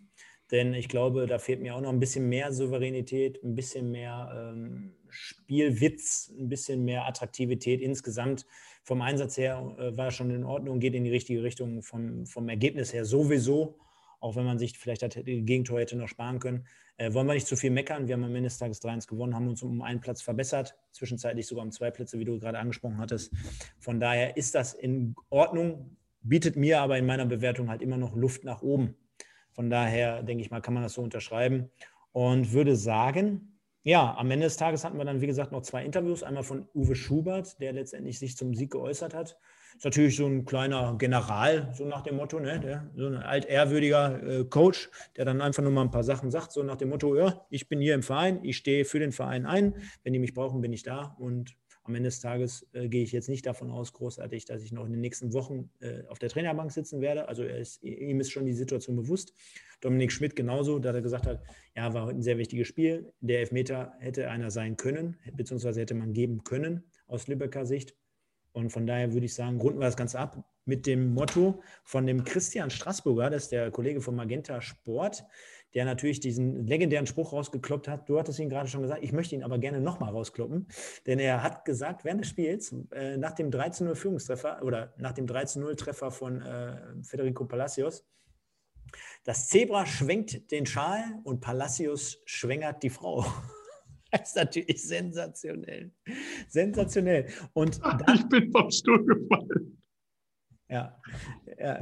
Denn 0.51 0.73
ich 0.73 0.89
glaube, 0.89 1.27
da 1.27 1.39
fehlt 1.39 1.61
mir 1.61 1.75
auch 1.75 1.81
noch 1.81 1.93
ein 1.93 1.99
bisschen 1.99 2.27
mehr 2.27 2.51
Souveränität, 2.51 3.41
ein 3.41 3.55
bisschen 3.55 3.89
mehr 3.89 4.51
ähm, 4.53 4.93
Spielwitz, 5.07 6.29
ein 6.37 6.49
bisschen 6.49 6.83
mehr 6.83 7.07
Attraktivität 7.07 7.79
insgesamt 7.81 8.45
vom 8.83 9.01
Einsatz 9.01 9.37
her 9.37 9.75
äh, 9.79 9.95
war 9.95 10.11
schon 10.11 10.31
in 10.31 10.43
Ordnung, 10.43 10.79
geht 10.79 10.95
in 10.95 11.03
die 11.03 11.11
richtige 11.11 11.43
Richtung 11.43 11.81
vom, 11.81 12.25
vom 12.25 12.49
Ergebnis 12.49 12.93
her 12.93 13.05
sowieso. 13.05 13.77
Auch 14.19 14.35
wenn 14.35 14.45
man 14.45 14.59
sich 14.59 14.77
vielleicht 14.77 15.01
das 15.01 15.15
Gegentor 15.15 15.79
hätte 15.79 15.95
noch 15.95 16.07
sparen 16.07 16.37
können. 16.39 16.65
Äh, 16.97 17.11
wollen 17.13 17.25
wir 17.25 17.33
nicht 17.33 17.47
zu 17.47 17.55
viel 17.55 17.71
meckern. 17.71 18.07
Wir 18.07 18.13
haben 18.13 18.23
am 18.23 18.35
Ende 18.35 18.49
des 18.49 18.59
Tages 18.59 18.79
3-1 18.83 19.07
gewonnen, 19.07 19.33
haben 19.33 19.47
uns 19.47 19.63
um 19.63 19.81
einen 19.81 19.99
Platz 19.99 20.21
verbessert, 20.21 20.77
zwischenzeitlich 20.91 21.47
sogar 21.47 21.65
um 21.65 21.71
zwei 21.71 21.89
Plätze, 21.89 22.19
wie 22.19 22.25
du 22.25 22.37
gerade 22.37 22.59
angesprochen 22.59 22.99
hattest. 22.99 23.33
Von 23.79 23.99
daher 23.99 24.37
ist 24.37 24.53
das 24.53 24.75
in 24.75 25.15
Ordnung, 25.31 25.97
bietet 26.21 26.55
mir 26.55 26.81
aber 26.81 26.99
in 26.99 27.07
meiner 27.07 27.25
Bewertung 27.25 27.69
halt 27.69 27.81
immer 27.81 27.97
noch 27.97 28.15
Luft 28.15 28.43
nach 28.43 28.61
oben. 28.61 28.95
Von 29.51 29.71
daher 29.71 30.21
denke 30.21 30.43
ich 30.43 30.51
mal, 30.51 30.61
kann 30.61 30.75
man 30.75 30.83
das 30.83 30.93
so 30.93 31.01
unterschreiben 31.01 31.71
und 32.11 32.53
würde 32.53 32.75
sagen, 32.75 33.50
ja, 33.83 34.15
am 34.15 34.29
Ende 34.29 34.45
des 34.45 34.57
Tages 34.57 34.83
hatten 34.83 34.97
wir 34.97 35.05
dann, 35.05 35.21
wie 35.21 35.27
gesagt, 35.27 35.51
noch 35.51 35.61
zwei 35.61 35.83
Interviews. 35.83 36.23
Einmal 36.23 36.43
von 36.43 36.67
Uwe 36.75 36.95
Schubert, 36.95 37.59
der 37.59 37.73
letztendlich 37.73 38.19
sich 38.19 38.37
zum 38.37 38.53
Sieg 38.53 38.71
geäußert 38.71 39.13
hat. 39.13 39.37
Ist 39.75 39.85
natürlich 39.85 40.15
so 40.17 40.27
ein 40.27 40.45
kleiner 40.45 40.95
General, 40.99 41.71
so 41.73 41.85
nach 41.85 42.01
dem 42.01 42.17
Motto, 42.17 42.39
ne? 42.39 42.59
Der, 42.59 42.91
so 42.95 43.07
ein 43.07 43.17
altehrwürdiger 43.17 44.21
äh, 44.23 44.45
Coach, 44.45 44.89
der 45.15 45.25
dann 45.25 45.41
einfach 45.41 45.63
nur 45.63 45.71
mal 45.71 45.81
ein 45.81 45.91
paar 45.91 46.03
Sachen 46.03 46.29
sagt, 46.29 46.51
so 46.51 46.61
nach 46.61 46.75
dem 46.75 46.89
Motto, 46.89 47.15
ja, 47.15 47.45
ich 47.49 47.69
bin 47.69 47.79
hier 47.79 47.95
im 47.95 48.03
Verein, 48.03 48.43
ich 48.43 48.57
stehe 48.57 48.85
für 48.85 48.99
den 48.99 49.11
Verein 49.11 49.45
ein. 49.45 49.75
Wenn 50.03 50.13
die 50.13 50.19
mich 50.19 50.33
brauchen, 50.33 50.61
bin 50.61 50.73
ich 50.73 50.83
da. 50.83 51.15
Und 51.17 51.55
am 51.83 51.95
Ende 51.95 52.07
des 52.07 52.19
Tages 52.19 52.67
äh, 52.73 52.87
gehe 52.87 53.03
ich 53.03 53.11
jetzt 53.11 53.29
nicht 53.29 53.45
davon 53.45 53.71
aus, 53.71 53.93
großartig, 53.93 54.45
dass 54.45 54.61
ich 54.61 54.71
noch 54.71 54.85
in 54.85 54.91
den 54.91 55.01
nächsten 55.01 55.33
Wochen 55.33 55.69
äh, 55.79 56.05
auf 56.07 56.19
der 56.19 56.29
Trainerbank 56.29 56.71
sitzen 56.71 57.01
werde. 57.01 57.27
Also 57.27 57.43
ist, 57.43 57.83
ihm 57.83 58.19
ist 58.19 58.31
schon 58.31 58.45
die 58.45 58.53
Situation 58.53 58.95
bewusst. 58.95 59.33
Dominik 59.81 60.11
Schmidt 60.11 60.35
genauso, 60.35 60.79
da 60.79 60.93
er 60.93 61.01
gesagt 61.01 61.25
hat, 61.25 61.43
ja, 61.75 61.93
war 61.93 62.05
heute 62.05 62.19
ein 62.19 62.21
sehr 62.21 62.37
wichtiges 62.37 62.67
Spiel. 62.67 63.11
Der 63.19 63.39
Elfmeter 63.39 63.93
hätte 63.99 64.29
einer 64.29 64.51
sein 64.51 64.77
können, 64.77 65.17
beziehungsweise 65.35 65.81
hätte 65.81 65.95
man 65.95 66.13
geben 66.13 66.43
können 66.43 66.83
aus 67.07 67.27
Lübecker 67.27 67.65
Sicht. 67.65 67.95
Und 68.51 68.71
von 68.71 68.85
daher 68.85 69.13
würde 69.13 69.25
ich 69.25 69.33
sagen, 69.33 69.59
runden 69.59 69.79
wir 69.79 69.85
das 69.85 69.97
Ganze 69.97 70.19
ab 70.19 70.50
mit 70.65 70.85
dem 70.85 71.13
Motto 71.13 71.61
von 71.83 72.05
dem 72.05 72.23
Christian 72.23 72.69
Straßburger, 72.69 73.29
das 73.29 73.43
ist 73.43 73.51
der 73.51 73.71
Kollege 73.71 74.01
von 74.01 74.15
Magenta 74.15 74.61
Sport, 74.61 75.23
der 75.73 75.85
natürlich 75.85 76.19
diesen 76.19 76.65
legendären 76.67 77.07
Spruch 77.07 77.33
rausgekloppt 77.33 77.87
hat. 77.87 78.09
Du 78.09 78.19
hattest 78.19 78.39
ihn 78.39 78.49
gerade 78.49 78.67
schon 78.67 78.81
gesagt, 78.81 79.03
ich 79.03 79.13
möchte 79.13 79.35
ihn 79.35 79.43
aber 79.43 79.57
gerne 79.57 79.79
nochmal 79.79 80.11
rauskloppen, 80.11 80.67
denn 81.05 81.19
er 81.19 81.43
hat 81.43 81.65
gesagt, 81.65 82.03
während 82.03 82.21
des 82.21 82.29
Spiels, 82.29 82.75
äh, 82.91 83.17
nach 83.17 83.33
dem 83.33 83.51
13-0 83.51 83.95
Führungstreffer 83.95 84.61
oder 84.63 84.93
nach 84.97 85.13
dem 85.13 85.25
13-0 85.25 85.75
Treffer 85.77 86.11
von 86.11 86.41
äh, 86.41 86.77
Federico 87.03 87.45
Palacios, 87.45 88.05
das 89.23 89.47
Zebra 89.47 89.85
schwenkt 89.85 90.51
den 90.51 90.65
Schal 90.65 91.03
und 91.23 91.39
Palacios 91.41 92.21
schwängert 92.25 92.83
die 92.83 92.89
Frau. 92.89 93.25
Das 94.13 94.27
ist 94.27 94.35
natürlich 94.35 94.85
sensationell. 94.85 95.93
Sensationell. 96.49 97.27
Und 97.53 97.81
dann, 97.81 98.03
ich 98.13 98.27
bin 98.27 98.51
vom 98.51 98.69
Stuhl 98.69 99.05
gefallen. 99.05 99.80
Ja, 100.71 100.97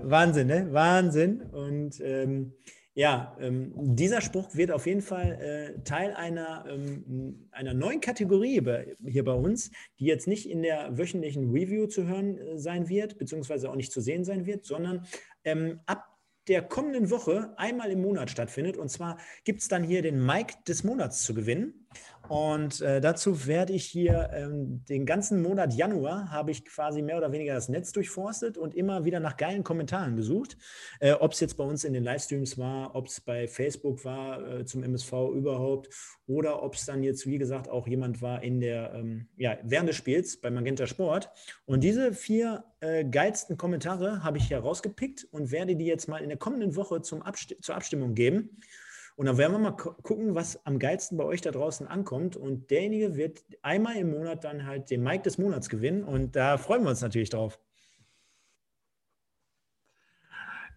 Wahnsinn, 0.02 0.48
ne? 0.48 0.68
Wahnsinn. 0.74 1.42
Und 1.42 2.02
ähm, 2.02 2.54
ja, 2.96 3.38
ähm, 3.40 3.72
dieser 3.76 4.20
Spruch 4.20 4.56
wird 4.56 4.72
auf 4.72 4.88
jeden 4.88 5.02
Fall 5.02 5.40
äh, 5.40 5.84
Teil 5.84 6.12
einer, 6.14 6.66
ähm, 6.68 7.48
einer 7.52 7.76
neuen 7.76 8.02
Kategorie 8.02 8.62
bei, 8.62 8.96
hier 9.06 9.24
bei 9.24 9.34
uns, 9.34 9.70
die 10.00 10.06
jetzt 10.06 10.28
nicht 10.28 10.50
in 10.50 10.64
der 10.64 10.98
wöchentlichen 10.98 11.52
Review 11.52 11.86
zu 11.86 12.08
hören 12.08 12.40
äh, 12.40 12.58
sein 12.58 12.90
wird, 12.90 13.20
beziehungsweise 13.20 13.70
auch 13.70 13.76
nicht 13.76 13.92
zu 13.92 14.02
sehen 14.02 14.26
sein 14.26 14.48
wird, 14.48 14.66
sondern 14.66 15.06
ähm, 15.44 15.80
ab 15.86 16.04
der 16.48 16.64
kommenden 16.64 17.12
Woche 17.12 17.54
einmal 17.58 17.92
im 17.92 18.02
Monat 18.02 18.32
stattfindet. 18.32 18.76
Und 18.76 18.90
zwar 18.90 19.20
gibt 19.44 19.62
es 19.62 19.68
dann 19.68 19.84
hier 19.84 20.02
den 20.02 20.26
Mike 20.26 20.56
des 20.68 20.84
Monats 20.84 21.22
zu 21.24 21.36
gewinnen. 21.36 21.79
Und 22.30 22.80
äh, 22.82 23.02
dazu 23.02 23.48
werde 23.48 23.74
ich 23.74 23.86
hier 23.86 24.30
ähm, 24.34 24.86
den 24.88 25.08
ganzen 25.08 25.42
Monat 25.42 25.74
Januar 25.74 26.30
habe 26.30 26.52
ich 26.52 26.64
quasi 26.64 27.02
mehr 27.02 27.18
oder 27.18 27.32
weniger 27.32 27.56
das 27.56 27.70
Netz 27.70 27.92
durchforstet 27.92 28.56
und 28.56 28.76
immer 28.76 29.04
wieder 29.04 29.20
nach 29.20 29.36
geilen 29.36 29.64
Kommentaren 29.64 30.16
gesucht. 30.16 30.56
Äh, 31.00 31.14
ob 31.14 31.34
es 31.34 31.40
jetzt 31.40 31.58
bei 31.58 31.64
uns 31.64 31.84
in 31.84 31.94
den 31.94 32.04
Livestreams 32.04 32.60
war, 32.60 32.96
ob 32.96 33.08
es 33.08 33.20
bei 33.20 33.48
Facebook 33.48 34.06
war 34.06 34.60
äh, 34.60 34.66
zum 34.66 34.84
MSV 34.84 35.12
überhaupt 35.34 35.90
oder 36.28 36.62
ob 36.62 36.76
es 36.76 36.86
dann 36.86 37.02
jetzt, 37.02 37.26
wie 37.26 37.40
gesagt, 37.40 37.68
auch 37.68 37.88
jemand 37.88 38.22
war 38.22 38.44
in 38.44 38.62
der, 38.62 38.94
ähm, 38.94 39.28
ja, 39.36 39.58
während 39.64 39.90
des 39.90 39.96
Spiels 39.96 40.40
bei 40.40 40.52
Magenta 40.52 40.86
Sport. 40.86 41.32
Und 41.66 41.84
diese 41.84 42.14
vier 42.14 42.64
äh, 42.80 43.06
geilsten 43.06 43.58
Kommentare 43.58 44.24
habe 44.24 44.38
ich 44.38 44.48
hier 44.48 44.60
rausgepickt 44.60 45.28
und 45.32 45.52
werde 45.52 45.76
die 45.76 45.86
jetzt 45.86 46.08
mal 46.08 46.20
in 46.20 46.30
der 46.30 46.38
kommenden 46.38 46.76
Woche 46.76 47.02
zum 47.02 47.24
Abst 47.24 47.56
zur 47.62 47.76
Abstimmung 47.76 48.14
geben. 48.14 48.60
Und 49.20 49.26
dann 49.26 49.38
werden 49.38 49.52
wir 49.52 49.60
mal 49.60 49.72
gucken, 49.72 50.34
was 50.34 50.66
am 50.66 50.80
geilsten 50.80 51.18
bei 51.18 51.26
euch 51.26 51.42
da 51.42 51.52
draußen 51.52 51.86
ankommt. 51.86 52.38
Und 52.38 52.72
derjenige 52.72 53.18
wird 53.18 53.44
einmal 53.62 53.98
im 53.98 54.12
Monat 54.12 54.46
dann 54.46 54.66
halt 54.66 54.90
den 54.90 55.04
Mike 55.04 55.24
des 55.24 55.38
Monats 55.38 55.68
gewinnen. 55.68 56.06
Und 56.06 56.38
da 56.38 56.58
freuen 56.58 56.84
wir 56.84 56.90
uns 56.92 57.02
natürlich 57.02 57.30
drauf. 57.30 57.60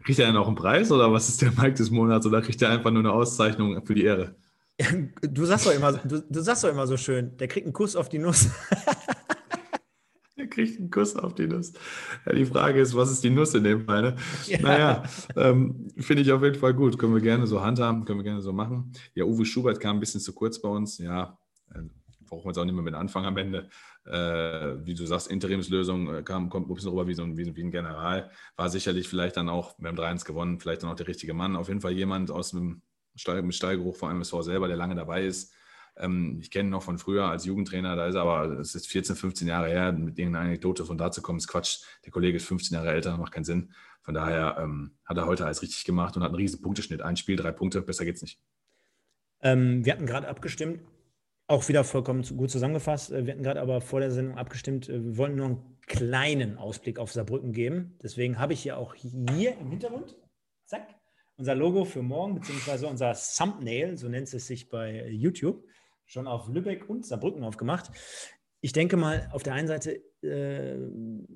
Kriegt 0.03 0.19
er 0.19 0.27
dann 0.27 0.37
auch 0.39 0.49
einen 0.49 0.57
Preis 0.57 0.91
oder 0.91 1.13
was 1.13 1.29
ist 1.29 1.41
der 1.41 1.53
Mike 1.53 1.75
des 1.75 1.93
Monats? 1.93 2.27
Oder 2.27 2.43
kriegt 2.43 2.61
er 2.61 2.71
einfach 2.71 2.91
nur 2.91 3.03
eine 3.05 3.13
Auszeichnung 3.13 3.87
für 3.87 3.95
die 3.95 4.03
Ehre? 4.03 4.35
Du 5.21 5.45
sagst 5.45 5.65
doch 5.67 5.73
immer, 5.73 5.93
du, 5.93 6.21
du 6.29 6.41
sagst 6.41 6.65
doch 6.65 6.69
immer 6.69 6.89
so 6.89 6.97
schön, 6.97 7.37
der 7.37 7.47
kriegt 7.47 7.67
einen 7.67 7.73
Kuss 7.73 7.95
auf 7.95 8.09
die 8.09 8.19
Nuss. 8.19 8.49
Kriegt 10.53 10.79
einen 10.79 10.91
Kuss 10.91 11.17
auf 11.17 11.35
die 11.35 11.47
Nuss. 11.47 11.73
Ja, 12.27 12.35
die 12.35 12.45
Frage 12.45 12.81
ist, 12.81 12.95
was 12.95 13.11
ist 13.11 13.25
die 13.25 13.31
Nuss 13.31 13.55
in 13.55 13.65
dem 13.65 13.87
Fall? 13.87 14.03
Ne? 14.03 14.17
Ja. 14.47 14.59
Naja, 14.61 15.03
ähm, 15.35 15.89
finde 15.97 16.23
ich 16.23 16.31
auf 16.31 16.43
jeden 16.43 16.59
Fall 16.59 16.75
gut. 16.75 16.99
Können 16.99 17.15
wir 17.15 17.23
gerne 17.23 17.47
so 17.47 17.63
handhaben, 17.63 18.05
können 18.05 18.19
wir 18.19 18.25
gerne 18.25 18.43
so 18.43 18.53
machen. 18.53 18.93
Ja, 19.15 19.25
Uwe 19.25 19.47
Schubert 19.47 19.81
kam 19.81 19.97
ein 19.97 20.01
bisschen 20.01 20.21
zu 20.21 20.35
kurz 20.35 20.61
bei 20.61 20.69
uns. 20.69 20.99
Ja, 20.99 21.39
äh, 21.75 21.79
brauchen 22.29 22.45
wir 22.45 22.51
jetzt 22.51 22.59
auch 22.59 22.67
nicht 22.67 22.75
mehr 22.75 22.83
mit 22.83 22.95
Anfang 22.95 23.25
am 23.25 23.39
Ende. 23.39 23.71
Äh, 24.05 24.85
wie 24.85 24.95
du 24.95 25.07
sagst, 25.07 25.29
Interimslösung 25.31 26.15
äh, 26.15 26.23
kam, 26.23 26.51
kommt 26.51 26.69
ein 26.69 26.75
bisschen 26.75 26.91
rüber 26.91 27.07
wie, 27.07 27.15
so 27.15 27.23
ein, 27.23 27.39
wie, 27.39 27.57
wie 27.57 27.63
ein 27.63 27.71
General. 27.71 28.31
War 28.57 28.69
sicherlich 28.69 29.09
vielleicht 29.09 29.39
dann 29.39 29.49
auch, 29.49 29.75
wir 29.79 29.89
haben 29.89 29.99
3-1 29.99 30.27
gewonnen, 30.27 30.61
vielleicht 30.61 30.83
dann 30.83 30.91
auch 30.91 30.97
der 30.97 31.09
richtige 31.09 31.33
Mann. 31.33 31.57
Auf 31.57 31.69
jeden 31.69 31.81
Fall 31.81 31.93
jemand 31.93 32.31
aus 32.31 32.51
dem 32.51 32.83
Stall, 33.15 33.43
mit 33.43 33.55
Stallgeruch 33.55 33.97
vor 33.97 34.09
allem 34.09 34.19
MSV 34.19 34.43
selber, 34.43 34.69
der 34.69 34.77
lange 34.77 34.97
dabei 34.97 35.25
ist 35.25 35.55
ähm, 35.97 36.39
ich 36.41 36.51
kenne 36.51 36.69
ihn 36.69 36.71
noch 36.71 36.83
von 36.83 36.99
früher 36.99 37.27
als 37.27 37.45
Jugendtrainer, 37.45 37.97
da 37.97 38.07
ist 38.07 38.17
aber, 38.17 38.59
es 38.59 38.75
ist 38.75 38.89
14, 38.89 39.17
15 39.17 39.49
Jahre 39.49 39.69
her, 39.69 39.93
mit 39.93 40.19
irgendeiner 40.19 40.47
Anekdote 40.47 40.85
von 40.85 40.99
da 40.99 41.11
zu 41.11 41.23
kommen, 41.23 41.39
ist 41.39 41.49
Quatsch. 41.49 41.81
Der 42.05 42.13
Kollege 42.13 42.37
ist 42.37 42.47
15 42.47 42.75
Jahre 42.75 42.91
älter, 42.91 43.17
macht 43.17 43.33
keinen 43.33 43.45
Sinn. 43.45 43.73
Von 44.01 44.15
daher 44.15 44.57
ähm, 44.59 44.97
hat 45.05 45.17
er 45.17 45.27
heute 45.27 45.45
alles 45.45 45.63
richtig 45.63 45.85
gemacht 45.85 46.17
und 46.17 46.23
hat 46.23 46.31
einen 46.31 46.37
riesen 46.37 46.61
Punkteschnitt. 46.61 47.03
Ein 47.03 47.17
Spiel, 47.17 47.37
drei 47.37 47.53
Punkte, 47.53 47.83
besser 47.83 48.05
geht's 48.05 48.23
nicht. 48.23 48.41
Ähm, 49.43 49.85
wir 49.85 49.93
hatten 49.93 50.07
gerade 50.07 50.29
abgestimmt, 50.29 50.81
auch 51.47 51.69
wieder 51.69 51.85
vollkommen 51.85 52.23
gut 52.37 52.51
zusammengefasst. 52.51 53.13
Äh, 53.13 53.27
wir 53.27 53.35
hatten 53.35 53.43
gerade 53.43 53.61
aber 53.61 53.81
vor 53.81 54.01
der 54.01 54.11
Sendung 54.11 54.39
abgestimmt, 54.39 54.89
äh, 54.89 55.05
wir 55.05 55.17
wollen 55.19 55.37
nur 55.37 55.47
einen 55.47 55.79
kleinen 55.87 56.57
Ausblick 56.59 56.99
auf 56.99 57.13
Saarbrücken 57.13 57.53
geben. 57.53 57.99
Deswegen 58.03 58.39
habe 58.39 58.55
ich 58.55 58.65
ja 58.65 58.77
auch 58.77 58.95
hier 58.95 59.59
im 59.59 59.71
Hintergrund, 59.71 60.17
zack, 60.65 60.89
unser 61.37 61.55
Logo 61.55 61.85
für 61.85 62.03
morgen, 62.03 62.37
beziehungsweise 62.37 62.87
unser 62.87 63.15
Thumbnail, 63.15 63.97
so 63.97 64.09
nennt 64.09 64.33
es 64.33 64.47
sich 64.47 64.69
bei 64.69 65.09
YouTube 65.09 65.65
schon 66.13 66.27
auf 66.27 66.49
Lübeck 66.49 66.89
und 66.89 67.07
Saarbrücken 67.07 67.43
aufgemacht. 67.43 67.91
ich 68.61 68.73
denke 68.73 68.97
mal, 68.97 69.29
auf 69.33 69.43
der 69.43 69.55
einen 69.55 69.67
Seite 69.67 70.03
äh, 70.23 70.79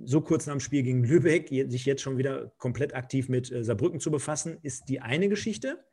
so 0.05 0.20
kurz 0.20 0.47
nach 0.47 0.55
dem 0.55 0.61
Spiel 0.61 0.85
gegen 0.85 1.03
Lübeck, 1.03 1.49
sich 1.49 1.85
jetzt 1.87 2.03
schon 2.03 2.18
wieder 2.18 2.53
komplett 2.59 2.95
aktiv 2.95 3.29
mit 3.29 3.51
äh, 3.51 3.64
Saarbrücken 3.64 3.99
zu 3.99 4.11
befassen, 4.11 4.59
ist 4.62 4.89
die 4.89 5.01
eine 5.01 5.29
Geschichte. 5.29 5.85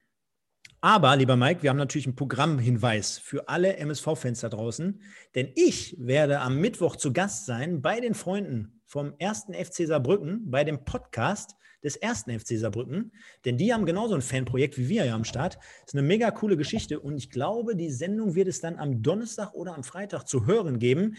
Aber, 0.82 1.16
lieber 1.16 1.38
Mike, 1.38 1.64
wir 1.64 1.70
haben 1.70 1.78
natürlich 1.78 2.06
einen 2.06 2.16
Programmhinweis 2.16 3.18
für 3.18 3.48
alle 3.48 3.78
MSV-Fans 3.78 4.42
da 4.42 4.50
draußen, 4.50 5.02
denn 5.34 5.52
ich 5.56 5.96
werde 5.98 6.42
am 6.42 6.60
Mittwoch 6.60 6.98
zu 6.98 7.14
Gast 7.14 7.46
sein 7.46 7.82
bei 7.82 8.00
den 8.00 8.14
Freunden 8.14 8.82
vom 8.86 9.14
ersten 9.18 9.54
FC 9.54 9.88
Saarbrücken, 9.88 10.52
bei 10.52 10.66
dem 10.66 10.84
Podcast 10.84 11.56
des 11.84 11.96
ersten 11.96 12.38
FC 12.38 12.58
Saarbrücken, 12.58 13.12
denn 13.46 13.58
die 13.58 13.74
haben 13.74 13.86
genauso 13.86 14.16
ein 14.16 14.22
Fanprojekt 14.22 14.78
wie 14.78 14.90
wir 14.90 15.06
ja 15.06 15.16
am 15.16 15.26
Start. 15.26 15.56
Das 15.56 15.94
ist 15.94 15.96
eine 15.96 16.08
mega 16.08 16.32
coole 16.32 16.58
Geschichte 16.58 17.00
und 17.00 17.18
ich 17.18 17.30
glaube, 17.30 17.76
die 17.76 17.92
Sendung 17.92 18.36
wird 18.36 18.48
es 18.48 18.62
dann 18.62 18.78
am 18.78 19.04
Donnerstag 19.04 19.54
oder 19.54 19.76
am 19.76 19.84
Freitag 19.84 20.28
zu 20.28 20.46
hören 20.46 20.80
geben, 20.80 21.16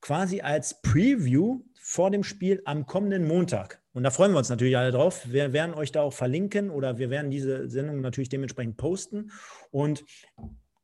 quasi 0.00 0.40
als 0.40 0.80
Preview 0.82 1.62
vor 1.80 2.10
dem 2.10 2.24
Spiel 2.24 2.62
am 2.64 2.86
kommenden 2.86 3.26
Montag. 3.26 3.80
Und 3.92 4.02
da 4.02 4.10
freuen 4.10 4.32
wir 4.32 4.38
uns 4.38 4.50
natürlich 4.50 4.76
alle 4.76 4.90
drauf. 4.90 5.22
Wir 5.30 5.52
werden 5.52 5.74
euch 5.74 5.92
da 5.92 6.02
auch 6.02 6.12
verlinken 6.12 6.70
oder 6.70 6.98
wir 6.98 7.10
werden 7.10 7.30
diese 7.30 7.70
Sendung 7.70 8.00
natürlich 8.00 8.28
dementsprechend 8.28 8.76
posten. 8.76 9.30
Und 9.70 10.04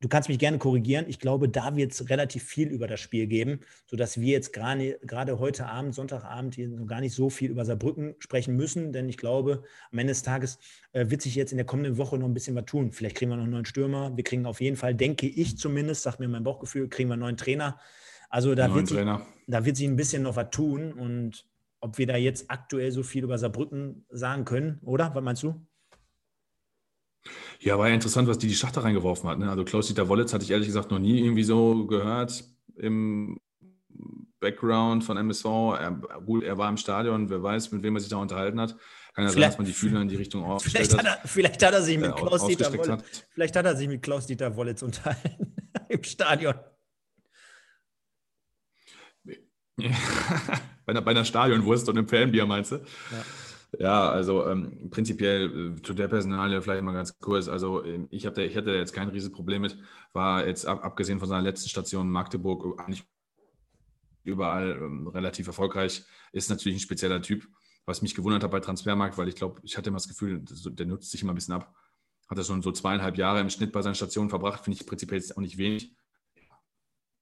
Du 0.02 0.08
kannst 0.08 0.28
mich 0.28 0.40
gerne 0.40 0.58
korrigieren. 0.58 1.04
Ich 1.06 1.20
glaube, 1.20 1.48
da 1.48 1.76
wird 1.76 1.92
es 1.92 2.10
relativ 2.10 2.42
viel 2.42 2.68
über 2.68 2.88
das 2.88 2.98
Spiel 2.98 3.28
geben, 3.28 3.60
sodass 3.86 4.20
wir 4.20 4.32
jetzt 4.32 4.52
gerade 4.52 5.38
heute 5.38 5.66
Abend, 5.66 5.94
Sonntagabend, 5.94 6.56
hier 6.56 6.68
gar 6.86 7.00
nicht 7.00 7.14
so 7.14 7.30
viel 7.30 7.52
über 7.52 7.64
Saarbrücken 7.64 8.16
sprechen 8.18 8.56
müssen, 8.56 8.92
denn 8.92 9.08
ich 9.08 9.16
glaube, 9.16 9.62
am 9.92 9.98
Ende 9.98 10.10
des 10.10 10.24
Tages 10.24 10.58
äh, 10.90 11.08
wird 11.08 11.22
sich 11.22 11.36
jetzt 11.36 11.52
in 11.52 11.56
der 11.56 11.66
kommenden 11.66 11.98
Woche 11.98 12.18
noch 12.18 12.26
ein 12.26 12.34
bisschen 12.34 12.56
was 12.56 12.64
tun. 12.64 12.90
Vielleicht 12.90 13.16
kriegen 13.16 13.30
wir 13.30 13.36
noch 13.36 13.44
einen 13.44 13.52
neuen 13.52 13.64
Stürmer. 13.64 14.16
Wir 14.16 14.24
kriegen 14.24 14.44
auf 14.44 14.60
jeden 14.60 14.76
Fall, 14.76 14.92
denke 14.92 15.28
ich 15.28 15.56
zumindest, 15.56 16.02
sagt 16.02 16.18
mir 16.18 16.26
mein 16.26 16.42
Bauchgefühl, 16.42 16.88
kriegen 16.88 17.08
wir 17.08 17.14
einen 17.14 17.22
neuen 17.22 17.36
Trainer. 17.36 17.78
Also 18.28 18.56
da, 18.56 18.74
wird 18.74 18.88
sich, 18.88 18.98
da 19.46 19.64
wird 19.64 19.76
sich 19.76 19.86
ein 19.86 19.94
bisschen 19.94 20.24
noch 20.24 20.34
was 20.34 20.50
tun 20.50 20.92
und 20.92 21.46
ob 21.80 21.98
wir 21.98 22.08
da 22.08 22.16
jetzt 22.16 22.50
aktuell 22.50 22.90
so 22.90 23.04
viel 23.04 23.22
über 23.22 23.38
Saarbrücken 23.38 24.04
sagen 24.10 24.44
können, 24.44 24.80
oder? 24.82 25.14
Was 25.14 25.22
meinst 25.22 25.44
du? 25.44 25.64
Ja, 27.62 27.78
war 27.78 27.88
ja 27.88 27.94
interessant, 27.94 28.26
was 28.26 28.38
die 28.38 28.48
die 28.48 28.56
Schachter 28.56 28.82
reingeworfen 28.82 29.30
hat. 29.30 29.38
Ne? 29.38 29.48
Also 29.48 29.64
Klaus-Dieter 29.64 30.08
Wollitz 30.08 30.32
hatte 30.32 30.44
ich 30.44 30.50
ehrlich 30.50 30.66
gesagt 30.66 30.90
noch 30.90 30.98
nie 30.98 31.20
irgendwie 31.20 31.44
so 31.44 31.86
gehört 31.86 32.44
im 32.76 33.38
Background 34.40 35.04
von 35.04 35.16
MSV. 35.16 35.44
Er, 35.44 35.92
gut, 36.26 36.42
er 36.42 36.58
war 36.58 36.68
im 36.68 36.76
Stadion, 36.76 37.30
wer 37.30 37.40
weiß, 37.40 37.70
mit 37.70 37.84
wem 37.84 37.94
er 37.94 38.00
sich 38.00 38.10
da 38.10 38.16
unterhalten 38.16 38.60
hat. 38.60 38.76
Kann 39.14 39.24
ja 39.24 39.30
sein, 39.30 39.42
dass 39.42 39.58
man 39.58 39.66
die 39.66 39.72
Fühler 39.72 40.00
in 40.00 40.08
die 40.08 40.16
Richtung 40.16 40.42
aufgestellt 40.50 40.88
vielleicht 40.88 41.08
hat. 41.08 41.20
Er, 41.22 41.28
vielleicht 41.28 41.64
hat 41.64 41.72
er 41.72 41.82
sich 41.82 41.98
mit 41.98 42.10
äh, 42.10 42.14
Klaus-Dieter 42.14 42.72
Wollitz, 42.72 43.24
vielleicht 43.30 43.54
hat 43.54 43.64
er 43.64 43.76
sich 43.76 43.86
mit 43.86 44.02
Klaus-Dieter 44.02 44.56
Wollitz 44.56 44.82
unterhalten 44.82 45.54
im 45.88 46.02
Stadion. 46.02 46.54
bei, 49.76 49.90
einer, 50.86 51.00
bei 51.00 51.12
einer 51.12 51.24
Stadionwurst 51.24 51.88
und 51.88 51.96
einem 51.96 52.08
Fanbier, 52.08 52.44
meinst 52.44 52.72
du? 52.72 52.76
Ja. 52.76 53.24
Ja, 53.78 54.10
also 54.10 54.46
ähm, 54.46 54.90
prinzipiell 54.90 55.76
äh, 55.78 55.82
zu 55.82 55.94
der 55.94 56.08
Personalie 56.08 56.60
vielleicht 56.60 56.82
mal 56.82 56.92
ganz 56.92 57.18
kurz. 57.18 57.48
Also 57.48 57.82
ähm, 57.84 58.06
ich, 58.10 58.26
hab 58.26 58.34
da, 58.34 58.42
ich 58.42 58.56
hatte 58.56 58.72
jetzt 58.72 58.92
kein 58.92 59.08
Riesenproblem 59.08 59.62
mit, 59.62 59.78
war 60.12 60.46
jetzt 60.46 60.66
ab, 60.66 60.84
abgesehen 60.84 61.18
von 61.18 61.28
seiner 61.28 61.42
letzten 61.42 61.70
Station 61.70 62.10
Magdeburg 62.10 62.78
eigentlich 62.80 63.04
überall 64.24 64.72
ähm, 64.72 65.06
relativ 65.08 65.46
erfolgreich. 65.46 66.04
Ist 66.32 66.50
natürlich 66.50 66.76
ein 66.76 66.80
spezieller 66.80 67.22
Typ, 67.22 67.48
was 67.86 68.02
mich 68.02 68.14
gewundert 68.14 68.44
hat 68.44 68.50
bei 68.50 68.60
Transfermarkt, 68.60 69.16
weil 69.16 69.28
ich 69.28 69.36
glaube, 69.36 69.60
ich 69.64 69.76
hatte 69.78 69.88
immer 69.88 69.96
das 69.96 70.08
Gefühl, 70.08 70.42
der 70.44 70.86
nutzt 70.86 71.10
sich 71.10 71.22
immer 71.22 71.32
ein 71.32 71.36
bisschen 71.36 71.54
ab. 71.54 71.74
Hat 72.28 72.38
er 72.38 72.44
schon 72.44 72.62
so 72.62 72.72
zweieinhalb 72.72 73.16
Jahre 73.16 73.40
im 73.40 73.50
Schnitt 73.50 73.72
bei 73.72 73.82
seinen 73.82 73.94
Stationen 73.94 74.28
verbracht, 74.30 74.64
finde 74.64 74.78
ich 74.80 74.86
prinzipiell 74.86 75.20
jetzt 75.20 75.36
auch 75.36 75.40
nicht 75.40 75.56
wenig. 75.58 75.96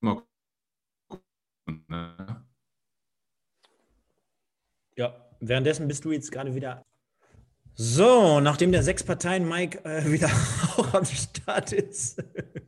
Mal 0.01 0.22
gucken, 1.09 1.84
ne? 1.88 2.44
Ja, 4.96 5.29
währenddessen 5.41 5.88
bist 5.88 6.05
du 6.05 6.12
jetzt 6.12 6.30
gerade 6.30 6.55
wieder. 6.55 6.84
So, 7.74 8.41
nachdem 8.41 8.72
der 8.72 8.82
sechs 8.82 9.03
Parteien 9.03 9.49
Mike 9.49 9.84
äh, 9.84 10.05
wieder 10.12 10.28
auch 10.76 10.93
am 10.93 11.05
Start 11.05 11.72
ist. 11.72 12.22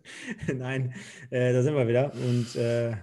Nein, 0.54 0.94
äh, 1.30 1.52
da 1.52 1.62
sind 1.62 1.74
wir 1.74 1.86
wieder. 1.86 2.12
Und 2.14 2.56
äh, 2.56 2.94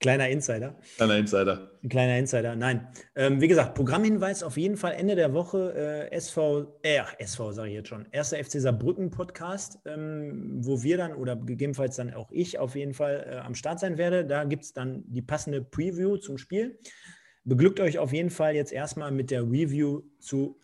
kleiner 0.00 0.28
Insider. 0.28 0.76
Kleiner 0.96 1.18
Insider. 1.18 1.70
Ein 1.84 1.88
kleiner 1.88 2.18
Insider. 2.18 2.56
Nein. 2.56 2.88
Ähm, 3.14 3.40
wie 3.40 3.48
gesagt, 3.48 3.74
Programmhinweis 3.74 4.42
auf 4.42 4.56
jeden 4.56 4.76
Fall 4.76 4.94
Ende 4.94 5.14
der 5.14 5.34
Woche. 5.34 6.08
Äh, 6.10 6.16
SV, 6.16 6.80
äh, 6.82 7.02
SV 7.18 7.52
sage 7.52 7.68
ich 7.68 7.74
jetzt 7.74 7.88
schon. 7.88 8.08
Erster 8.10 8.42
FC 8.42 8.60
Saarbrücken 8.60 9.10
Podcast, 9.10 9.78
ähm, 9.86 10.58
wo 10.64 10.82
wir 10.82 10.96
dann 10.96 11.14
oder 11.14 11.36
gegebenenfalls 11.36 11.94
dann 11.94 12.12
auch 12.12 12.30
ich 12.32 12.58
auf 12.58 12.74
jeden 12.74 12.94
Fall 12.94 13.24
äh, 13.30 13.36
am 13.38 13.54
Start 13.54 13.78
sein 13.78 13.98
werde. 13.98 14.26
Da 14.26 14.42
gibt 14.44 14.64
es 14.64 14.72
dann 14.72 15.04
die 15.06 15.22
passende 15.22 15.62
Preview 15.62 16.16
zum 16.16 16.38
Spiel. 16.38 16.76
Beglückt 17.44 17.80
euch 17.80 17.98
auf 17.98 18.12
jeden 18.12 18.30
Fall 18.30 18.54
jetzt 18.54 18.72
erstmal 18.72 19.10
mit 19.10 19.30
der 19.30 19.42
Review 19.42 20.02
zu, 20.20 20.60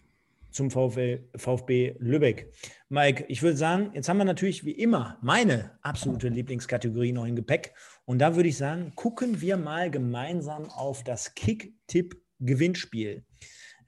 zum 0.51 0.71
VfL, 0.71 1.29
VfB 1.35 1.97
Lübeck. 1.99 2.53
Mike, 2.89 3.25
ich 3.29 3.43
würde 3.43 3.57
sagen, 3.57 3.91
jetzt 3.95 4.09
haben 4.09 4.19
wir 4.19 4.25
natürlich 4.25 4.65
wie 4.65 4.73
immer 4.73 5.19
meine 5.21 5.73
absolute 5.83 6.29
Lieblingskategorie 6.29 7.13
noch 7.13 7.27
im 7.27 7.37
Gepäck. 7.37 7.75
Und 8.05 8.21
da 8.21 8.37
würde 8.37 8.49
ich 8.49 8.57
sagen, 8.57 8.93
gucken 8.95 9.41
wir 9.41 9.57
mal 9.57 9.91
gemeinsam 9.91 10.71
auf 10.71 11.03
das 11.03 11.35
Kick-Tipp-Gewinnspiel. 11.35 13.25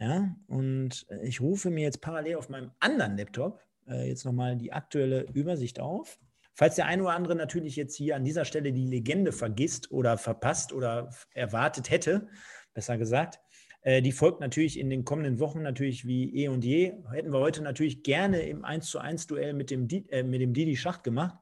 Ja, 0.00 0.34
und 0.46 1.06
ich 1.22 1.40
rufe 1.40 1.70
mir 1.70 1.82
jetzt 1.82 2.00
parallel 2.00 2.36
auf 2.36 2.48
meinem 2.48 2.72
anderen 2.80 3.16
Laptop 3.16 3.60
äh, 3.86 4.08
jetzt 4.08 4.24
nochmal 4.24 4.56
die 4.56 4.72
aktuelle 4.72 5.26
Übersicht 5.32 5.80
auf. 5.80 6.18
Falls 6.54 6.74
der 6.74 6.86
eine 6.86 7.02
oder 7.02 7.12
andere 7.12 7.36
natürlich 7.36 7.76
jetzt 7.76 7.96
hier 7.96 8.16
an 8.16 8.24
dieser 8.24 8.44
Stelle 8.44 8.72
die 8.72 8.86
Legende 8.86 9.32
vergisst 9.32 9.90
oder 9.92 10.18
verpasst 10.18 10.72
oder 10.72 11.10
erwartet 11.32 11.90
hätte, 11.90 12.28
besser 12.74 12.98
gesagt. 12.98 13.40
Äh, 13.82 14.02
die 14.02 14.12
folgt 14.12 14.40
natürlich 14.40 14.78
in 14.78 14.90
den 14.90 15.04
kommenden 15.04 15.38
Wochen 15.38 15.62
natürlich 15.62 16.06
wie 16.06 16.34
eh 16.36 16.48
und 16.48 16.64
je. 16.64 16.92
Hätten 17.10 17.32
wir 17.32 17.40
heute 17.40 17.62
natürlich 17.62 18.02
gerne 18.02 18.42
im 18.42 18.64
1 18.64 18.86
zu 18.86 18.98
1 18.98 19.26
Duell 19.26 19.54
mit 19.54 19.70
dem, 19.70 19.88
äh, 19.88 20.22
mit 20.22 20.40
dem 20.40 20.52
Didi 20.52 20.76
Schacht 20.76 21.02
gemacht. 21.04 21.36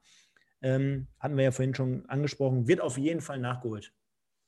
Ähm, 0.61 1.09
hatten 1.19 1.37
wir 1.37 1.45
ja 1.45 1.51
vorhin 1.51 1.75
schon 1.75 2.07
angesprochen, 2.07 2.67
wird 2.67 2.81
auf 2.81 2.99
jeden 2.99 3.21
Fall 3.21 3.39
nachgeholt. 3.39 3.93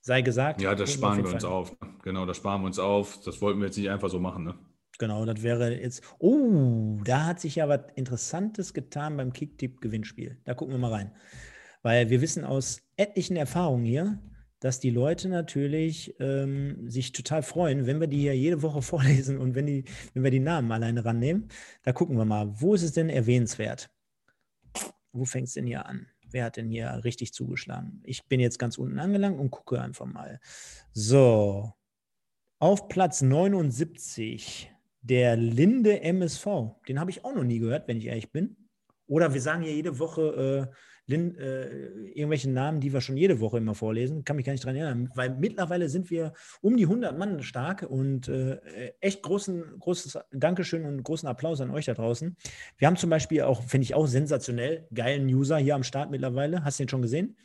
Sei 0.01 0.23
gesagt. 0.23 0.63
Ja, 0.63 0.75
das 0.75 0.93
sparen 0.93 1.25
wir, 1.25 1.33
uns 1.33 1.45
auf. 1.45 1.77
Genau, 2.03 2.25
das 2.27 2.39
sparen 2.39 2.63
wir 2.63 2.67
uns 2.67 2.79
auf. 2.79 3.21
Das 3.25 3.43
wollten 3.43 3.61
wir 3.61 3.67
jetzt 3.67 3.77
nicht 3.77 3.91
einfach 3.91 4.09
so 4.09 4.19
machen. 4.19 4.45
Ne? 4.45 4.59
Genau, 4.99 5.25
das 5.25 5.43
wäre 5.43 5.75
jetzt. 5.75 6.03
Oh, 6.19 6.99
da 7.05 7.27
hat 7.27 7.41
sich 7.41 7.57
ja 7.57 7.69
was 7.69 7.81
Interessantes 7.97 8.73
getan 8.73 9.17
beim 9.17 9.33
Kicktipp-Gewinnspiel. 9.33 10.39
Da 10.45 10.55
gucken 10.55 10.75
wir 10.75 10.79
mal 10.79 10.93
rein. 10.93 11.13
Weil 11.83 12.11
wir 12.11 12.21
wissen 12.21 12.45
aus 12.45 12.83
etlichen 12.97 13.37
Erfahrungen 13.37 13.85
hier, 13.85 14.19
dass 14.61 14.79
die 14.79 14.91
Leute 14.91 15.29
natürlich 15.29 16.15
ähm, 16.21 16.89
sich 16.89 17.13
total 17.13 17.43
freuen, 17.43 17.87
wenn 17.87 18.01
wir 18.01 18.07
die 18.07 18.21
hier 18.21 18.37
jede 18.37 18.63
Woche 18.63 18.83
vorlesen 18.83 19.39
und 19.39 19.55
wenn, 19.55 19.67
die, 19.67 19.85
wenn 20.15 20.23
wir 20.23 20.31
die 20.31 20.41
Namen 20.41 20.71
alleine 20.71 21.05
rannehmen. 21.05 21.49
Da 21.83 21.93
gucken 21.93 22.17
wir 22.17 22.25
mal, 22.25 22.49
wo 22.61 22.75
ist 22.75 22.83
es 22.83 22.93
denn 22.93 23.09
erwähnenswert? 23.09 23.91
Wo 25.13 25.25
fängt 25.25 25.49
es 25.49 25.55
denn 25.55 25.67
hier 25.67 25.87
an? 25.87 26.07
Wer 26.31 26.45
hat 26.45 26.57
denn 26.57 26.69
hier 26.69 27.01
richtig 27.03 27.33
zugeschlagen? 27.33 28.01
Ich 28.05 28.27
bin 28.27 28.39
jetzt 28.39 28.59
ganz 28.59 28.79
unten 28.79 29.01
angelangt 29.01 29.41
und 29.41 29.51
gucke 29.51 29.81
einfach 29.81 30.07
mal. 30.07 30.39
So, 30.93 31.73
auf 32.61 32.89
Platz 32.89 33.23
79 33.23 34.71
der 35.01 35.37
Linde 35.37 36.03
MSV. 36.03 36.47
Den 36.87 37.01
habe 37.01 37.11
ich 37.11 37.25
auch 37.25 37.35
noch 37.35 37.43
nie 37.43 37.59
gehört, 37.59 37.89
wenn 37.89 37.97
ich 37.97 38.07
ehrlich 38.07 38.31
bin. 38.31 38.57
Oder 39.07 39.35
wir 39.35 39.41
sagen 39.41 39.63
hier 39.63 39.75
jede 39.75 39.99
Woche 39.99 40.69
äh, 40.71 40.75
Lin, 41.11 41.37
äh, 41.37 41.67
irgendwelche 42.15 42.49
Namen, 42.49 42.81
die 42.81 42.93
wir 42.93 43.01
schon 43.01 43.17
jede 43.17 43.41
Woche 43.41 43.59
immer 43.59 43.75
vorlesen. 43.75 44.25
Kann 44.25 44.37
mich 44.37 44.47
gar 44.47 44.53
nicht 44.53 44.65
daran 44.65 44.77
erinnern, 44.77 45.11
weil 45.15 45.37
mittlerweile 45.37 45.89
sind 45.89 46.11
wir 46.11 46.33
um 46.61 46.77
die 46.77 46.85
100 46.85 47.19
Mann 47.19 47.43
stark 47.43 47.83
und 47.83 48.29
äh, 48.29 48.59
echt 49.01 49.23
großen, 49.23 49.79
großes 49.79 50.19
Dankeschön 50.31 50.85
und 50.87 51.03
großen 51.03 51.29
Applaus 51.29 51.61
an 51.61 51.71
euch 51.71 51.87
da 51.87 51.95
draußen. 51.95 52.37
Wir 52.79 52.87
haben 52.87 52.97
zum 52.97 53.11
Beispiel 53.11 53.43
auch, 53.43 53.63
finde 53.65 53.85
ich 53.85 53.95
auch 53.95 54.07
sensationell, 54.07 54.87
geilen 54.95 55.27
User 55.27 55.59
hier 55.59 55.75
am 55.75 55.83
Start 55.83 56.11
mittlerweile. 56.11 56.65
Hast 56.65 56.79
du 56.79 56.85
den 56.85 56.89
schon 56.89 57.03
gesehen? 57.03 57.37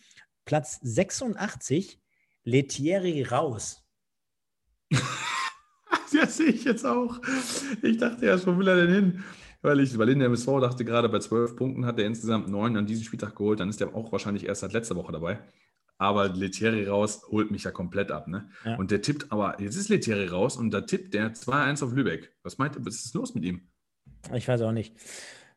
Platz 0.46 0.80
86, 0.84 2.00
Letieri 2.44 3.24
Raus. 3.24 3.84
ja, 4.92 6.28
sehe 6.28 6.50
ich 6.50 6.64
jetzt 6.64 6.86
auch. 6.86 7.20
Ich 7.82 7.98
dachte 7.98 8.26
erst, 8.28 8.46
wo 8.46 8.58
will 8.58 8.68
er 8.68 8.86
denn 8.86 8.94
hin? 8.94 9.24
Weil 9.66 9.80
ich, 9.80 9.98
weil 9.98 10.10
in 10.10 10.20
der 10.20 10.28
MSV 10.28 10.60
dachte 10.62 10.86
gerade, 10.86 11.10
bei 11.10 11.20
zwölf 11.20 11.56
Punkten 11.56 11.86
hat 11.86 12.00
er 12.00 12.06
insgesamt 12.06 12.48
neun 12.48 12.78
an 12.78 12.86
diesem 12.86 13.04
Spieltag 13.04 13.36
geholt, 13.36 13.60
dann 13.60 13.70
ist 13.70 13.82
er 13.82 13.96
auch 13.96 14.12
wahrscheinlich 14.12 14.46
erst 14.46 14.62
seit 14.62 14.74
letzter 14.74 14.96
Woche 14.96 15.12
dabei. 15.12 15.40
Aber 15.98 16.28
Letieri 16.30 16.86
raus 16.86 17.24
holt 17.30 17.52
mich 17.52 17.64
ja 17.64 17.72
komplett 17.72 18.12
ab. 18.12 18.28
Ne? 18.28 18.50
Ja. 18.66 18.76
Und 18.76 18.92
der 18.92 19.02
tippt, 19.02 19.32
aber 19.32 19.62
jetzt 19.62 19.76
ist 19.76 19.90
Letieri 19.90 20.28
raus 20.28 20.58
und 20.58 20.72
da 20.72 20.82
tippt 20.82 21.14
der 21.14 21.34
2-1 21.34 21.84
auf 21.84 21.94
Lübeck. 21.94 22.34
Was 22.44 22.58
meint 22.58 22.76
ihr, 22.76 22.86
was 22.86 23.06
ist 23.06 23.14
los 23.14 23.34
mit 23.34 23.46
ihm? 23.46 23.70
Ich 24.34 24.48
weiß 24.48 24.62
auch 24.62 24.72
nicht. 24.72 24.96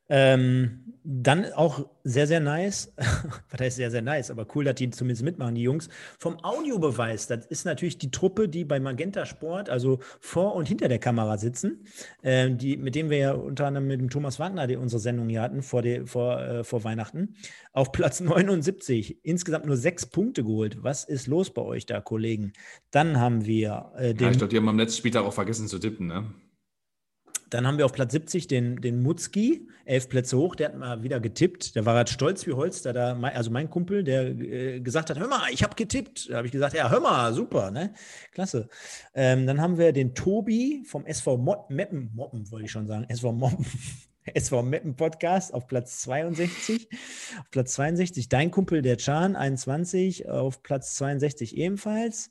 Ähm, 0.09 0.89
dann 1.11 1.51
auch 1.55 1.89
sehr, 2.05 2.27
sehr 2.27 2.41
nice, 2.41 2.93
was 3.51 3.61
heißt 3.61 3.77
sehr, 3.77 3.91
sehr 3.91 4.03
nice, 4.03 4.31
aber 4.31 4.47
cool, 4.55 4.65
dass 4.65 4.75
die 4.75 4.91
zumindest 4.91 5.23
mitmachen, 5.23 5.55
die 5.55 5.63
Jungs. 5.63 5.89
Vom 6.19 6.37
Audiobeweis, 6.45 7.27
das 7.27 7.47
ist 7.47 7.65
natürlich 7.65 7.97
die 7.97 8.11
Truppe, 8.11 8.47
die 8.47 8.67
bei 8.67 8.79
Magenta 8.79 9.25
Sport, 9.25 9.71
also 9.71 10.01
vor 10.21 10.55
und 10.55 10.69
hinter 10.69 10.89
der 10.89 10.99
Kamera 10.99 11.39
sitzen, 11.39 11.87
äh, 12.21 12.51
die, 12.51 12.77
mit 12.77 12.95
denen 12.95 13.09
wir 13.09 13.17
ja 13.17 13.33
unter 13.33 13.67
anderem 13.67 13.87
mit 13.87 14.01
dem 14.03 14.11
Thomas 14.11 14.39
Wagner 14.39 14.67
die 14.67 14.77
unsere 14.77 15.01
Sendung 15.01 15.31
hier 15.31 15.41
hatten 15.41 15.63
vor, 15.63 15.81
die, 15.81 16.05
vor, 16.05 16.41
äh, 16.43 16.63
vor 16.63 16.85
Weihnachten, 16.85 17.37
auf 17.73 17.91
Platz 17.91 18.21
79, 18.21 19.25
insgesamt 19.25 19.65
nur 19.65 19.79
sechs 19.79 20.05
Punkte 20.05 20.45
geholt. 20.45 20.83
Was 20.83 21.05
ist 21.05 21.27
los 21.27 21.55
bei 21.55 21.63
euch 21.63 21.87
da, 21.87 22.03
Kollegen? 22.03 22.53
Dann 22.91 23.19
haben 23.19 23.47
wir 23.47 23.93
äh, 23.97 24.13
den. 24.13 24.27
Ja, 24.27 24.31
ich 24.33 24.39
glaube, 24.39 24.51
die 24.51 24.59
haben 24.59 24.69
am 24.69 24.79
letzten 24.79 24.99
Spieltag 24.99 25.25
auch 25.25 25.33
vergessen 25.33 25.69
zu 25.69 25.79
tippen, 25.79 26.07
ne? 26.07 26.27
Dann 27.51 27.67
haben 27.67 27.79
wir 27.79 27.87
auf 27.87 27.93
Platz 27.93 28.13
70 28.13 28.47
den, 28.47 28.77
den 28.81 29.03
Mutzki, 29.03 29.69
elf 29.85 30.09
Plätze 30.09 30.37
hoch, 30.37 30.55
der 30.55 30.69
hat 30.69 30.77
mal 30.77 31.03
wieder 31.03 31.21
getippt. 31.21 31.75
Der 31.75 31.87
war 31.87 31.95
halt 31.95 32.11
stolz 32.11 32.47
wie 32.47 32.53
Holz, 32.53 32.83
da, 32.83 33.19
also 33.21 33.51
mein 33.51 33.71
Kumpel, 33.71 34.05
der 34.05 34.29
äh, 34.29 34.81
gesagt 34.81 35.11
hat, 35.11 35.19
hör 35.19 35.29
mal, 35.29 35.51
ich 35.51 35.63
habe 35.63 35.75
getippt. 35.75 36.31
Da 36.31 36.39
habe 36.39 36.47
ich 36.47 36.53
gesagt, 36.53 36.75
ja, 36.75 36.91
hör 36.91 37.01
mal, 37.01 37.33
super, 37.33 37.71
ne? 37.71 37.95
Klasse. 38.33 38.69
Ähm, 39.15 39.47
dann 39.47 39.61
haben 39.61 39.79
wir 39.79 39.93
den 39.93 40.15
Tobi 40.15 40.83
vom 40.87 41.07
SV 41.07 41.39
Mot 41.39 41.71
Meppen, 41.71 42.11
Moppen 42.15 42.51
wollte 42.51 42.67
ich 42.67 42.73
schon 42.73 42.87
sagen, 42.87 43.07
SV 43.09 43.33
Moppen. 43.33 43.67
SV 44.35 44.63
Meppen 44.63 44.95
Podcast 44.95 45.55
auf 45.55 45.67
Platz 45.67 46.01
62. 46.03 46.89
Auf 47.41 47.51
Platz 47.51 47.73
62 47.75 48.29
dein 48.29 48.51
Kumpel, 48.51 48.83
der 48.83 48.99
Chan, 48.99 49.37
21. 49.37 50.29
Auf 50.29 50.63
Platz 50.63 50.97
62 50.97 51.57
ebenfalls. 51.57 52.31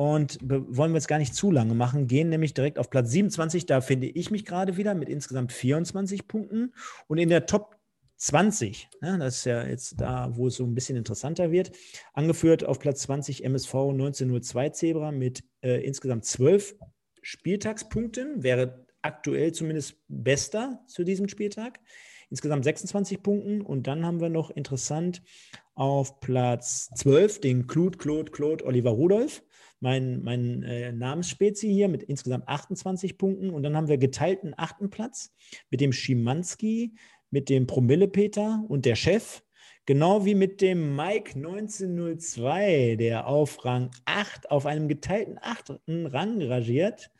Und 0.00 0.38
wollen 0.40 0.92
wir 0.92 0.96
jetzt 0.96 1.08
gar 1.08 1.18
nicht 1.18 1.34
zu 1.34 1.50
lange 1.50 1.74
machen, 1.74 2.06
gehen 2.06 2.30
nämlich 2.30 2.54
direkt 2.54 2.78
auf 2.78 2.88
Platz 2.88 3.10
27. 3.10 3.66
Da 3.66 3.82
finde 3.82 4.06
ich 4.06 4.30
mich 4.30 4.46
gerade 4.46 4.78
wieder 4.78 4.94
mit 4.94 5.10
insgesamt 5.10 5.52
24 5.52 6.26
Punkten. 6.26 6.72
Und 7.06 7.18
in 7.18 7.28
der 7.28 7.44
Top 7.44 7.76
20, 8.16 8.88
ne, 9.02 9.18
das 9.18 9.36
ist 9.36 9.44
ja 9.44 9.62
jetzt 9.62 10.00
da, 10.00 10.34
wo 10.34 10.46
es 10.46 10.54
so 10.54 10.64
ein 10.64 10.74
bisschen 10.74 10.96
interessanter 10.96 11.52
wird, 11.52 11.72
angeführt 12.14 12.64
auf 12.64 12.78
Platz 12.78 13.02
20 13.02 13.44
MSV 13.44 13.74
1902 13.74 14.70
Zebra 14.70 15.12
mit 15.12 15.44
äh, 15.60 15.84
insgesamt 15.84 16.24
12 16.24 16.76
Spieltagspunkten, 17.20 18.42
wäre 18.42 18.86
aktuell 19.02 19.52
zumindest 19.52 19.96
bester 20.08 20.82
zu 20.86 21.04
diesem 21.04 21.28
Spieltag. 21.28 21.78
Insgesamt 22.30 22.64
26 22.64 23.22
Punkten. 23.22 23.60
Und 23.60 23.86
dann 23.86 24.06
haben 24.06 24.22
wir 24.22 24.30
noch 24.30 24.48
interessant 24.48 25.20
auf 25.74 26.20
Platz 26.20 26.88
12 26.94 27.42
den 27.42 27.66
Claude, 27.66 27.98
Claude, 27.98 28.32
Claude 28.32 28.64
Oliver 28.64 28.92
Rudolph 28.92 29.42
mein, 29.80 30.22
mein 30.22 30.62
äh, 30.62 30.92
Namensspezi 30.92 31.68
hier 31.68 31.88
mit 31.88 32.02
insgesamt 32.02 32.46
28 32.46 33.18
Punkten. 33.18 33.50
Und 33.50 33.62
dann 33.62 33.76
haben 33.76 33.88
wir 33.88 33.98
geteilten 33.98 34.54
achten 34.56 34.90
Platz 34.90 35.34
mit 35.70 35.80
dem 35.80 35.92
Schimanski, 35.92 36.94
mit 37.30 37.48
dem 37.48 37.66
Promille-Peter 37.66 38.64
und 38.68 38.84
der 38.84 38.96
Chef. 38.96 39.42
Genau 39.86 40.24
wie 40.24 40.34
mit 40.34 40.60
dem 40.60 40.94
Mike 40.94 41.34
1902, 41.34 42.96
der 42.96 43.26
auf 43.26 43.64
Rang 43.64 43.90
8, 44.04 44.50
auf 44.50 44.66
einem 44.66 44.88
geteilten 44.88 45.38
achten 45.40 46.06
Rang 46.06 46.42
rangiert, 46.42 47.10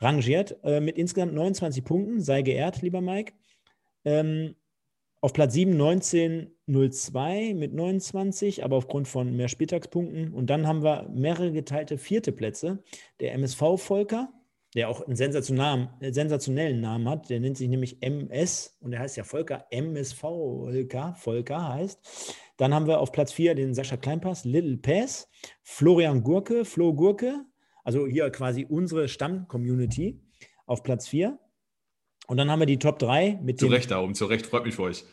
rangiert 0.00 0.58
äh, 0.64 0.80
mit 0.80 0.98
insgesamt 0.98 1.32
29 1.32 1.84
Punkten. 1.84 2.20
Sei 2.20 2.42
geehrt, 2.42 2.82
lieber 2.82 3.00
Mike. 3.00 3.32
Ähm, 4.04 4.56
auf 5.22 5.32
Platz 5.32 5.54
7 5.54 5.72
1902 5.72 7.54
mit 7.54 7.72
29, 7.72 8.64
aber 8.64 8.76
aufgrund 8.76 9.06
von 9.06 9.34
mehr 9.36 9.46
Spieltagspunkten. 9.46 10.34
Und 10.34 10.50
dann 10.50 10.66
haben 10.66 10.82
wir 10.82 11.08
mehrere 11.14 11.52
geteilte 11.52 11.96
vierte 11.96 12.32
Plätze. 12.32 12.82
Der 13.20 13.32
MSV 13.34 13.76
Volker, 13.76 14.32
der 14.74 14.88
auch 14.88 15.00
einen 15.06 15.14
sensationellen, 15.14 15.90
sensationellen 16.00 16.80
Namen 16.80 17.08
hat, 17.08 17.30
der 17.30 17.38
nennt 17.38 17.56
sich 17.56 17.68
nämlich 17.68 18.02
MS 18.02 18.76
und 18.80 18.90
der 18.90 18.98
heißt 18.98 19.16
ja 19.16 19.22
Volker, 19.22 19.64
MSV 19.70 20.20
Volker, 20.20 21.14
Volker 21.16 21.68
heißt. 21.68 22.34
Dann 22.56 22.74
haben 22.74 22.88
wir 22.88 22.98
auf 22.98 23.12
Platz 23.12 23.32
4 23.32 23.54
den 23.54 23.74
Sascha 23.74 23.96
Kleinpass, 23.96 24.44
Little 24.44 24.76
Pass, 24.78 25.28
Florian 25.62 26.24
Gurke, 26.24 26.64
Flo 26.64 26.94
Gurke, 26.94 27.44
also 27.84 28.08
hier 28.08 28.28
quasi 28.30 28.66
unsere 28.68 29.06
Stamm-Community 29.06 30.20
auf 30.66 30.82
Platz 30.82 31.06
4. 31.06 31.38
Und 32.32 32.38
dann 32.38 32.50
haben 32.50 32.60
wir 32.60 32.66
die 32.66 32.78
Top 32.78 32.98
3 32.98 33.40
mit 33.42 33.60
Zu 33.60 33.66
Recht 33.66 33.90
da 33.90 34.00
oben, 34.00 34.14
zu 34.14 34.24
Recht, 34.24 34.46
freut 34.46 34.64
mich 34.64 34.74
für 34.74 34.84
euch. 34.84 35.04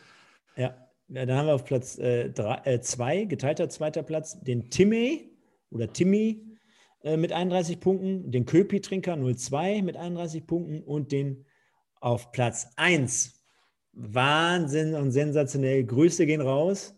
Ja, 0.56 0.74
dann 1.06 1.30
haben 1.30 1.48
wir 1.48 1.54
auf 1.54 1.66
Platz 1.66 1.96
2, 1.96 2.00
äh, 2.02 3.22
äh, 3.22 3.26
geteilter 3.26 3.68
zweiter 3.68 4.02
Platz, 4.02 4.40
den 4.40 4.70
Timmy 4.70 5.30
oder 5.68 5.92
Timmy 5.92 6.56
äh, 7.02 7.18
mit 7.18 7.30
31 7.30 7.78
Punkten, 7.78 8.30
den 8.30 8.46
Köpi-Trinker 8.46 9.18
02 9.18 9.82
mit 9.82 9.98
31 9.98 10.46
Punkten 10.46 10.82
und 10.82 11.12
den 11.12 11.44
auf 12.00 12.32
Platz 12.32 12.68
1. 12.76 13.44
Wahnsinn 13.92 14.94
und 14.94 15.10
sensationell. 15.10 15.84
Grüße 15.84 16.24
gehen 16.24 16.40
raus 16.40 16.94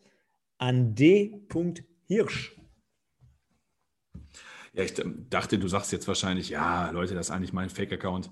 an 0.57 0.95
D. 0.95 1.35
Hirsch. 2.07 2.57
Ja, 4.73 4.85
ich 4.85 4.95
dachte, 5.29 5.59
du 5.59 5.67
sagst 5.67 5.91
jetzt 5.91 6.07
wahrscheinlich, 6.07 6.49
ja, 6.49 6.91
Leute, 6.91 7.15
das 7.15 7.27
ist 7.27 7.31
eigentlich 7.33 7.53
mein 7.53 7.71
Fake-Account. 7.71 8.31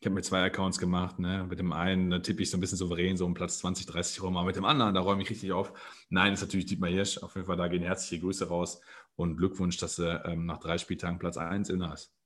Ich 0.00 0.06
habe 0.06 0.14
mir 0.14 0.22
zwei 0.22 0.44
Accounts 0.44 0.78
gemacht. 0.78 1.18
Ne? 1.18 1.44
Mit 1.48 1.58
dem 1.58 1.72
einen 1.72 2.10
da 2.10 2.20
tippe 2.20 2.42
ich 2.42 2.50
so 2.50 2.56
ein 2.56 2.60
bisschen 2.60 2.78
souverän, 2.78 3.16
so 3.16 3.26
um 3.26 3.34
Platz 3.34 3.58
20, 3.58 3.86
30 3.86 4.22
rum. 4.22 4.36
Aber 4.36 4.46
mit 4.46 4.56
dem 4.56 4.64
anderen, 4.64 4.94
da 4.94 5.00
räume 5.00 5.22
ich 5.22 5.30
richtig 5.30 5.52
auf. 5.52 5.72
Nein, 6.08 6.32
ist 6.32 6.40
natürlich 6.40 6.66
Dietmar 6.66 6.90
Hirsch. 6.90 7.18
Auf 7.18 7.34
jeden 7.34 7.46
Fall, 7.46 7.56
da 7.56 7.66
gehen 7.68 7.82
herzliche 7.82 8.20
Grüße 8.22 8.48
raus 8.48 8.80
und 9.16 9.36
Glückwunsch, 9.36 9.76
dass 9.78 9.96
du 9.96 10.22
ähm, 10.24 10.46
nach 10.46 10.58
drei 10.58 10.78
Spieltagen 10.78 11.18
Platz 11.18 11.36
1 11.36 11.70
inne 11.70 11.90
hast. 11.90 12.17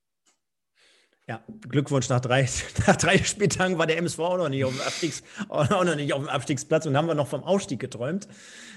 Ja, 1.33 1.41
Glückwunsch 1.67 2.11
nach 2.11 2.21
drei, 2.21 2.47
nach 2.87 2.97
drei 2.97 3.17
Spieltagen 3.17 3.79
war 3.79 3.87
der 3.87 3.97
MSV 3.97 4.19
auch 4.19 4.37
noch 4.37 4.51
nicht 4.51 4.67
auf 4.67 4.73
dem, 4.73 4.83
Abstiegs, 4.83 5.23
auch 5.49 5.67
noch 5.71 5.97
nicht 5.97 6.13
auf 6.13 6.21
dem 6.21 6.29
Abstiegsplatz 6.29 6.85
und 6.85 6.95
haben 6.95 7.09
wir 7.09 7.15
noch 7.15 7.27
vom 7.27 7.43
Ausstieg 7.43 7.81
geträumt. 7.81 8.29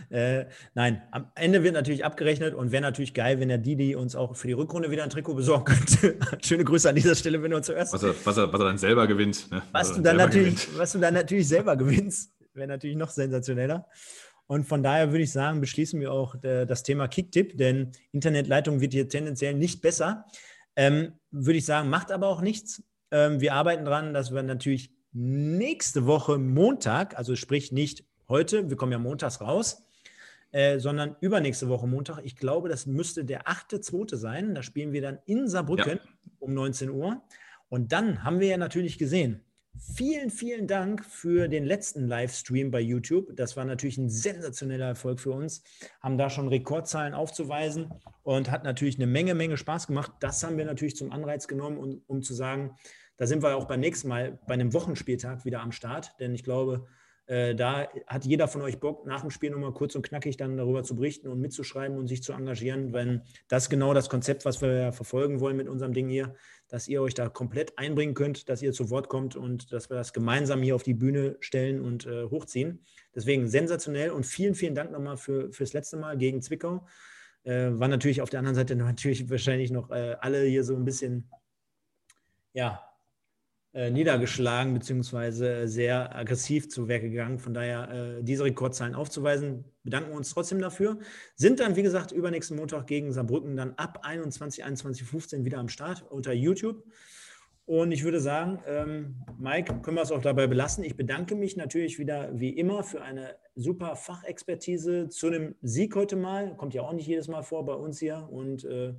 Äh, 0.09 0.45
nein, 0.73 1.01
am 1.11 1.29
Ende 1.35 1.63
wird 1.63 1.73
natürlich 1.73 2.05
abgerechnet 2.05 2.53
und 2.53 2.71
wäre 2.71 2.81
natürlich 2.81 3.13
geil, 3.13 3.41
wenn 3.41 3.49
der 3.49 3.57
Didi 3.57 3.97
uns 3.97 4.15
auch 4.15 4.37
für 4.37 4.47
die 4.47 4.53
Rückrunde 4.53 4.89
wieder 4.89 5.03
ein 5.03 5.09
Trikot 5.09 5.33
besorgen 5.33 5.65
könnte. 5.65 6.17
Schöne 6.45 6.63
Grüße 6.63 6.87
an 6.87 6.95
dieser 6.95 7.15
Stelle, 7.15 7.43
wenn 7.43 7.51
du 7.51 7.57
uns 7.57 7.65
zuerst. 7.65 7.91
Was 7.91 8.03
er, 8.03 8.15
was 8.23 8.37
er, 8.37 8.53
was 8.53 8.61
er 8.61 8.65
dann 8.67 8.77
selber 8.77 9.05
gewinnt. 9.05 9.51
Ne? 9.51 9.61
Was, 9.73 9.89
was, 9.89 9.97
du 9.97 10.01
dann 10.01 10.15
natürlich, 10.15 10.55
gewinnt. 10.55 10.79
was 10.79 10.91
du 10.93 10.99
dann 10.99 11.13
natürlich 11.13 11.49
selber 11.49 11.75
gewinnst, 11.75 12.31
wäre 12.53 12.69
natürlich 12.69 12.95
noch 12.95 13.09
sensationeller. 13.09 13.85
Und 14.47 14.63
von 14.63 14.81
daher 14.81 15.11
würde 15.11 15.25
ich 15.25 15.31
sagen, 15.33 15.59
beschließen 15.59 15.99
wir 15.99 16.13
auch 16.13 16.41
äh, 16.41 16.65
das 16.65 16.83
Thema 16.83 17.09
Kicktipp, 17.09 17.57
denn 17.57 17.91
Internetleitung 18.13 18.79
wird 18.79 18.93
hier 18.93 19.09
tendenziell 19.09 19.55
nicht 19.55 19.81
besser. 19.81 20.25
Ähm, 20.75 21.13
würde 21.31 21.57
ich 21.57 21.65
sagen, 21.65 21.89
macht 21.89 22.11
aber 22.11 22.27
auch 22.27 22.41
nichts. 22.41 22.83
Ähm, 23.11 23.39
wir 23.39 23.53
arbeiten 23.53 23.85
dran, 23.85 24.13
dass 24.13 24.33
wir 24.33 24.43
natürlich 24.43 24.91
nächste 25.13 26.05
Woche 26.05 26.37
Montag, 26.37 27.17
also 27.17 27.35
sprich 27.35 27.71
nicht 27.71 28.05
heute, 28.27 28.69
wir 28.69 28.77
kommen 28.77 28.91
ja 28.91 28.99
montags 28.99 29.39
raus, 29.39 29.83
äh, 30.51 30.79
sondern 30.79 31.15
übernächste 31.21 31.69
Woche 31.69 31.87
Montag. 31.87 32.19
Ich 32.23 32.35
glaube, 32.35 32.69
das 32.69 32.85
müsste 32.85 33.25
der 33.25 33.47
8.2. 33.47 34.15
sein. 34.15 34.55
Da 34.55 34.63
spielen 34.63 34.93
wir 34.93 35.01
dann 35.01 35.19
in 35.25 35.47
Saarbrücken 35.47 35.99
ja. 36.03 36.31
um 36.39 36.53
19 36.53 36.89
Uhr. 36.89 37.21
Und 37.69 37.91
dann 37.91 38.23
haben 38.23 38.39
wir 38.39 38.47
ja 38.47 38.57
natürlich 38.57 38.97
gesehen, 38.97 39.41
Vielen, 39.77 40.29
vielen 40.29 40.67
Dank 40.67 41.03
für 41.03 41.47
den 41.47 41.65
letzten 41.65 42.07
Livestream 42.07 42.71
bei 42.71 42.79
YouTube. 42.79 43.35
Das 43.35 43.57
war 43.57 43.65
natürlich 43.65 43.97
ein 43.97 44.09
sensationeller 44.09 44.87
Erfolg 44.87 45.19
für 45.19 45.31
uns. 45.31 45.63
Haben 46.01 46.17
da 46.17 46.29
schon 46.29 46.47
Rekordzahlen 46.47 47.13
aufzuweisen 47.13 47.93
und 48.23 48.51
hat 48.51 48.63
natürlich 48.63 48.95
eine 48.95 49.07
Menge, 49.07 49.35
Menge 49.35 49.57
Spaß 49.57 49.87
gemacht. 49.87 50.11
Das 50.21 50.43
haben 50.43 50.57
wir 50.57 50.65
natürlich 50.65 50.95
zum 50.95 51.11
Anreiz 51.11 51.47
genommen, 51.47 51.77
um, 51.77 52.01
um 52.07 52.21
zu 52.21 52.33
sagen, 52.33 52.75
da 53.17 53.27
sind 53.27 53.43
wir 53.43 53.55
auch 53.55 53.65
beim 53.65 53.81
nächsten 53.81 54.07
Mal 54.07 54.39
bei 54.47 54.53
einem 54.53 54.73
Wochenspieltag 54.73 55.45
wieder 55.45 55.61
am 55.61 55.71
Start. 55.71 56.13
Denn 56.19 56.33
ich 56.33 56.43
glaube, 56.43 56.87
äh, 57.27 57.55
da 57.55 57.87
hat 58.07 58.25
jeder 58.25 58.47
von 58.47 58.61
euch 58.61 58.79
Bock, 58.79 59.05
nach 59.05 59.21
dem 59.21 59.31
Spiel 59.31 59.49
nochmal 59.49 59.73
kurz 59.73 59.95
und 59.95 60.03
knackig 60.03 60.37
dann 60.37 60.57
darüber 60.57 60.83
zu 60.83 60.95
berichten 60.95 61.27
und 61.27 61.41
mitzuschreiben 61.41 61.97
und 61.97 62.07
sich 62.07 62.21
zu 62.21 62.33
engagieren, 62.33 62.93
wenn 62.93 63.23
das 63.47 63.69
genau 63.69 63.93
das 63.93 64.09
Konzept, 64.09 64.45
was 64.45 64.61
wir 64.61 64.91
verfolgen 64.93 65.39
wollen 65.39 65.57
mit 65.57 65.67
unserem 65.67 65.93
Ding 65.93 66.07
hier, 66.07 66.35
dass 66.67 66.87
ihr 66.87 67.01
euch 67.01 67.13
da 67.13 67.29
komplett 67.29 67.77
einbringen 67.77 68.13
könnt, 68.13 68.49
dass 68.49 68.61
ihr 68.61 68.73
zu 68.73 68.89
Wort 68.89 69.09
kommt 69.09 69.35
und 69.35 69.71
dass 69.71 69.89
wir 69.89 69.97
das 69.97 70.13
gemeinsam 70.13 70.61
hier 70.61 70.75
auf 70.75 70.83
die 70.83 70.93
Bühne 70.93 71.37
stellen 71.39 71.81
und 71.81 72.05
äh, 72.05 72.25
hochziehen. 72.25 72.83
Deswegen 73.13 73.47
sensationell 73.47 74.11
und 74.11 74.25
vielen, 74.25 74.55
vielen 74.55 74.75
Dank 74.75 74.91
nochmal 74.91 75.17
für, 75.17 75.51
fürs 75.51 75.73
letzte 75.73 75.97
Mal 75.97 76.17
gegen 76.17 76.41
Zwickau. 76.41 76.87
Äh, 77.43 77.71
war 77.73 77.87
natürlich 77.87 78.21
auf 78.21 78.29
der 78.29 78.39
anderen 78.39 78.55
Seite 78.55 78.75
natürlich 78.75 79.29
wahrscheinlich 79.29 79.71
noch 79.71 79.91
äh, 79.91 80.15
alle 80.19 80.43
hier 80.43 80.63
so 80.63 80.75
ein 80.75 80.85
bisschen, 80.85 81.29
ja, 82.53 82.83
äh, 83.75 83.91
niedergeschlagen 83.91 84.73
bzw. 84.73 85.67
sehr 85.67 86.15
aggressiv 86.15 86.69
zu 86.69 86.87
Werke 86.87 87.09
gegangen. 87.09 87.39
Von 87.39 87.53
daher 87.53 87.89
äh, 88.19 88.23
diese 88.23 88.45
Rekordzahlen 88.45 88.95
aufzuweisen, 88.95 89.65
bedanken 89.83 90.11
wir 90.11 90.15
uns 90.15 90.29
trotzdem 90.33 90.59
dafür. 90.59 90.97
Sind 91.35 91.59
dann, 91.59 91.75
wie 91.75 91.83
gesagt, 91.83 92.13
übernächsten 92.13 92.55
Montag 92.55 92.87
gegen 92.87 93.11
Saarbrücken 93.11 93.57
dann 93.57 93.73
ab 93.73 93.99
21, 94.03 94.63
21, 94.63 95.05
15 95.05 95.43
wieder 95.43 95.57
am 95.57 95.67
Start 95.67 96.05
unter 96.09 96.31
YouTube. 96.31 96.85
Und 97.65 97.91
ich 97.91 98.05
würde 98.05 98.21
sagen, 98.21 98.59
ähm, 98.65 99.15
Mike, 99.37 99.81
können 99.81 99.97
wir 99.97 100.03
es 100.03 100.11
auch 100.13 100.21
dabei 100.21 100.47
belassen. 100.47 100.85
Ich 100.85 100.95
bedanke 100.95 101.35
mich 101.35 101.57
natürlich 101.57 101.99
wieder 101.99 102.29
wie 102.39 102.51
immer 102.51 102.81
für 102.81 103.01
eine 103.01 103.35
super 103.55 103.97
Fachexpertise 103.97 105.09
zu 105.09 105.27
einem 105.27 105.55
Sieg 105.61 105.95
heute 105.97 106.15
mal. 106.15 106.55
Kommt 106.55 106.73
ja 106.75 106.83
auch 106.83 106.93
nicht 106.93 107.07
jedes 107.07 107.27
Mal 107.27 107.41
vor 107.41 107.65
bei 107.65 107.73
uns 107.73 107.99
hier. 107.99 108.25
Und 108.31 108.63
äh, 108.63 108.93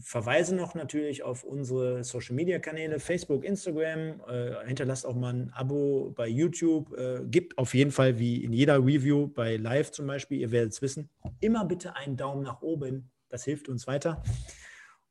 verweise 0.00 0.54
noch 0.54 0.74
natürlich 0.74 1.22
auf 1.22 1.44
unsere 1.44 2.04
Social 2.04 2.34
Media 2.34 2.58
Kanäle, 2.58 3.00
Facebook, 3.00 3.44
Instagram. 3.44 4.20
Äh, 4.28 4.66
hinterlasst 4.66 5.06
auch 5.06 5.14
mal 5.14 5.32
ein 5.32 5.52
Abo 5.52 6.12
bei 6.14 6.28
YouTube. 6.28 6.96
Äh, 6.96 7.24
gibt 7.26 7.56
auf 7.58 7.74
jeden 7.74 7.90
Fall, 7.90 8.18
wie 8.18 8.44
in 8.44 8.52
jeder 8.52 8.78
Review 8.78 9.28
bei 9.28 9.56
Live 9.56 9.90
zum 9.92 10.06
Beispiel, 10.06 10.40
ihr 10.40 10.50
werdet 10.50 10.72
es 10.72 10.82
wissen, 10.82 11.08
immer 11.40 11.64
bitte 11.64 11.96
einen 11.96 12.16
Daumen 12.16 12.42
nach 12.42 12.60
oben. 12.60 13.10
Das 13.28 13.44
hilft 13.44 13.68
uns 13.68 13.86
weiter. 13.86 14.22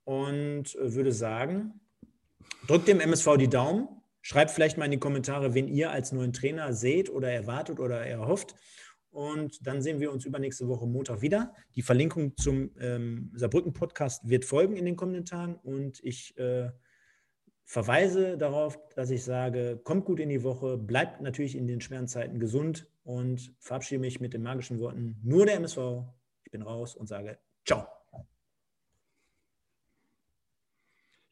Und 0.03 0.75
äh, 0.75 0.93
würde 0.93 1.11
sagen, 1.11 1.79
drückt 2.67 2.87
dem 2.87 2.99
MSV 2.99 3.37
die 3.37 3.49
Daumen. 3.49 3.87
Schreibt 4.21 4.51
vielleicht 4.51 4.77
mal 4.77 4.85
in 4.85 4.91
die 4.91 4.99
Kommentare, 4.99 5.53
wen 5.53 5.67
ihr 5.67 5.91
als 5.91 6.11
neuen 6.11 6.33
Trainer 6.33 6.73
seht 6.73 7.09
oder 7.09 7.31
erwartet 7.31 7.79
oder 7.79 8.05
erhofft. 8.05 8.55
Und 9.17 9.65
dann 9.65 9.81
sehen 9.81 9.99
wir 9.99 10.11
uns 10.11 10.25
übernächste 10.25 10.67
Woche 10.67 10.85
Montag 10.85 11.23
wieder. 11.23 11.51
Die 11.75 11.81
Verlinkung 11.81 12.37
zum 12.37 12.69
ähm, 12.79 13.31
Saarbrücken-Podcast 13.33 14.29
wird 14.29 14.45
folgen 14.45 14.75
in 14.75 14.85
den 14.85 14.95
kommenden 14.95 15.25
Tagen. 15.25 15.55
Und 15.55 15.99
ich 16.03 16.37
äh, 16.37 16.69
verweise 17.65 18.37
darauf, 18.37 18.77
dass 18.93 19.09
ich 19.09 19.23
sage, 19.23 19.81
kommt 19.83 20.05
gut 20.05 20.19
in 20.19 20.29
die 20.29 20.43
Woche, 20.43 20.77
bleibt 20.77 21.21
natürlich 21.21 21.55
in 21.55 21.65
den 21.65 21.81
schweren 21.81 22.07
Zeiten 22.07 22.39
gesund 22.39 22.87
und 23.05 23.55
verabschiede 23.57 24.01
mich 24.01 24.19
mit 24.19 24.35
den 24.35 24.43
magischen 24.43 24.77
Worten, 24.79 25.19
nur 25.23 25.47
der 25.47 25.55
MSV. 25.55 25.79
Ich 26.43 26.51
bin 26.51 26.61
raus 26.61 26.95
und 26.95 27.07
sage 27.07 27.39
ciao. 27.65 27.87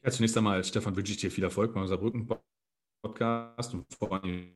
Ja, 0.01 0.09
zunächst 0.09 0.36
einmal, 0.36 0.63
Stefan, 0.63 0.95
wünsche 0.95 1.11
ich 1.11 1.19
dir 1.19 1.29
viel 1.29 1.43
Erfolg 1.43 1.71
beim 1.75 1.86
Saarbrücken-Podcast 1.86 3.75
und 3.75 3.86
vor 3.93 4.11
allem 4.11 4.55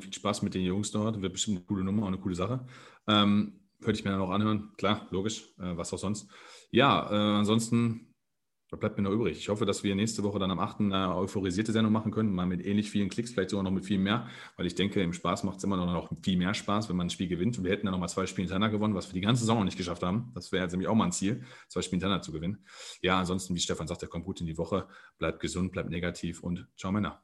viel 0.00 0.12
Spaß 0.12 0.42
mit 0.42 0.54
den 0.54 0.62
Jungs 0.62 0.90
dort. 0.90 1.20
Wird 1.20 1.32
bestimmt 1.32 1.58
eine 1.58 1.66
coole 1.66 1.84
Nummer 1.84 2.02
und 2.02 2.14
eine 2.14 2.22
coole 2.22 2.34
Sache. 2.34 2.66
Ähm, 3.06 3.60
könnte 3.80 3.98
ich 3.98 4.04
mir 4.04 4.10
dann 4.10 4.20
auch 4.20 4.30
anhören. 4.30 4.72
Klar, 4.76 5.06
logisch. 5.10 5.54
Äh, 5.58 5.76
was 5.76 5.92
auch 5.92 5.98
sonst. 5.98 6.28
Ja, 6.70 7.10
äh, 7.10 7.38
ansonsten 7.38 8.10
bleibt 8.78 8.96
mir 8.96 9.02
noch 9.02 9.10
übrig. 9.10 9.36
Ich 9.36 9.48
hoffe, 9.48 9.66
dass 9.66 9.82
wir 9.82 9.94
nächste 9.94 10.22
Woche 10.22 10.38
dann 10.38 10.50
am 10.50 10.60
8. 10.60 10.80
eine 10.80 11.16
euphorisierte 11.16 11.72
Sendung 11.72 11.92
machen 11.92 12.12
können, 12.12 12.32
mal 12.32 12.46
mit 12.46 12.64
ähnlich 12.64 12.90
vielen 12.90 13.08
Klicks, 13.08 13.32
vielleicht 13.32 13.50
sogar 13.50 13.64
noch 13.64 13.70
mit 13.72 13.84
viel 13.84 13.98
mehr, 13.98 14.28
weil 14.56 14.66
ich 14.66 14.74
denke, 14.74 15.02
im 15.02 15.12
Spaß 15.12 15.42
macht 15.44 15.58
es 15.58 15.64
immer 15.64 15.76
noch 15.76 16.10
viel 16.22 16.38
mehr 16.38 16.54
Spaß, 16.54 16.88
wenn 16.88 16.96
man 16.96 17.08
ein 17.08 17.10
Spiel 17.10 17.28
gewinnt. 17.28 17.58
Und 17.58 17.64
wir 17.64 17.72
hätten 17.72 17.86
dann 17.86 17.92
nochmal 17.92 18.08
zwei 18.08 18.26
Spiele 18.26 18.44
hintereinander 18.44 18.76
gewonnen, 18.76 18.94
was 18.94 19.08
wir 19.08 19.14
die 19.14 19.20
ganze 19.20 19.40
Saison 19.40 19.58
noch 19.58 19.64
nicht 19.64 19.78
geschafft 19.78 20.02
haben. 20.02 20.30
Das 20.34 20.52
wäre 20.52 20.62
jetzt 20.62 20.72
nämlich 20.72 20.88
auch 20.88 20.94
mal 20.94 21.06
ein 21.06 21.12
Ziel, 21.12 21.42
zwei 21.68 21.82
Spiele 21.82 21.96
hintereinander 21.96 22.22
zu 22.22 22.32
gewinnen. 22.32 22.64
Ja, 23.02 23.18
ansonsten, 23.18 23.54
wie 23.54 23.60
Stefan 23.60 23.88
sagt, 23.88 24.02
er 24.02 24.08
kommt 24.08 24.24
gut 24.24 24.40
in 24.40 24.46
die 24.46 24.58
Woche, 24.58 24.86
bleibt 25.18 25.40
gesund, 25.40 25.72
bleibt 25.72 25.90
negativ 25.90 26.42
und 26.42 26.68
ciao 26.76 26.92
Männer. 26.92 27.22